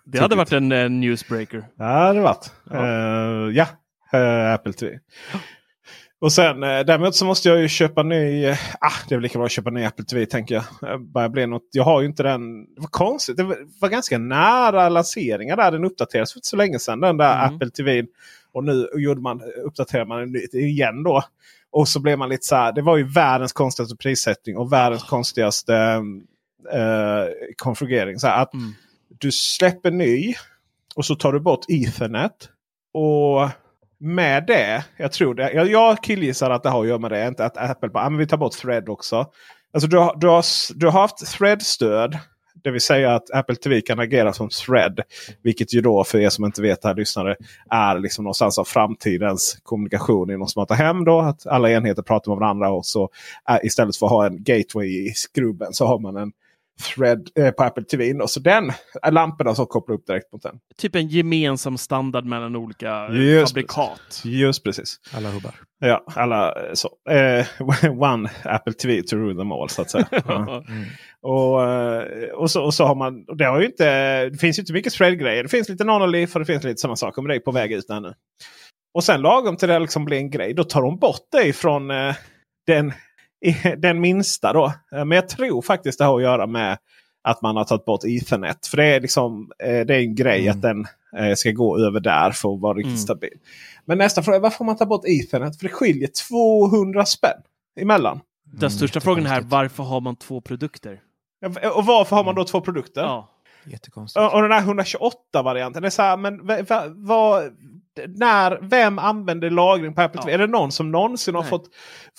Det 0.06 0.20
hade 0.20 0.36
varit 0.36 0.52
en 0.52 0.72
eh, 0.72 0.90
newsbreaker. 0.90 1.64
Ja, 1.78 1.86
det 1.86 1.92
har 2.08 2.14
det 2.14 2.22
varit. 2.22 2.52
Ja. 2.70 2.86
Eh, 2.86 3.56
ja, 3.56 3.68
eh, 4.20 4.54
Apple 4.54 4.74
TV. 4.74 5.00
Och 6.22 6.32
sen 6.34 6.64
eh, 6.64 6.80
däremot 6.80 7.16
så 7.16 7.26
måste 7.26 7.50
jag 7.50 7.62
ju 7.62 7.68
köpa 7.68 8.04
ny. 8.04 8.46
eh, 8.46 8.58
ah, 8.80 8.92
det 9.10 9.16
är 9.16 9.18
väl 9.18 9.24
lika 9.24 9.38
bra 9.40 9.46
att 9.46 9.52
köpa 9.52 9.70
ny 9.70 9.86
Apple 9.86 10.06
TV 10.06 10.26
tänker 10.26 10.56
jag. 10.82 11.02
Börjar 11.02 11.30
bli 11.30 11.48
något, 11.48 11.70
jag 11.72 11.84
har 11.84 12.02
ju 12.02 12.08
inte 12.08 12.24
den. 12.24 12.64
Det 12.76 12.82
var 12.82 12.88
konstigt. 12.88 13.38
Det 13.38 13.44
var, 13.44 13.58
var 13.82 13.90
ganska 13.90 14.18
nära 14.18 14.90
lanseringar 14.90 15.58
där. 15.58 15.72
Den 15.72 15.86
uppdaterades 15.86 16.34
för 16.34 16.38
inte 16.38 16.48
så 16.48 16.56
länge 16.56 16.80
sedan. 16.80 17.00
Den 17.00 17.18
där 17.18 17.44
Mm. 17.46 17.56
Apple 17.56 17.70
TV. 17.70 18.06
Och 18.54 18.64
nu 18.64 18.88
gjorde 18.96 19.22
man, 19.22 19.42
uppdaterade 19.66 20.08
man 20.10 20.20
den 20.34 20.42
igen 20.54 21.04
då. 21.04 21.24
Och 21.72 21.88
så 21.88 22.00
blev 22.00 22.18
man 22.18 22.30
lite 22.30 22.46
så 22.46 22.56
här. 22.56 22.72
Det 22.74 22.82
var 22.82 22.98
ju 22.98 23.04
världens 23.04 23.54
konstigaste 23.54 23.96
prissättning 23.96 24.58
och 24.58 24.74
världens 24.74 25.04
konstigaste 25.04 25.76
eh, 26.74 27.26
konfigurering. 27.58 28.20
Så 28.20 28.28
att 28.28 28.54
Mm 28.54 28.74
du 29.22 29.32
släpper 29.32 29.92
ny 29.92 30.36
och 30.96 31.06
så 31.06 31.16
tar 31.16 31.34
du 31.34 31.40
bort 31.40 31.66
Ethernet. 31.68 32.50
Och 32.94 33.50
med 34.00 34.46
det, 34.48 34.86
jag 34.98 35.12
tror 35.12 35.36
det. 35.36 35.54
Jag, 35.54 35.68
jag 35.68 36.04
killgissar 36.04 36.50
att 36.50 36.64
det 36.64 36.70
har 36.70 36.82
att 36.82 36.88
göra 36.88 37.00
med 37.00 37.12
det. 37.12 37.28
Inte 37.28 37.46
att 37.46 37.58
Apple 37.58 37.90
bara, 37.90 38.06
ah, 38.06 38.10
men 38.10 38.20
vi 38.20 38.28
tar 38.28 38.38
bort 38.38 38.54
Thread 38.54 38.90
också. 38.90 39.26
Alltså 39.74 39.90
du 39.90 39.98
har, 39.98 40.18
du 40.20 40.28
har, 40.28 40.46
du 40.76 40.86
har 40.86 41.02
haft 41.02 41.38
Thread-stöd. 41.38 42.18
Det 42.64 42.72
vill 42.72 42.82
säga 42.82 43.16
att 43.16 43.32
Apple 43.34 43.56
TV 43.56 43.82
kan 43.82 44.00
agera 44.00 44.34
som 44.34 44.50
Thread. 44.50 45.00
Vilket 45.44 45.74
ju 45.74 45.82
då 45.82 46.04
för 46.04 46.20
er 46.20 46.30
som 46.30 46.46
inte 46.46 46.62
vet 46.62 46.84
här 46.84 46.96
lyssnare 46.96 47.36
är 47.70 48.00
liksom 48.00 48.24
någonstans 48.24 48.60
av 48.60 48.64
framtidens 48.64 49.58
kommunikation 49.64 50.32
inom 50.32 50.48
smarta 50.48 50.74
hem. 50.74 51.06
Då, 51.06 51.20
att 51.20 51.48
alla 51.48 51.72
enheter 51.72 52.02
pratar 52.02 52.32
med 52.32 52.40
varandra 52.40 52.72
och 52.72 52.86
så 52.86 53.10
äh, 53.50 53.58
istället 53.64 53.96
för 53.96 54.06
att 54.06 54.12
ha 54.12 54.26
en 54.26 54.44
gateway 54.44 55.08
i 55.08 55.14
skrubben 55.14 55.74
så 55.74 55.86
har 55.86 56.00
man 56.00 56.18
en 56.18 56.32
Thread 56.96 57.30
eh, 57.40 57.52
på 57.52 57.64
Apple 57.64 57.84
TV. 57.84 58.14
Och 58.14 58.30
så 58.30 58.40
den 58.40 58.72
är 59.02 59.12
lamporna 59.12 59.56
som 59.56 59.66
kopplar 59.66 59.96
upp 59.96 60.08
direkt 60.08 60.34
mot 60.34 60.42
den. 60.42 60.56
Typ 60.78 60.96
en 60.96 61.08
gemensam 61.08 61.78
standard 61.78 62.26
mellan 62.26 62.56
olika 62.56 63.08
eh, 63.08 63.16
Just 63.16 63.52
fabrikat. 63.52 64.22
Just 64.24 64.64
precis. 64.64 65.00
Alla 65.14 65.30
hubbar. 65.30 65.56
Ja, 65.80 66.04
alla 66.16 66.68
eh, 66.68 66.74
så. 66.74 66.90
Eh, 67.10 67.46
one 68.02 68.30
Apple 68.44 68.74
TV 68.74 69.02
to 69.02 69.16
rule 69.16 69.36
them 69.36 69.52
all 69.52 69.70
så 69.70 69.82
att 69.82 69.92
säga. 69.92 70.08
Ja. 70.26 70.64
Och, 71.24 71.64
eh, 71.64 72.30
och, 72.34 72.52
så, 72.52 72.64
och 72.64 72.74
så 72.74 72.86
har 72.86 72.96
man, 72.96 73.26
det, 73.38 73.46
har 73.46 73.60
ju 73.60 73.66
inte, 73.66 74.30
det 74.30 74.38
finns 74.38 74.60
ju 74.60 74.62
inte 74.62 74.74
mycket 74.74 74.94
thread-grejer. 74.94 75.44
Det 75.44 75.50
finns 75.50 75.70
lite 75.70 75.84
Nonolife 75.84 76.34
och 76.34 76.40
det 76.40 76.46
finns 76.46 76.64
lite 76.64 76.82
sådana 76.82 76.96
saker. 76.96 77.22
Men 77.22 77.30
det 77.30 77.36
är 77.36 77.40
på 77.40 77.52
väg 77.52 77.72
ut 77.72 77.88
där 77.88 78.00
nu. 78.00 78.14
Och 78.94 79.04
sen 79.04 79.22
lagom 79.22 79.58
till 79.58 79.68
det 79.68 79.80
liksom 79.80 80.06
blir 80.06 80.18
en 80.18 80.30
grej. 80.30 80.54
Då 80.54 80.64
tar 80.64 80.82
de 80.82 80.98
bort 80.98 81.28
det 81.32 81.54
från 81.54 81.92
eh, 81.92 82.16
den, 82.68 82.94
den 83.78 84.02
minsta. 84.02 84.54
då. 84.54 84.66
Eh, 84.66 85.06
Men 85.06 85.12
jag 85.12 85.30
tror 85.30 85.62
faktiskt 85.62 85.98
det 86.00 86.06
har 86.06 86.16
att 86.18 86.24
göra 86.24 86.48
med 86.48 86.78
att 87.24 87.42
man 87.42 87.56
har 87.56 87.64
tagit 87.64 87.86
bort 87.86 88.04
Ethernet. 88.06 88.68
För 88.68 88.78
det 88.78 88.86
är, 88.86 89.02
liksom, 89.02 89.52
eh, 89.64 89.80
det 89.86 89.96
är 89.96 90.00
en 90.00 90.16
grej 90.16 90.42
Mm. 90.48 90.52
att 90.58 90.62
den 90.62 90.86
eh, 91.18 91.34
ska 91.36 91.52
gå 91.52 91.78
över 91.88 92.00
där 92.00 92.32
för 92.32 92.54
att 92.56 92.62
vara 92.62 92.74
riktigt 92.74 92.88
Mm. 92.90 92.98
stabil. 92.98 93.34
Men 93.86 93.98
nästa 93.98 94.24
fråga 94.24 94.38
är 94.38 94.42
varför 94.42 94.58
får 94.58 94.66
man 94.66 94.78
ta 94.78 94.86
bort 94.86 95.06
Ethernet? 95.06 95.58
För 95.60 95.64
det 95.68 95.74
skiljer 95.74 96.10
200 96.30 97.06
spänn 97.06 97.42
emellan. 97.80 98.20
Den 98.54 98.72
största 98.72 98.98
Mm, 98.98 99.02
frågan 99.04 99.26
här, 99.26 99.42
varför 99.42 99.84
har 99.84 100.02
man 100.02 100.16
två 100.16 100.42
produkter? 100.42 101.00
Och 101.76 101.86
varför 101.86 102.16
har 102.16 102.24
man 102.24 102.36
då 102.36 102.44
två 102.44 102.62
produkter? 102.62 103.02
Ja. 103.02 103.30
Jättekonstigt. 103.66 104.20
Och 104.22 104.34
och 104.34 104.42
den 104.42 104.52
här 104.52 104.62
128-varianten. 104.62 105.82
Det 105.82 105.88
är 105.88 105.90
så 105.90 106.02
här, 106.02 106.18
men 106.18 106.46
va, 106.48 106.58
va, 106.70 106.84
vad- 106.88 107.44
när, 108.08 108.60
vem 108.62 109.00
använder 109.00 109.50
lagring 109.50 109.94
på 109.96 110.02
Apple 110.02 110.20
Ja. 110.20 110.24
TV? 110.24 110.34
Är 110.34 110.38
det 110.38 110.48
någon 110.48 110.72
som 110.72 110.92
någonsin 110.92 111.36
har 111.36 111.42
Nej. 111.42 111.50
fått, 111.50 111.70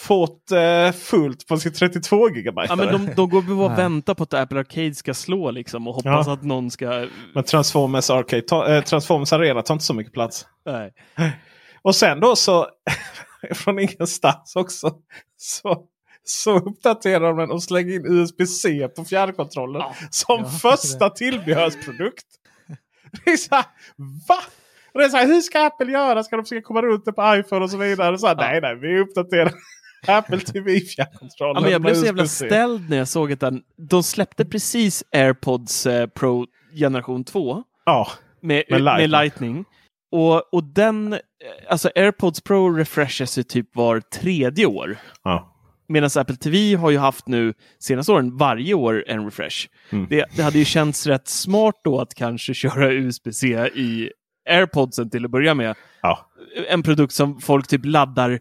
fått 0.00 0.50
eh, 0.50 0.92
fullt 0.92 1.46
på 1.46 1.56
sin 1.56 1.72
32 1.72 2.28
GB? 2.28 2.62
Ja, 2.68 2.76
men 2.76 2.86
de, 2.86 3.14
de 3.16 3.30
går 3.30 3.42
bara 3.42 3.72
och 3.72 3.78
väntar 3.78 4.14
på 4.14 4.22
att 4.22 4.34
Apple 4.34 4.60
Arcade 4.60 4.94
ska 4.94 5.14
slå 5.14 5.50
liksom 5.50 5.88
och 5.88 5.94
hoppas 5.94 6.26
Ja. 6.26 6.32
att 6.32 6.42
någon 6.42 6.70
ska... 6.70 7.06
Men 7.34 7.44
Transformers, 7.44 8.10
Arcade, 8.10 8.42
ta, 8.42 8.68
eh, 8.74 8.82
Transformers 8.84 9.32
Arena 9.32 9.62
tar 9.62 9.74
inte 9.74 9.84
så 9.84 9.94
mycket 9.94 10.12
plats. 10.12 10.46
Nej. 10.66 10.92
Och 11.82 11.94
sen 11.96 12.20
då 12.20 12.36
så, 12.36 12.66
från 13.54 13.78
ingenstans 13.78 14.56
också, 14.56 14.90
så, 15.36 15.84
så 16.24 16.56
uppdaterar 16.58 17.20
de 17.28 17.36
den 17.36 17.50
och 17.50 17.62
slänger 17.62 17.94
in 17.94 18.06
USB-C 18.06 18.88
på 18.96 19.04
fjärrkontrollen. 19.04 19.82
Ja. 19.82 19.94
Som 20.10 20.38
Ja, 20.42 20.50
första 20.50 21.10
tillbehörsprodukt. 21.10 22.26
Det 23.24 23.30
är 23.30 23.36
så 23.36 23.54
här, 23.54 23.64
va? 24.28 24.38
Och 24.94 25.00
det 25.00 25.04
är 25.04 25.08
så 25.08 25.16
här, 25.16 25.26
hur 25.26 25.40
ska 25.40 25.66
Apple 25.66 25.92
göra? 25.92 26.22
Ska 26.22 26.36
de 26.36 26.42
försöka 26.44 26.62
komma 26.62 26.82
runt 26.82 27.04
det 27.04 27.12
på 27.12 27.34
iPhone 27.36 27.64
och 27.64 27.70
så 27.70 27.76
vidare? 27.76 28.18
Så 28.18 28.26
här, 28.26 28.36
Nej, 28.36 28.60
nej, 28.60 28.76
vi 28.76 28.98
uppdaterar 29.00 29.52
Apple 30.06 30.38
TV 30.38 30.80
fjärrkontrollen. 30.80 31.54
Ja, 31.54 31.60
men 31.60 31.72
jag 31.72 31.80
blev 31.80 31.94
så 31.94 32.00
med 32.00 32.06
jävla 32.06 32.26
ställd 32.26 32.90
när 32.90 32.96
jag 32.96 33.08
såg 33.08 33.32
att 33.32 33.40
den, 33.40 33.62
de 33.88 34.02
släppte 34.02 34.44
precis 34.44 35.04
AirPods 35.12 35.86
eh, 35.86 36.06
Pro 36.06 36.46
generation 36.74 37.24
2 37.24 37.62
Ja, 37.84 38.08
med, 38.40 38.64
Med 38.70 38.82
med, 38.82 38.82
Lightning. 38.82 39.10
Lightning. 39.10 39.64
Och, 40.12 40.54
och 40.54 40.64
den, 40.64 41.12
eh, 41.12 41.18
alltså 41.68 41.90
AirPods 41.94 42.40
Pro 42.40 42.68
refreshas 42.70 43.38
ju 43.38 43.42
typ 43.42 43.76
var 43.76 44.00
tredje 44.00 44.66
år. 44.66 44.96
ja. 45.24 45.48
Medan 45.88 46.10
Apple 46.16 46.36
TV 46.36 46.74
har 46.74 46.90
ju 46.90 46.98
haft 46.98 47.26
nu 47.28 47.54
senaste 47.78 48.12
åren 48.12 48.36
varje 48.36 48.74
år 48.74 49.04
en 49.06 49.24
refresh. 49.24 49.56
Mm. 49.90 50.06
Det, 50.10 50.24
det 50.36 50.42
hade 50.42 50.58
ju 50.58 50.64
känts 50.64 51.06
rätt 51.06 51.28
smart 51.28 51.74
då 51.84 52.00
att 52.00 52.14
kanske 52.14 52.54
köra 52.54 52.92
USB-C 52.92 53.70
i 53.74 54.10
AirPodsen 54.50 55.10
till 55.10 55.24
att 55.24 55.30
börja 55.30 55.54
med. 55.54 55.74
Ja. 56.02 56.18
En 56.68 56.82
produkt 56.82 57.14
som 57.14 57.40
folk 57.40 57.66
typ 57.68 57.84
laddar 57.84 58.30
eh, 58.30 58.38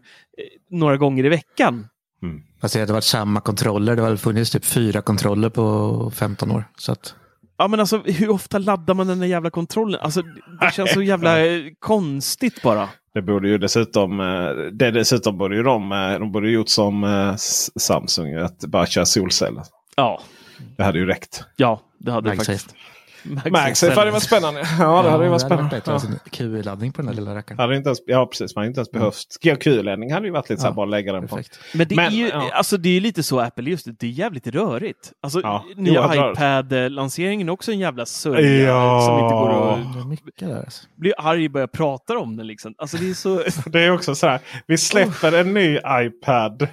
några 0.70 0.96
gånger 0.96 1.24
i 1.24 1.28
veckan. 1.28 1.88
Fast 2.60 2.74
det 2.74 2.80
hade 2.80 2.92
varit 2.92 3.04
samma 3.04 3.40
kontroller. 3.40 3.96
Det 3.96 4.02
har 4.02 4.16
funnits 4.16 4.50
typ 4.50 4.64
fyra 4.64 5.02
kontroller 5.02 5.48
på 5.48 6.10
15 6.14 6.50
år. 6.50 6.64
Så 6.78 6.92
att, 6.92 7.14
Ja, 7.58 7.68
men 7.68 7.80
alltså 7.80 7.98
hur 7.98 8.30
ofta 8.30 8.58
laddar 8.58 8.94
man 8.94 9.06
den 9.06 9.18
där 9.20 9.26
jävla 9.26 9.50
kontrollen? 9.50 10.00
Alltså, 10.00 10.22
det 10.60 10.72
känns 10.72 10.92
så 10.92 11.02
jävla 11.02 11.46
eh, 11.46 11.62
konstigt 11.78 12.62
bara. 12.62 12.88
Det 13.14 13.22
borde 13.22 13.48
ju 13.48 13.58
dessutom, 13.58 14.20
eh, 14.20 14.26
det 14.72 14.90
dessutom 14.90 15.38
borde 15.38 15.56
ju 15.56 15.62
de, 15.62 15.88
de 16.20 16.32
borde 16.32 16.50
gjort 16.50 16.68
som 16.68 17.06
Samsung, 17.80 18.34
att 18.34 18.58
bara 18.60 18.86
köra 18.86 19.06
solceller. 19.06 19.62
Ja, 19.96 20.20
Det 20.76 20.82
hade 20.84 20.98
ju 20.98 21.06
räckt. 21.06 21.44
ja 21.56 21.80
det 21.98 22.10
hade 22.12 22.28
MagSafe. 22.28 22.52
faktiskt. 22.52 22.74
MagSafe 23.50 23.92
hade 23.94 24.10
varit 24.10 24.22
spännande. 24.22 24.60
Ja, 24.78 25.02
det 25.02 25.10
hade 25.10 25.24
ju 25.24 25.30
varit 25.30 25.40
det 25.42 25.46
spännande. 25.46 25.70
bättre. 25.70 25.90
Ja. 25.90 25.94
Alltså, 25.94 26.08
QI-laddning 26.30 26.92
på 26.92 27.02
den 27.02 27.06
där 27.06 27.14
lilla 27.14 27.34
rackaren. 27.34 27.58
Hade 27.58 27.76
inte 27.76 27.88
ens, 27.88 27.98
ja, 28.06 28.26
precis. 28.26 28.56
Man 28.56 28.62
hade 28.62 28.68
inte 28.68 28.78
ens 28.80 28.90
behövt. 28.90 29.26
GQ-ledning 29.42 30.12
hade 30.12 30.26
ju 30.26 30.32
varit 30.32 30.50
lite 30.50 30.62
så 30.62 30.68
här, 30.68 30.74
bara 30.74 30.86
lägga 30.86 31.12
den 31.12 31.28
på. 31.28 31.36
Perfekt. 31.36 31.58
Men 31.74 31.88
det, 31.88 31.94
Men, 31.96 32.06
är 32.06 32.10
ju, 32.10 32.28
ja. 32.28 32.50
alltså, 32.52 32.76
det 32.76 32.96
är 32.96 33.00
lite 33.00 33.22
så 33.22 33.40
Apple, 33.40 33.70
just 33.70 33.84
det, 33.84 33.92
det 33.98 34.06
är 34.06 34.10
jävligt 34.10 34.46
rörigt. 34.46 35.12
Alltså, 35.22 35.40
Ja, 35.40 35.64
nya 35.76 36.14
iPad-lanseringen 36.14 37.48
är 37.48 37.52
också 37.52 37.72
en 37.72 37.78
jävla 37.78 38.06
sörja 38.06 38.68
Ja. 38.68 39.00
som 39.06 39.18
inte 39.18 39.34
går 39.34 39.72
att 39.72 40.20
mycket 40.24 40.48
där. 40.48 40.58
Alltså. 40.58 40.86
bli 40.96 41.12
arg 41.18 41.44
och 41.46 41.50
börja 41.52 41.66
prata 41.66 42.18
om 42.18 42.36
den. 42.36 42.46
Liksom. 42.46 42.74
Alltså, 42.78 42.96
det 42.96 43.10
är 43.10 43.14
så... 43.14 43.42
Det 43.70 43.80
är 43.80 43.90
också 43.92 44.14
så 44.14 44.26
här. 44.26 44.40
Vi 44.66 44.78
släpper 44.78 45.32
en 45.32 45.54
ny 45.54 45.78
iPad. 45.88 46.62
Eh, 46.62 46.68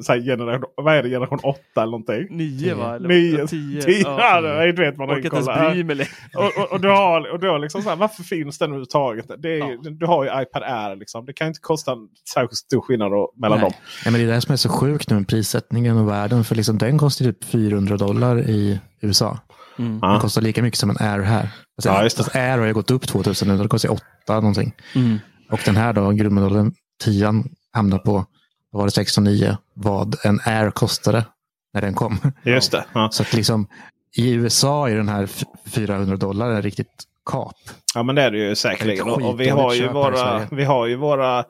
så 0.00 0.12
här, 0.12 0.20
generation, 0.24 0.70
vad 0.76 0.94
är 0.96 1.02
det? 1.02 1.08
Generation 1.08 1.38
8 1.42 1.60
eller 1.76 1.84
någonting? 1.86 2.26
Nio 2.30 2.74
va? 2.74 2.96
Eller 2.96 3.08
Nio, 3.08 3.46
tio. 3.46 3.82
tio. 3.82 4.02
Ja. 4.02 4.40
Ja, 4.40 4.40
det 4.40 4.72
vet 4.72 4.96
man 4.96 5.10
Orkar 5.10 5.30
inte 5.64 5.70
bry 5.74 5.84
mig 5.84 5.96
längre. 5.96 6.10
Och, 6.34 6.62
och, 6.64 6.72
och 6.72 6.80
du 6.80 6.88
har, 6.88 7.32
och 7.32 7.40
du 7.40 7.48
har 7.48 7.58
liksom 7.58 7.82
så 7.82 7.88
här, 7.88 7.96
varför 7.96 8.22
finns 8.22 8.58
den 8.58 8.66
överhuvudtaget? 8.68 9.26
Det 9.38 9.48
är, 9.60 9.66
ju- 9.70 9.76
Du 9.90 10.06
har 10.06 10.24
ju 10.24 10.42
iPad 10.42 10.62
Air. 10.62 10.96
Liksom. 10.96 11.26
Det 11.26 11.32
kan 11.32 11.46
inte 11.46 11.60
kosta 11.60 11.92
en 11.92 11.98
särskilt 12.34 12.56
stor 12.58 12.80
skillnad 12.80 13.10
då, 13.12 13.32
mellan 13.36 13.60
dem. 13.60 13.72
Ja, 14.04 14.10
men 14.10 14.20
det 14.20 14.26
är 14.26 14.32
det 14.34 14.40
som 14.40 14.52
är 14.52 14.56
så 14.56 14.68
sjukt 14.68 15.10
nu 15.10 15.16
med 15.16 15.28
prissättningen 15.28 15.96
och 15.96 16.08
världen. 16.08 16.44
För 16.44 16.54
liksom, 16.54 16.78
den 16.78 16.98
kostar 16.98 17.24
typ 17.24 17.44
400 17.44 17.96
dollar 17.96 18.38
i 18.50 18.80
USA. 19.00 19.38
Den 19.76 19.98
Ja. 20.02 20.20
kostar 20.20 20.42
lika 20.42 20.62
mycket 20.62 20.78
som 20.80 20.90
en 20.90 20.96
Air 21.00 21.20
här. 21.22 21.48
Alltså, 21.78 21.88
Ja, 21.88 22.02
just 22.02 22.32
det. 22.32 22.40
Air 22.40 22.58
har 22.58 22.66
ju 22.66 22.72
gått 22.74 22.90
upp 22.90 23.06
2000 23.08 23.48
nu. 23.48 23.56
Det 23.62 23.68
kostar 23.68 23.90
8 23.92 24.02
någonting. 24.34 24.72
Mm. 24.94 25.18
Och 25.50 25.60
den 25.64 25.76
här 25.76 25.92
då, 25.92 26.10
grundmodellen 26.10 26.72
10 27.04 27.44
hamnar 27.72 27.98
på, 27.98 28.24
var 28.70 28.84
det 28.84 28.90
609, 28.90 29.56
vad 29.74 30.16
en 30.24 30.40
Air 30.44 30.70
kostade 30.70 31.24
när 31.74 31.80
den 31.80 31.94
kom. 31.94 32.18
Just 32.44 32.72
det. 32.72 32.84
Ja. 32.92 33.08
Så 33.12 33.22
att 33.22 33.32
liksom 33.32 33.66
i 34.16 34.32
USA 34.32 34.88
är 34.88 34.96
den 34.96 35.08
här 35.08 35.22
f- 35.22 35.42
400 35.66 36.16
dollar 36.16 36.50
en 36.50 36.62
riktigt 36.62 37.04
kap. 37.30 37.56
Ja 37.94 38.02
men 38.02 38.14
det 38.14 38.22
är 38.22 38.30
det 38.30 38.38
ju 38.38 38.54
säkerligen. 38.54 39.10
Och, 39.10 39.40
vi, 39.40 39.48
har 39.48 39.74
ju 39.74 39.88
våra, 39.88 40.46
vi 40.50 40.64
har 40.64 40.86
ju 40.86 40.96
våra 40.96 41.44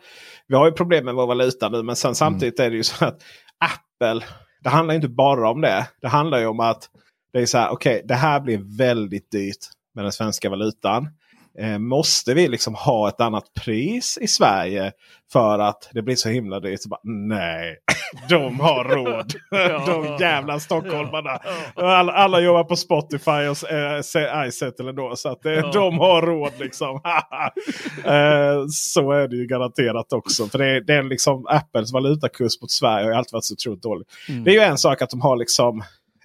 vi 0.49 0.55
har 0.55 0.67
ju 0.67 0.73
problem 0.73 1.05
med 1.05 1.15
vår 1.15 1.27
valuta 1.27 1.69
nu. 1.69 1.83
Men 1.83 1.97
sen 1.97 2.09
Mm. 2.09 2.15
samtidigt 2.15 2.61
är 2.61 2.71
det 2.71 2.77
ju 2.77 2.83
så 2.85 3.05
att 3.05 3.23
Apple, 3.59 4.27
det 4.63 4.69
handlar 4.69 4.95
inte 4.95 5.09
bara 5.09 5.51
om 5.51 5.61
det. 5.61 5.87
Det 6.01 6.09
handlar 6.09 6.39
ju 6.39 6.47
om 6.47 6.61
att 6.61 6.89
det 7.33 7.39
är 7.39 7.47
så 7.47 7.59
här, 7.59 7.71
okej 7.71 8.03
det 8.05 8.15
här 8.15 8.41
blir 8.41 8.77
väldigt 8.79 9.31
dyrt 9.31 9.57
med 9.95 10.05
den 10.05 10.13
svenska 10.13 10.51
valutan. 10.51 11.09
Eh, 11.59 11.79
måste 11.79 12.35
vi 12.35 12.49
liksom 12.49 12.75
ha 12.75 13.09
ett 13.09 13.21
annat 13.21 13.45
pris 13.65 14.19
i 14.21 14.27
Sverige 14.27 14.93
för 15.33 15.59
att 15.59 15.91
det 15.93 16.03
blir 16.03 16.17
så 16.17 16.29
himla 16.29 16.61
dyrt? 16.61 16.83
Så 16.83 16.89
bara, 16.89 17.01
nej, 17.05 17.77
de 18.29 18.61
har 18.61 18.85
råd. 18.85 19.33
de 19.87 20.17
jävla 20.21 20.61
stockholmarna. 20.61 21.41
Alla, 21.75 22.13
alla 22.13 22.41
jobbar 22.41 22.65
på 22.65 22.77
Spotify 22.77 23.31
och 23.31 23.71
eh, 23.71 24.49
iSettle 24.49 24.89
ändå. 24.89 25.17
Så 25.17 25.29
att 25.29 25.47
eh, 25.47 25.71
de 25.73 25.99
har 25.99 26.23
råd 26.23 26.53
liksom. 26.59 26.95
eh, 28.05 28.67
så 28.69 29.13
är 29.13 29.29
det 29.29 29.37
ju 29.37 29.47
garanterat 29.47 30.13
också. 30.13 30.47
För 30.47 30.59
det 30.59 30.67
är, 30.67 30.81
det 30.81 30.95
är 30.95 31.03
liksom 31.03 31.47
Apples 31.47 31.93
valutakurs 31.93 32.61
mot 32.61 32.71
Sverige 32.71 33.07
har 33.07 33.13
alltid 33.13 33.33
varit 33.33 33.45
så 33.45 33.55
otroligt 33.55 33.83
dålig. 33.83 34.07
Det 34.45 34.51
är 34.51 34.55
ju 34.55 34.61
en 34.61 34.79
sak 34.79 35.03
att 35.03 35.11
de 35.11 35.21
har 35.21 35.37
liksom 35.37 35.83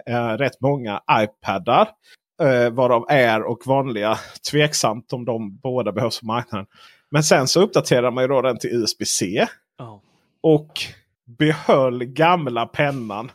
eh, 0.07 0.27
rätt 0.27 0.61
många 0.61 1.01
iPadar. 1.11 1.88
Eh, 2.41 2.69
varav 2.69 3.05
Air 3.09 3.41
och 3.41 3.67
vanliga. 3.67 4.19
Tveksamt 4.51 5.13
om 5.13 5.25
de 5.25 5.57
båda 5.57 5.91
behövs 5.91 6.19
på 6.19 6.25
marknaden. 6.25 6.67
Men 7.11 7.23
sen 7.23 7.47
så 7.47 7.61
uppdaterar 7.61 8.11
man 8.11 8.23
ju 8.23 8.27
då 8.27 8.41
den 8.41 8.59
till 8.59 8.69
USB-C. 8.69 9.47
Ja. 9.77 10.01
Och 10.41 10.71
behöll 11.37 12.03
gamla 12.03 12.65
pennan. 12.65 13.31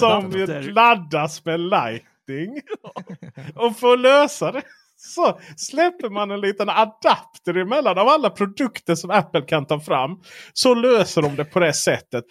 Som 0.00 0.30
ju 0.30 0.72
laddas 0.72 1.44
med 1.44 1.60
Lightning. 1.60 2.60
och 3.54 3.76
för 3.76 3.92
att 3.92 4.00
lösa 4.00 4.52
det 4.52 4.62
så 4.96 5.40
släpper 5.56 6.10
man 6.10 6.30
en 6.30 6.40
liten 6.40 6.68
adapter 6.68 7.56
emellan 7.56 7.98
av 7.98 8.08
alla 8.08 8.30
produkter 8.30 8.94
som 8.94 9.10
Apple 9.10 9.42
kan 9.42 9.66
ta 9.66 9.80
fram. 9.80 10.20
Så 10.52 10.74
löser 10.74 11.22
de 11.22 11.36
det 11.36 11.44
på 11.44 11.60
det 11.60 11.72
sättet. 11.72 12.24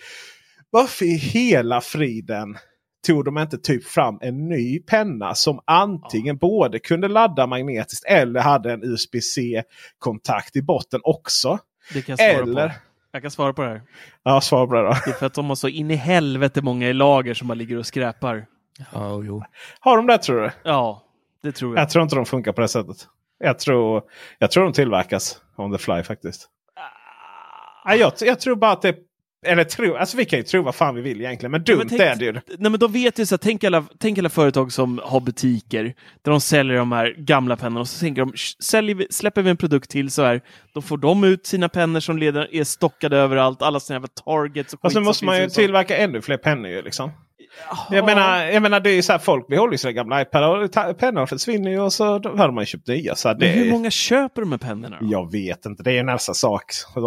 Varför 0.70 1.06
i 1.06 1.16
hela 1.16 1.82
friden 1.82 2.58
tog 3.08 3.26
de 3.26 3.38
inte 3.38 3.58
typ 3.58 3.86
fram 3.86 4.20
en 4.22 4.48
ny 4.50 4.80
penna 4.80 5.36
som 5.36 5.60
antingen 5.68 6.38
både 6.38 6.80
kunde 6.80 7.08
ladda 7.08 7.48
magnetiskt 7.48 8.06
eller 8.06 8.40
hade 8.40 8.74
en 8.74 8.84
USB-C-kontakt 8.84 10.56
i 10.56 10.62
botten 10.62 11.02
också. 11.04 11.60
Det 11.94 12.02
kan 12.02 12.16
jag 12.18 12.34
svara 12.34 12.44
Eller- 12.44 12.68
på. 12.70 12.74
Jag 13.12 13.22
kan 13.22 13.32
svara 13.32 13.54
på 13.54 13.62
det 13.62 13.68
här. 13.70 13.82
Ja, 14.24 14.42
svara 14.42 14.68
på 14.68 14.74
det 14.74 14.82
då. 14.82 14.90
Det 15.06 15.10
är 15.12 15.14
för 15.14 15.26
att 15.26 15.34
de 15.34 15.46
har 15.46 15.56
så 15.56 15.68
in 15.68 15.92
i 15.92 15.96
helvete 15.96 16.62
många 16.62 16.90
i 16.90 16.94
lager 16.94 17.34
som 17.34 17.48
bara 17.48 17.54
ligger 17.54 17.78
och 17.78 17.86
skräpar. 17.86 18.46
Ja, 18.94 19.22
jo. 19.24 19.44
Har 19.80 19.98
de 19.98 20.08
det 20.08 20.18
tror 20.18 20.42
du? 20.42 20.52
Ja, 20.64 21.04
det 21.44 21.52
tror 21.52 21.76
jag. 21.76 21.82
Jag 21.82 21.90
tror 21.90 22.04
inte 22.04 22.16
de 22.16 22.26
funkar 22.26 22.52
på 22.52 22.62
det 22.62 22.68
sättet. 22.68 22.98
Jag 23.40 23.60
tror, 23.60 24.04
jag 24.40 24.52
tror 24.52 24.64
de 24.64 24.74
tillverkas 24.74 25.42
on 25.58 25.72
the 25.72 25.78
fly 25.78 26.04
faktiskt. 26.04 26.50
Nej, 27.86 28.00
jag, 28.00 28.14
jag 28.22 28.40
tror 28.40 28.56
bara 28.56 28.72
att 28.72 28.82
det... 28.82 28.96
Eller 29.46 29.64
tro, 29.64 29.96
alltså 29.96 30.18
vi 30.18 30.26
kan 30.26 30.40
ju 30.40 30.44
tro 30.44 30.62
vad 30.64 30.76
fan 30.76 30.96
vi 30.96 31.02
vill 31.02 31.22
egentligen. 31.22 31.52
Men 31.52 31.64
dumt 31.64 31.86
tänk- 31.90 32.02
är 32.02 32.16
det 32.16 32.26
ju. 32.26 32.32
Nej, 32.34 32.42
men 32.72 32.80
de 32.80 32.92
vet 32.92 33.20
ju 33.20 33.26
så 33.26 33.38
tänk 33.38 33.64
alla, 33.64 33.86
tänk 34.00 34.18
alla 34.18 34.30
företag 34.30 34.72
som 34.72 35.02
har 35.04 35.20
butiker 35.20 35.84
där 36.22 36.32
de 36.32 36.42
säljer 36.42 36.78
de 36.78 36.92
här 36.92 37.16
gamla 37.18 37.56
pennorna 37.56 37.80
och 37.80 37.88
så 37.88 38.00
tänker 38.00 38.22
de, 38.22 38.34
"Sh, 38.34 38.56
säljer 38.60 39.08
släpper 39.10 39.42
vi 39.42 39.50
en 39.50 39.58
produkt 39.58 39.90
till 39.90 40.12
så 40.12 40.24
här, 40.24 40.42
då 40.74 40.82
får 40.82 40.98
de 40.98 41.24
ut 41.24 41.46
sina 41.46 41.70
pennor 41.70 42.00
som 42.00 42.18
leder, 42.18 42.56
är 42.56 42.64
stockade 42.64 43.18
överallt, 43.18 43.62
alla 43.62 43.80
sina 43.80 43.96
jävla 43.96 44.08
targets 44.08 44.74
och 44.74 44.92
så 44.92 45.02
måste 45.02 45.26
man 45.26 45.38
ju 45.42 45.50
tillverka 45.50 45.98
ännu 45.98 46.22
fler 46.22 46.38
pennor 46.38 46.72
ju 46.72 46.82
liksom. 46.82 47.12
Jag 47.92 48.06
menar, 48.06 48.46
jag 48.46 48.62
menar 48.62 48.80
det 48.80 48.90
är 48.90 48.94
ju 48.96 49.02
så 49.02 49.12
här 49.12 49.20
folk 49.20 49.48
behåller 49.48 49.72
ju 49.72 49.78
sina 49.78 49.92
gamla 49.92 50.22
iPadar 50.22 50.94
pennorna 50.94 51.28
försvinner 51.28 51.72
ju 51.72 51.80
och 51.80 51.94
så 51.94 52.06
har 52.20 52.52
man 52.52 52.62
ju 52.62 52.66
köpt 52.66 52.88
nya. 52.88 53.16
Så 53.16 53.34
det, 53.34 53.38
Men 53.40 53.50
hur 53.50 53.72
många 53.72 53.92
köper 53.92 54.42
de 54.42 54.52
här 54.52 54.60
pennorna? 54.60 54.98
då? 55.02 55.08
Jag 55.12 55.32
vet 55.32 55.66
inte, 55.66 55.84
det 55.84 55.92
är 55.92 55.96
ju 55.96 56.04
nästa 56.04 56.34
sak. 56.34 56.64
Det 56.96 57.00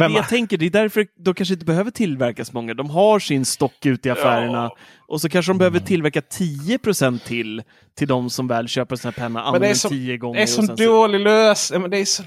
är 0.00 0.08
det 0.08 0.14
jag 0.14 0.28
tänker, 0.28 0.56
det 0.58 0.66
är 0.66 0.70
därför 0.70 1.06
de 1.24 1.34
kanske 1.34 1.54
inte 1.54 1.66
behöver 1.66 1.90
tillverkas 1.90 2.52
många. 2.52 2.74
De 2.74 2.90
har 2.90 3.18
sin 3.18 3.44
stock 3.44 3.86
ute 3.86 4.08
i 4.08 4.12
affärerna 4.12 4.70
och 5.08 5.20
så 5.20 5.28
kanske 5.28 5.50
de 5.52 5.58
behöver 5.58 5.78
tillverka 5.78 6.20
10 6.20 6.78
till 7.24 7.62
till 7.96 8.08
de 8.08 8.30
som 8.30 8.48
väl 8.48 8.68
köper 8.68 8.96
här 9.04 9.12
penna, 9.12 9.28
Men 9.28 9.42
det 9.42 9.48
är 9.48 9.54
använder 9.56 9.74
så, 9.74 9.88
tio 9.88 10.16
gånger. 10.16 10.36
det 10.36 10.42
är 10.42 10.46
så- 10.46 10.62
dålig 10.74 11.20
lösning. 11.20 11.90
Det 11.90 11.98
är 11.98 12.04
så, 12.04 12.22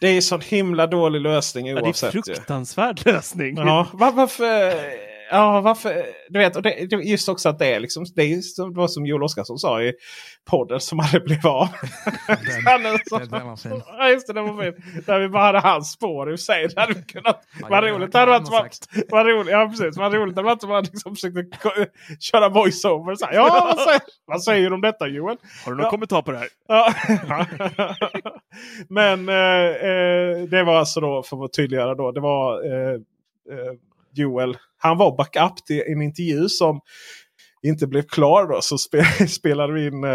det 0.00 0.06
är 0.08 0.20
sån 0.20 0.40
himla 0.40 0.86
dålig 0.86 1.20
lösning 1.20 1.66
Ja, 1.66 1.74
det 1.74 1.78
är 1.78 1.82
en 1.82 1.86
oavsett. 1.86 2.14
ju. 2.14 2.22
fruktansvärd 2.22 3.00
lösning. 3.06 3.56
Ja, 3.56 3.86
var, 3.92 4.12
varför? 4.12 4.72
Ja, 5.30 5.60
varför? 5.60 6.06
Du 6.28 6.38
vet, 6.38 6.56
och 6.56 6.62
det, 6.62 6.70
just 6.90 7.28
också 7.28 7.48
att 7.48 7.58
det 7.58 7.66
är 7.74 7.80
liksom, 7.80 8.04
det 8.16 8.22
är 8.22 8.40
som, 8.40 8.72
det 8.74 8.80
var 8.80 8.88
som 8.88 9.06
Joel 9.06 9.22
Oscarsson 9.22 9.58
sa 9.58 9.82
i 9.82 9.92
podden 10.50 10.80
som 10.80 11.00
aldrig 11.00 11.24
blev 11.24 11.46
av. 11.46 11.66
Så- 13.08 13.18
den- 13.18 13.28
den 13.30 13.46
var 13.46 13.56
fin. 13.56 13.82
Ja, 13.86 14.08
just 14.10 14.26
det, 14.26 14.32
den 14.32 14.56
var 14.56 14.62
fin. 14.62 15.02
Där 15.06 15.20
vi 15.20 15.28
bara 15.28 15.42
hade 15.42 15.58
hans 15.60 15.92
spår 15.92 16.32
i 16.32 16.38
sig. 16.38 16.68
Det 16.68 16.80
hade 16.80 16.94
kunnat, 16.94 17.42
Ja, 17.60 17.66
vad 17.70 17.84
roligt 17.84 18.12
det 18.12 18.18
hade 18.18 18.30
varit. 18.32 18.50
ha 18.50 19.02
Vad 19.10 19.26
roligt, 19.26 19.50
ja 19.52 19.68
precis. 19.68 19.96
Vad 19.98 20.14
roligt 20.14 20.34
det 20.34 20.40
hade 20.40 20.54
varit 20.54 20.64
om 20.64 20.70
man 20.70 20.84
liksom 20.84 21.14
försökte 21.14 21.58
köra 22.20 22.48
voiceover. 22.48 23.14
Så 23.14 23.26
här, 23.26 23.34
Ja, 23.34 23.74
vad 23.76 23.84
säger, 23.86 24.00
vad 24.26 24.42
säger 24.42 24.68
du 24.68 24.74
om 24.74 24.80
detta 24.80 25.06
Joel? 25.08 25.36
Har 25.64 25.72
du 25.72 25.76
någon 25.76 25.84
Ja. 25.84 25.90
kommentar 25.90 26.22
på 26.22 26.32
det 26.32 26.38
här? 26.38 26.48
Ja. 26.68 26.92
Men 28.88 29.28
eh, 29.28 29.34
eh, 29.90 30.48
det 30.48 30.62
var 30.64 30.76
alltså 30.76 31.00
då, 31.00 31.22
för 31.22 31.44
att 31.44 31.52
tydliggöra 31.52 31.94
då, 31.94 32.12
det 32.12 32.20
var 32.20 32.64
eh, 32.72 32.92
eh, 32.92 33.72
Joel. 34.14 34.56
Han 34.82 34.98
var 34.98 35.16
backup 35.16 35.66
till 35.66 35.82
en 35.86 36.02
intervju 36.02 36.48
som 36.48 36.80
inte 37.62 37.86
blev 37.86 38.02
klar 38.02 38.46
då. 38.46 38.60
Så 38.62 38.78
spe, 38.78 39.04
spelade 39.28 39.72
vi 39.72 39.86
in, 39.86 40.04
eh, 40.04 40.10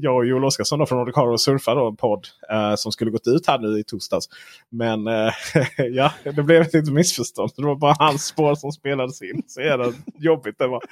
jag 0.00 0.16
och 0.16 0.26
Joel 0.26 0.44
Oscarsson 0.44 0.78
då, 0.78 0.86
från 0.86 0.98
Nordic 0.98 1.16
Horror 1.16 1.32
och 1.32 1.40
Surfa 1.40 1.74
då, 1.74 1.88
en 1.88 1.96
podd 1.96 2.26
eh, 2.52 2.74
som 2.74 2.92
skulle 2.92 3.10
gått 3.10 3.26
ut 3.26 3.46
här 3.46 3.58
nu 3.58 3.78
i 3.78 3.84
torsdags. 3.84 4.26
Men 4.70 5.06
eh, 5.06 5.32
ja, 5.90 6.12
det 6.24 6.42
blev 6.42 6.62
ett 6.62 6.74
litet 6.74 6.92
missförstånd. 6.92 7.50
Det 7.56 7.62
var 7.64 7.76
bara 7.76 7.94
hans 7.98 8.24
spår 8.26 8.54
som 8.54 8.72
spelades 8.72 9.22
in. 9.22 9.42
Så 9.46 9.60
jävla 9.60 9.92
jobbigt 10.18 10.58
det 10.58 10.66
var. 10.66 10.82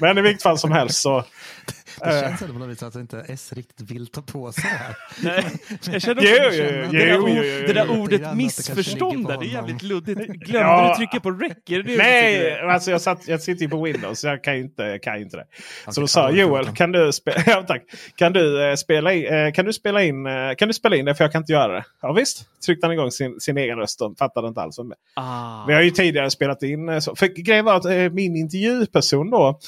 Men 0.00 0.18
i 0.18 0.20
vilket 0.22 0.42
fall 0.42 0.58
som 0.58 0.72
helst 0.72 1.00
så 1.00 1.24
Det 2.00 2.20
känns 2.20 2.42
ändå 2.42 2.52
på 2.54 2.58
något 2.60 2.68
vis 2.68 2.82
att 2.82 2.94
inte 2.94 3.24
S 3.28 3.52
riktigt 3.52 3.90
vill 3.90 4.06
ta 4.06 4.22
på 4.22 4.52
sig 4.52 4.64
det 4.64 4.68
här. 4.78 4.96
Nej, 5.22 5.44
jag 5.92 6.02
känner 6.02 6.22
också, 6.22 6.62
jo, 6.62 6.90
det, 6.90 6.90
jo, 6.92 6.98
där, 6.98 7.18
ord- 7.20 7.66
det 7.66 7.72
där 7.72 7.86
jo. 7.88 7.92
Lite 7.92 8.00
ordet 8.02 8.20
det 8.22 8.34
missförstånd 8.34 9.26
där, 9.26 9.38
det 9.38 9.46
är 9.46 9.48
jävligt 9.48 9.82
luddigt. 9.82 10.20
Glömde 10.20 10.58
Ja. 10.58 10.88
du 10.88 10.96
trycka 10.96 11.20
på 11.20 11.30
rec? 11.30 11.52
Det 11.66 11.82
det 11.82 11.96
Nej, 11.96 12.60
alltså 12.60 12.90
jag, 12.90 13.00
satt, 13.00 13.28
jag 13.28 13.40
sitter 13.42 13.62
ju 13.62 13.68
på 13.68 13.82
Windows 13.82 14.20
så 14.20 14.26
jag 14.26 14.44
kan 14.44 14.54
ju 14.56 14.60
inte, 14.62 14.98
kan 15.02 15.20
inte 15.20 15.36
det. 15.36 15.45
Så 15.88 16.00
då 16.00 16.06
sa 16.06 16.30
Joel, 16.30 16.66
kan 16.66 16.92
du, 16.92 17.10
ja, 17.46 17.64
tack. 17.68 17.82
Kan, 18.16 18.32
du, 18.32 18.64
eh, 18.64 18.74
spela 18.74 19.12
in, 19.12 19.26
eh, 19.26 19.52
kan, 19.52 19.64
du 19.64 19.72
spela 19.72 20.02
in, 20.02 20.26
eh, 20.26 20.54
kan 20.58 20.68
du 20.68 20.74
spela 20.74 20.96
in 20.96 21.04
det 21.04 21.14
för 21.14 21.24
jag 21.24 21.32
kan 21.32 21.42
inte 21.42 21.52
göra 21.52 21.72
det? 21.72 21.84
Ja 22.02 22.12
visst, 22.12 22.60
tryckte 22.66 22.86
han 22.86 22.94
igång 22.94 23.10
sin, 23.10 23.40
sin 23.40 23.58
egen 23.58 23.78
röst 23.78 24.02
och 24.02 24.18
fattade 24.18 24.48
inte 24.48 24.60
alls. 24.60 24.78
Ah. 25.14 25.64
Vi 25.66 25.74
har 25.74 25.82
ju 25.82 25.90
tidigare 25.90 26.30
spelat 26.30 26.62
in 26.62 26.88
eh, 26.88 26.98
så. 26.98 27.16
För 27.16 27.26
grejen 27.26 27.64
var 27.64 27.74
att 27.74 28.12
min 28.12 28.36
intervjuperson 28.36 29.30
då 29.30 29.58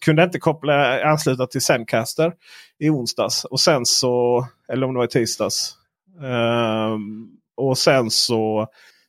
kunde 0.00 0.22
inte 0.22 0.38
koppla, 0.38 1.02
ansluta 1.02 1.46
till 1.46 1.60
Zencaster 1.60 2.32
i 2.78 2.90
onsdags. 2.90 3.44
Och 3.44 3.60
sen 3.60 3.86
så, 3.86 4.46
eller 4.72 4.86
om 4.86 4.94
det 4.94 4.98
var 4.98 5.04
i 5.04 5.08
tisdags. 5.08 5.76
Ehm, 6.22 7.28
och 7.56 7.78
sen 7.78 8.10
så 8.10 8.68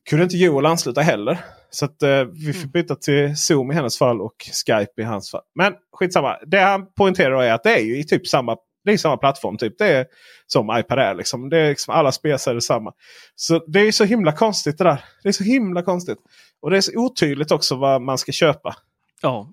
kunde 0.10 0.24
inte 0.24 0.38
Joel 0.38 0.66
ansluta 0.66 1.02
heller. 1.02 1.40
Så 1.76 1.86
att, 1.86 2.04
eh, 2.04 2.24
vi 2.24 2.54
fick 2.54 2.74
byta 2.74 2.96
till 2.96 3.38
Zoom 3.38 3.72
i 3.72 3.76
hennes 3.76 3.98
fall 3.98 4.22
och 4.22 4.34
Skype 4.66 5.02
i 5.02 5.04
hans 5.04 5.32
fall. 5.32 5.42
Men 5.56 5.74
skitsamma. 6.00 6.38
Det 6.48 6.60
han 6.60 6.86
poängterar 6.98 7.44
är 7.44 7.54
att 7.54 7.64
det 7.64 7.76
är 7.76 7.84
ju 7.84 8.00
i 8.00 8.04
typ 8.04 8.28
samma, 8.28 8.56
det 8.86 8.92
är 8.92 8.98
samma 8.98 9.18
plattform. 9.18 9.58
Typ. 9.58 9.78
Det 9.78 9.88
är 9.88 10.06
som 10.48 10.78
iPad 10.80 11.00
är. 11.00 11.16
Liksom. 11.16 11.50
Det 11.50 11.58
är 11.60 11.70
liksom, 11.70 11.94
alla 11.94 12.12
spelare 12.12 12.56
är 12.56 12.60
samma. 12.60 12.92
Så 13.36 13.64
det 13.68 13.80
är 13.80 13.92
så 13.92 14.04
himla 14.04 14.32
konstigt 14.32 14.78
det 14.78 14.84
där. 14.84 15.04
Det 15.24 15.30
är 15.30 15.34
så 15.34 15.44
himla 15.44 15.82
konstigt. 15.82 16.18
Och 16.62 16.72
det 16.72 16.78
är 16.78 16.82
så 16.82 16.92
otydligt 16.96 17.52
också 17.52 17.76
vad 17.76 18.02
man 18.02 18.18
ska 18.18 18.32
köpa. 18.32 18.76
Ja. 19.22 19.48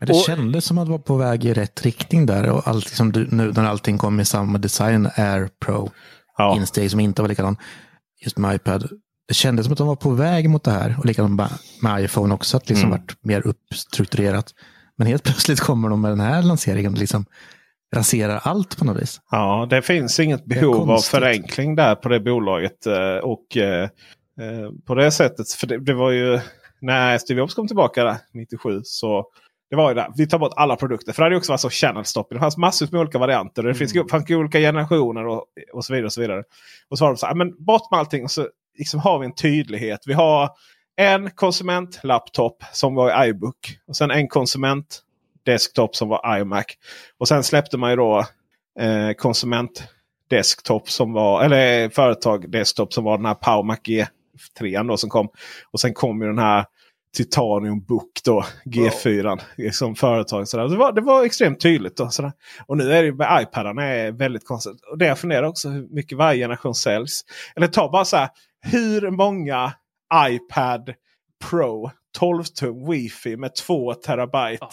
Men 0.00 0.06
det 0.06 0.12
Och- 0.14 0.24
kändes 0.24 0.64
som 0.64 0.78
att 0.78 0.86
det 0.86 0.90
var 0.92 0.98
på 0.98 1.16
väg 1.16 1.44
i 1.44 1.54
rätt 1.54 1.82
riktning 1.84 2.26
där. 2.26 2.50
Och 2.50 2.68
allt, 2.68 2.84
liksom, 2.84 3.08
nu 3.30 3.52
när 3.52 3.64
allting 3.64 3.98
kom 3.98 4.20
i 4.20 4.24
samma 4.24 4.58
design, 4.58 5.08
Air 5.16 5.48
Pro, 5.60 5.90
Ja. 6.38 6.56
insteg 6.56 6.90
som 6.90 7.00
inte 7.00 7.22
var 7.22 7.28
likadan, 7.28 7.56
just 8.24 8.38
med 8.38 8.54
iPad. 8.54 8.88
Det 9.28 9.34
kändes 9.34 9.66
som 9.66 9.72
att 9.72 9.78
de 9.78 9.86
var 9.86 9.96
på 9.96 10.10
väg 10.10 10.50
mot 10.50 10.64
det 10.64 10.70
här. 10.70 10.94
Och 10.98 11.06
likadant 11.06 11.40
med, 11.82 12.04
iPhone 12.04 12.34
också, 12.34 12.56
att 12.56 12.68
liksom 12.68 12.88
Mm. 12.88 13.00
varit 13.00 13.16
mer 13.24 13.46
uppstrukturerat. 13.46 14.54
Men 14.96 15.06
helt 15.06 15.22
plötsligt 15.24 15.60
kommer 15.60 15.88
de 15.88 16.00
med 16.00 16.10
den 16.10 16.20
här 16.20 16.42
lanseringen 16.42 16.92
och 16.92 16.98
liksom 16.98 17.24
raserar 17.96 18.40
allt 18.42 18.78
på 18.78 18.84
något 18.84 19.02
vis. 19.02 19.20
Ja, 19.30 19.66
det 19.70 19.82
finns 19.82 20.20
inget 20.20 20.44
behov 20.44 20.90
av 20.90 20.98
förenkling 20.98 21.74
där 21.76 21.94
på 21.94 22.08
det 22.08 22.20
bolaget. 22.20 22.86
eh, 22.86 23.16
Och 23.22 23.56
eh, 23.56 23.82
eh, 23.82 24.70
på 24.86 24.94
det 24.94 25.10
sättet, 25.10 25.52
för 25.52 25.66
det, 25.66 25.78
det 25.78 25.94
var 25.94 26.10
ju 26.10 26.40
när 26.80 27.18
Steve 27.18 27.38
Jobs 27.38 27.54
kom 27.54 27.66
tillbaka 27.66 28.04
där, 28.04 28.16
97. 28.34 28.80
så 28.84 29.24
det 29.70 29.76
var 29.76 29.88
ju 29.88 29.94
där. 29.94 30.08
Vi 30.16 30.26
tar 30.26 30.38
bort 30.38 30.52
alla 30.56 30.76
produkter. 30.76 31.12
För 31.12 31.22
det 31.22 31.24
hade 31.24 31.34
ju 31.34 31.38
också 31.38 31.52
varit 31.52 31.60
så 31.60 31.70
channel 31.70 32.04
stopping. 32.04 32.36
Det 32.36 32.40
fanns 32.40 32.56
massor 32.56 32.88
med 32.92 33.00
olika 33.00 33.18
varianter. 33.18 33.62
Det 33.62 33.74
finns, 33.74 33.92
fanns 34.10 34.30
olika 34.30 34.58
generationer 34.58 35.26
och, 35.26 35.44
och 35.72 35.84
så 35.84 35.92
vidare. 35.92 36.06
Och 36.06 36.12
så 36.12 36.20
vidare. 36.20 36.42
Och 36.90 36.98
så 36.98 37.04
var 37.04 37.12
de 37.12 37.16
så 37.16 37.26
här, 37.26 37.34
men 37.34 37.64
bort 37.64 37.90
med 37.90 38.00
allting. 38.00 38.24
Och 38.24 38.30
så 38.30 38.48
liksom 38.78 39.00
har 39.00 39.18
vi 39.18 39.26
en 39.26 39.34
tydlighet. 39.34 40.00
Vi 40.06 40.12
har 40.12 40.50
en 40.96 41.30
konsumentlaptop 41.30 42.64
som 42.72 42.94
var 42.94 43.24
i 43.24 43.28
iBook. 43.28 43.78
Och 43.88 43.96
sen 43.96 44.10
en 44.10 44.28
konsument 44.28 45.02
desktop 45.46 45.96
som 45.96 46.08
var 46.08 46.38
iMac. 46.38 46.64
Och 47.18 47.28
sen 47.28 47.44
släppte 47.44 47.76
man 47.76 47.90
ju 47.90 47.96
då 47.96 48.18
eh, 48.80 49.12
konsument 49.16 49.88
desktop 50.30 50.90
som 50.90 51.12
var, 51.12 51.44
eller 51.44 51.88
företag 51.88 52.50
desktop 52.50 52.92
som 52.92 53.04
var 53.04 53.16
den 53.16 53.26
här 53.26 53.34
PowerMac 53.34 53.78
G3 53.78 54.88
då 54.88 54.96
som 54.96 55.10
kom. 55.10 55.28
Och 55.70 55.80
sen 55.80 55.94
kom 55.94 56.22
ju 56.22 56.28
den 56.28 56.38
här 56.38 56.64
Titanium 57.16 57.80
Book 57.80 58.10
då, 58.24 58.44
G4 58.64 59.40
som 59.70 59.94
företag. 59.94 60.48
Sådär. 60.48 60.68
Det, 60.68 60.76
var, 60.76 60.92
det 60.92 61.00
var 61.00 61.24
extremt 61.24 61.60
tydligt. 61.60 61.96
Då, 61.96 62.08
sådär. 62.08 62.32
Och 62.66 62.76
nu 62.76 62.92
är 62.92 63.02
det 63.02 63.12
med 63.12 63.42
iPadarna 63.42 63.84
är 63.84 64.12
väldigt 64.12 64.46
konstigt. 64.46 64.80
Och 64.90 64.98
det 64.98 65.06
jag 65.06 65.18
funderar 65.18 65.42
också 65.42 65.68
hur 65.68 65.88
mycket 65.94 66.18
varje 66.18 66.44
generation 66.44 66.74
säljs. 66.74 67.24
Eller 67.56 67.66
ta 67.66 67.90
bara 67.90 68.04
så 68.04 68.16
här, 68.16 68.28
hur 68.60 69.10
många 69.10 69.72
iPad 70.28 70.94
Pro 71.50 71.90
12 72.18 72.44
tum 72.44 72.86
Wi-Fi 72.90 73.36
med 73.36 73.54
2 73.54 73.94
terabyte 73.94 74.66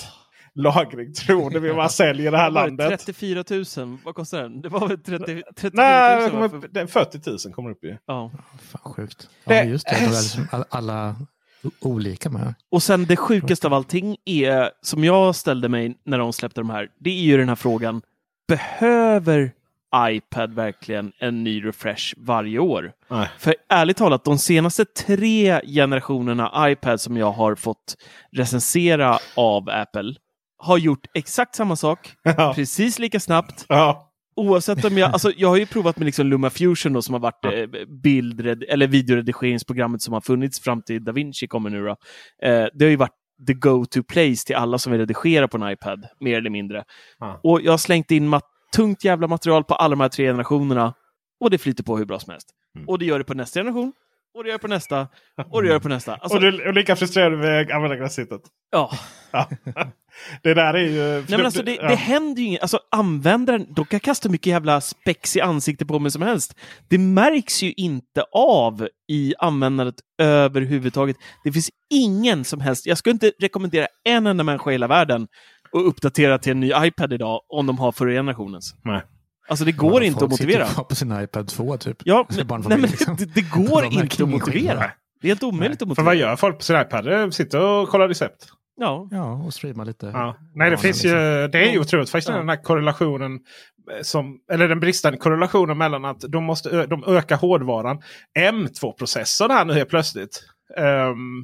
lagring 0.56 1.14
tror 1.14 1.50
ni 1.50 1.60
vi 1.60 1.74
bara 1.74 1.90
säljer 1.90 2.28
i 2.28 2.32
det 2.32 2.38
här 2.38 2.50
landet? 2.52 2.88
34 3.06 3.44
000, 3.78 3.98
vad 4.06 4.16
kostar 4.16 4.42
den? 4.42 4.62
Det 4.62 4.70
var 4.70 4.88
väl 4.88 4.98
30, 5.04 5.44
34 5.56 5.64
000? 5.64 5.72
Nej, 5.74 6.16
det 6.18 6.24
va? 6.24 6.30
kommer 6.30 6.50
För- 6.50 6.58
upp, 6.58 6.66
det 6.74 6.80
är 6.82 6.88
40 6.88 7.48
000 7.48 7.54
kommer 7.54 7.70
upp 7.72 7.84
i. 7.84 7.98
Ja. 8.06 8.32
Fan 8.62 8.82
sjukt. 8.94 9.30
Det 9.46 9.56
Ja, 9.56 9.64
just 9.64 9.88
det. 9.90 10.08
liksom 10.10 10.48
alla, 10.70 11.16
olika 11.82 12.30
med. 12.30 12.54
Och 12.72 12.84
sen 12.84 13.06
det 13.06 13.16
sjukaste 13.16 13.68
av 13.68 13.74
allting 13.74 14.18
är, 14.26 14.72
som 14.82 15.04
jag 15.04 15.36
ställde 15.36 15.70
mig 15.70 15.96
när 16.06 16.18
de 16.20 16.34
släppte 16.34 16.62
de 16.62 16.70
här, 16.70 16.90
det 17.00 17.10
är 17.10 17.24
ju 17.24 17.38
den 17.38 17.50
här 17.50 17.56
frågan. 17.56 18.02
Behöver 18.48 19.52
iPad 20.12 20.54
verkligen 20.54 21.12
en 21.20 21.44
ny 21.44 21.66
refresh 21.66 22.14
varje 22.18 22.60
år? 22.60 22.92
Nej. 23.10 23.30
För 23.40 23.56
ärligt 23.70 23.98
talat, 23.98 24.24
de 24.26 24.38
senaste 24.38 24.86
tre 24.86 25.62
generationerna 25.66 26.70
iPad 26.72 27.02
som 27.02 27.18
jag 27.18 27.32
har 27.32 27.56
fått 27.56 27.96
recensera 28.32 29.18
av 29.36 29.70
Apple 29.70 30.14
har 30.58 30.78
gjort 30.78 31.08
exakt 31.14 31.56
samma 31.56 31.76
sak, 31.76 32.14
Ja. 32.24 32.54
precis 32.56 33.00
lika 33.00 33.20
snabbt. 33.20 33.66
Ja. 33.70 34.12
Oavsett 34.36 34.86
om 34.86 34.98
jag, 34.98 35.12
alltså 35.12 35.32
jag 35.38 35.48
har 35.50 35.58
ju 35.58 35.66
provat 35.66 35.98
med 35.98 36.06
liksom 36.06 36.28
LumaFusion 36.28 36.94
då, 36.94 37.02
som 37.02 37.14
har 37.14 37.20
varit 37.20 37.46
eh, 37.46 37.86
bildred, 38.04 38.64
eller 38.64 38.88
videoredigeringsprogrammet 38.88 40.02
som 40.02 40.14
har 40.14 40.22
funnits 40.22 40.60
fram 40.60 40.82
till 40.82 41.04
DaVinci 41.04 41.48
kommer 41.48 41.70
nu. 41.70 41.84
Då. 41.86 41.90
Eh, 42.48 42.68
det 42.74 42.86
har 42.86 42.90
ju 42.90 42.96
varit 42.96 43.12
the 43.48 43.54
go-to 43.54 44.04
place 44.04 44.46
till 44.46 44.56
alla 44.56 44.78
som 44.78 44.92
vill 44.92 45.00
redigera 45.02 45.48
på 45.48 45.58
en 45.58 45.72
iPad, 45.72 46.06
mer 46.20 46.38
eller 46.38 46.50
mindre. 46.50 46.84
Ja. 47.20 47.40
Och 47.44 47.62
jag 47.62 47.74
har 47.74 47.78
slängt 47.78 48.12
in 48.12 48.28
mat- 48.28 48.52
tungt 48.76 49.04
jävla 49.04 49.28
material 49.28 49.64
på 49.64 49.76
alla 49.76 49.96
de 49.96 50.02
här 50.02 50.10
tre 50.10 50.26
generationerna 50.26 50.94
och 51.40 51.50
det 51.50 51.58
flyter 51.58 51.84
på 51.84 51.98
hur 51.98 52.06
bra 52.06 52.20
som 52.20 52.32
helst. 52.32 52.50
Mm. 52.76 52.90
Och 52.90 53.00
det 53.00 53.06
gör 53.06 53.20
det 53.20 53.26
på 53.26 53.34
nästa 53.34 53.60
generation, 53.60 53.94
och 54.36 54.44
det 54.44 54.50
gör 54.50 54.56
det 54.58 54.62
på 54.62 54.68
nästa, 54.68 55.08
och 55.52 55.62
det 55.62 55.68
gör 55.68 55.74
det 55.74 55.80
på 55.80 55.90
nästa. 55.90 56.16
Alltså, 56.16 56.36
och 56.36 56.42
du 56.42 56.48
är 56.48 56.74
lika 56.74 56.96
frustrerad 56.96 57.40
med 57.40 57.72
användargränssnittet. 57.72 58.42
ja. 58.72 58.92
Ja. 59.32 59.50
det 60.44 60.54
där 60.54 60.74
är 60.74 60.88
ju... 60.88 61.14
Nej, 61.14 61.24
men 61.30 61.46
alltså, 61.46 61.64
det, 61.64 61.76
ja. 61.76 61.88
det 61.88 61.96
händer 61.96 62.42
ju 62.42 62.48
inget. 62.48 62.62
Alltså, 62.62 62.80
användaren, 62.92 63.68
de 63.70 63.86
kan 63.86 64.00
kasta 64.00 64.30
mycket 64.30 64.48
jävla 64.48 64.82
spex 64.82 65.36
i 65.36 65.42
ansiktet 65.42 65.88
på 65.88 66.00
mig 66.00 66.12
som 66.12 66.22
helst. 66.22 66.56
Det 66.88 66.98
märks 66.98 67.64
ju 67.64 67.74
inte 67.74 68.24
av 68.32 68.88
i 69.08 69.34
användandet 69.40 69.96
överhuvudtaget. 70.22 71.18
Det 71.44 71.52
finns 71.52 71.70
ingen 71.90 72.46
som 72.46 72.62
helst, 72.62 72.86
jag 72.86 72.98
skulle 72.98 73.12
inte 73.12 73.32
rekommendera 73.40 73.88
en 74.04 74.28
enda 74.28 74.44
människa 74.44 74.70
i 74.70 74.74
hela 74.74 74.88
världen 74.88 75.28
att 75.76 75.84
uppdatera 75.86 76.38
till 76.38 76.52
en 76.52 76.60
ny 76.60 76.72
iPad 76.78 77.14
idag 77.14 77.42
om 77.48 77.66
de 77.68 77.80
har 77.80 77.92
förra 77.92 78.12
generationens. 78.12 78.76
Nej. 78.84 79.02
Alltså 79.48 79.66
det 79.66 79.72
går 79.72 80.02
Ja, 80.02 80.08
inte 80.08 80.20
folk 80.20 80.24
att 80.34 80.40
motivera. 80.40 80.66
kvar 80.68 80.84
på 80.84 80.96
sin 80.96 81.22
iPad 81.22 81.48
2 81.48 81.78
typ. 81.78 81.98
Ja, 82.04 82.28
men, 82.30 82.48
nej, 82.48 82.58
men 82.68 82.82
liksom. 82.82 83.16
det, 83.16 83.26
det 83.26 83.42
går 83.54 83.86
inte 83.86 84.24
att 84.24 84.30
motivera. 84.30 84.52
skillnad. 84.52 84.90
Det 85.22 85.28
är 85.28 85.30
helt 85.30 85.44
omöjligt 85.44 85.76
att 85.76 85.80
För 85.80 85.86
motivera. 85.88 86.06
vad 86.06 86.16
gör 86.16 86.36
folk 86.36 86.58
på 86.58 86.64
sin 86.64 86.82
iPad? 86.82 87.06
De 87.06 87.32
sitter 87.32 87.62
och 87.62 87.90
kollar 87.90 88.08
recept. 88.08 88.48
Ja. 88.78 89.08
Ja, 89.12 89.32
och 89.46 89.54
streama 89.54 89.84
lite. 89.84 90.06
Ja. 90.14 90.36
Nej, 90.56 90.70
det 90.70 90.74
Ja, 90.74 90.78
finns 90.78 91.04
liksom. 91.04 91.20
ju, 91.20 91.48
det 91.48 91.68
är 91.68 91.72
ju 91.74 91.80
otroligt 91.80 92.10
fascinerande 92.10 92.42
den 92.52 92.58
här 92.58 92.64
korrelationen. 92.64 93.34
eh, 93.98 94.02
Som, 94.02 94.38
eller 94.52 94.68
den 94.68 94.80
bristande 94.80 95.18
korrelationen 95.18 95.78
mellan 95.78 96.06
att 96.06 96.20
de, 96.28 96.44
måste, 96.44 96.70
ö- 96.70 96.86
de 96.86 97.04
ökar 97.08 97.38
hårdvaran. 97.38 98.02
M2-processorn 98.40 99.52
här 99.52 99.66
nu 99.66 99.74
helt 99.74 99.90
plötsligt. 99.90 100.44
Ehm, 100.78 101.44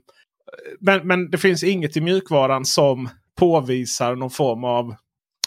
men, 0.80 1.08
men 1.08 1.30
det 1.32 1.38
finns 1.38 1.64
inget 1.64 1.98
i 1.98 2.02
mjukvaran 2.02 2.66
som 2.66 3.10
påvisar 3.40 4.16
någon 4.16 4.30
form 4.30 4.64
av 4.64 4.96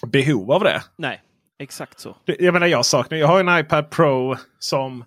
behov 0.07 0.53
av 0.53 0.65
det. 0.65 0.83
Nej, 0.99 1.23
exakt 1.59 2.01
så. 2.01 2.17
Jag 2.25 2.53
menar 2.53 2.67
jag 2.67 2.87
saknar, 2.87 3.19
jag 3.19 3.27
har 3.27 3.41
en 3.41 3.59
iPad 3.59 3.91
Pro 3.91 4.37
som 4.59 5.05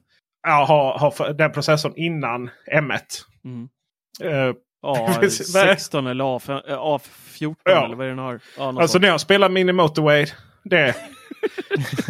ja, 0.47 0.65
har, 0.65 0.99
har 0.99 1.33
den 1.33 1.51
processorn 1.51 1.93
innan 1.95 2.49
M1. 2.73 3.01
Mm. 3.45 3.69
Eh, 4.21 4.53
A16 4.85 6.09
eller 6.11 6.23
A5, 6.23 6.69
eh, 6.69 6.77
A14 6.77 7.55
Ja. 7.63 7.85
eller 7.85 7.95
vad 7.95 8.05
är 8.05 8.09
den 8.09 8.19
har. 8.19 8.39
Ja, 8.57 8.67
alltså 8.67 8.87
sånt. 8.87 9.01
när 9.01 9.09
jag 9.09 9.21
spelar 9.21 9.49
Mini 9.49 9.71
Motorway. 9.71 10.27
Det 10.63 10.95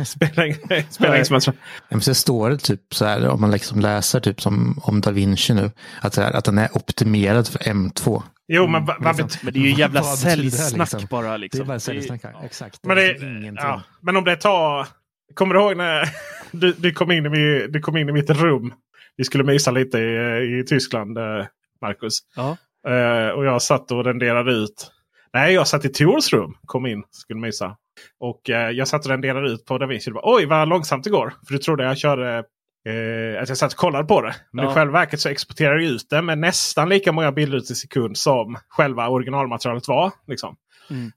spelar 0.05 0.45
ingen, 0.45 0.59
som 0.89 1.05
helst 1.05 1.31
roll. 1.31 2.01
Så 2.01 2.13
står 2.13 2.49
det 2.49 2.57
typ 2.57 2.93
så 2.95 3.05
här, 3.05 3.27
om 3.27 3.41
man 3.41 3.51
liksom 3.51 3.79
läser 3.79 4.19
typ 4.19 4.41
som 4.41 4.79
om 4.83 5.01
Da 5.01 5.11
Vinci 5.11 5.53
nu, 5.53 5.71
att, 6.01 6.15
här, 6.15 6.31
att 6.33 6.45
den 6.45 6.57
är 6.57 6.77
optimerad 6.77 7.47
för 7.47 7.59
M2. 7.59 8.23
Jo, 8.47 8.67
men, 8.67 8.85
vad, 8.85 9.03
vad 9.03 9.17
Liksom. 9.17 9.39
Men 9.43 9.53
det 9.53 9.59
är 9.59 9.63
ju 9.63 9.69
jävla 9.79 9.99
det, 10.01 10.05
säljsnack 10.05 10.79
liksom? 10.93 11.07
bara. 11.11 11.31
Det 11.31 11.37
Liksom. 11.37 11.61
är 11.61 11.65
bara 11.65 11.79
säljsnack 11.79 12.21
Det 12.21 12.27
här. 12.27 12.41
är- 12.41 12.45
Exakt. 12.45 12.79
men, 12.85 12.95
det, 12.97 13.17
ja, 13.55 13.81
men 14.01 14.17
om 14.17 14.23
det 14.23 14.35
tar... 14.35 14.87
Kommer 15.33 15.53
du 15.55 15.59
ihåg 15.61 15.77
när 15.77 16.09
du, 16.51 16.71
du, 16.73 16.91
kom 16.91 17.11
in 17.11 17.25
i, 17.25 17.67
du 17.69 17.79
kom 17.79 17.97
in 17.97 18.09
i 18.09 18.11
mitt 18.11 18.29
rum? 18.29 18.73
Vi 19.17 19.23
skulle 19.23 19.43
mysa 19.43 19.71
lite 19.71 19.99
i, 19.99 20.59
i 20.59 20.63
Tyskland, 20.63 21.17
eh, 21.17 21.45
Marcus. 21.81 22.19
Ja. 22.35 22.57
Eh, 22.91 23.29
och 23.29 23.45
jag 23.45 23.61
satt 23.61 23.91
och 23.91 24.05
renderade 24.05 24.51
ut. 24.53 24.91
Nej, 25.33 25.53
jag 25.53 25.67
satt 25.67 25.85
i 25.85 25.89
Tors 25.89 26.33
rum. 26.33 26.53
Kom 26.65 26.85
in, 26.85 27.03
skulle 27.11 27.39
mysa. 27.39 27.75
Och 28.19 28.49
eh, 28.49 28.69
jag 28.71 28.87
satt 28.87 29.05
och 29.05 29.11
renderade 29.11 29.49
ut 29.51 29.65
på 29.65 29.77
DaVinci. 29.77 30.11
Det 30.11 30.19
Oj, 30.23 30.45
vad 30.45 30.67
långsamt 30.69 31.03
det 31.03 31.09
går. 31.09 31.33
För 31.47 31.53
du 31.53 31.59
trodde 31.59 31.83
jag 31.83 31.97
körde 31.97 32.43
Eh, 32.87 33.41
att 33.41 33.49
jag 33.49 33.57
satt 33.57 33.73
och 33.73 33.79
kollade 33.79 34.03
på 34.07 34.21
det. 34.21 34.35
Men 34.51 34.65
Ja. 34.65 34.71
i 34.71 34.73
själva 34.73 34.93
verket 34.99 35.19
så 35.19 35.29
exporterar 35.29 35.75
jag 35.75 35.83
ut 35.83 36.09
det 36.09 36.21
med 36.21 36.37
nästan 36.37 36.89
lika 36.89 37.11
många 37.11 37.31
bilder 37.31 37.57
i 37.57 37.61
sekund 37.61 38.17
som 38.17 38.57
själva 38.69 39.09
originalmaterialet 39.09 39.87
var. 39.87 40.11
Liksom. 40.27 40.55
Mm. 40.89 41.11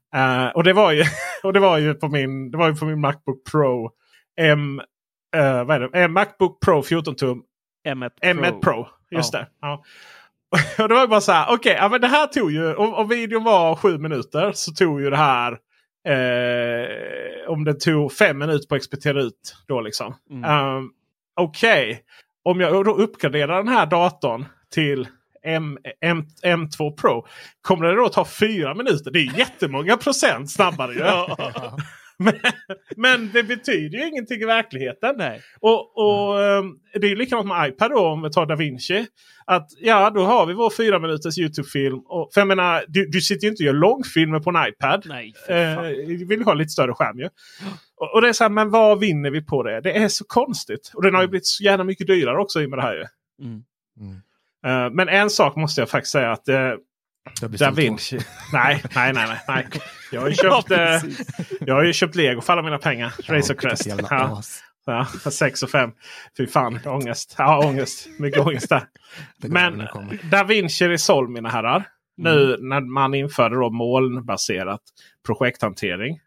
Eh, 0.45 0.49
och 0.51 0.63
det 0.63 0.73
var 0.73 0.91
ju, 0.91 1.03
och 1.43 1.53
det 1.53 1.59
var 1.59 1.77
ju 1.77 1.93
på 1.93 2.07
min, 2.07 2.51
det 2.51 2.57
var 2.57 2.67
ju 2.69 2.75
på 2.75 2.85
min 2.85 2.99
Macbook 3.01 3.43
Pro 3.51 3.91
M, 4.41 4.81
eh, 5.35 5.63
vad 5.63 5.75
är 5.75 5.79
det? 5.79 6.01
Eh, 6.01 6.07
Macbook 6.07 6.59
Pro 6.65 6.83
14 6.83 7.15
tum 7.15 7.43
M1 7.87 8.09
M1 8.21 8.61
Pro. 8.61 8.87
Just 9.11 9.33
Ja. 9.33 9.39
det. 9.39 9.47
Ja. 9.61 9.83
Och 10.83 10.89
det 10.89 10.95
var 10.95 11.07
bara 11.07 11.21
så 11.21 11.31
här. 11.31 11.53
Okej, 11.53 11.75
ja, 11.79 11.89
men 11.89 12.01
det 12.01 12.07
här 12.07 12.27
tog 12.27 12.51
ju. 12.51 12.75
Om, 12.75 12.93
om 12.93 13.07
videon 13.07 13.43
var 13.43 13.75
sju 13.75 13.97
minuter 13.97 14.51
så 14.55 14.71
tog 14.71 15.01
ju 15.01 15.09
det 15.09 15.17
här. 15.17 15.57
Eh, 16.07 17.49
om 17.49 17.63
det 17.63 17.73
tog 17.73 18.13
fem 18.13 18.37
minuter 18.37 18.67
på 18.67 18.75
att 18.75 18.79
exportera 18.79 19.21
ut. 19.21 19.55
Då 19.67 19.81
liksom. 19.81 20.15
Mm. 20.31 20.75
Um, 20.77 20.91
Okej. 21.35 22.01
Om 22.43 22.59
jag 22.59 22.85
då 22.85 22.91
uppgraderar 22.91 23.57
den 23.57 23.67
här 23.67 23.85
datorn 23.85 24.45
till 24.73 25.07
M, 25.43 25.77
M, 26.01 26.25
M2 26.43 26.97
Pro. 26.97 27.27
Kommer 27.61 27.85
det 27.85 27.95
då 27.95 28.09
ta 28.09 28.25
fyra 28.25 28.73
minuter? 28.73 29.11
Det 29.11 29.19
är 29.19 29.37
jättemånga 29.37 29.97
procent 29.97 30.51
snabbare. 30.51 30.93
ju. 30.93 30.99
men, 32.23 32.33
men 32.97 33.31
det 33.33 33.43
betyder 33.43 33.97
ju 33.97 34.07
ingenting 34.07 34.41
i 34.41 34.45
verkligheten. 34.45 35.15
Nej. 35.17 35.41
Och, 35.59 35.97
och 35.97 36.43
ehm, 36.43 36.73
Det 36.93 37.07
är 37.07 37.09
ju 37.09 37.15
likadant 37.15 37.47
med 37.47 37.69
iPad 37.69 37.91
då 37.91 37.99
om 37.99 38.21
vi 38.21 38.31
tar 38.31 38.45
DaVinci. 38.45 39.05
Att 39.45 39.67
ja, 39.79 40.09
då 40.09 40.23
har 40.23 40.45
vi 40.45 40.53
vår 40.53 40.69
fyra 40.69 40.99
minuters 40.99 41.37
YouTube-film. 41.37 41.99
Och, 42.05 42.29
för 42.33 42.41
jag 42.41 42.47
menar, 42.47 42.83
du, 42.87 43.05
du 43.05 43.21
sitter 43.21 43.43
ju 43.43 43.49
inte 43.49 43.63
och 43.63 43.65
gör 43.65 43.73
långfilmer 43.73 44.39
på 44.39 44.49
en 44.49 44.67
iPad. 44.67 45.05
Nej, 45.05 45.33
Eh, 45.47 45.81
vi 46.07 46.25
vill 46.25 46.43
ha 46.43 46.53
lite 46.53 46.69
större 46.69 46.93
skärm 46.93 47.19
ju. 47.19 47.29
Och, 47.97 48.15
och 48.15 48.21
det 48.21 48.29
är 48.29 48.33
så 48.33 48.43
här, 48.43 48.49
men 48.49 48.69
vad 48.69 48.99
vinner 48.99 49.31
vi 49.31 49.41
på 49.41 49.63
det? 49.63 49.81
Det 49.81 49.97
är 49.97 50.07
så 50.07 50.25
konstigt. 50.27 50.91
Och 50.93 51.03
den 51.03 51.15
har 51.15 51.21
ju 51.21 51.27
blivit 51.27 51.47
så 51.47 51.63
gärna 51.63 51.83
mycket 51.83 52.07
dyrare 52.07 52.41
också 52.41 52.61
i 52.61 52.65
och 52.65 52.69
med 52.69 52.79
det 52.79 52.83
här 52.83 52.93
ju. 52.93 53.05
Mm. 53.45 53.63
Eh, 54.65 54.93
men 54.93 55.09
en 55.09 55.29
sak 55.29 55.55
måste 55.55 55.81
jag 55.81 55.89
faktiskt 55.89 56.11
säga 56.11 56.31
att 56.31 56.47
eh, 56.47 56.55
blir 56.55 56.77
Da. 57.41 57.71
Vinci. 57.71 58.19
nej, 58.53 58.83
nej, 58.95 59.13
nej, 59.13 59.39
nej. 59.47 59.67
Jag 60.11 60.21
har 60.21 60.29
ju 60.29 60.35
Ja, 60.43 60.61
köpt, 60.61 60.71
eh, 60.71 60.77
precis. 60.77 61.27
jag 61.59 61.75
har 61.75 61.91
köpt 61.91 62.15
lego 62.15 62.41
för 62.41 62.53
alla 62.53 62.61
mina 62.61 62.77
pengar. 62.77 63.13
Razor 63.27 63.53
Crest. 63.53 63.87
Ja. 64.09 64.41
Ja, 64.85 65.05
6 65.31 65.63
och 65.63 65.69
5. 65.69 65.91
Fy 66.37 66.47
fan, 66.47 66.79
ångest. 66.85 67.35
Ja, 67.37 67.67
ångest. 67.67 68.07
Mycket 68.19 68.39
ångest 68.39 68.69
där. 68.69 68.83
Men. 69.47 69.87
Da 70.31 70.43
Vinci 70.43 70.87
Resolve 70.87 71.31
mina 71.31 71.49
herrar. 71.49 71.87
Nu 72.17 72.57
när 72.59 72.81
man 72.81 73.13
införde 73.13 73.55
då 73.55 73.69
molnbaserat 73.69 74.81
projekthantering. 75.25 76.19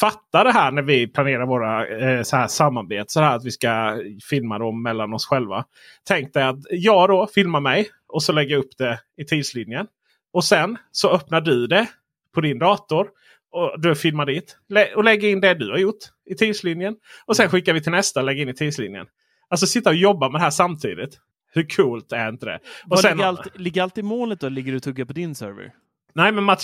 Fatta 0.00 0.44
det 0.44 0.52
här 0.52 0.70
när 0.72 0.82
vi 0.82 1.06
planerar 1.06 1.46
våra 1.46 1.86
eh, 1.86 2.22
så 2.22 2.36
här 2.36 2.46
samarbeten. 2.46 3.08
Så 3.08 3.20
här 3.20 3.36
att 3.36 3.44
vi 3.44 3.50
ska 3.50 3.98
filma 4.30 4.58
dem 4.58 4.82
mellan 4.82 5.12
oss 5.14 5.26
själva. 5.26 5.64
Tänk 6.08 6.34
dig 6.34 6.42
att 6.42 6.58
jag 6.70 7.08
då 7.08 7.26
filmar 7.34 7.60
mig 7.60 7.88
och 8.08 8.22
så 8.22 8.32
lägger 8.32 8.50
jag 8.50 8.64
upp 8.64 8.76
det 8.78 9.00
i 9.16 9.24
tidslinjen. 9.24 9.86
Och 10.32 10.44
sen 10.44 10.78
så 10.90 11.10
öppnar 11.10 11.40
du 11.40 11.66
det 11.66 11.86
på 12.34 12.40
din 12.40 12.58
dator. 12.58 13.08
Och 13.52 13.80
du 13.80 13.94
filmar 13.94 14.26
dit. 14.26 14.56
Och 14.96 15.04
lägger 15.04 15.28
in 15.28 15.40
det 15.40 15.54
du 15.54 15.70
har 15.70 15.78
gjort 15.78 15.98
i 16.30 16.34
tidslinjen. 16.34 16.96
Och 17.26 17.36
sen 17.36 17.48
skickar 17.48 17.72
vi 17.72 17.82
till 17.82 17.92
nästa 17.92 18.20
och 18.20 18.26
lägger 18.26 18.42
in 18.42 18.48
i 18.48 18.54
tidslinjen. 18.54 19.06
Alltså 19.48 19.66
sitta 19.66 19.90
och 19.90 19.96
jobba 19.96 20.28
med 20.28 20.40
det 20.40 20.44
här 20.44 20.50
samtidigt. 20.50 21.18
Hur 21.52 21.66
coolt 21.76 22.12
är 22.12 22.28
inte 22.28 22.46
det? 22.46 22.54
Och 22.54 22.60
Var 22.84 22.96
sen, 22.96 23.16
ligger, 23.16 23.28
allt, 23.28 23.58
ligger 23.58 23.82
allt 23.82 23.98
i 23.98 24.02
molnet 24.02 24.40
då? 24.40 24.48
Ligger 24.48 24.72
du 24.72 24.76
och 24.76 24.82
tuggar 24.82 25.04
på 25.04 25.12
din 25.12 25.34
server? 25.34 25.72
Nej, 26.14 26.32
men 26.32 26.48
eh, 26.48 26.54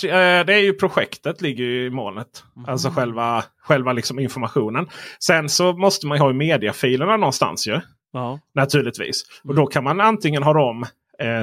det 0.45 0.53
är 0.53 0.63
ju 0.63 0.73
projektet 0.73 1.41
ligger 1.41 1.63
ju 1.63 1.85
i 1.85 1.89
molnet. 1.89 2.43
Alltså 2.67 2.89
själva, 2.89 3.43
själva 3.61 3.93
liksom 3.93 4.19
informationen. 4.19 4.87
Sen 5.19 5.49
så 5.49 5.73
måste 5.73 6.07
man 6.07 6.17
ju 6.17 6.21
ha 6.21 6.29
i 6.29 6.33
mediafilerna 6.33 7.17
någonstans 7.17 7.67
ju. 7.67 7.79
Ja. 8.13 8.39
Naturligtvis. 8.55 9.23
Och 9.43 9.55
då 9.55 9.67
kan 9.67 9.83
man 9.83 10.01
antingen 10.01 10.43
ha 10.43 10.53
dem 10.53 10.85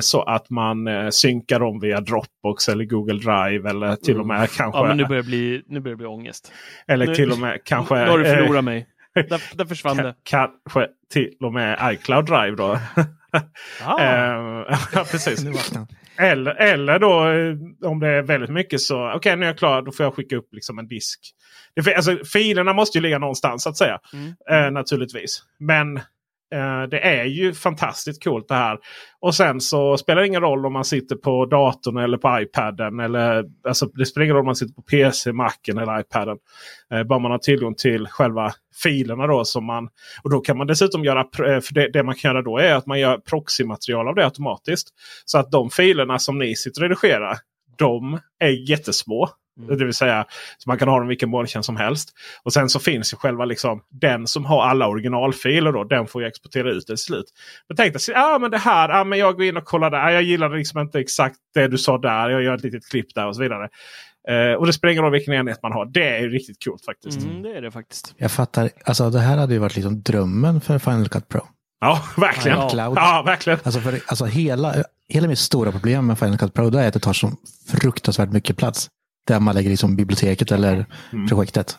så 0.01 0.23
att 0.23 0.51
man 0.51 0.87
eh, 0.89 1.09
synkar 1.09 1.61
dem 1.61 1.81
via 1.81 2.01
Dropbox 2.01 2.69
eller 2.69 2.85
Google 2.85 3.19
Drive. 3.19 3.71
Eller 3.71 3.97
till 3.97 4.21
och 4.21 4.27
med 4.27 4.51
kanske. 4.51 4.79
ja, 4.81 4.85
men 4.89 4.97
nu 4.97 5.05
börjar 5.05 5.23
det 5.23 5.27
bli, 5.29 5.63
nu 5.67 5.81
börjar 5.81 5.93
det 5.95 5.99
bli 5.99 6.07
ångest. 6.07 6.53
eller 6.89 7.07
nu- 7.07 7.15
till 7.15 7.33
och 7.33 7.39
med 7.39 7.61
kanske. 7.65 7.95
Nu 8.05 8.11
har 8.11 8.19
du 8.19 8.27
eh, 8.27 8.35
förlorat 8.35 8.65
mig. 8.65 8.87
Där, 9.15 9.57
där 9.57 9.65
försvann 9.65 9.97
det. 9.97 10.03
ka- 10.03 10.15
kanske 10.25 10.87
till 11.13 11.37
och 11.41 11.53
med 11.53 11.93
iCloud 11.95 12.27
Drive 12.27 12.57
då. 12.57 12.79
Ah. 13.85 14.03
Eh, 14.03 14.77
ja, 14.93 15.05
precis. 15.11 15.45
Eller, 16.19 16.55
eller 16.55 16.99
då 16.99 17.29
eh, 17.29 17.89
om 17.91 18.01
det 18.01 18.09
är 18.09 18.23
väldigt 18.23 18.51
mycket 18.51 18.81
så 18.81 19.13
okej 19.15 19.37
nu 19.37 19.43
är 19.45 19.49
jag 19.49 19.59
klar. 19.59 19.83
Då 19.83 19.93
får 19.93 20.05
jag 20.07 20.15
skicka 20.15 20.37
upp 20.37 20.49
liksom 20.53 20.79
en 20.79 20.89
disk. 20.89 21.21
Det, 21.85 21.95
alltså, 21.95 22.17
filerna 22.33 22.73
måste 22.73 22.99
ju 22.99 23.03
ligga 23.03 23.19
någonstans 23.19 23.63
så 23.63 23.69
att 23.69 23.77
säga. 23.77 23.99
Mm. 24.13 24.35
Eh, 24.67 24.71
naturligtvis. 24.73 25.43
Men 25.61 25.97
eh, 25.97 26.03
Eh, 26.55 26.83
det 26.91 27.01
är 27.01 27.25
ju 27.25 27.55
fantastiskt 27.55 28.25
coolt 28.25 28.49
det 28.49 28.55
här. 28.55 28.79
Och 29.21 29.35
sen 29.35 29.61
så 29.61 29.97
spelar 29.97 30.21
det 30.21 30.27
ingen 30.27 30.41
roll 30.41 30.67
om 30.67 30.73
man 30.73 30.85
sitter 30.85 31.17
på 31.17 31.47
datorn 31.47 31.97
eller 31.97 32.19
på 32.19 32.41
iPaden. 32.41 33.01
Eller, 33.01 33.45
alltså, 33.69 33.87
det 33.87 34.07
spelar 34.07 34.25
ingen 34.25 34.35
roll 34.35 34.43
om 34.43 34.47
man 34.47 34.57
sitter 34.57 34.75
på 34.75 34.83
PC, 34.83 35.33
Macen 35.33 35.79
eller 35.79 36.01
iPaden. 36.01 36.39
Eh, 36.93 37.03
bara 37.03 37.19
man 37.19 37.31
har 37.31 37.39
tillgång 37.39 37.75
till 37.75 38.07
själva 38.07 38.53
filerna 38.83 39.27
då. 39.27 39.45
Som 39.45 39.65
man, 39.65 39.89
och 40.23 40.31
då 40.31 40.41
kan 40.41 40.59
man 40.59 40.67
dessutom 40.67 41.05
göra, 41.05 41.21
eh, 41.21 41.61
för 41.61 41.75
det, 41.75 41.89
det 41.93 42.03
man 42.03 42.15
kan 42.15 42.31
göra 42.31 42.43
då 42.43 42.59
är 42.59 42.75
att 42.75 42.87
man 42.87 43.01
gör 43.01 43.19
proxymaterial 43.19 44.09
av 44.09 44.15
det 44.15 44.25
automatiskt. 44.25 44.89
Så 45.25 45.39
att 45.39 45.51
de 45.51 45.71
filerna 45.71 46.19
som 46.19 46.39
ni 46.39 46.57
sitter 46.57 46.83
och 46.83 46.89
redigerar, 46.89 47.37
de 47.79 48.21
är 48.39 48.71
jättesmå. 48.71 49.29
Det 49.69 49.85
vill 49.85 49.95
säga, 49.95 50.27
så 50.59 50.71
man 50.71 50.79
kan 50.79 50.89
ha 50.89 50.99
dem 50.99 51.09
vilken 51.09 51.31
molntjänst 51.31 51.67
som 51.67 51.77
helst. 51.77 52.13
Och 52.43 52.53
sen 52.53 52.69
så 52.69 52.79
finns 52.79 53.13
ju 53.13 53.17
själva 53.17 53.45
liksom 53.45 53.83
den 53.91 54.27
som 54.27 54.45
har 54.45 54.63
alla 54.65 54.89
originalfiler 54.89 55.73
då. 55.73 55.85
Den 55.85 56.07
får 56.07 56.23
ju 56.23 56.29
exportera 56.29 56.71
ut 56.71 56.87
till 56.87 56.97
slut. 56.97 57.25
Men 57.69 57.77
tänk 57.77 57.93
dig, 57.93 58.15
ah, 58.17 58.39
men 58.39 58.51
det 58.51 58.59
här, 58.59 58.89
ah, 58.89 59.05
men 59.05 59.19
jag 59.19 59.37
går 59.37 59.45
in 59.45 59.57
och 59.57 59.65
kollar 59.65 59.91
där. 59.91 60.11
Jag 60.11 60.23
gillade 60.23 60.57
liksom 60.57 60.81
inte 60.81 61.01
exakt 61.01 61.37
det 61.55 61.69
du 61.69 61.79
sa 61.79 61.99
där. 61.99 62.31
Jag 62.31 62.43
gör 62.43 62.55
ett 62.55 62.63
litet 62.63 62.91
klipp 62.91 63.15
där 63.15 63.27
och 63.27 63.37
så 63.37 63.43
vidare. 63.43 63.69
Eh, 64.29 64.53
och 64.53 64.67
det 64.67 64.73
spelar 64.73 64.93
ingen 64.93 65.05
roll 65.05 65.13
vilken 65.13 65.35
enhet 65.35 65.63
man 65.63 65.73
har. 65.73 65.87
Det 65.87 66.09
är 66.09 66.21
ju 66.21 66.29
riktigt 66.29 66.65
coolt 66.65 66.85
faktiskt. 66.85 67.23
Mm, 67.23 67.43
det 67.43 67.57
är 67.57 67.63
det 67.63 67.71
faktiskt. 67.71 68.15
Jag 68.17 68.33
fattar, 68.33 68.71
alltså 68.85 69.11
det 69.11 69.21
här 69.21 69.37
hade 69.37 69.53
ju 69.53 69.59
varit 69.59 69.77
liksom 69.77 70.03
drömmen 70.03 70.61
för 70.61 70.79
Final 70.79 71.09
Cut 71.09 71.29
Pro. 71.29 71.41
Ja, 71.81 72.03
verkligen. 72.17 72.59
Ja. 72.59 72.69
Cloud. 72.69 72.97
Ja, 72.97 73.23
verkligen. 73.27 73.59
Alltså, 73.65 73.81
för, 73.81 74.01
alltså 74.07 74.25
hela, 74.25 74.75
hela 75.09 75.29
mitt 75.29 75.39
stora 75.39 75.73
problem 75.73 76.07
med 76.07 76.19
Final 76.19 76.39
Cut 76.39 76.55
Pro 76.55 76.77
är 76.77 76.89
att 76.89 76.95
det 76.95 77.01
tar 77.01 77.13
så 77.13 77.33
fruktansvärt 77.69 78.33
mycket 78.33 78.57
plats. 78.57 78.89
Där 79.27 79.41
man 79.41 79.55
lägger 79.55 79.71
liksom 79.71 79.97
biblioteket 79.97 80.53
eller 80.53 80.87
Mm. 81.13 81.27
projektet. 81.29 81.79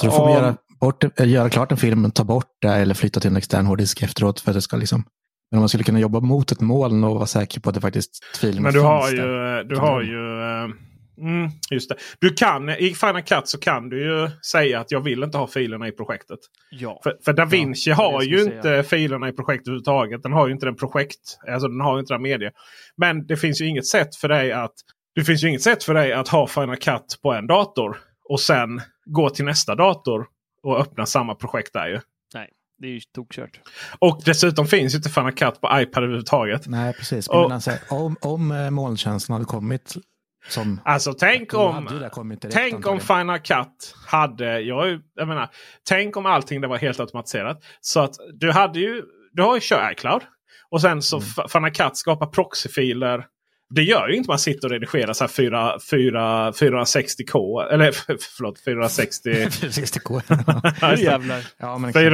Så 0.00 0.06
då 0.06 0.12
får 0.12 0.24
man 0.24 0.32
Ja. 0.32 0.38
göra, 0.38 0.56
bort, 0.80 1.04
äh, 1.20 1.28
göra 1.28 1.50
klart 1.50 1.70
en 1.72 1.76
film, 1.78 2.10
ta 2.10 2.24
bort 2.24 2.46
det 2.62 2.68
eller 2.74 2.94
flytta 2.94 3.20
till 3.20 3.30
en 3.30 3.36
extern 3.36 3.66
hårddisk 3.66 4.02
efteråt. 4.02 4.40
För 4.40 4.50
att 4.50 4.54
det 4.56 4.62
ska 4.62 4.76
liksom, 4.76 5.04
men 5.50 5.58
om 5.58 5.60
man 5.62 5.68
skulle 5.68 5.84
kunna 5.84 6.00
jobba 6.00 6.20
mot 6.20 6.52
ett 6.52 6.60
moln 6.60 7.04
och 7.04 7.14
vara 7.14 7.26
säker 7.26 7.60
på 7.60 7.68
att 7.68 7.74
det 7.74 7.80
faktiskt 7.80 8.24
filerna 8.40 8.60
Men 8.60 8.72
du 8.72 8.80
har 8.80 9.10
ju... 9.10 9.16
där. 9.16 9.64
Du 9.64 9.76
har 9.76 10.02
ju 10.02 10.40
eh, 10.40 10.68
mm, 11.18 11.50
just 11.70 11.88
det. 11.88 11.96
Du 12.20 12.30
kan, 12.30 12.68
I 12.70 12.94
Final 12.94 13.22
Cut 13.22 13.48
så 13.48 13.58
kan 13.58 13.88
du 13.88 14.02
ju 14.04 14.30
säga 14.50 14.80
att 14.80 14.90
jag 14.90 15.00
vill 15.00 15.22
inte 15.22 15.38
ha 15.38 15.46
filerna 15.46 15.88
i 15.88 15.92
projektet. 15.92 16.38
Ja. 16.70 17.00
För, 17.02 17.16
för 17.24 17.32
Da 17.32 17.44
Vinci 17.44 17.90
Ja, 17.90 17.96
har 17.96 18.22
ju 18.22 18.38
skulle 18.38 18.56
inte 18.56 18.82
filerna 18.82 19.28
i 19.28 19.32
projektet 19.32 19.68
överhuvudtaget. 19.68 20.22
Den 20.22 20.32
har 20.32 20.46
ju 20.46 20.52
inte 20.52 20.66
den 20.66 20.76
projekt. 20.76 21.38
Alltså 21.52 21.68
den 21.68 21.80
har 21.80 21.94
ju 21.94 22.00
inte 22.00 22.14
den 22.14 22.22
media. 22.22 22.50
Men 22.96 23.26
det 23.26 23.36
finns 23.36 23.60
ju 23.60 23.66
inget 23.66 23.86
sätt 23.86 24.16
för 24.16 24.28
dig 24.28 24.52
att 24.52 24.74
det 25.14 25.24
finns 25.24 25.44
ju 25.44 25.48
inget 25.48 25.62
sätt 25.62 25.84
för 25.84 25.94
dig 25.94 26.12
att 26.12 26.28
ha 26.28 26.46
Final 26.46 26.76
Cut 26.76 27.18
på 27.22 27.32
en 27.32 27.46
dator. 27.46 27.96
Och 28.28 28.40
sen 28.40 28.80
gå 29.04 29.30
till 29.30 29.44
nästa 29.44 29.74
dator 29.74 30.26
och 30.62 30.80
öppna 30.80 31.06
samma 31.06 31.34
projekt 31.34 31.72
där 31.72 31.88
ju. 31.88 32.00
Nej, 32.34 32.48
det 32.78 32.86
är 32.86 32.90
ju 32.90 33.00
tokkört. 33.14 33.60
Och 33.98 34.22
dessutom 34.24 34.66
finns 34.66 34.94
ju 34.94 34.96
inte 34.96 35.08
Final 35.10 35.32
Cut 35.32 35.60
på 35.60 35.68
iPad 35.80 36.02
överhuvudtaget. 36.02 36.66
Nej, 36.66 36.92
precis. 36.92 37.28
Och- 37.28 37.42
Men 37.42 37.52
alltså, 37.52 37.70
om, 37.90 38.16
om 38.20 38.50
eh, 38.50 38.70
molntjänsten 38.70 39.32
hade 39.32 39.44
kommit 39.44 39.94
som... 40.48 40.80
Alltså 40.84 41.12
tänk 41.12 41.54
om... 41.54 41.88
Tänk 42.50 42.86
om. 42.86 43.00
Final 43.00 43.38
Cut 43.38 43.94
hade... 44.06 44.60
Jag, 44.60 45.00
jag 45.14 45.28
menar, 45.28 45.50
tänk 45.88 46.16
om 46.16 46.26
allting 46.26 46.60
det 46.60 46.68
var 46.68 46.76
helt 46.76 47.00
automatiserat. 47.00 47.64
Så 47.80 48.00
att 48.00 48.14
du 48.32 48.52
hade 48.52 48.80
ju... 48.80 49.02
Du 49.32 49.42
har 49.42 49.54
ju 49.54 49.60
kör 49.60 49.92
iCloud. 49.92 50.22
Och 50.70 50.80
sen 50.80 51.02
så 51.02 51.16
mm. 51.16 51.48
Final 51.48 51.70
Cut 51.70 51.96
skapar 51.96 52.26
proxyfiler. 52.26 53.26
Det 53.70 53.82
gör 53.82 54.08
ju 54.08 54.14
inte 54.16 54.30
man 54.30 54.38
sitter 54.38 54.68
och 54.68 54.72
redigerar 54.72 55.12
så 55.12 55.24
här 55.24 55.28
4, 55.28 55.72
4, 55.90 56.50
460k. 56.50 57.62
Eller 57.72 57.92
förlåt 58.36 58.64
460... 58.64 59.30
60K. 59.30 60.22
Ja, 60.80 60.90
just 60.90 61.02
det. 61.04 61.10
jävlar. 61.10 61.40
ja, 61.58 61.78
men 61.78 61.90
exakt. 61.90 62.04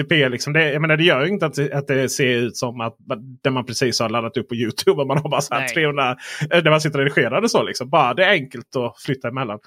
460p 0.00 0.28
liksom. 0.28 0.52
Det, 0.52 0.72
jag 0.72 0.82
menar, 0.82 0.96
det 0.96 1.04
gör 1.04 1.24
ju 1.24 1.32
inte 1.32 1.46
att, 1.46 1.54
det- 1.54 1.72
att 1.72 1.86
det 1.86 2.08
ser 2.08 2.26
ut 2.26 2.56
som 2.56 2.80
att 2.80 2.96
det 3.42 3.50
man 3.50 3.66
precis 3.66 4.00
har 4.00 4.08
laddat 4.08 4.36
upp 4.36 4.48
på 4.48 4.54
Youtube. 4.54 5.00
Och 5.00 5.06
man 5.06 5.18
har 5.18 5.30
bara 5.30 5.40
så 5.40 5.54
här 5.54 5.60
Nej. 5.60 5.68
300. 5.74 6.16
eh, 6.50 6.62
Där 6.62 6.70
man 6.70 6.80
sitter 6.80 6.98
och 6.98 7.04
redigerar 7.04 7.40
det 7.40 7.48
så. 7.48 7.62
Liksom. 7.62 7.90
Bara, 7.90 8.14
det 8.14 8.24
är 8.24 8.30
enkelt 8.30 8.76
att 8.76 9.02
flytta 9.02 9.28
emellan. 9.28 9.58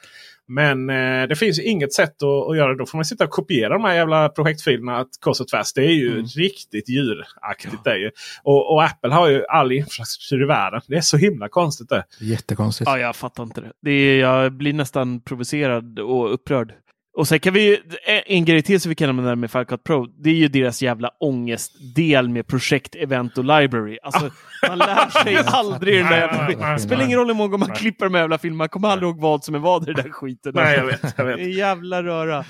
Men 0.47 0.89
eh, 0.89 1.27
det 1.27 1.35
finns 1.35 1.59
ju 1.59 1.63
inget 1.63 1.93
sätt 1.93 2.23
att, 2.23 2.49
att 2.49 2.57
göra 2.57 2.67
det. 2.71 2.77
Då 2.77 2.85
får 2.85 2.97
man 2.97 3.05
sitta 3.05 3.23
och 3.23 3.29
kopiera 3.29 3.73
de 3.73 3.83
här 3.83 3.95
jävla 3.95 4.29
projektfilerna 4.29 5.05
kors 5.19 5.41
och 5.41 5.47
tvärs. 5.47 5.73
Det 5.73 5.81
är 5.85 5.91
ju 5.93 6.11
Mm. 6.11 6.25
riktigt 6.25 6.89
djuraktigt. 6.89 7.83
Det 7.83 7.89
är 7.91 7.97
ju. 7.97 8.11
Och, 8.43 8.73
och 8.73 8.83
Apple 8.83 9.13
har 9.13 9.29
ju 9.29 9.45
all 9.45 9.71
infrastruktur 9.71 10.43
i 10.43 10.45
världen. 10.45 10.81
Det 10.87 10.95
är 10.95 11.01
så 11.01 11.17
himla 11.17 11.49
konstigt 11.49 11.89
det. 11.89 12.03
Jättekonstigt. 12.19 12.89
Ja, 12.89 12.99
jag 12.99 13.15
fattar 13.15 13.43
inte 13.43 13.61
det. 13.61 13.71
det 13.81 13.91
är, 13.91 14.19
jag 14.19 14.53
blir 14.53 14.73
nästan 14.73 15.21
provocerad 15.21 15.99
och 15.99 16.33
upprörd. 16.33 16.73
Och 17.13 17.27
sen 17.27 17.39
kan 17.39 17.53
vi 17.53 17.65
ju, 17.67 17.77
en 18.25 18.45
grej 18.45 18.61
till 18.61 18.81
som 18.81 18.89
vi 18.89 18.95
kan 18.95 19.09
använda 19.09 19.35
med 19.35 19.51
Final 19.51 19.65
Cut 19.65 19.83
Pro, 19.83 20.05
det 20.05 20.29
är 20.29 20.33
ju 20.33 20.47
deras 20.47 20.81
jävla 20.81 21.09
ångestdel 21.19 22.29
med 22.29 22.47
projekt, 22.47 22.95
event 22.95 23.37
och 23.37 23.43
library. 23.45 23.97
Alltså, 24.03 24.29
man 24.67 24.77
lär 24.77 25.23
sig 25.23 25.37
aldrig 25.45 25.95
den 26.03 26.11
där 26.11 26.17
jävla... 26.49 26.79
spelar 26.79 27.05
ingen 27.05 27.19
roll 27.19 27.27
hur 27.27 27.33
många 27.33 27.57
man 27.57 27.69
klipper 27.69 28.05
de 28.05 28.13
här 28.13 28.21
jävla 28.21 28.37
filmerna, 28.37 28.57
man 28.57 28.69
kommer 28.69 28.87
aldrig 28.89 29.09
ihåg 29.09 29.19
vad 29.21 29.43
som 29.43 29.55
är 29.55 29.59
vad 29.59 29.83
i 29.89 29.93
den 29.93 29.95
där 30.03 30.11
skiten. 30.11 30.51
Nej, 30.55 30.77
jag 30.77 30.85
vet. 30.85 31.13
Jag 31.17 31.25
vet. 31.25 31.37
Det 31.37 31.43
är 31.43 31.47
jävla 31.47 32.03
röra. 32.03 32.45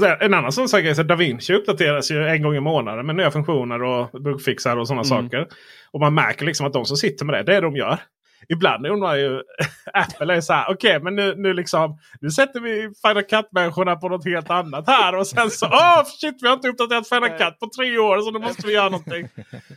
Sen, 0.00 0.16
en 0.20 0.34
annan 0.34 0.52
sån 0.52 0.68
sak 0.68 0.80
är 0.84 1.00
att 1.00 1.08
DaVinci 1.08 1.52
uppdateras 1.54 2.10
ju 2.10 2.28
en 2.28 2.42
gång 2.42 2.54
i 2.56 2.60
månaden 2.60 3.06
med 3.06 3.16
nya 3.16 3.30
funktioner 3.30 3.82
och 3.82 4.22
bugfixar 4.22 4.76
och 4.76 4.88
sådana 4.88 5.02
Mm. 5.02 5.24
saker. 5.24 5.46
Och 5.90 6.00
man 6.00 6.14
märker 6.14 6.46
liksom 6.46 6.66
att 6.66 6.72
de 6.72 6.84
som 6.84 6.96
sitter 6.96 7.24
med 7.24 7.34
det, 7.34 7.42
det 7.42 7.56
är 7.56 7.60
det 7.60 7.66
de 7.66 7.76
gör. 7.76 7.98
Ibland 8.48 8.86
undrar 8.86 9.14
ju 9.14 9.42
Apple 9.92 10.34
är 10.34 10.40
så 10.40 10.52
här, 10.52 10.70
okej 10.70 11.00
men 11.00 11.16
nu, 11.16 11.34
nu 11.36 11.52
liksom 11.52 11.98
nu 12.20 12.30
sätter 12.30 12.60
vi 12.60 12.90
Final 13.06 13.22
Cut-människorna 13.22 13.96
på 13.96 14.08
något 14.08 14.24
helt 14.24 14.50
annat 14.50 14.86
här. 14.86 15.16
Och 15.16 15.26
sen 15.26 15.50
så, 15.50 15.66
åh 15.72 16.04
shit 16.04 16.38
vi 16.40 16.48
har 16.48 16.54
inte 16.54 16.68
uppdaterat 16.68 17.08
Final 17.08 17.28
Cut 17.28 17.58
på 17.58 17.70
tre 17.76 17.98
år 17.98 18.20
så 18.20 18.30
nu 18.30 18.38
måste 18.38 18.66
vi 18.66 18.72
göra 18.72 18.88
någonting. 18.88 19.28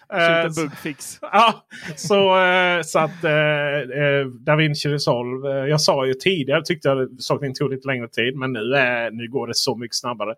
Skjuta 0.10 0.42
Eh, 0.42 0.50
bugfix. 0.56 1.20
Ja, 1.22 1.66
så, 1.96 2.40
eh, 2.40 2.82
så 2.82 3.00
att 3.00 3.24
eh, 3.24 4.02
eh, 4.04 4.26
DaVinci 4.26 4.90
Resolve. 4.90 5.50
Jag 5.68 5.82
sa 5.82 6.06
ju 6.06 6.14
tidigare, 6.14 6.62
tyckte 6.64 6.90
jag 6.90 7.22
saker 7.22 7.46
inte 7.46 7.60
tog 7.60 7.72
lite 7.72 7.88
längre 7.88 8.08
tid. 8.08 8.36
Men 8.36 8.54
nu, 8.54 8.76
är, 8.76 9.12
nu 9.12 9.28
går 9.28 9.48
det 9.48 9.56
så 9.56 9.76
mycket 9.76 9.96
snabbare. 9.98 10.36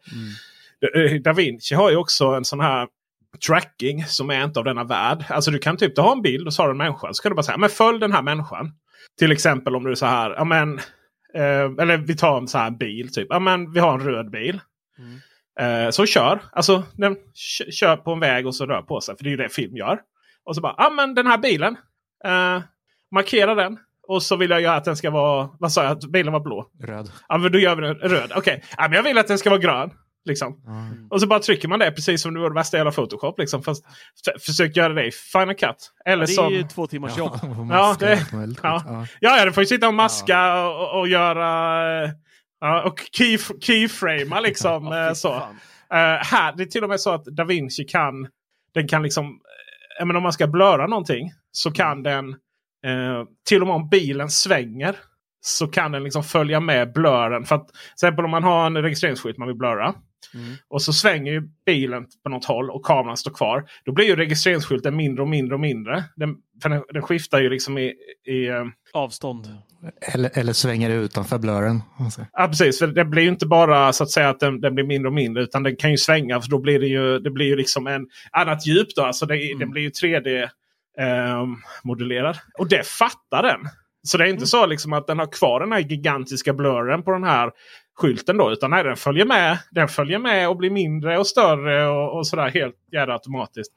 Eh, 0.95 1.21
DaVinci 1.21 1.75
har 1.75 1.89
ju 1.91 1.97
också 1.97 2.25
en 2.25 2.45
sån 2.45 2.59
här 2.59 2.87
tracking 3.47 4.05
som 4.05 4.29
är 4.29 4.43
inte 4.43 4.59
av 4.59 4.65
denna 4.65 4.83
värld. 4.83 5.25
Alltså 5.29 5.51
du 5.51 5.59
kan 5.59 5.77
typ, 5.77 5.95
du 5.95 6.01
har 6.01 6.11
en 6.11 6.21
bild 6.21 6.47
och 6.47 6.53
så 6.53 6.61
har 6.61 6.67
du 6.67 6.71
en 6.71 6.77
människa. 6.77 7.13
Så 7.13 7.23
kan 7.23 7.29
du 7.31 7.35
bara 7.35 7.43
säga, 7.43 7.57
men 7.57 7.69
följ 7.69 7.99
den 7.99 8.11
här 8.11 8.21
människan. 8.21 8.71
Till 9.19 9.31
exempel 9.31 9.75
om 9.75 9.83
du 9.83 9.91
är 9.91 9.95
så 9.95 10.05
här, 10.05 10.29
ja 10.29 10.43
men, 10.43 10.79
eh, 11.35 11.71
eller 11.79 11.97
vi 11.97 12.15
tar 12.15 12.37
en 12.37 12.47
så 12.47 12.57
här 12.57 12.71
bil 12.71 13.13
typ. 13.13 13.27
Ja 13.29 13.39
men 13.39 13.71
vi 13.71 13.79
har 13.79 13.93
en 13.93 14.05
röd 14.05 14.31
bil. 14.31 14.61
Eh, 15.59 15.89
så 15.89 16.05
kör. 16.05 16.41
Alltså 16.51 16.83
den 16.93 17.15
kör 17.71 17.97
på 17.97 18.11
en 18.11 18.19
väg 18.19 18.47
och 18.47 18.55
så 18.55 18.65
rör 18.65 18.81
på 18.81 19.01
sig. 19.01 19.17
För 19.17 19.23
det 19.23 19.29
är 19.29 19.31
ju 19.31 19.37
det 19.37 19.49
film 19.49 19.77
gör. 19.77 19.99
Och 20.45 20.55
så 20.55 20.61
bara, 20.61 20.75
ja 20.77 20.89
men 20.89 21.15
den 21.15 21.27
här 21.27 21.37
bilen. 21.37 21.77
Eh, 22.25 22.61
markera 23.11 23.55
den. 23.55 23.77
Och 24.07 24.23
så 24.23 24.35
vill 24.35 24.49
jag 24.49 24.61
göra 24.61 24.75
att 24.75 24.85
den 24.85 24.95
ska 24.95 25.09
vara, 25.09 25.49
vad 25.59 25.71
sa 25.71 25.83
jag, 25.83 25.91
att 25.91 26.03
bilen 26.03 26.33
var 26.33 26.39
blå? 26.39 26.69
Röd. 26.83 27.11
Ja 27.27 27.37
men 27.37 27.51
då 27.51 27.59
gör 27.59 27.75
vi 27.75 27.81
den 27.81 27.95
röd. 27.95 28.31
Okej, 28.35 28.63
ja, 28.77 28.83
men 28.83 28.93
jag 28.93 29.03
vill 29.03 29.17
att 29.17 29.27
den 29.27 29.37
ska 29.37 29.49
vara 29.49 29.59
grön. 29.59 29.91
Liksom. 30.25 30.61
Och 31.09 31.21
så 31.21 31.27
bara 31.27 31.39
trycker 31.39 31.67
man 31.67 31.79
det 31.79 31.91
precis 31.91 32.21
som 32.21 32.33
det 32.33 32.39
var 32.39 32.49
det 32.49 32.53
bästa 32.53 32.77
i 32.77 32.79
hela 32.79 32.91
Photoshop. 32.91 33.39
Liksom. 33.39 33.63
Fast, 33.63 33.85
försök 34.39 34.75
göra 34.75 34.93
det 34.93 35.05
i 35.05 35.11
Final 35.11 35.55
Cut. 35.55 35.91
Eller 36.05 36.25
Det 36.25 36.31
är 36.31 36.35
som... 36.35 36.53
ju 36.53 36.63
två 36.63 36.87
timmars 36.87 37.17
jobb. 37.17 37.39
Ja, 37.71 37.95
det, 37.99 38.25
ja. 38.31 38.47
Ja. 38.63 39.05
Ja, 39.19 39.37
ja, 39.37 39.45
du 39.45 39.51
får 39.53 39.63
ju 39.63 39.67
sitta 39.67 39.87
och 39.87 39.93
maska 39.93 40.65
och, 40.67 40.99
och 40.99 41.07
göra... 41.07 42.13
Ja, 42.59 42.83
och 42.83 42.99
key, 43.11 43.37
keyframea 43.61 44.39
liksom. 44.43 44.87
eh, 44.93 45.13
så. 45.13 45.33
Eh, 45.33 46.23
här, 46.23 46.53
det 46.57 46.63
är 46.63 46.67
till 46.67 46.83
och 46.83 46.89
med 46.89 46.99
så 46.99 47.09
att 47.11 47.25
DaVinci 47.25 47.83
kan... 47.83 48.27
Den 48.73 48.87
kan 48.87 49.03
liksom... 49.03 49.25
eh, 49.25 49.31
Jag 49.99 50.07
menar, 50.07 50.17
om 50.17 50.23
man 50.23 50.33
ska 50.33 50.47
blöra 50.47 50.87
någonting 50.87 51.31
så 51.51 51.71
kan 51.71 52.03
den... 52.03 52.29
Eh, 52.85 53.23
till 53.47 53.61
och 53.61 53.67
med 53.67 53.75
om 53.75 53.89
bilen 53.89 54.29
svänger 54.29 54.95
så 55.41 55.67
kan 55.67 55.91
den 55.91 56.03
liksom 56.03 56.23
följa 56.23 56.59
med 56.59 56.93
blören. 56.93 57.45
För 57.45 57.55
att, 57.55 57.67
till 57.67 57.77
exempel 57.93 58.25
om 58.25 58.31
man 58.31 58.43
har 58.43 58.65
en 58.65 58.77
registreringsskylt 58.77 59.37
man 59.37 59.47
vill 59.47 59.57
blöra. 59.57 59.93
Och 60.67 60.81
så 60.81 60.93
svänger 60.93 61.31
ju 61.31 61.41
bilen 61.65 62.05
på 62.23 62.29
något 62.29 62.45
håll 62.45 62.69
och 62.69 62.85
kameran 62.85 63.17
står 63.17 63.31
kvar. 63.31 63.65
Då 63.85 63.91
blir 63.91 64.05
ju 64.05 64.15
registreringsskylten 64.15 64.95
mindre 64.95 65.21
och 65.21 65.29
mindre 65.29 65.55
och 65.55 65.61
mindre. 65.61 66.03
Den, 66.15 66.35
för 66.61 66.69
den, 66.69 66.83
den 66.93 67.01
skiftar 67.01 67.41
ju 67.41 67.49
liksom 67.49 67.77
i... 67.77 67.93
i 68.25 68.47
eh, 68.47 68.65
Avstånd. 68.93 69.47
Eller, 70.01 70.31
eller 70.33 70.53
svänger 70.53 70.89
det 70.89 70.95
utanför 70.95 71.37
blören. 71.37 71.81
Alltså. 71.99 72.25
Ja 72.33 72.47
precis, 72.47 72.79
för 72.79 72.87
det 72.87 73.05
blir 73.05 73.23
ju 73.23 73.29
inte 73.29 73.45
bara 73.45 73.93
så 73.93 74.03
att 74.03 74.11
säga 74.11 74.29
att 74.29 74.39
den, 74.39 74.61
den 74.61 74.75
blir 74.75 74.85
mindre 74.85 75.07
och 75.07 75.13
mindre. 75.13 75.43
Utan 75.43 75.63
den 75.63 75.75
kan 75.75 75.91
ju 75.91 75.97
svänga 75.97 76.41
för 76.41 76.49
då 76.49 76.59
blir 76.59 76.79
det 76.79 76.87
ju, 76.87 77.19
det 77.19 77.29
blir 77.29 77.45
ju 77.45 77.55
liksom 77.55 77.87
en 77.87 78.07
annat 78.31 78.67
djup. 78.67 78.87
Då. 78.95 79.01
Alltså 79.01 79.25
det, 79.25 79.59
Den 79.59 79.71
blir 79.71 79.81
ju 79.81 79.89
3D 79.89 80.43
eh, 80.99 81.45
modellerad. 81.83 82.37
Och 82.59 82.69
det 82.69 82.87
fattar 82.87 83.43
den. 83.43 83.59
Så 84.03 84.17
det 84.17 84.23
är 84.23 84.27
inte 84.27 84.47
så 84.47 84.65
liksom 84.65 84.93
att 84.93 85.07
den 85.07 85.19
har 85.19 85.31
kvar 85.31 85.59
den 85.59 85.71
här 85.71 85.79
gigantiska 85.79 86.53
blurren 86.53 87.03
på 87.03 87.11
den 87.11 87.23
här 87.23 87.51
skylten. 87.95 88.37
Då, 88.37 88.51
utan 88.51 88.71
nej, 88.71 88.83
den 88.83 88.95
följer 88.95 89.25
med. 89.25 89.57
Den 89.71 89.87
följer 89.87 90.19
med 90.19 90.49
och 90.49 90.57
blir 90.57 90.69
mindre 90.69 91.17
och 91.17 91.27
större 91.27 91.87
och, 91.87 92.17
och 92.17 92.27
sådär 92.27 92.49
helt 92.49 92.75
jävla 92.91 93.13
automatiskt. 93.13 93.71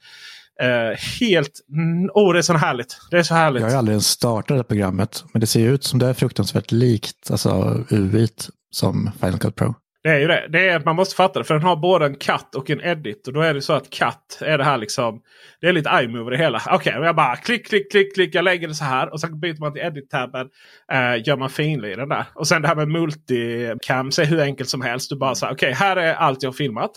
Uh, 0.63 0.97
helt... 1.21 1.53
Mm, 1.73 2.11
oh, 2.15 2.33
det 2.33 2.39
är 2.39 2.43
så 2.43 2.53
härligt. 2.53 2.99
Det 3.11 3.19
är 3.19 3.23
så 3.23 3.35
härligt. 3.35 3.61
Jag 3.61 3.67
har 3.67 3.73
ju 3.73 3.79
aldrig 3.79 3.93
ens 3.93 4.09
startat 4.09 4.49
det 4.49 4.55
här 4.55 4.63
programmet, 4.63 5.25
men 5.33 5.41
det 5.41 5.47
ser 5.47 5.61
ju 5.61 5.75
ut 5.75 5.85
som 5.85 5.99
det 5.99 6.07
är 6.07 6.15
fruktansvärt 6.15 6.73
likt 6.73 7.31
alltså 7.31 7.85
UI 7.91 8.29
som 8.71 9.11
Final 9.21 9.39
Cut 9.39 9.55
Pro. 9.55 9.75
Det 10.07 10.13
är 10.13 10.19
ju 10.19 10.27
det. 10.27 10.47
det 10.49 10.69
är, 10.69 10.83
man 10.85 10.97
måste 10.97 11.15
fatta 11.15 11.39
det. 11.39 11.45
För 11.45 11.55
den 11.55 11.63
har 11.63 11.77
både 11.77 12.07
en 12.07 12.15
cut 12.15 12.55
och 12.55 12.71
en 12.71 12.81
edit. 12.81 13.27
Och 13.27 13.33
då 13.33 13.41
är 13.41 13.55
det 13.55 13.63
så 13.63 13.73
att 13.73 13.91
cut 13.91 14.39
är 14.41 14.59
det 14.59 14.65
här 14.65 14.79
liksom. 14.79 15.23
Det 15.61 15.67
är 15.67 15.73
lite 15.73 15.91
iMovie 16.03 16.31
det 16.31 16.37
hela. 16.37 16.63
Okej, 16.67 16.93
okay, 16.93 17.05
jag 17.05 17.17
bara 17.17 17.37
klick, 17.37 17.67
klick, 17.67 17.91
klick, 17.91 18.15
klick. 18.15 18.35
Jag 18.35 18.45
lägger 18.45 18.69
det 18.69 18.75
så 18.75 18.85
här. 18.85 19.13
Och 19.13 19.21
sen 19.21 19.41
byter 19.41 19.61
man 19.61 19.73
till 19.73 19.83
edit-tabben. 19.83 20.49
Eh, 20.93 21.29
gör 21.29 21.37
man 21.37 21.51
finliren 21.51 21.93
i 21.93 21.97
den 21.97 22.09
där. 22.09 22.25
Och 22.35 22.49
sen 22.49 22.63
det 22.63 22.69
här 22.69 22.77
med 22.77 22.89
multicam. 22.89 24.07
är 24.07 24.25
hur 24.25 24.41
enkelt 24.41 24.69
som 24.69 24.81
helst. 24.81 25.11
Du 25.11 25.17
bara 25.17 25.35
så 25.35 25.47
här. 25.47 25.53
Okej, 25.53 25.73
här 25.73 25.97
är 25.97 26.15
allt 26.15 26.43
jag 26.43 26.51
har 26.51 26.55
filmat. 26.55 26.93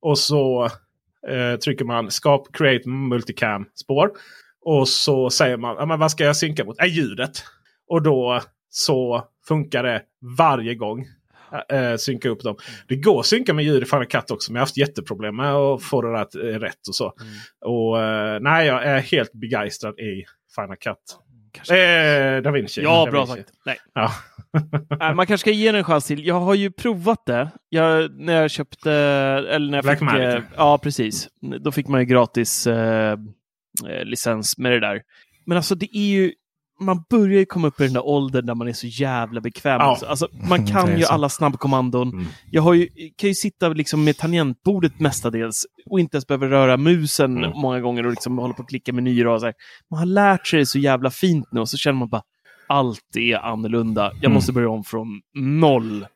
Och 0.00 0.18
så 0.18 0.64
eh, 1.28 1.58
trycker 1.64 1.84
man 1.84 2.10
skap, 2.10 2.46
create 2.52 2.88
multicam 2.88 3.64
spår. 3.74 4.10
Och 4.64 4.88
så 4.88 5.30
säger 5.30 5.56
man, 5.56 5.76
ja, 5.78 5.86
men 5.86 5.98
vad 5.98 6.10
ska 6.10 6.24
jag 6.24 6.36
synka 6.36 6.64
mot? 6.64 6.78
Är 6.78 6.86
ljudet. 6.86 7.44
Och 7.88 8.02
då 8.02 8.40
så 8.70 9.24
funkar 9.48 9.82
det 9.82 10.02
varje 10.38 10.74
gång. 10.74 11.06
Äh, 11.72 11.96
synka 11.96 12.28
upp 12.28 12.42
dem. 12.42 12.56
Det 12.88 12.96
går 12.96 13.20
att 13.20 13.26
synka 13.26 13.54
med 13.54 13.64
ljud 13.64 13.82
i 13.82 13.86
Final 13.86 14.06
Cut 14.06 14.30
också. 14.30 14.52
Men 14.52 14.56
jag 14.56 14.60
har 14.60 14.66
haft 14.66 14.76
jätteproblem 14.76 15.36
med 15.36 15.54
att 15.54 15.82
få 15.82 16.02
det 16.02 16.08
rätt, 16.08 16.34
eh, 16.34 16.40
rätt 16.40 16.88
och 16.88 16.94
så. 16.94 17.12
Och 17.64 18.02
eh, 18.02 18.40
nej, 18.40 18.66
jag 18.66 18.84
är 18.84 18.98
helt 18.98 19.32
begeistrad 19.32 20.00
i 20.00 20.24
Final 20.56 20.76
Cut. 20.76 21.18
Eh, 21.70 22.42
da 22.42 22.50
Vinci. 22.50 22.82
Ja, 22.82 23.04
da 23.04 23.10
bra 23.10 23.24
Vinci. 23.24 23.42
sagt. 23.42 23.52
Nej. 23.66 23.76
Ja. 23.94 24.12
Man 25.14 25.26
kanske 25.26 25.38
ska 25.38 25.50
ge 25.50 25.66
den 25.66 25.74
en 25.78 25.84
chans 25.84 26.06
till. 26.06 26.26
Jag 26.26 26.40
har 26.40 26.54
ju 26.54 26.70
provat 26.70 27.26
det. 27.26 27.50
Jag, 27.68 28.10
när 28.20 28.40
jag 28.42 28.50
köpte... 28.50 28.92
Eller 28.92 29.70
när 29.70 29.78
jag 29.78 29.84
Black 29.84 29.98
fick, 29.98 30.20
eh, 30.20 30.42
Ja, 30.56 30.78
precis. 30.78 31.28
Då 31.60 31.72
fick 31.72 31.88
man 31.88 32.00
ju 32.00 32.06
gratis 32.06 32.66
eh, 32.66 33.18
licens 34.04 34.58
med 34.58 34.72
det 34.72 34.80
där. 34.80 35.02
Men 35.46 35.56
alltså 35.56 35.74
det 35.74 35.96
är 35.96 36.08
ju... 36.08 36.32
Man 36.84 37.04
börjar 37.10 37.38
ju 37.38 37.46
komma 37.46 37.68
upp 37.68 37.80
i 37.80 37.84
den 37.84 37.92
där 37.92 38.06
åldern 38.06 38.46
där 38.46 38.54
man 38.54 38.68
är 38.68 38.72
så 38.72 38.86
jävla 38.86 39.40
bekväm. 39.40 39.80
Ja. 39.80 39.84
Alltså, 39.84 40.06
alltså, 40.06 40.28
man 40.48 40.66
kan 40.66 40.86
Det 40.86 40.92
är 40.92 40.96
ju 40.98 41.04
alla 41.04 41.28
snabbkommandon. 41.28 42.08
Mm. 42.12 42.26
Jag 42.50 42.62
har 42.62 42.74
ju, 42.74 42.88
kan 43.16 43.28
ju 43.28 43.34
sitta 43.34 43.68
liksom 43.68 44.04
med 44.04 44.16
tangentbordet 44.18 45.00
mestadels 45.00 45.66
och 45.90 46.00
inte 46.00 46.16
ens 46.16 46.26
behöver 46.26 46.48
röra 46.48 46.76
musen 46.76 47.36
Mm. 47.38 47.50
många 47.60 47.80
gånger 47.80 48.04
och 48.06 48.10
liksom 48.10 48.38
hålla 48.38 48.54
på 48.54 48.62
att 48.62 48.68
klicka 48.68 48.92
menyer. 48.92 49.26
Och 49.26 49.40
så 49.40 49.46
här. 49.46 49.54
Man 49.90 49.98
har 49.98 50.06
lärt 50.06 50.46
sig 50.46 50.58
det 50.58 50.66
så 50.66 50.78
jävla 50.78 51.10
fint 51.10 51.46
nu 51.52 51.60
och 51.60 51.68
så 51.68 51.76
känner 51.76 51.98
man 51.98 52.08
bara 52.08 52.22
allt 52.68 53.16
är 53.16 53.36
annorlunda. 53.36 54.02
Jag 54.14 54.24
Mm. 54.24 54.32
måste 54.34 54.52
börja 54.52 54.68
om 54.68 54.84
från 54.84 55.20
noll. 55.34 56.06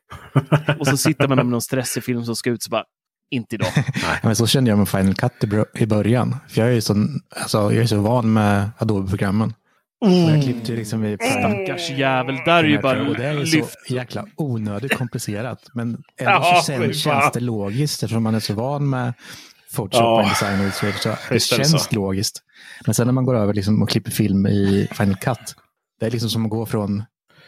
och 0.79 0.87
så 0.87 0.97
sitter 0.97 1.27
man 1.27 1.35
med 1.37 1.45
någon 1.45 1.61
stressig 1.61 2.03
film 2.03 2.23
som 2.25 2.35
ska 2.35 2.49
ut 2.49 2.63
så 2.63 2.69
bara, 2.69 2.83
inte 3.31 3.55
idag. 3.55 3.67
Ja, 3.75 4.17
men 4.23 4.35
så 4.35 4.47
kände 4.47 4.69
jag 4.71 4.77
med 4.77 4.89
Final 4.89 5.13
Cut 5.15 5.31
i 5.75 5.85
början. 5.85 6.35
För 6.49 6.61
jag 6.61 6.69
är 6.69 6.73
ju 6.73 6.81
så, 6.81 6.95
alltså, 7.41 7.57
jag 7.57 7.75
är 7.75 7.85
så 7.85 8.01
van 8.01 8.33
med 8.33 8.69
Adobe-programmen. 8.77 9.53
Så 10.05 10.11
Jag 10.11 10.43
klippte 10.43 10.71
liksom 10.71 11.05
i 11.05 11.17
Stackars 11.21 11.89
jävel, 11.89 12.35
där 12.45 12.63
är 12.63 12.67
ju 12.67 12.79
bara 12.79 13.09
och 13.09 13.15
det 13.15 13.25
är 13.25 13.45
så 13.45 13.65
jäkla 13.93 14.25
onödigt 14.35 14.97
komplicerat. 14.97 15.69
Men 15.73 15.87
ändå 15.87 16.03
Ja, 16.17 16.55
så 16.55 16.65
sen, 16.65 16.93
känns 16.93 17.31
det 17.33 17.39
logiskt 17.39 18.03
eftersom 18.03 18.23
man 18.23 18.35
är 18.35 18.39
så 18.39 18.53
van 18.53 18.89
med 18.89 19.13
Photoshop 19.75 20.01
Ja. 20.01 20.31
och 20.47 20.59
Illustrator. 20.59 21.11
Så 21.27 21.33
det 21.33 21.39
känns 21.39 21.83
så. 21.83 21.95
logiskt. 21.95 22.41
Men 22.85 22.93
sen 22.95 23.07
när 23.07 23.13
man 23.13 23.25
går 23.25 23.35
över 23.35 23.53
liksom 23.53 23.81
och 23.81 23.89
klipper 23.89 24.11
film 24.11 24.47
i 24.47 24.87
Final 24.91 25.15
Cut. 25.15 25.55
Det 25.99 26.05
är 26.05 26.11
liksom 26.11 26.29
som 26.29 26.45
att 26.45 26.51
gå 26.51 26.65
från 26.65 27.03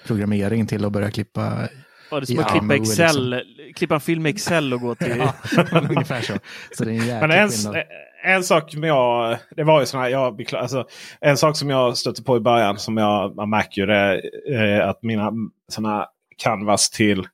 programmering 0.08 0.68
till 0.68 0.86
att 0.86 0.92
börja 0.92 1.12
klippa. 1.12 1.70
Ja, 2.12 2.20
det 2.20 2.24
är 2.24 2.26
som 2.26 2.40
att 2.40 2.52
klippa 2.52 2.76
Excel, 2.76 3.44
klippa 3.76 3.96
en 3.96 4.02
film 4.02 4.26
i 4.26 4.30
Excel 4.30 4.74
och 4.74 4.82
gå 4.82 4.96
till... 4.96 5.16
Ja, 5.18 5.34
ungefär 5.90 6.22
så. 6.22 6.34
Så 6.78 6.86
det 6.86 6.92
är 6.92 6.96
en 6.96 7.08
jäkla 7.08 7.48
skillnad. 7.50 7.76
En 8.24 8.44
sak 8.44 8.72
som 8.72 8.84
jag... 8.84 9.38
Det 9.56 9.64
var 9.64 9.80
ju 9.80 9.86
sån 9.86 10.00
här, 10.00 10.10
jag, 10.10 10.54
alltså, 10.54 10.86
en 11.22 11.38
sak 11.38 11.58
som 11.58 11.70
jag 11.70 11.98
stötte 11.98 12.24
på 12.24 12.38
i 12.38 12.40
början 12.40 12.78
som 12.78 12.98
jag 12.98 13.36
man 13.36 13.50
märker 13.50 13.82
ju 13.82 13.86
det 13.86 14.22
är 14.48 14.80
att 14.82 15.04
mina 15.04 15.32
såna 15.72 16.06
canvas 16.38 16.90
till 16.90 17.28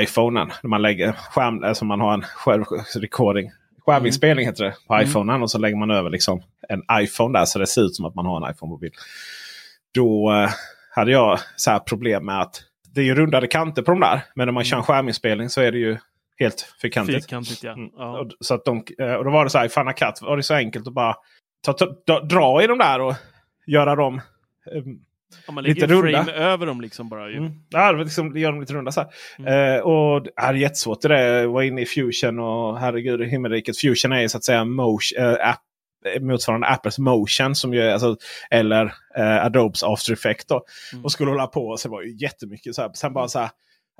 iPhonen. 0.00 0.50
När 0.62 0.68
man 0.68 0.82
lägger 0.82 1.12
skärm, 1.12 1.64
alltså 1.64 1.84
man 1.84 2.00
har 2.00 2.14
en 2.14 2.22
självrecording. 2.22 3.50
Skärminspelning 3.86 4.46
heter 4.46 4.64
det 4.64 4.74
på 4.88 5.02
iPhonen. 5.02 5.42
Och 5.42 5.50
så 5.50 5.58
lägger 5.58 5.76
man 5.76 5.90
över 5.90 6.10
liksom 6.10 6.42
en 6.68 6.82
iPhone 6.92 7.38
där 7.38 7.44
så 7.44 7.58
det 7.58 7.66
ser 7.66 7.82
ut 7.82 7.96
som 7.96 8.04
att 8.04 8.14
man 8.14 8.26
har 8.26 8.46
en 8.46 8.54
iPhone-mobil. 8.54 8.90
Då 9.94 10.32
eh, 10.32 10.50
hade 10.90 11.12
jag 11.12 11.38
så 11.56 11.70
här 11.70 11.78
problem 11.78 12.24
med 12.24 12.40
att 12.40 12.62
det 12.94 13.00
är 13.00 13.04
ju 13.04 13.14
rundade 13.14 13.46
kanter 13.46 13.82
på 13.82 13.90
de 13.90 14.00
där. 14.00 14.24
Men 14.34 14.46
när 14.46 14.52
man 14.52 14.64
kör 14.64 14.76
en 14.76 14.82
skärminspelning 14.82 15.48
så 15.48 15.60
är 15.60 15.72
det 15.72 15.78
ju 15.78 15.98
helt 16.38 16.74
fyrkantigt. 16.82 17.24
Fyrkantigt, 17.24 17.62
ja. 17.62 17.72
Mm. 17.72 17.90
ja. 17.96 18.26
Så 18.40 18.54
att 18.54 18.64
de, 18.64 18.84
eh, 18.98 19.14
och 19.14 19.24
då 19.24 19.30
var 19.30 19.44
det 19.44 19.50
så 19.50 19.58
här 19.58 19.68
Final 19.68 19.94
Cut 19.94 20.22
var 20.22 20.36
det 20.36 20.42
så 20.42 20.54
enkelt 20.54 20.86
att 20.86 20.94
bara 20.94 21.14
ta, 21.64 21.72
ta, 21.72 21.86
dra, 22.06 22.20
dra 22.20 22.62
i 22.64 22.66
de 22.66 22.78
där 22.78 23.00
och 23.00 23.14
göra 23.66 23.94
dem. 23.96 24.20
eh, 24.74 24.82
Om 25.46 25.54
man 25.54 25.64
lite 25.64 25.86
runda. 25.86 26.24
frame 26.24 26.32
över 26.38 26.66
dem 26.66 26.80
liksom 26.80 27.08
bara. 27.08 27.30
Ju. 27.30 27.36
Mm. 27.36 27.52
Ja, 27.70 27.92
liksom, 27.92 28.36
gör 28.36 28.50
dem 28.50 28.60
lite 28.60 28.74
runda 28.74 28.92
så 28.92 29.00
här. 29.38 29.74
Eh, 29.76 29.80
och 29.80 30.22
det 30.22 30.30
är 30.36 30.54
jättesvårt 30.54 31.00
det 31.00 31.08
där. 31.08 31.46
Var 31.46 31.62
inne 31.62 31.80
i 31.82 31.86
Fusion 31.86 32.38
och 32.38 32.78
herregud 32.78 33.20
i 33.20 33.24
himmelriket. 33.26 33.78
Fusion 33.78 34.12
är 34.12 34.20
ju 34.20 34.28
så 34.28 34.36
att 34.38 34.44
säga 34.44 34.64
motion, 34.64 35.18
eh, 35.18 35.48
app, 35.48 35.60
motsvarande 36.20 36.66
Apples 36.66 36.98
Motion. 36.98 37.54
Som 37.54 37.74
ju 37.74 37.82
alltså, 37.82 38.16
eller 38.50 38.84
eh, 39.16 39.44
Adobes 39.44 39.82
After 39.82 40.12
Effects. 40.12 40.46
Då. 40.46 40.64
Och 41.04 41.12
skulle 41.12 41.30
hålla 41.30 41.46
på. 41.46 41.76
Så 41.76 41.88
det 41.88 41.92
var 41.92 42.02
ju 42.02 42.16
jättemycket 42.16 42.74
så 42.74 42.82
här. 42.82 42.90
Sen 42.94 43.12
bara 43.12 43.28
så 43.28 43.38
här. 43.38 43.50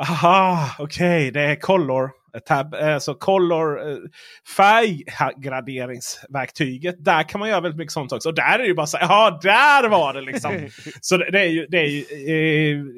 Aha, 0.02 0.68
okej, 0.78 1.30
det 1.30 1.40
är 1.42 1.56
color. 1.56 2.10
eh, 2.34 2.40
Tab, 2.40 2.74
eh, 2.74 2.98
så 2.98 3.14
color 3.14 3.90
eh, 3.90 3.96
färggraderingsverktyget. 4.56 7.04
Där 7.04 7.22
kan 7.22 7.38
man 7.38 7.48
göra 7.48 7.60
väldigt 7.60 7.78
mycket 7.78 7.92
sånt 7.92 8.12
också. 8.12 8.28
Och 8.28 8.34
där 8.34 8.54
är 8.54 8.58
det 8.58 8.66
ju 8.66 8.74
bara 8.74 8.86
så 8.86 8.98
ja 9.00 9.38
där 9.42 9.88
var 9.88 10.14
det 10.14 10.20
liksom. 10.20 10.68
så 11.00 11.16
det, 11.16 11.30
det 11.30 11.40
är 11.40 11.48
ju, 11.48 11.66
det 11.66 11.78
är 11.78 11.86
ju 11.86 12.02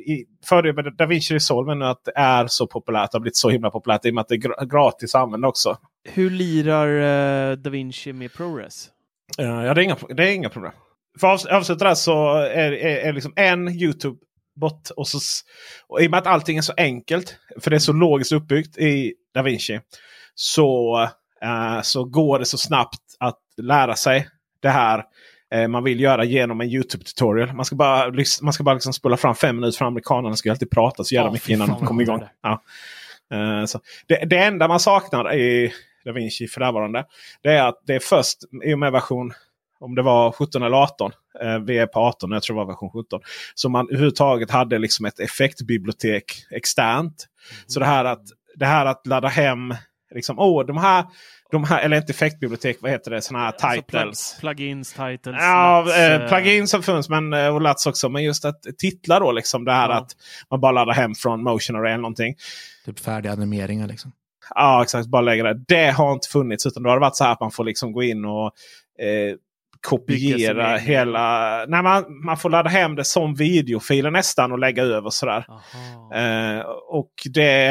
i- 0.06 0.26
fördelen 0.44 0.84
med 0.84 0.96
DaVinci 0.96 1.34
Resolve 1.34 1.74
nu 1.74 1.84
att 1.84 2.04
det 2.04 2.12
är 2.16 2.46
så 2.46 2.66
populärt. 2.66 3.10
Det 3.12 3.16
har 3.16 3.20
blivit 3.20 3.36
så 3.36 3.50
himla 3.50 3.70
populärt 3.70 4.04
i 4.04 4.10
och 4.10 4.14
med 4.14 4.22
att 4.22 4.28
det 4.28 4.34
är 4.34 4.38
gra- 4.38 4.66
gratis 4.70 5.14
att 5.14 5.22
använda 5.22 5.48
också. 5.48 5.76
Hur 6.08 6.30
lirar 6.30 6.88
uh, 7.50 7.56
DaVinci 7.56 8.12
med 8.12 8.32
ProRes? 8.34 8.88
Eh, 9.38 9.44
ja, 9.46 9.74
det 9.74 9.80
är 9.80 9.84
inga, 9.84 9.96
det 10.08 10.28
är 10.28 10.34
inga 10.34 10.48
problem. 10.48 10.72
För 11.20 11.34
att 11.34 11.40
avs- 11.44 11.48
avsluta 11.56 11.84
där 11.84 11.94
så 11.94 12.34
är 12.36 12.72
är, 12.72 12.96
är 13.08 13.12
liksom 13.12 13.32
en 13.36 13.68
YouTube-bot. 14.54 14.90
Och, 14.90 15.08
så, 15.08 15.18
och 15.86 16.02
I 16.02 16.06
och 16.06 16.10
med 16.10 16.18
att 16.18 16.26
allting 16.26 16.58
är 16.58 16.62
så 16.62 16.72
enkelt, 16.76 17.36
för 17.60 17.70
det 17.70 17.76
är 17.76 17.80
så 17.80 17.92
logiskt 17.92 18.32
uppbyggt 18.32 18.78
i 18.78 19.14
DaVinci. 19.34 19.80
Så, 20.34 21.02
eh, 21.42 21.82
så 21.82 22.04
går 22.04 22.38
det 22.38 22.44
så 22.44 22.58
snabbt 22.58 23.00
att 23.18 23.38
lära 23.56 23.96
sig 23.96 24.28
det 24.60 24.68
här 24.68 25.04
eh, 25.54 25.68
man 25.68 25.84
vill 25.84 26.00
göra 26.00 26.24
genom 26.24 26.60
en 26.60 26.68
YouTube-tutorial. 26.68 27.52
Man 27.52 27.64
ska 27.64 27.76
bara, 27.76 28.12
man 28.42 28.52
ska 28.52 28.64
bara 28.64 28.74
liksom 28.74 28.92
spola 28.92 29.16
fram 29.16 29.34
fem 29.34 29.56
minuter 29.56 29.78
för 29.78 29.84
amerikanerna 29.84 30.36
ska 30.36 30.50
alltid 30.50 30.70
prata 30.70 31.04
så 31.04 31.14
jävla 31.14 31.28
Ja, 31.28 31.32
mycket 31.32 31.48
innan 31.48 31.68
de 31.68 31.86
kommer 31.86 32.02
igång. 32.02 32.22
Ja. 32.42 32.62
Eh, 33.32 33.64
så 33.64 33.80
det, 34.06 34.24
det 34.24 34.38
enda 34.38 34.68
man 34.68 34.80
saknar 34.80 35.34
i 35.34 35.72
DaVinci 36.04 36.46
för 36.46 36.60
närvarande 36.60 37.04
det 37.42 37.52
är 37.52 37.68
att 37.68 37.82
det 37.86 37.94
är 37.94 38.00
först 38.00 38.38
i 38.64 38.74
och 38.74 38.78
med 38.78 38.92
version 38.92 39.32
om 39.84 39.94
det 39.94 40.02
var 40.02 40.32
17 40.32 40.62
eller 40.62 40.76
18. 40.76 41.12
Eh, 41.42 41.58
vi 41.58 41.78
är 41.78 41.86
på 41.86 42.00
18, 42.00 42.32
jag 42.32 42.42
tror 42.42 42.56
det 42.56 42.58
var 42.64 42.72
version 42.72 42.90
17. 42.90 43.20
Så 43.54 43.68
man 43.68 43.86
överhuvudtaget 43.88 44.50
hade 44.50 44.78
liksom 44.78 45.06
ett 45.06 45.20
effektbibliotek 45.20 46.24
externt. 46.50 47.26
Så 47.66 47.80
det 47.80 47.86
här 47.86 48.04
att, 48.04 48.22
det 48.56 48.66
här 48.66 48.86
att 48.86 49.06
ladda 49.06 49.28
hem, 49.28 49.74
liksom, 50.14 50.38
åh, 50.38 50.66
de 50.66 50.76
här, 50.76 51.04
de 51.50 51.64
här, 51.64 51.80
eller 51.82 51.96
inte 51.96 52.12
effektbibliotek, 52.12 52.76
vad 52.80 52.90
heter 52.90 53.10
det, 53.10 53.22
sådana 53.22 53.44
här 53.44 53.52
titles. 53.52 54.02
Alltså 54.02 54.40
plug, 54.40 54.56
plugins, 54.56 54.92
titles, 54.92 55.36
Ja, 55.40 55.82
nuts, 55.86 55.96
eh, 55.96 56.14
eh, 56.22 56.28
plugins 56.28 56.70
som 56.70 56.82
finns 56.82 57.08
men, 57.08 57.32
eh, 57.32 57.54
och 57.54 57.60
LUTs 57.60 57.86
också. 57.86 58.08
Men 58.08 58.22
just 58.24 58.44
att 58.44 58.62
titlar 58.78 59.20
då, 59.20 59.32
liksom 59.32 59.64
det 59.64 59.72
här 59.72 59.88
Ja. 59.88 59.94
att 59.94 60.10
man 60.50 60.60
bara 60.60 60.72
laddar 60.72 60.92
hem 60.94 61.14
från 61.14 61.42
Motion 61.42 61.76
Array 61.76 61.92
eller 61.92 62.02
någonting. 62.02 62.34
Typ 62.84 63.00
färdiga 63.00 63.32
animeringar 63.32 63.86
liksom. 63.86 64.12
Ja, 64.54 64.82
exakt. 64.82 65.08
Bara 65.08 65.22
lägga 65.22 65.44
det. 65.44 65.54
Det 65.68 65.90
har 65.90 66.12
inte 66.12 66.28
funnits. 66.28 66.66
Utan 66.66 66.82
då 66.82 66.90
har 66.90 66.96
det 66.96 67.00
varit 67.00 67.16
så 67.16 67.24
här 67.24 67.32
att 67.32 67.40
man 67.40 67.50
får 67.50 67.64
liksom 67.64 67.92
gå 67.92 68.02
in 68.02 68.24
och 68.24 68.46
eh, 68.98 69.36
kopiera 69.88 70.76
hela... 70.76 71.64
Nej, 71.68 71.82
man, 71.82 72.04
man 72.24 72.36
får 72.36 72.50
ladda 72.50 72.70
hem 72.70 72.94
det 72.94 73.04
som 73.04 73.34
videofiler 73.34 74.10
nästan 74.10 74.52
och 74.52 74.58
lägga 74.58 74.82
över 74.82 75.10
sådär. 75.10 75.46
Eh, 76.14 76.60
och 76.88 77.10
det, 77.34 77.66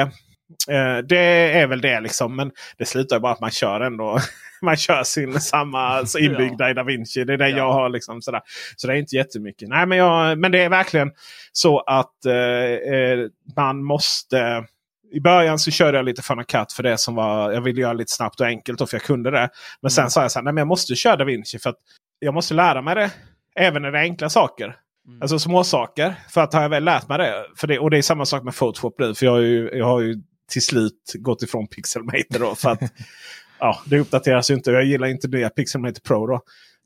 eh, 0.70 0.98
det 1.10 1.52
är 1.60 1.68
väl 1.68 1.82
det 1.82 2.00
liksom. 2.00 2.36
Men 2.36 2.52
det 2.78 2.86
slutar 2.86 3.16
ju 3.16 3.20
bara 3.20 3.32
att 3.34 3.40
man 3.42 3.52
kör 3.52 3.82
ändå. 3.82 4.20
man 4.62 4.78
kör 4.78 5.04
sin 5.04 5.40
samma 5.42 6.06
så 6.06 6.20
inbyggda 6.20 6.70
i 6.70 6.74
DaVinci. 6.74 7.24
Det 7.24 7.34
är 7.34 7.38
det 7.38 7.50
Ja. 7.50 7.58
jag 7.58 7.72
har. 7.74 7.90
liksom 7.90 8.22
sådär. 8.22 8.42
Så 8.76 8.88
det 8.88 8.94
är 8.94 8.98
inte 8.98 9.16
jättemycket. 9.16 9.70
Nej, 9.70 9.86
men, 9.86 9.98
jag, 9.98 10.38
men 10.40 10.52
det 10.52 10.64
är 10.64 10.70
verkligen 10.70 11.12
så 11.52 11.80
att 11.80 12.26
eh, 12.26 12.94
eh, 12.94 13.20
man 13.56 13.84
måste... 13.84 14.66
I 15.12 15.20
början 15.20 15.60
så 15.60 15.72
körde 15.72 15.98
jag 15.98 16.06
lite 16.06 16.22
Final 16.22 16.46
Cut 16.46 16.74
för 16.74 16.84
det 16.84 16.98
som 16.98 17.16
var. 17.16 17.52
Jag 17.52 17.62
ville 17.62 17.82
göra 17.82 17.94
lite 17.94 18.12
snabbt 18.12 18.40
och 18.40 18.46
enkelt 18.48 18.80
då, 18.80 18.86
för 18.88 18.96
jag 18.98 19.04
kunde 19.04 19.32
det. 19.32 19.50
Men 19.82 19.92
sen 19.92 20.02
Mm. 20.02 20.10
sa 20.10 20.22
jag 20.22 20.32
så 20.32 20.40
här, 20.40 20.44
nej 20.44 20.54
men 20.54 20.62
jag 20.62 20.68
måste 20.68 20.96
köra 20.96 21.16
DaVinci 21.16 21.60
för 21.60 21.70
att 21.70 21.76
jag 22.20 22.34
måste 22.34 22.54
lära 22.54 22.82
mig 22.82 22.96
det. 22.96 23.12
Även 23.56 23.82
när 23.82 23.92
det 23.92 23.98
är 24.00 24.04
enkla 24.04 24.30
saker. 24.30 24.76
Mm. 25.08 25.22
Alltså 25.22 25.40
små 25.40 25.64
saker. 25.64 26.16
För 26.30 26.42
att 26.42 26.54
har 26.54 26.62
jag 26.62 26.70
väl 26.70 26.84
lärt 26.84 27.08
mig 27.10 27.18
det. 27.18 27.46
För 27.58 27.68
det 27.68 27.80
och 27.80 27.90
det 27.92 27.98
är 27.98 28.02
samma 28.02 28.26
sak 28.26 28.44
med 28.44 28.56
Photoshop 28.56 28.96
nu. 29.00 29.16
För 29.16 29.26
jag 29.26 29.34
har 29.34 29.40
ju, 29.40 29.70
jag 29.74 29.86
har 29.86 30.02
ju 30.02 30.16
till 30.52 30.66
slut 30.66 31.14
gått 31.20 31.44
ifrån 31.44 31.68
Pixelmator. 31.68 32.40
Då, 32.40 32.56
för 32.56 32.70
att 32.70 32.80
ja, 33.60 33.80
det 33.86 34.00
uppdateras 34.00 34.52
ju 34.52 34.54
inte. 34.56 34.72
Jag 34.72 34.86
gillar 34.86 35.08
inte 35.08 35.28
det 35.28 35.50
Pixelmator 35.50 36.02
Pro. 36.02 36.28
Då. 36.28 36.42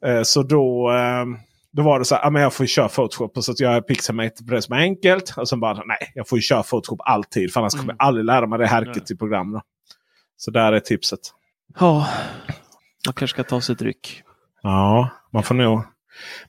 Eh, 0.10 0.24
så 0.24 0.44
då, 0.44 0.92
eh, 0.92 1.26
då 1.72 1.82
var 1.84 2.00
det 2.00 2.06
så 2.06 2.16
här, 2.16 2.32
men 2.32 2.42
jag 2.42 2.54
får 2.54 2.66
köra 2.66 2.90
Photoshop. 2.90 3.38
Och 3.38 3.46
så 3.46 3.52
att 3.52 3.60
jag 3.60 3.74
är 3.76 3.82
Pixelmator 3.82 4.46
på 4.46 4.54
det 4.54 4.62
som 4.62 4.76
är 4.76 4.80
enkelt. 4.80 5.34
Och 5.38 5.50
sen 5.50 5.60
bara, 5.60 5.84
nej, 5.86 6.12
jag 6.16 6.28
får 6.28 6.40
köra 6.40 6.64
Photoshop 6.64 7.00
alltid. 7.04 7.54
För 7.54 7.60
annars 7.60 7.74
kommer 7.74 7.84
Mm. 7.84 7.96
jag 8.00 8.08
aldrig 8.08 8.26
lära 8.26 8.48
mig 8.48 8.60
det 8.60 8.68
härket 8.68 9.12
i 9.12 9.16
program. 9.18 9.52
Då. 9.52 9.62
Så 10.38 10.52
där 10.52 10.74
är 10.74 10.80
tipset. 10.80 11.20
Ja, 11.80 12.08
man 13.08 13.14
kanske 13.14 13.28
ska 13.36 13.44
ta 13.44 13.62
sig 13.62 13.74
ett 13.74 13.82
ryck. 13.82 14.22
Ja, 14.68 15.10
man 15.34 15.44
får 15.44 15.56
nog, 15.56 15.84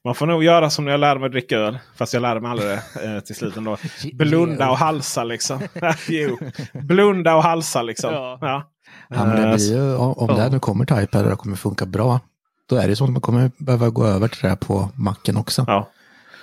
man 0.05 0.15
får 0.15 0.27
nog 0.27 0.45
göra 0.45 0.71
som 0.71 0.85
när 0.85 0.91
jag 0.91 1.01
lärde 1.01 1.21
mig 1.21 1.27
att 1.27 1.33
dricka 1.33 1.57
öl. 1.57 1.79
Fast 1.97 2.15
jag 2.15 2.21
lärde 2.21 2.41
mig 2.41 2.51
aldrig 2.51 2.69
det 2.69 3.15
eh, 3.15 3.21
till 3.21 3.35
slut 3.37 3.57
ändå. 3.57 3.77
Blunda 4.13 4.71
och 4.71 4.79
halsa 4.79 5.25
liksom. 5.25 5.61
jo. 6.09 6.39
Blunda 6.73 7.37
och 7.37 7.43
halsa 7.43 7.83
liksom. 7.83 8.13
Ja. 8.15 8.39
Ja. 8.41 8.71
Ja, 9.09 9.25
men 9.25 9.37
det 9.37 9.43
Eh, 9.49 9.55
blir 9.55 9.75
ju, 9.77 9.97
om 9.97 10.13
om 10.13 10.27
det 10.37 10.49
nu 10.49 10.59
kommer 10.61 10.85
Type 10.85 11.19
och 11.19 11.25
det 11.31 11.37
kommer 11.37 11.57
funka 11.57 11.87
bra, 11.87 12.21
då 12.69 12.77
är 12.77 12.89
det 12.89 12.97
så 12.97 13.05
att 13.05 13.11
man 13.11 13.21
kommer 13.21 13.51
behöva 13.59 13.91
gå 13.91 14.07
över 14.07 14.29
till 14.29 14.43
det 14.43 14.49
här 14.49 14.57
på 14.57 14.89
macken 14.95 15.37
också. 15.37 15.65
ja. 15.67 15.89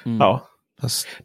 Mm. 0.05 0.17
ja. 0.17 0.47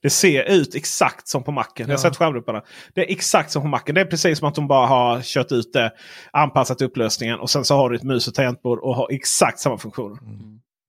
Det 0.02 0.10
ser 0.10 0.50
ut 0.50 0.74
exakt 0.74 1.28
som 1.28 1.42
på 1.44 1.52
macken. 1.52 1.88
Jag 1.88 1.98
har 1.98 2.04
Ja. 2.04 2.10
sett 2.10 2.16
skärmdumparna. 2.16 2.62
Det 2.94 3.00
är 3.08 3.12
exakt 3.12 3.50
som 3.50 3.62
på 3.62 3.68
macken. 3.68 3.94
Det 3.94 4.00
är 4.00 4.04
precis 4.04 4.38
som 4.38 4.48
att 4.48 4.54
de 4.54 4.68
bara 4.68 4.86
har 4.86 5.22
kört 5.22 5.52
ut 5.52 5.72
det, 5.72 5.92
anpassat 6.32 6.82
upplösningen 6.82 7.38
och 7.40 7.50
sen 7.50 7.64
så 7.64 7.76
har 7.76 7.90
du 7.90 7.96
ett 7.96 8.02
mus 8.02 8.28
och 8.28 8.34
tangentbord 8.34 8.78
och 8.78 8.94
har 8.96 9.08
exakt 9.12 9.58
samma 9.58 9.78
funktioner. 9.78 10.18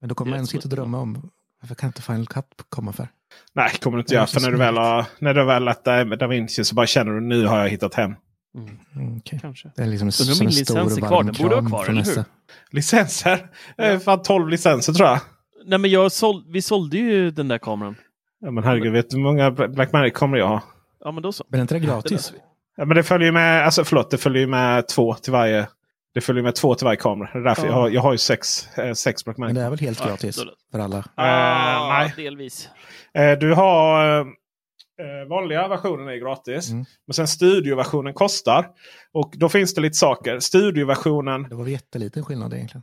men 0.00 0.08
då 0.08 0.14
kommer 0.14 0.36
man 0.36 0.46
sitta 0.46 0.62
och 0.64 0.68
drömma 0.68 0.98
om 0.98 1.30
varför 1.60 1.74
kan 1.74 1.86
inte 1.88 2.02
Final 2.02 2.26
Cut 2.26 2.44
komma 2.68 2.92
för? 2.92 3.08
Nej, 3.52 3.70
kommer 3.80 3.96
du 3.96 4.00
inte 4.00 4.14
Ja, 4.14 4.18
göra. 4.18 4.26
För 4.26 4.40
när 4.40 4.50
du 4.50 4.56
väl 4.56 4.76
har, 4.76 5.04
när 5.18 5.34
du 5.34 5.44
väl 5.44 5.64
lärt 5.64 5.84
dig 5.84 6.04
med 6.04 6.18
DaVinci 6.18 6.64
så 6.64 6.74
bara 6.74 6.86
känner 6.86 7.12
du 7.12 7.20
nu 7.20 7.46
har 7.46 7.58
jag 7.60 7.68
hittat 7.68 7.94
hem. 7.94 8.14
Mm. 8.56 8.78
Mm, 8.96 9.16
okej. 9.18 9.38
Kanske. 9.42 9.70
Det 9.76 9.82
är 9.82 9.86
liksom 9.86 10.08
om 10.08 10.12
som 10.12 10.46
min 10.46 10.54
licens 10.54 10.96
är 10.96 11.00
kvar. 11.00 11.22
Den 11.24 11.34
borde 11.38 11.54
vara 11.54 11.66
kvar, 11.68 11.88
eller 11.88 12.04
hur? 12.04 12.24
Licenser? 12.70 13.48
Eh, 13.78 13.98
Fan 13.98 14.22
12 14.22 14.48
licenser 14.48 14.92
tror 14.92 15.08
jag. 15.08 15.20
Nej, 15.66 15.78
men 15.78 15.90
jag 15.90 16.12
såld, 16.12 16.46
vi 16.52 16.62
sålde 16.62 16.98
ju 16.98 17.30
den 17.30 17.48
där 17.48 17.58
kameran. 17.58 17.96
Ja, 18.42 18.50
men 18.50 18.64
herregud, 18.64 18.92
vet 18.92 19.10
du 19.10 19.16
hur 19.16 19.22
många 19.24 19.50
Blackmagic 19.50 20.12
kommer 20.14 20.38
jag 20.38 20.48
ha? 20.48 20.60
Ja, 21.04 21.10
men 21.12 21.22
då 21.22 21.32
så. 21.32 21.44
Men 21.48 21.60
är 21.60 21.62
inte 21.62 21.74
det 21.74 21.80
gratis? 21.80 22.32
Ja, 22.76 22.84
men 22.84 22.96
det 22.96 23.02
följer 23.02 23.26
ju 23.26 23.32
med, 23.32 23.64
alltså 23.64 23.84
förlåt, 23.84 24.10
det 24.10 24.18
följer 24.18 24.40
ju 24.40 24.46
med 24.46 24.88
två 24.88 25.14
till 25.14 25.32
varje. 25.32 25.68
Det 26.14 26.20
följer 26.20 26.42
med 26.42 26.54
två 26.54 26.74
till 26.74 26.84
varje 26.84 26.96
kamera. 26.96 27.30
Det 27.32 27.38
är 27.38 27.42
därför 27.42 27.62
Ja. 27.66 27.68
jag, 27.72 27.74
har, 27.80 27.90
jag 27.90 28.00
har 28.02 28.12
ju 28.12 28.18
sex, 28.18 28.68
eh, 28.78 28.92
sex 28.92 29.26
Men 29.26 29.32
Blackmagic. 29.34 29.54
det 29.56 29.62
är 29.62 29.70
väl 29.70 29.78
helt 29.78 30.00
Ja, 30.00 30.06
gratis 30.06 30.36
då- 30.36 30.50
för 30.72 30.78
alla? 30.78 31.04
Ah, 31.14 31.98
nej. 31.98 32.12
delvis. 32.16 32.68
Eh, 33.14 33.38
du 33.38 33.54
har 33.54 34.04
eh, 34.20 34.20
eh, 34.20 35.28
vanliga 35.28 35.68
versionen 35.68 36.08
är 36.08 36.16
gratis. 36.16 36.70
Mm. 36.70 36.84
Men 37.06 37.14
sen 37.14 37.28
studioversionen 37.28 38.14
kostar. 38.14 38.66
Och 39.12 39.32
då 39.36 39.48
finns 39.48 39.74
det 39.74 39.80
lite 39.80 39.96
saker. 39.96 40.40
Studioversionen. 40.40 41.42
Det 41.48 41.54
var 41.54 41.66
jätteliten 41.66 42.24
skillnad 42.24 42.54
egentligen. 42.54 42.82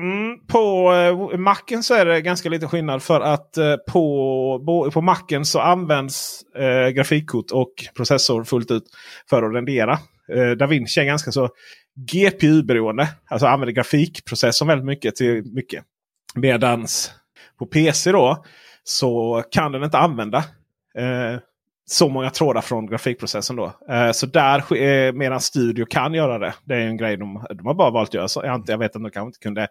Mm, 0.00 0.46
på 0.46 0.92
eh, 0.92 1.38
Macen 1.38 1.82
så 1.82 1.94
är 1.94 2.04
det 2.04 2.20
ganska 2.20 2.48
lite 2.48 2.66
skillnad. 2.66 3.02
För 3.02 3.20
att 3.20 3.56
eh, 3.56 3.76
på, 3.76 4.90
på 4.92 5.00
Macen 5.00 5.44
så 5.44 5.60
används 5.60 6.42
eh, 6.56 6.88
grafikkort 6.88 7.50
och 7.50 7.72
processor 7.96 8.44
fullt 8.44 8.70
ut 8.70 8.84
för 9.30 9.42
att 9.42 9.54
rendera. 9.54 9.98
Eh, 10.32 10.50
DaVinci 10.50 11.00
är 11.00 11.04
ganska 11.04 11.32
så 11.32 11.48
GPU-beroende. 12.12 13.08
Alltså 13.26 13.46
använder 13.46 13.72
grafikprocessorn 13.72 14.68
väldigt 14.68 14.86
mycket 14.86 15.16
till 15.16 15.44
mycket. 15.54 15.84
Medans 16.34 17.12
på 17.58 17.66
PC 17.66 18.12
då 18.12 18.44
så 18.84 19.42
kan 19.50 19.72
den 19.72 19.84
inte 19.84 19.98
använda 19.98 20.38
eh, 20.98 21.38
så 21.92 22.08
många 22.08 22.30
trådar 22.30 22.60
från 22.60 22.86
grafikprocessen. 22.86 23.56
då. 23.56 23.72
Eh, 23.90 24.12
så 24.12 24.26
där, 24.26 24.76
eh, 24.76 25.12
medan 25.12 25.40
Studio 25.40 25.86
kan 25.86 26.14
göra 26.14 26.38
det. 26.38 26.54
Det 26.64 26.74
är 26.74 26.80
en 26.80 26.96
grej 26.96 27.16
de, 27.16 27.44
de 27.50 27.66
har 27.66 27.74
bara 27.74 27.90
valt 27.90 28.08
att 28.08 28.14
göra. 28.14 28.28
Så 28.28 28.42
jag, 28.44 28.64
jag 28.66 28.78
vet 28.78 28.96
att 28.96 29.02
de 29.02 29.10
kanske 29.10 29.26
inte 29.26 29.38
kunde 29.38 29.68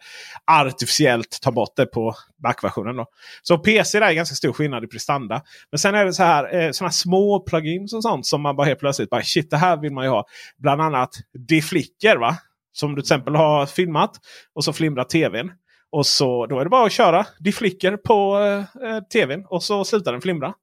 artificiellt 0.51 1.39
ta 1.41 1.51
bort 1.51 1.76
det 1.76 1.86
på 1.86 2.15
Mac-versionen. 2.43 2.95
då. 2.95 3.05
Så 3.41 3.57
PC 3.57 3.99
där 3.99 4.07
är 4.07 4.13
ganska 4.13 4.36
stor 4.36 4.53
skillnad 4.53 4.84
i 4.84 4.88
prestanda. 4.88 5.41
Men 5.72 5.80
sen 5.80 5.95
är 5.95 6.05
det 6.05 6.13
så 6.13 6.24
här, 6.24 6.55
eh, 6.55 6.72
såna 6.72 6.91
små 6.91 7.39
plugins 7.39 7.93
och 7.93 8.03
sånt 8.03 8.26
som 8.26 8.41
man 8.41 8.55
bara 8.55 8.67
helt 8.67 8.80
plötsligt 8.80 9.09
bara 9.09 9.24
shit 9.24 9.49
det 9.49 9.57
här 9.57 9.78
vill 9.78 9.93
man 9.93 10.04
ju 10.04 10.09
ha. 10.09 10.25
Bland 10.58 10.82
annat 10.82 11.09
deflicker 11.47 12.17
va. 12.17 12.37
Som 12.71 12.96
du 12.96 13.01
till 13.01 13.05
exempel 13.05 13.36
har 13.36 13.66
filmat 13.66 14.12
och 14.55 14.63
så 14.63 14.74
flimrar 14.74 15.04
tvn. 15.04 15.51
Och 15.91 16.05
så 16.05 16.46
då 16.46 16.59
är 16.59 16.63
det 16.63 16.70
bara 16.70 16.86
att 16.86 16.91
köra 16.91 17.25
deflicker 17.39 17.97
på 17.97 18.39
eh, 18.39 18.89
eh, 18.89 19.04
tvn 19.04 19.46
och 19.46 19.63
så 19.63 19.86
slutar 19.86 20.12
den 20.12 20.21
flimra. 20.21 20.54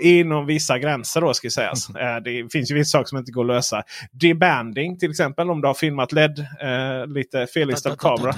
Inom 0.00 0.46
vissa 0.46 0.78
gränser 0.78 1.20
då 1.20 1.34
ska 1.34 1.50
sägas. 1.50 1.90
Eh, 1.90 2.16
det 2.16 2.52
finns 2.52 2.70
ju 2.70 2.74
vissa 2.74 2.98
saker 2.98 3.08
som 3.08 3.18
inte 3.18 3.32
går 3.32 3.44
att 3.44 3.56
lösa. 3.56 3.82
Debanding 4.12 4.98
till 4.98 5.10
exempel 5.10 5.50
om 5.50 5.60
du 5.60 5.66
har 5.66 5.74
filmat 5.74 6.12
LED, 6.12 6.38
eh, 6.38 7.06
lite 7.06 7.46
felinställd 7.46 7.98
kamera. 7.98 8.34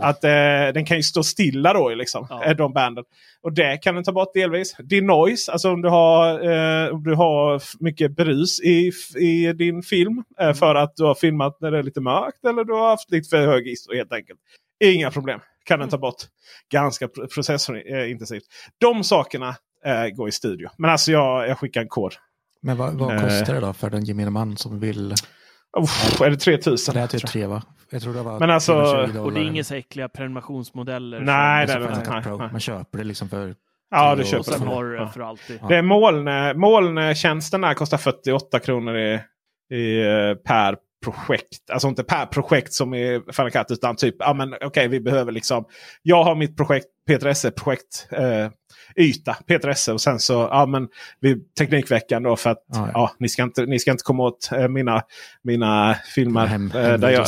Att 0.00 0.24
eh, 0.24 0.74
den 0.74 0.84
kan 0.84 0.96
ju 0.96 1.02
stå 1.02 1.22
stilla 1.22 1.72
då 1.72 1.88
liksom, 1.88 2.26
ja. 2.30 2.54
de 2.54 2.72
banden. 2.72 3.04
Och 3.42 3.52
det 3.52 3.76
kan 3.76 3.94
den 3.94 4.04
ta 4.04 4.12
bort 4.12 4.34
delvis. 4.34 4.76
Denoise, 4.78 5.52
alltså 5.52 5.72
om 5.72 5.82
du 5.82 5.88
har, 5.88 6.50
eh, 6.50 6.94
om 6.94 7.02
du 7.02 7.14
har 7.14 7.62
mycket 7.84 8.16
brus 8.16 8.60
i, 8.60 8.92
i 9.16 9.52
din 9.52 9.82
film. 9.82 10.24
Eh, 10.38 10.44
mm. 10.44 10.54
För 10.54 10.74
att 10.74 10.96
du 10.96 11.04
har 11.04 11.14
filmat 11.14 11.58
när 11.60 11.70
det 11.70 11.78
är 11.78 11.82
lite 11.82 12.00
mörkt 12.00 12.44
eller 12.44 12.64
du 12.64 12.72
har 12.72 12.90
haft 12.90 13.10
lite 13.10 13.28
för 13.28 13.46
hög 13.46 13.68
ISO 13.68 13.94
helt 13.94 14.12
enkelt. 14.12 14.40
Inga 14.84 15.10
problem. 15.10 15.40
Kan 15.64 15.78
den 15.78 15.88
ta 15.88 15.98
bort. 15.98 16.22
Ganska 16.72 17.08
processorintensivt. 17.34 18.44
De 18.78 19.04
sakerna 19.04 19.54
eh, 19.84 20.06
går 20.08 20.28
i 20.28 20.32
studio. 20.32 20.70
Men 20.78 20.90
alltså 20.90 21.12
jag, 21.12 21.48
jag 21.48 21.58
skickar 21.58 21.80
en 21.80 21.88
kod. 21.88 22.12
Men 22.62 22.76
vad, 22.76 22.94
vad 22.94 23.20
kostar 23.20 23.54
det 23.54 23.60
då 23.60 23.72
för 23.72 23.90
den 23.90 24.04
gemene 24.04 24.30
man 24.30 24.56
som 24.56 24.80
vill? 24.80 25.14
Oh, 25.72 26.22
är 26.22 26.30
det 26.30 26.36
3000? 26.36 26.94
Det 26.94 27.00
är 27.00 27.06
typ 27.06 27.26
3 27.26 27.46
va? 27.46 27.62
Jag 27.90 28.02
tror 28.02 28.14
det 28.14 28.22
var 28.22 28.40
Men 28.40 28.50
alltså, 28.50 28.74
och 29.20 29.32
det 29.32 29.40
är 29.40 29.44
inga 29.44 29.64
så 29.64 29.74
äckliga 29.74 30.08
prenumerationsmodeller? 30.08 31.20
Nej, 31.20 31.66
det 31.66 31.72
är 31.72 31.80
det 31.80 31.94
inte. 31.94 32.48
Man 32.52 32.60
köper 32.60 32.98
det 32.98 33.04
liksom 33.04 33.28
för 33.28 33.54
Ja, 33.90 34.14
du 34.14 34.24
köper 34.24 34.58
det. 34.58 34.66
Har 34.66 34.84
ja. 34.84 35.08
för 35.08 35.20
alltid. 35.20 35.60
Det 35.68 35.76
är 35.76 35.82
moln, 35.82 36.60
molntjänsten 36.60 37.60
där 37.60 37.74
kostar 37.74 37.98
48 37.98 38.58
kronor 38.58 38.96
i, 38.96 39.20
i, 39.72 40.00
eh, 40.00 40.34
per 40.34 40.76
projekt. 41.04 41.70
Alltså 41.72 41.88
inte 41.88 42.04
per 42.04 42.26
projekt 42.26 42.72
som 42.72 42.94
i 42.94 43.22
Final 43.32 43.50
Cut 43.50 43.70
utan 43.70 43.96
typ, 43.96 44.16
ja 44.18 44.34
men 44.34 44.54
okej 44.54 44.66
okay, 44.66 44.88
vi 44.88 45.00
behöver 45.00 45.32
liksom. 45.32 45.64
Jag 46.02 46.24
har 46.24 46.34
mitt 46.34 46.56
projekt 46.56 46.86
Peter 47.06 47.26
Esse 47.26 47.50
projekt 47.50 48.08
eh, 48.10 48.50
yta 48.96 49.34
Peter 49.46 49.68
Esse 49.68 49.92
och 49.92 50.00
sen 50.00 50.18
så 50.18 50.48
ja 50.50 50.66
men 50.66 50.88
vid 51.20 51.54
Teknikveckan 51.54 52.22
då 52.22 52.36
för 52.36 52.50
att 52.50 52.64
ja, 52.66 52.78
ja. 52.78 52.90
ja 52.94 53.10
ni, 53.18 53.28
ska 53.28 53.42
inte, 53.42 53.66
ni 53.66 53.78
ska 53.78 53.90
inte 53.90 54.04
komma 54.04 54.22
åt 54.22 54.52
eh, 54.52 54.68
mina, 54.68 55.02
mina 55.42 55.96
filmer 56.14 56.46
hem, 56.46 56.72
eh, 56.74 56.94
där, 56.94 57.10
jag, 57.10 57.26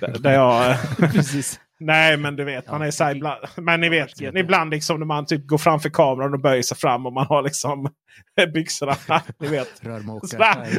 där, 0.00 0.18
där 0.18 0.32
jag 0.32 0.76
Precis. 1.12 1.60
Nej, 1.78 2.16
men 2.16 2.36
du 2.36 2.44
vet, 2.44 2.64
ja, 2.66 2.72
man 2.72 2.82
är 2.82 2.90
så 2.90 3.10
ibland, 3.10 3.40
Men 3.56 3.80
ni 3.80 3.88
vet, 3.88 4.20
ibland 4.20 4.70
liksom 4.70 4.98
när 4.98 5.06
man 5.06 5.26
typ 5.26 5.46
går 5.46 5.58
framför 5.58 5.90
kameran 5.90 6.34
och 6.34 6.40
böjer 6.40 6.62
sig 6.62 6.76
fram 6.76 7.06
och 7.06 7.12
man 7.12 7.26
har 7.26 7.42
liksom 7.42 7.88
byxorna. 8.54 8.96
ni 9.40 9.48
vet. 9.48 9.82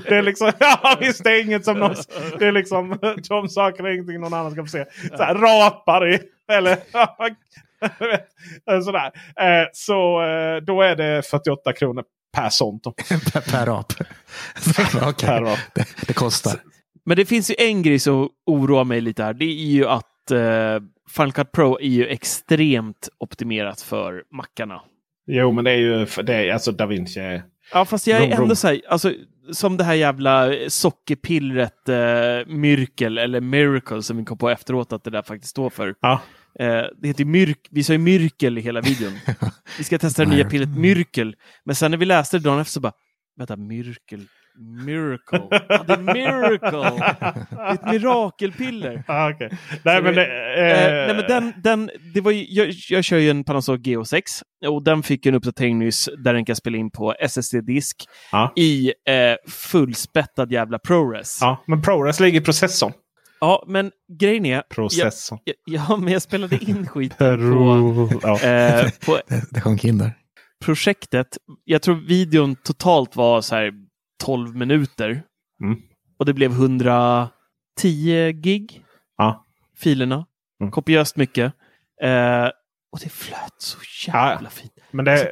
det 0.10 0.16
är 0.16 0.22
liksom, 0.22 0.52
ja 0.60 0.98
visst, 1.00 1.24
det 1.24 1.30
är 1.32 1.42
inget 1.46 1.66
som 1.66 1.80
någon, 1.80 1.96
Det 2.40 2.48
är 2.48 2.52
liksom, 2.52 3.00
de 3.30 3.50
sakerna 3.50 3.90
är 3.90 3.94
ingenting 3.94 4.20
någon 4.20 4.34
annan 4.34 4.52
ska 4.52 4.64
få 4.64 4.70
se. 4.70 4.86
Så 5.18 5.24
här, 5.24 5.36
rapar 5.36 6.14
i, 6.14 6.20
eller 6.52 6.78
sådär. 8.84 9.12
Eh, 9.40 9.68
så 9.74 10.22
eh, 10.22 10.58
då 10.58 10.82
är 10.82 10.96
det 10.96 11.22
48 11.26 11.74
kronor 11.74 12.04
per 12.34 12.50
sånt. 12.50 12.84
per, 13.52 13.66
rap. 13.66 13.94
okay. 15.08 15.28
per 15.30 15.42
rap. 15.42 15.60
Det, 15.76 15.86
det 16.08 16.14
kostar. 16.14 16.54
Men 17.06 17.18
det 17.18 17.26
finns 17.26 17.52
ju 17.52 17.56
en 17.58 17.82
grej 17.82 18.00
som 18.00 18.30
oroar 18.46 18.84
mig 18.84 19.02
lite 19.02 19.24
här. 19.24 19.34
Det 19.34 19.46
är 19.46 19.66
ju 19.66 19.88
att 19.88 20.32
eh, 20.32 20.80
Final 21.10 21.32
Cut 21.32 21.52
Pro 21.52 21.80
är 21.80 21.88
ju 21.88 22.08
extremt 22.08 23.10
optimerat 23.18 23.82
för 23.82 24.24
mackarna. 24.32 24.82
Jo, 25.28 25.52
men 25.52 25.64
det 25.64 25.72
är 25.72 25.78
ju 25.78 26.06
det 26.24 26.34
är, 26.34 26.54
alltså 26.54 26.72
DaVinci. 26.72 27.42
Ja, 27.74 27.86
fast 27.86 28.08
jag 28.08 28.24
är 28.24 28.42
ändå 28.42 28.56
så 28.56 28.68
här, 28.68 28.82
alltså, 28.90 29.14
som 29.52 29.78
det 29.78 29.84
här 29.84 29.94
jävla 29.94 30.52
sockerpillret 30.68 31.90
eh, 31.90 31.96
Myrkel 32.48 33.18
eller 33.18 33.42
Miracle 33.42 34.04
som 34.04 34.18
vi 34.18 34.26
kom 34.26 34.38
på 34.38 34.50
efteråt 34.50 34.94
att 34.94 35.04
det 35.04 35.10
där 35.10 35.22
faktiskt 35.22 35.52
står 35.52 35.70
för. 35.70 35.96
Ja. 36.02 36.22
Eh, 36.60 36.84
det 37.02 37.08
heter 37.08 37.26
Myrk, 37.26 37.68
vi 37.72 37.84
sa 37.84 37.94
ju 37.94 38.00
Myrkel 38.00 38.58
i 38.58 38.62
hela 38.62 38.82
videon. 38.82 39.14
vi 39.78 39.84
ska 39.84 39.98
testa 39.98 40.26
det 40.26 40.32
nya 40.32 40.50
pillret 40.50 40.78
Myrkel. 40.78 41.36
Men 41.66 41.76
sen 41.76 41.92
när 41.92 41.98
vi 41.98 42.06
läste 42.06 42.38
det 42.38 42.44
dagen 42.44 42.60
efter 42.60 42.72
så 42.72 42.80
bara, 42.80 42.94
vänta, 43.38 43.56
Myrkel, 43.56 44.28
Miracle. 44.60 45.48
Ja, 45.70 45.84
det 45.88 45.94
är 45.94 45.98
Miracle! 45.98 47.04
Det 47.50 47.62
är 47.62 47.74
ett 47.74 47.86
mirakelpiller. 47.86 49.04
Ah, 49.08 49.30
okay. 49.30 49.50
nej, 49.84 50.04
men 50.04 50.16
det, 50.16 50.24
eh... 50.24 51.08
nej, 51.08 51.16
men 51.16 51.28
den, 51.28 51.54
den, 51.64 51.90
det 52.14 52.22
var 52.22 52.32
ju, 52.32 52.46
jag, 52.50 52.74
jag 52.90 53.04
kör 53.04 53.18
ju 53.18 53.30
en 53.30 53.44
Panasonic 53.44 53.82
GH6 53.82 54.22
och 54.68 54.84
den 54.84 55.04
fick 55.04 55.26
en 55.26 55.36
uppdatering 55.36 55.80
nyss 55.80 56.10
där 56.24 56.34
den 56.34 56.46
kan 56.46 56.56
spela 56.56 56.78
in 56.78 56.92
på 56.92 57.16
SSD-disk 57.20 58.06
ah. 58.32 58.50
i 58.56 58.94
eh, 59.10 59.36
fullspettad 59.48 60.52
jävla 60.52 60.80
ProRes. 60.80 61.38
Ja, 61.42 61.64
men 61.68 61.82
ProRes 61.82 62.20
ligger 62.20 62.42
i 62.42 62.44
processorn. 62.44 62.94
Ja, 63.40 63.64
men 63.68 63.92
grejen 64.20 64.46
är... 64.46 64.62
Processorn. 64.62 65.40
Ja, 65.44 65.54
ja, 65.66 65.98
men 65.98 66.14
jag 66.14 66.22
spelade 66.22 66.58
in 66.58 66.88
skiten 66.90 67.54
på... 67.54 68.10
ja. 68.22 68.42
eh, 68.42 68.90
på 69.06 69.20
det, 69.28 69.44
det 69.52 69.62
sjönk 69.62 69.84
in 69.86 69.98
där. 69.98 70.12
Projektet, 70.66 71.38
jag 71.64 71.82
tror 71.82 71.96
videon 71.96 72.56
totalt 72.56 73.16
var 73.16 73.42
så 73.42 73.56
här 73.56 73.72
12 74.24 74.56
minuter. 74.56 75.24
Mm. 75.64 75.80
Och 76.20 76.26
det 76.26 76.34
blev 76.34 76.52
110 76.52 77.32
gig. 78.32 78.84
Ja. 79.18 79.46
Filerna. 79.78 80.26
Mm. 80.62 80.72
Kopiöst 80.72 81.16
mycket. 81.16 81.54
Eh, 82.02 82.46
och 82.92 83.00
det 83.04 83.10
flöt 83.10 83.54
så 83.58 83.78
jävla 84.08 84.40
ja, 84.44 84.50
fint. 84.50 84.74
Men 84.92 85.06
det, 85.06 85.12
alltså, 85.12 85.28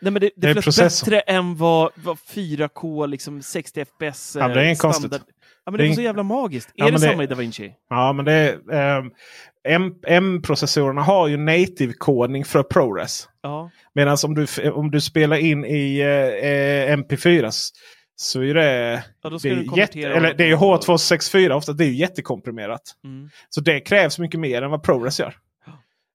nej, 0.00 0.12
men 0.12 0.14
det, 0.14 0.30
det, 0.36 0.54
det 0.54 0.62
flöt 0.62 0.76
bättre 0.76 1.20
än 1.20 1.56
vad, 1.56 1.90
vad 1.94 2.16
4K, 2.16 3.06
liksom 3.06 3.42
60 3.42 3.84
FPS 3.84 4.36
ja, 4.40 4.48
det 4.48 4.70
är 4.70 4.74
standard. 4.74 5.10
Konstigt. 5.10 5.41
Ja, 5.64 5.72
men 5.72 5.78
det, 5.78 5.84
det 5.84 5.88
var 5.88 5.94
så 5.94 6.02
jävla 6.02 6.22
magiskt. 6.22 6.68
Är 6.68 6.84
ja, 6.84 6.90
det, 6.90 6.98
samma 6.98 7.24
i 7.24 7.26
DaVinci? 7.26 7.72
Ja, 7.90 8.12
men 8.12 8.24
det 8.24 8.58
är... 8.72 8.98
Um, 8.98 9.12
M-processorerna 10.06 11.02
har 11.02 11.28
ju 11.28 11.36
native-kodning 11.36 12.44
för 12.44 12.62
ProRes. 12.62 13.28
Ja. 13.42 13.70
Medan 13.94 14.16
om 14.24 14.34
du, 14.34 14.70
om 14.70 14.90
du 14.90 15.00
spelar 15.00 15.36
in 15.36 15.64
i 15.64 16.00
eh, 16.00 16.96
MP4 16.96 17.50
så 18.16 18.42
är 18.42 18.54
det, 18.54 19.04
ja, 19.22 19.30
det, 19.30 19.48
är 19.48 19.78
jätte, 19.78 20.00
eller 20.00 20.34
det 20.34 20.50
är 20.50 20.56
H264 20.56 21.50
ofta. 21.50 21.72
Det 21.72 21.84
är 21.84 21.90
jättekomprimerat. 21.90 22.82
Mm. 23.04 23.30
Så 23.48 23.60
det 23.60 23.80
krävs 23.80 24.18
mycket 24.18 24.40
mer 24.40 24.62
än 24.62 24.70
vad 24.70 24.82
ProRes 24.82 25.20
gör. 25.20 25.36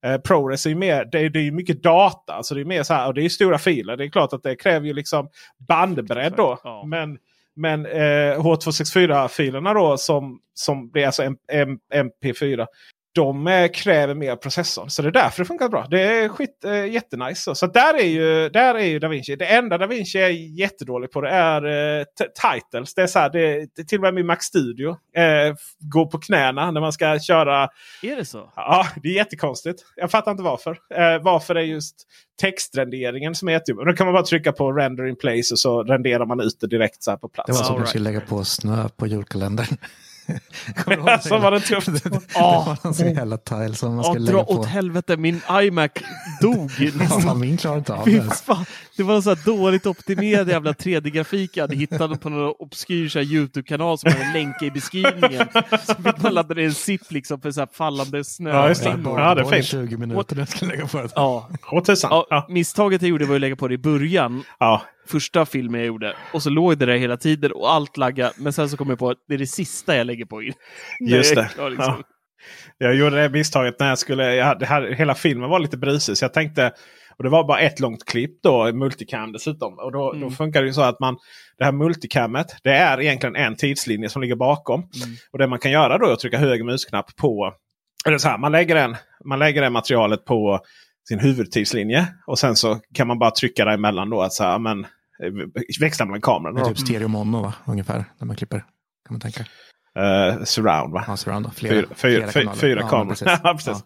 Eh, 0.05 0.17
ProRes 0.17 0.65
är 0.65 0.69
ju 0.69 0.75
mer, 0.75 1.05
det 1.11 1.19
är, 1.19 1.29
det 1.29 1.39
är 1.39 1.51
mycket 1.51 1.83
data. 1.83 2.33
Alltså 2.33 2.55
det 2.55 2.61
är 2.61 2.65
mer 2.65 2.83
så 2.83 2.93
här, 2.93 3.07
och 3.07 3.13
det 3.13 3.25
är 3.25 3.29
stora 3.29 3.57
filer. 3.57 3.97
Det 3.97 4.05
är 4.05 4.09
klart 4.09 4.33
att 4.33 4.43
det 4.43 4.55
kräver 4.55 4.87
ju 4.87 4.93
liksom 4.93 5.29
bandbredd 5.67 6.33
då. 6.37 6.59
Ja. 6.63 6.85
Men, 6.85 7.17
men 7.57 7.85
eh, 7.85 8.39
H264-filerna 8.39 9.73
då 9.73 9.97
som, 9.97 10.39
som 10.53 10.89
blir 10.89 11.05
alltså 11.05 11.23
MP4 11.93 12.65
de 13.17 13.47
eh, 13.47 13.67
kräver 13.67 14.13
mer 14.13 14.35
processorn. 14.35 14.89
Så 14.89 15.01
det 15.01 15.07
är 15.07 15.11
därför 15.11 15.43
det 15.43 15.47
funkar 15.47 15.69
bra. 15.69 15.87
Det 15.89 16.01
är 16.01 16.29
skit, 16.29 16.65
äh, 16.65 16.85
jättenice. 16.85 17.55
Så 17.55 17.67
där 17.67 17.93
är, 17.93 18.07
ju, 18.07 18.49
där 18.49 18.75
är 18.75 18.85
ju 18.85 18.99
DaVinci. 18.99 19.35
Det 19.35 19.45
enda 19.45 19.77
DaVinci 19.77 20.19
är 20.19 20.29
jättedålig 20.59 21.11
på 21.11 21.21
det 21.21 21.29
är 21.29 21.65
äh, 21.99 22.05
titles. 22.17 22.93
Det 22.93 23.01
är 23.01 23.07
så 23.07 23.19
här, 23.19 23.29
det, 23.29 23.67
det, 23.75 23.83
till 23.83 23.97
och 23.97 24.01
med 24.01 24.13
min 24.13 24.25
Mac 24.25 24.37
Studio 24.39 24.89
äh, 25.15 25.55
går 25.79 26.05
på 26.05 26.17
knäna 26.17 26.71
när 26.71 26.81
man 26.81 26.93
ska 26.93 27.19
köra. 27.19 27.69
Är 28.03 28.15
det 28.15 28.25
så? 28.25 28.53
Ja, 28.55 28.87
det 29.03 29.09
är 29.09 29.13
jättekonstigt. 29.13 29.81
Jag 29.95 30.11
fattar 30.11 30.31
inte 30.31 30.43
varför. 30.43 30.71
Äh, 30.71 31.23
varför 31.23 31.55
är 31.55 31.61
just 31.61 31.95
textrenderingen 32.41 33.35
som 33.35 33.47
är 33.47 33.51
jättejobbig. 33.51 33.87
Då 33.87 33.93
kan 33.93 34.07
man 34.07 34.13
bara 34.13 34.23
trycka 34.23 34.51
på 34.51 34.71
render 34.71 35.07
in 35.07 35.15
place 35.15 35.53
och 35.53 35.59
så 35.59 35.83
renderar 35.83 36.25
man 36.25 36.39
ut 36.39 36.57
det 36.59 36.67
direkt 36.67 37.03
så 37.03 37.11
här 37.11 37.17
på 37.17 37.29
plats. 37.29 37.47
Det 37.47 37.53
var 37.53 37.63
som 37.63 37.75
att 37.75 37.79
right. 37.79 37.85
du 37.85 37.89
skulle 37.89 38.03
lägga 38.03 38.21
på 38.21 38.45
snö 38.45 38.89
på 38.89 39.07
julkalendern. 39.07 39.77
så 41.21 41.37
var 41.37 41.51
det 41.51 41.59
tufft. 41.59 41.87
det, 41.87 42.03
det 42.09 42.19
var 42.35 42.77
en 42.83 42.93
sån 42.93 43.13
jävla 43.13 43.37
tile 43.37 43.73
som 43.73 43.95
man 43.95 44.03
skulle 44.03 44.25
lägga 44.25 44.43
på. 44.43 44.51
åt 44.51 44.65
helvete, 44.65 45.17
min 45.17 45.41
iMac 45.51 45.91
dog. 46.41 46.71
ja, 47.25 47.33
min 47.33 47.57
klarade 47.57 47.79
inte 47.79 47.93
av 47.93 48.05
det. 48.05 48.65
Det 48.97 49.03
var 49.03 49.15
en 49.15 49.23
så 49.23 49.35
dåligt 49.35 49.85
optimerad 49.85 50.49
jävla 50.49 50.71
3D-grafik 50.71 51.57
jag 51.57 51.63
hade 51.63 51.75
hittat 51.75 52.21
på 52.21 52.29
någon 52.29 52.53
obskyr 52.59 53.17
YouTube-kanal 53.17 53.97
som 53.97 54.11
hade 54.11 54.23
en 54.23 54.33
länk 54.33 54.61
i 54.61 54.71
beskrivningen. 54.71 55.47
Så 55.85 55.95
fick 55.95 56.21
man 56.21 56.33
ladda 56.33 56.55
ner 56.55 56.63
en 56.63 56.73
zip 56.73 57.11
liksom 57.11 57.41
för 57.41 57.51
så 57.51 57.61
här 57.61 57.67
fallande 57.73 58.23
snö. 58.23 58.49
Ja, 58.49 58.69
just 58.69 58.83
det. 58.83 58.99
Ja, 59.05 59.35
det 59.35 59.41
är 59.41 59.45
fint. 59.45 59.65
20 59.65 59.97
minuter 59.97 60.37
jag 60.37 60.49
skulle 60.49 60.71
lägga 60.71 60.87
på 60.87 60.97
det. 60.97 61.09
Ja. 61.15 61.49
ja. 62.29 62.45
Misstaget 62.49 63.01
jag 63.01 63.09
gjorde 63.09 63.25
var 63.25 63.35
att 63.35 63.41
lägga 63.41 63.55
på 63.55 63.67
det 63.67 63.73
i 63.73 63.77
början. 63.77 64.43
Ja 64.59 64.81
första 65.07 65.45
filmen 65.45 65.81
jag 65.81 65.87
gjorde. 65.87 66.15
Och 66.33 66.43
så 66.43 66.49
låg 66.49 66.77
det 66.77 66.85
där 66.85 66.95
hela 66.95 67.17
tiden 67.17 67.51
och 67.51 67.71
allt 67.71 67.97
laggade. 67.97 68.33
Men 68.37 68.53
sen 68.53 68.69
så 68.69 68.77
kom 68.77 68.89
jag 68.89 68.99
på 68.99 69.09
att 69.09 69.17
det 69.27 69.33
är 69.33 69.37
det 69.37 69.47
sista 69.47 69.95
jag 69.95 70.07
lägger 70.07 70.25
på. 70.25 70.43
Just 71.09 71.35
det. 71.35 71.49
Liksom. 71.69 71.75
Ja. 71.77 72.03
Jag 72.77 72.95
gjorde 72.95 73.21
det 73.21 73.29
misstaget 73.29 73.79
när 73.79 73.89
jag 73.89 73.97
skulle... 73.97 74.35
Jag 74.35 74.45
hade, 74.45 74.65
här, 74.65 74.91
hela 74.91 75.15
filmen 75.15 75.49
var 75.49 75.59
lite 75.59 75.77
brusig. 75.77 76.17
Så 76.17 76.25
jag 76.25 76.33
tänkte... 76.33 76.71
Och 77.17 77.23
det 77.23 77.29
var 77.29 77.47
bara 77.47 77.59
ett 77.59 77.79
långt 77.79 78.05
klipp 78.05 78.41
då, 78.43 78.73
multicam 78.73 79.31
dessutom. 79.31 79.73
Och 79.79 79.91
då, 79.91 80.13
mm. 80.13 80.21
då 80.21 80.35
funkar 80.35 80.61
det 80.61 80.67
ju 80.67 80.73
så 80.73 80.81
att 80.81 80.99
man... 80.99 81.17
Det 81.57 81.65
här 81.65 81.71
multicamet, 81.71 82.45
det 82.63 82.71
är 82.71 83.01
egentligen 83.01 83.35
en 83.35 83.55
tidslinje 83.55 84.09
som 84.09 84.21
ligger 84.21 84.35
bakom. 84.35 84.79
Mm. 84.79 85.15
Och 85.31 85.39
det 85.39 85.47
man 85.47 85.59
kan 85.59 85.71
göra 85.71 85.97
då 85.97 86.07
är 86.07 86.13
att 86.13 86.19
trycka 86.19 86.37
höger 86.37 86.63
musknapp 86.63 87.15
på... 87.15 87.53
Eller 88.05 88.17
så 88.17 88.27
här, 88.27 88.37
man 88.37 88.51
lägger, 88.51 88.75
den, 88.75 88.95
man 89.25 89.39
lägger 89.39 89.61
det 89.61 89.69
materialet 89.69 90.25
på 90.25 90.59
sin 91.09 91.19
huvudtidslinje. 91.19 92.07
Och 92.27 92.39
sen 92.39 92.55
så 92.55 92.79
kan 92.93 93.07
man 93.07 93.19
bara 93.19 93.31
trycka 93.31 93.65
däremellan 93.65 94.09
då. 94.09 94.21
Att 94.21 94.33
så 94.33 94.43
här, 94.43 94.59
men, 94.59 94.85
växla 95.79 96.05
mellan 96.05 96.21
kamerorna. 96.21 96.65
Typ 96.65 96.77
stereo 96.79 97.07
mono 97.07 97.41
va? 97.41 97.53
ungefär, 97.65 98.05
när 98.19 98.25
man 98.25 98.35
klipper. 98.35 98.57
Kan 99.07 99.13
man 99.13 99.19
tänka. 99.21 99.39
eh, 99.99 100.43
surround 100.43 100.93
va? 100.93 101.03
Ja, 101.07 101.17
surround. 101.17 101.53
Flera, 101.55 101.73
fyra, 101.73 101.95
fyra, 101.95 102.27
fyra, 102.31 102.53
fyra 102.53 102.79
Ja, 102.81 102.87
kameror. 102.87 103.09
precis. 103.09 103.27
Ja, 103.43 103.53
precis. 103.53 103.83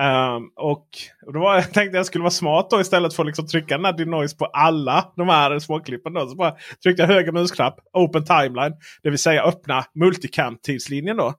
Ehm, 0.00 0.42
och 0.56 0.88
då 1.32 1.40
var, 1.40 1.54
jag 1.54 1.72
tänkte 1.72 1.96
jag 1.96 2.06
skulle 2.06 2.22
vara 2.22 2.30
smart 2.30 2.66
då 2.70 2.80
istället 2.80 3.14
för 3.14 3.22
att 3.22 3.26
liksom 3.26 3.46
trycka 3.46 3.76
den 3.76 3.84
här 3.84 3.92
denoise 3.92 4.36
på 4.36 4.44
alla 4.44 5.12
de 5.16 5.28
här 5.28 5.58
småklippen. 5.58 6.12
Då. 6.12 6.28
Så 6.28 6.36
bara 6.36 6.54
tryckte 6.82 7.02
jag 7.02 7.08
höger 7.08 7.32
musknapp, 7.32 7.76
open 7.92 8.24
timeline. 8.24 8.72
Det 9.02 9.10
vill 9.10 9.18
säga 9.18 9.42
öppna 9.42 9.84
multicam-tidslinjen 9.94 11.16
då. 11.16 11.34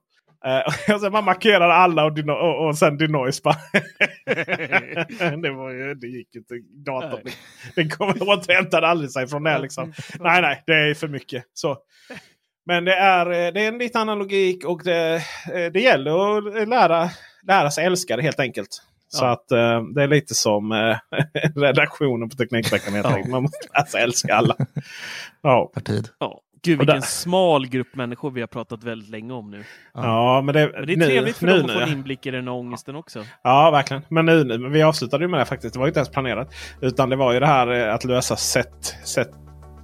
Uh, 0.46 0.94
och 0.94 1.00
sen 1.00 1.12
man 1.12 1.24
markerade 1.24 1.74
alla 1.74 2.04
och, 2.04 2.12
deno- 2.12 2.32
och, 2.40 2.66
och 2.68 2.78
sen 2.78 2.96
denoise 2.98 3.40
bara. 3.44 3.56
det, 5.42 5.50
var 5.50 5.70
ju, 5.70 5.94
det 5.94 6.06
gick 6.06 6.34
ju 6.34 6.38
inte. 6.40 6.54
Datorn 6.90 7.20
den 7.74 7.90
kom, 7.90 8.08
återhämtade 8.20 8.86
aldrig 8.86 9.10
sig 9.10 9.26
från 9.26 9.42
det. 9.44 9.58
Liksom. 9.58 9.92
Nej, 10.20 10.42
nej, 10.42 10.62
det 10.66 10.74
är 10.74 10.94
för 10.94 11.08
mycket. 11.08 11.44
Så. 11.54 11.78
Men 12.66 12.84
det 12.84 12.94
är, 12.94 13.26
eh, 13.26 13.52
det 13.52 13.60
är 13.64 13.68
en 13.68 13.78
lite 13.78 13.98
annan 13.98 14.18
logik 14.18 14.64
och 14.64 14.80
det, 14.84 15.14
eh, 15.54 15.72
det 15.72 15.80
gäller 15.80 16.38
att 16.38 16.68
lära, 16.68 17.10
lära 17.48 17.70
sig 17.70 17.84
älska 17.84 18.16
det 18.16 18.22
helt 18.22 18.40
enkelt. 18.40 18.82
Så 19.08 19.24
Ja. 19.24 19.30
att 19.30 19.50
eh, 19.52 19.82
det 19.94 20.02
är 20.02 20.08
lite 20.08 20.34
som 20.34 20.72
redaktionen 21.56 22.28
på 22.28 22.36
Teknikveckan. 22.36 22.94
Ja. 22.94 23.24
Man 23.28 23.42
måste 23.42 23.68
lära 23.74 23.86
sig 23.86 24.02
älska 24.02 24.34
alla. 24.34 24.56
Ja. 25.42 25.70
Partid. 25.74 26.08
Ja. 26.18 26.40
Gud 26.66 26.78
vilken 26.78 26.94
där- 27.00 27.06
smal 27.06 27.66
grupp 27.66 27.94
människor 27.94 28.30
vi 28.30 28.40
har 28.40 28.48
pratat 28.48 28.84
väldigt 28.84 29.08
länge 29.10 29.32
om 29.32 29.50
nu. 29.50 29.64
Ja, 29.94 30.42
men 30.44 30.54
det, 30.54 30.70
Men 30.74 30.86
det 30.86 30.92
är 30.92 30.96
nu- 30.96 31.06
trevligt 31.06 31.36
för 31.36 31.46
nu, 31.46 31.52
dem 31.52 31.60
att 31.60 31.66
nu, 31.66 31.72
få 31.72 31.80
en 31.80 31.92
inblick 31.92 32.26
i 32.26 32.30
den 32.30 32.48
ångesten 32.48 32.96
också. 32.96 33.24
Ja, 33.42 33.70
verkligen. 33.70 34.02
Men 34.08 34.26
nu, 34.26 34.44
nu 34.44 34.68
vi 34.68 34.82
avslutade 34.82 35.24
ju 35.24 35.28
med 35.28 35.40
det 35.40 35.44
faktiskt. 35.44 35.72
Det 35.74 35.78
var 35.78 35.86
ju 35.86 35.90
inte 35.90 36.00
ens 36.00 36.10
planerat. 36.10 36.54
Utan 36.80 37.08
det 37.10 37.16
var 37.16 37.32
ju 37.32 37.40
det 37.40 37.46
här 37.46 37.88
eh, 37.88 37.94
att 37.94 38.04
lösa 38.04 38.36
set, 38.36 38.94
set, 39.04 39.30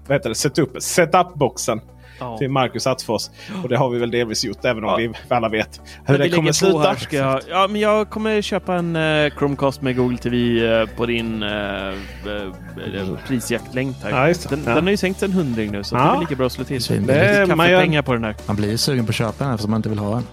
vad 0.07 0.17
heter 0.17 0.29
det? 0.29 0.35
Setup, 0.35 0.77
setup-boxen 0.83 1.81
Ja. 2.23 2.39
till 2.39 2.51
Marcus 2.51 2.87
Attefors. 2.87 3.23
Och 3.63 3.69
det 3.69 3.77
har 3.77 3.91
vi 3.91 3.99
väl 3.99 4.11
delvis 4.11 4.45
gjort 4.45 4.65
även 4.65 4.85
om 4.85 4.91
Ja. 4.91 4.97
vi 5.29 5.35
alla 5.35 5.49
vet 5.49 5.81
hur 6.05 6.19
det 6.19 6.29
kommer 6.31 6.53
sluta. 6.53 6.79
Här 6.79 6.95
ska 6.97 7.17
jag, 7.17 7.41
ja, 7.51 7.67
men 7.71 7.81
jag 7.81 8.11
kommer 8.11 8.43
köpa 8.43 8.75
en 8.75 8.97
eh, 8.97 9.33
Chromecast 9.39 9.83
med 9.83 9.97
Google 9.97 10.19
TV 10.19 10.67
eh, 10.81 10.87
på 10.97 11.07
din 11.07 11.43
uh, 11.43 11.95
uh, 12.27 13.17
prisjaktlänk. 13.27 13.97
Här. 14.03 14.11
Ja, 14.11 14.29
just 14.29 14.49
den, 14.49 14.63
Ja. 14.67 14.75
den 14.75 14.85
har 14.85 14.91
ju 14.91 14.97
sänkts 14.97 15.23
en 15.23 15.33
hundring 15.33 15.73
nu 15.73 15.85
så 15.85 15.97
Ja. 15.97 16.01
det 16.05 16.17
är 16.17 16.21
lika 16.21 16.35
bra 16.35 16.47
att 16.47 16.53
slå 16.53 16.65
till. 16.65 16.81
Svin- 16.81 17.07
Det 17.07 17.15
är 17.15 17.47
Det- 17.47 17.57
man 17.57 17.67
gör- 17.71 17.77
kaffepengar 17.77 18.03
på 18.03 18.13
den 18.13 18.25
här. 18.25 18.35
Man 18.47 18.57
blir 18.57 18.71
ju 18.71 18.79
sugen 18.79 19.07
på 19.07 19.11
att 19.11 19.15
köpa 19.15 19.35
den 19.39 19.49
här 19.51 19.57
fast 19.57 19.69
man 19.69 19.77
inte 19.79 19.89
vill 19.89 19.99
ha 19.99 20.15
den. 20.15 20.27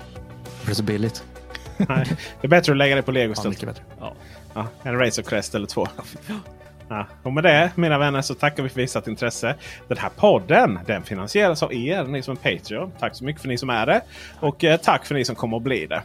För 0.60 0.66
det 0.66 0.72
är 0.72 0.76
så 0.76 0.84
billigt. 0.84 1.24
Nej, 1.78 2.06
det 2.42 2.48
är 2.48 2.50
bättre 2.50 2.72
att 2.72 2.78
lägga 2.78 2.96
det 2.96 3.02
på 3.02 3.12
Lego 3.12 3.28
Ja, 3.28 3.32
istället. 3.32 3.50
mycket 3.62 3.68
bättre. 3.70 3.84
Ja. 4.00 4.14
Ja, 4.54 4.68
en 4.84 5.00
Razor 5.00 5.24
Crest 5.24 5.56
eller 5.56 5.68
två. 5.68 5.88
Ja, 6.90 7.08
och 7.24 7.34
med 7.34 7.44
det 7.44 7.72
mina 7.76 7.98
vänner 7.98 8.22
så 8.22 8.34
tackar 8.34 8.64
vi 8.64 8.70
för 8.70 8.82
visat 8.82 9.08
intresse. 9.08 9.56
Den 9.88 9.98
här 9.98 10.10
podden 10.10 10.80
den 10.88 11.04
finansieras 11.04 11.64
av 11.64 11.74
er, 11.74 12.04
ni 12.04 12.22
som 12.22 12.38
är 12.42 12.58
Patreon. 12.58 12.92
Tack 13.00 13.16
så 13.16 13.24
mycket 13.24 13.42
för 13.42 13.48
ni 13.48 13.58
som 13.58 13.70
är 13.70 13.86
det. 13.86 14.02
Och 14.40 14.64
eh, 14.64 14.78
tack 14.78 15.06
för 15.06 15.16
ni 15.16 15.26
som 15.26 15.36
kommer 15.36 15.58
att 15.58 15.64
bli 15.64 15.86
det. 15.86 16.02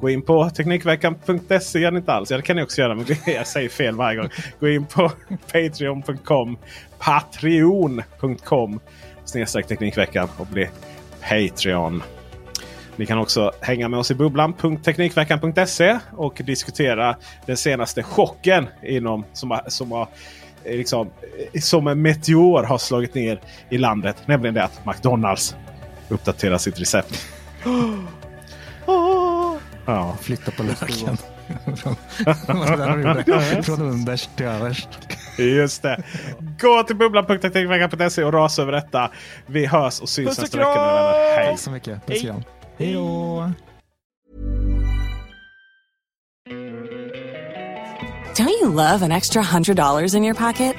Gå 0.00 0.10
in 0.10 0.22
på 0.22 0.50
Teknikveckan.se 0.50 1.78
gör 1.78 1.90
ni 1.90 1.98
inte 1.98 2.12
alls. 2.12 2.30
Ja, 2.30 2.36
det 2.36 2.42
kan 2.42 2.56
ni 2.56 2.62
också 2.62 2.80
göra. 2.80 2.94
Men 2.94 3.06
jag 3.26 3.46
säger 3.46 3.68
fel 3.68 3.94
varje 3.94 4.18
gång. 4.18 4.28
Gå 4.60 4.68
in 4.68 4.86
på 4.86 5.12
Patreon.com 5.52 6.58
Patreon.com 6.98 8.80
snedstreck 9.24 9.66
Teknikveckan 9.66 10.28
och 10.38 10.46
bli 10.46 10.68
Patreon. 11.28 12.02
Ni 12.96 13.06
kan 13.06 13.18
också 13.18 13.52
hänga 13.60 13.88
med 13.88 13.98
oss 14.00 14.10
i 14.10 14.14
bubblan.teknikveckan.se 14.14 15.98
och 16.16 16.40
diskutera 16.44 17.16
den 17.46 17.56
senaste 17.56 18.02
chocken 18.02 18.66
inom, 18.82 19.24
som, 19.32 19.58
som, 19.66 19.92
har, 19.92 20.08
eh, 20.64 20.76
liksom, 20.76 21.10
eh, 21.52 21.60
som 21.60 21.86
en 21.86 22.02
meteor 22.02 22.62
har 22.62 22.78
slagit 22.78 23.14
ner 23.14 23.40
i 23.70 23.78
landet. 23.78 24.16
Nämligen 24.26 24.54
det 24.54 24.64
att 24.64 24.86
McDonalds 24.86 25.56
uppdaterar 26.08 26.58
sitt 26.58 26.80
recept. 26.80 27.26
Ja. 29.86 30.16
Flytta 30.20 30.50
på 30.50 30.62
löken. 30.62 31.16
Från- 33.66 33.80
underst 33.90 34.36
till 34.36 34.46
överst. 34.46 34.88
Just 35.38 35.82
det. 35.82 36.02
Gå 36.60 36.82
till 36.82 36.96
bubblan.teknikveckan.se 36.96 38.24
och 38.24 38.32
rasa 38.32 38.62
över 38.62 38.72
detta. 38.72 39.10
Vi 39.46 39.66
hörs 39.66 40.00
och 40.00 40.08
syns 40.08 40.38
nästa 40.38 40.58
vecka. 40.58 40.70
Hej! 41.36 41.46
Tack 41.50 41.58
så 41.58 41.70
mycket. 41.70 42.06
Puss 42.06 42.22
igen. 42.22 42.44
Hej 42.78 42.92
då! 42.92 43.50
Don't 48.34 48.50
you 48.50 48.68
love 48.68 49.02
an 49.02 49.12
extra 49.12 49.42
$100 49.42 50.14
in 50.14 50.22
your 50.22 50.34
pocket? 50.34 50.76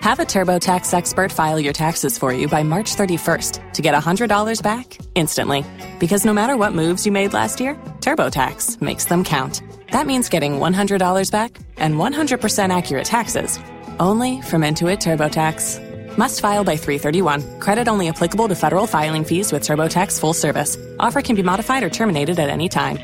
Have 0.00 0.18
a 0.18 0.24
TurboTax 0.24 0.92
expert 0.92 1.30
file 1.30 1.60
your 1.60 1.72
taxes 1.72 2.18
for 2.18 2.32
you 2.32 2.48
by 2.48 2.64
March 2.64 2.96
31st 2.96 3.72
to 3.74 3.82
get 3.82 3.94
$100 3.94 4.62
back 4.62 4.98
instantly. 5.14 5.64
Because 6.00 6.24
no 6.24 6.32
matter 6.32 6.56
what 6.56 6.72
moves 6.72 7.06
you 7.06 7.12
made 7.12 7.34
last 7.34 7.60
year, 7.60 7.74
TurboTax 8.00 8.82
makes 8.82 9.04
them 9.04 9.22
count. 9.22 9.62
That 9.92 10.06
means 10.08 10.28
getting 10.28 10.58
$100 10.58 11.30
back 11.30 11.56
and 11.76 11.94
100% 11.94 12.76
accurate 12.76 13.04
taxes 13.04 13.60
only 14.00 14.42
from 14.42 14.62
Intuit 14.62 14.98
TurboTax. 14.98 15.87
Must 16.18 16.40
file 16.40 16.64
by 16.64 16.76
331. 16.76 17.60
Credit 17.60 17.86
only 17.86 18.08
applicable 18.08 18.48
to 18.48 18.56
federal 18.56 18.88
filing 18.88 19.22
fees 19.22 19.52
with 19.52 19.62
TurboTax 19.62 20.18
full 20.18 20.34
service. 20.34 20.76
Offer 20.98 21.22
can 21.22 21.36
be 21.36 21.44
modified 21.44 21.84
or 21.84 21.90
terminated 21.90 22.40
at 22.40 22.50
any 22.50 22.68
time. 22.68 22.98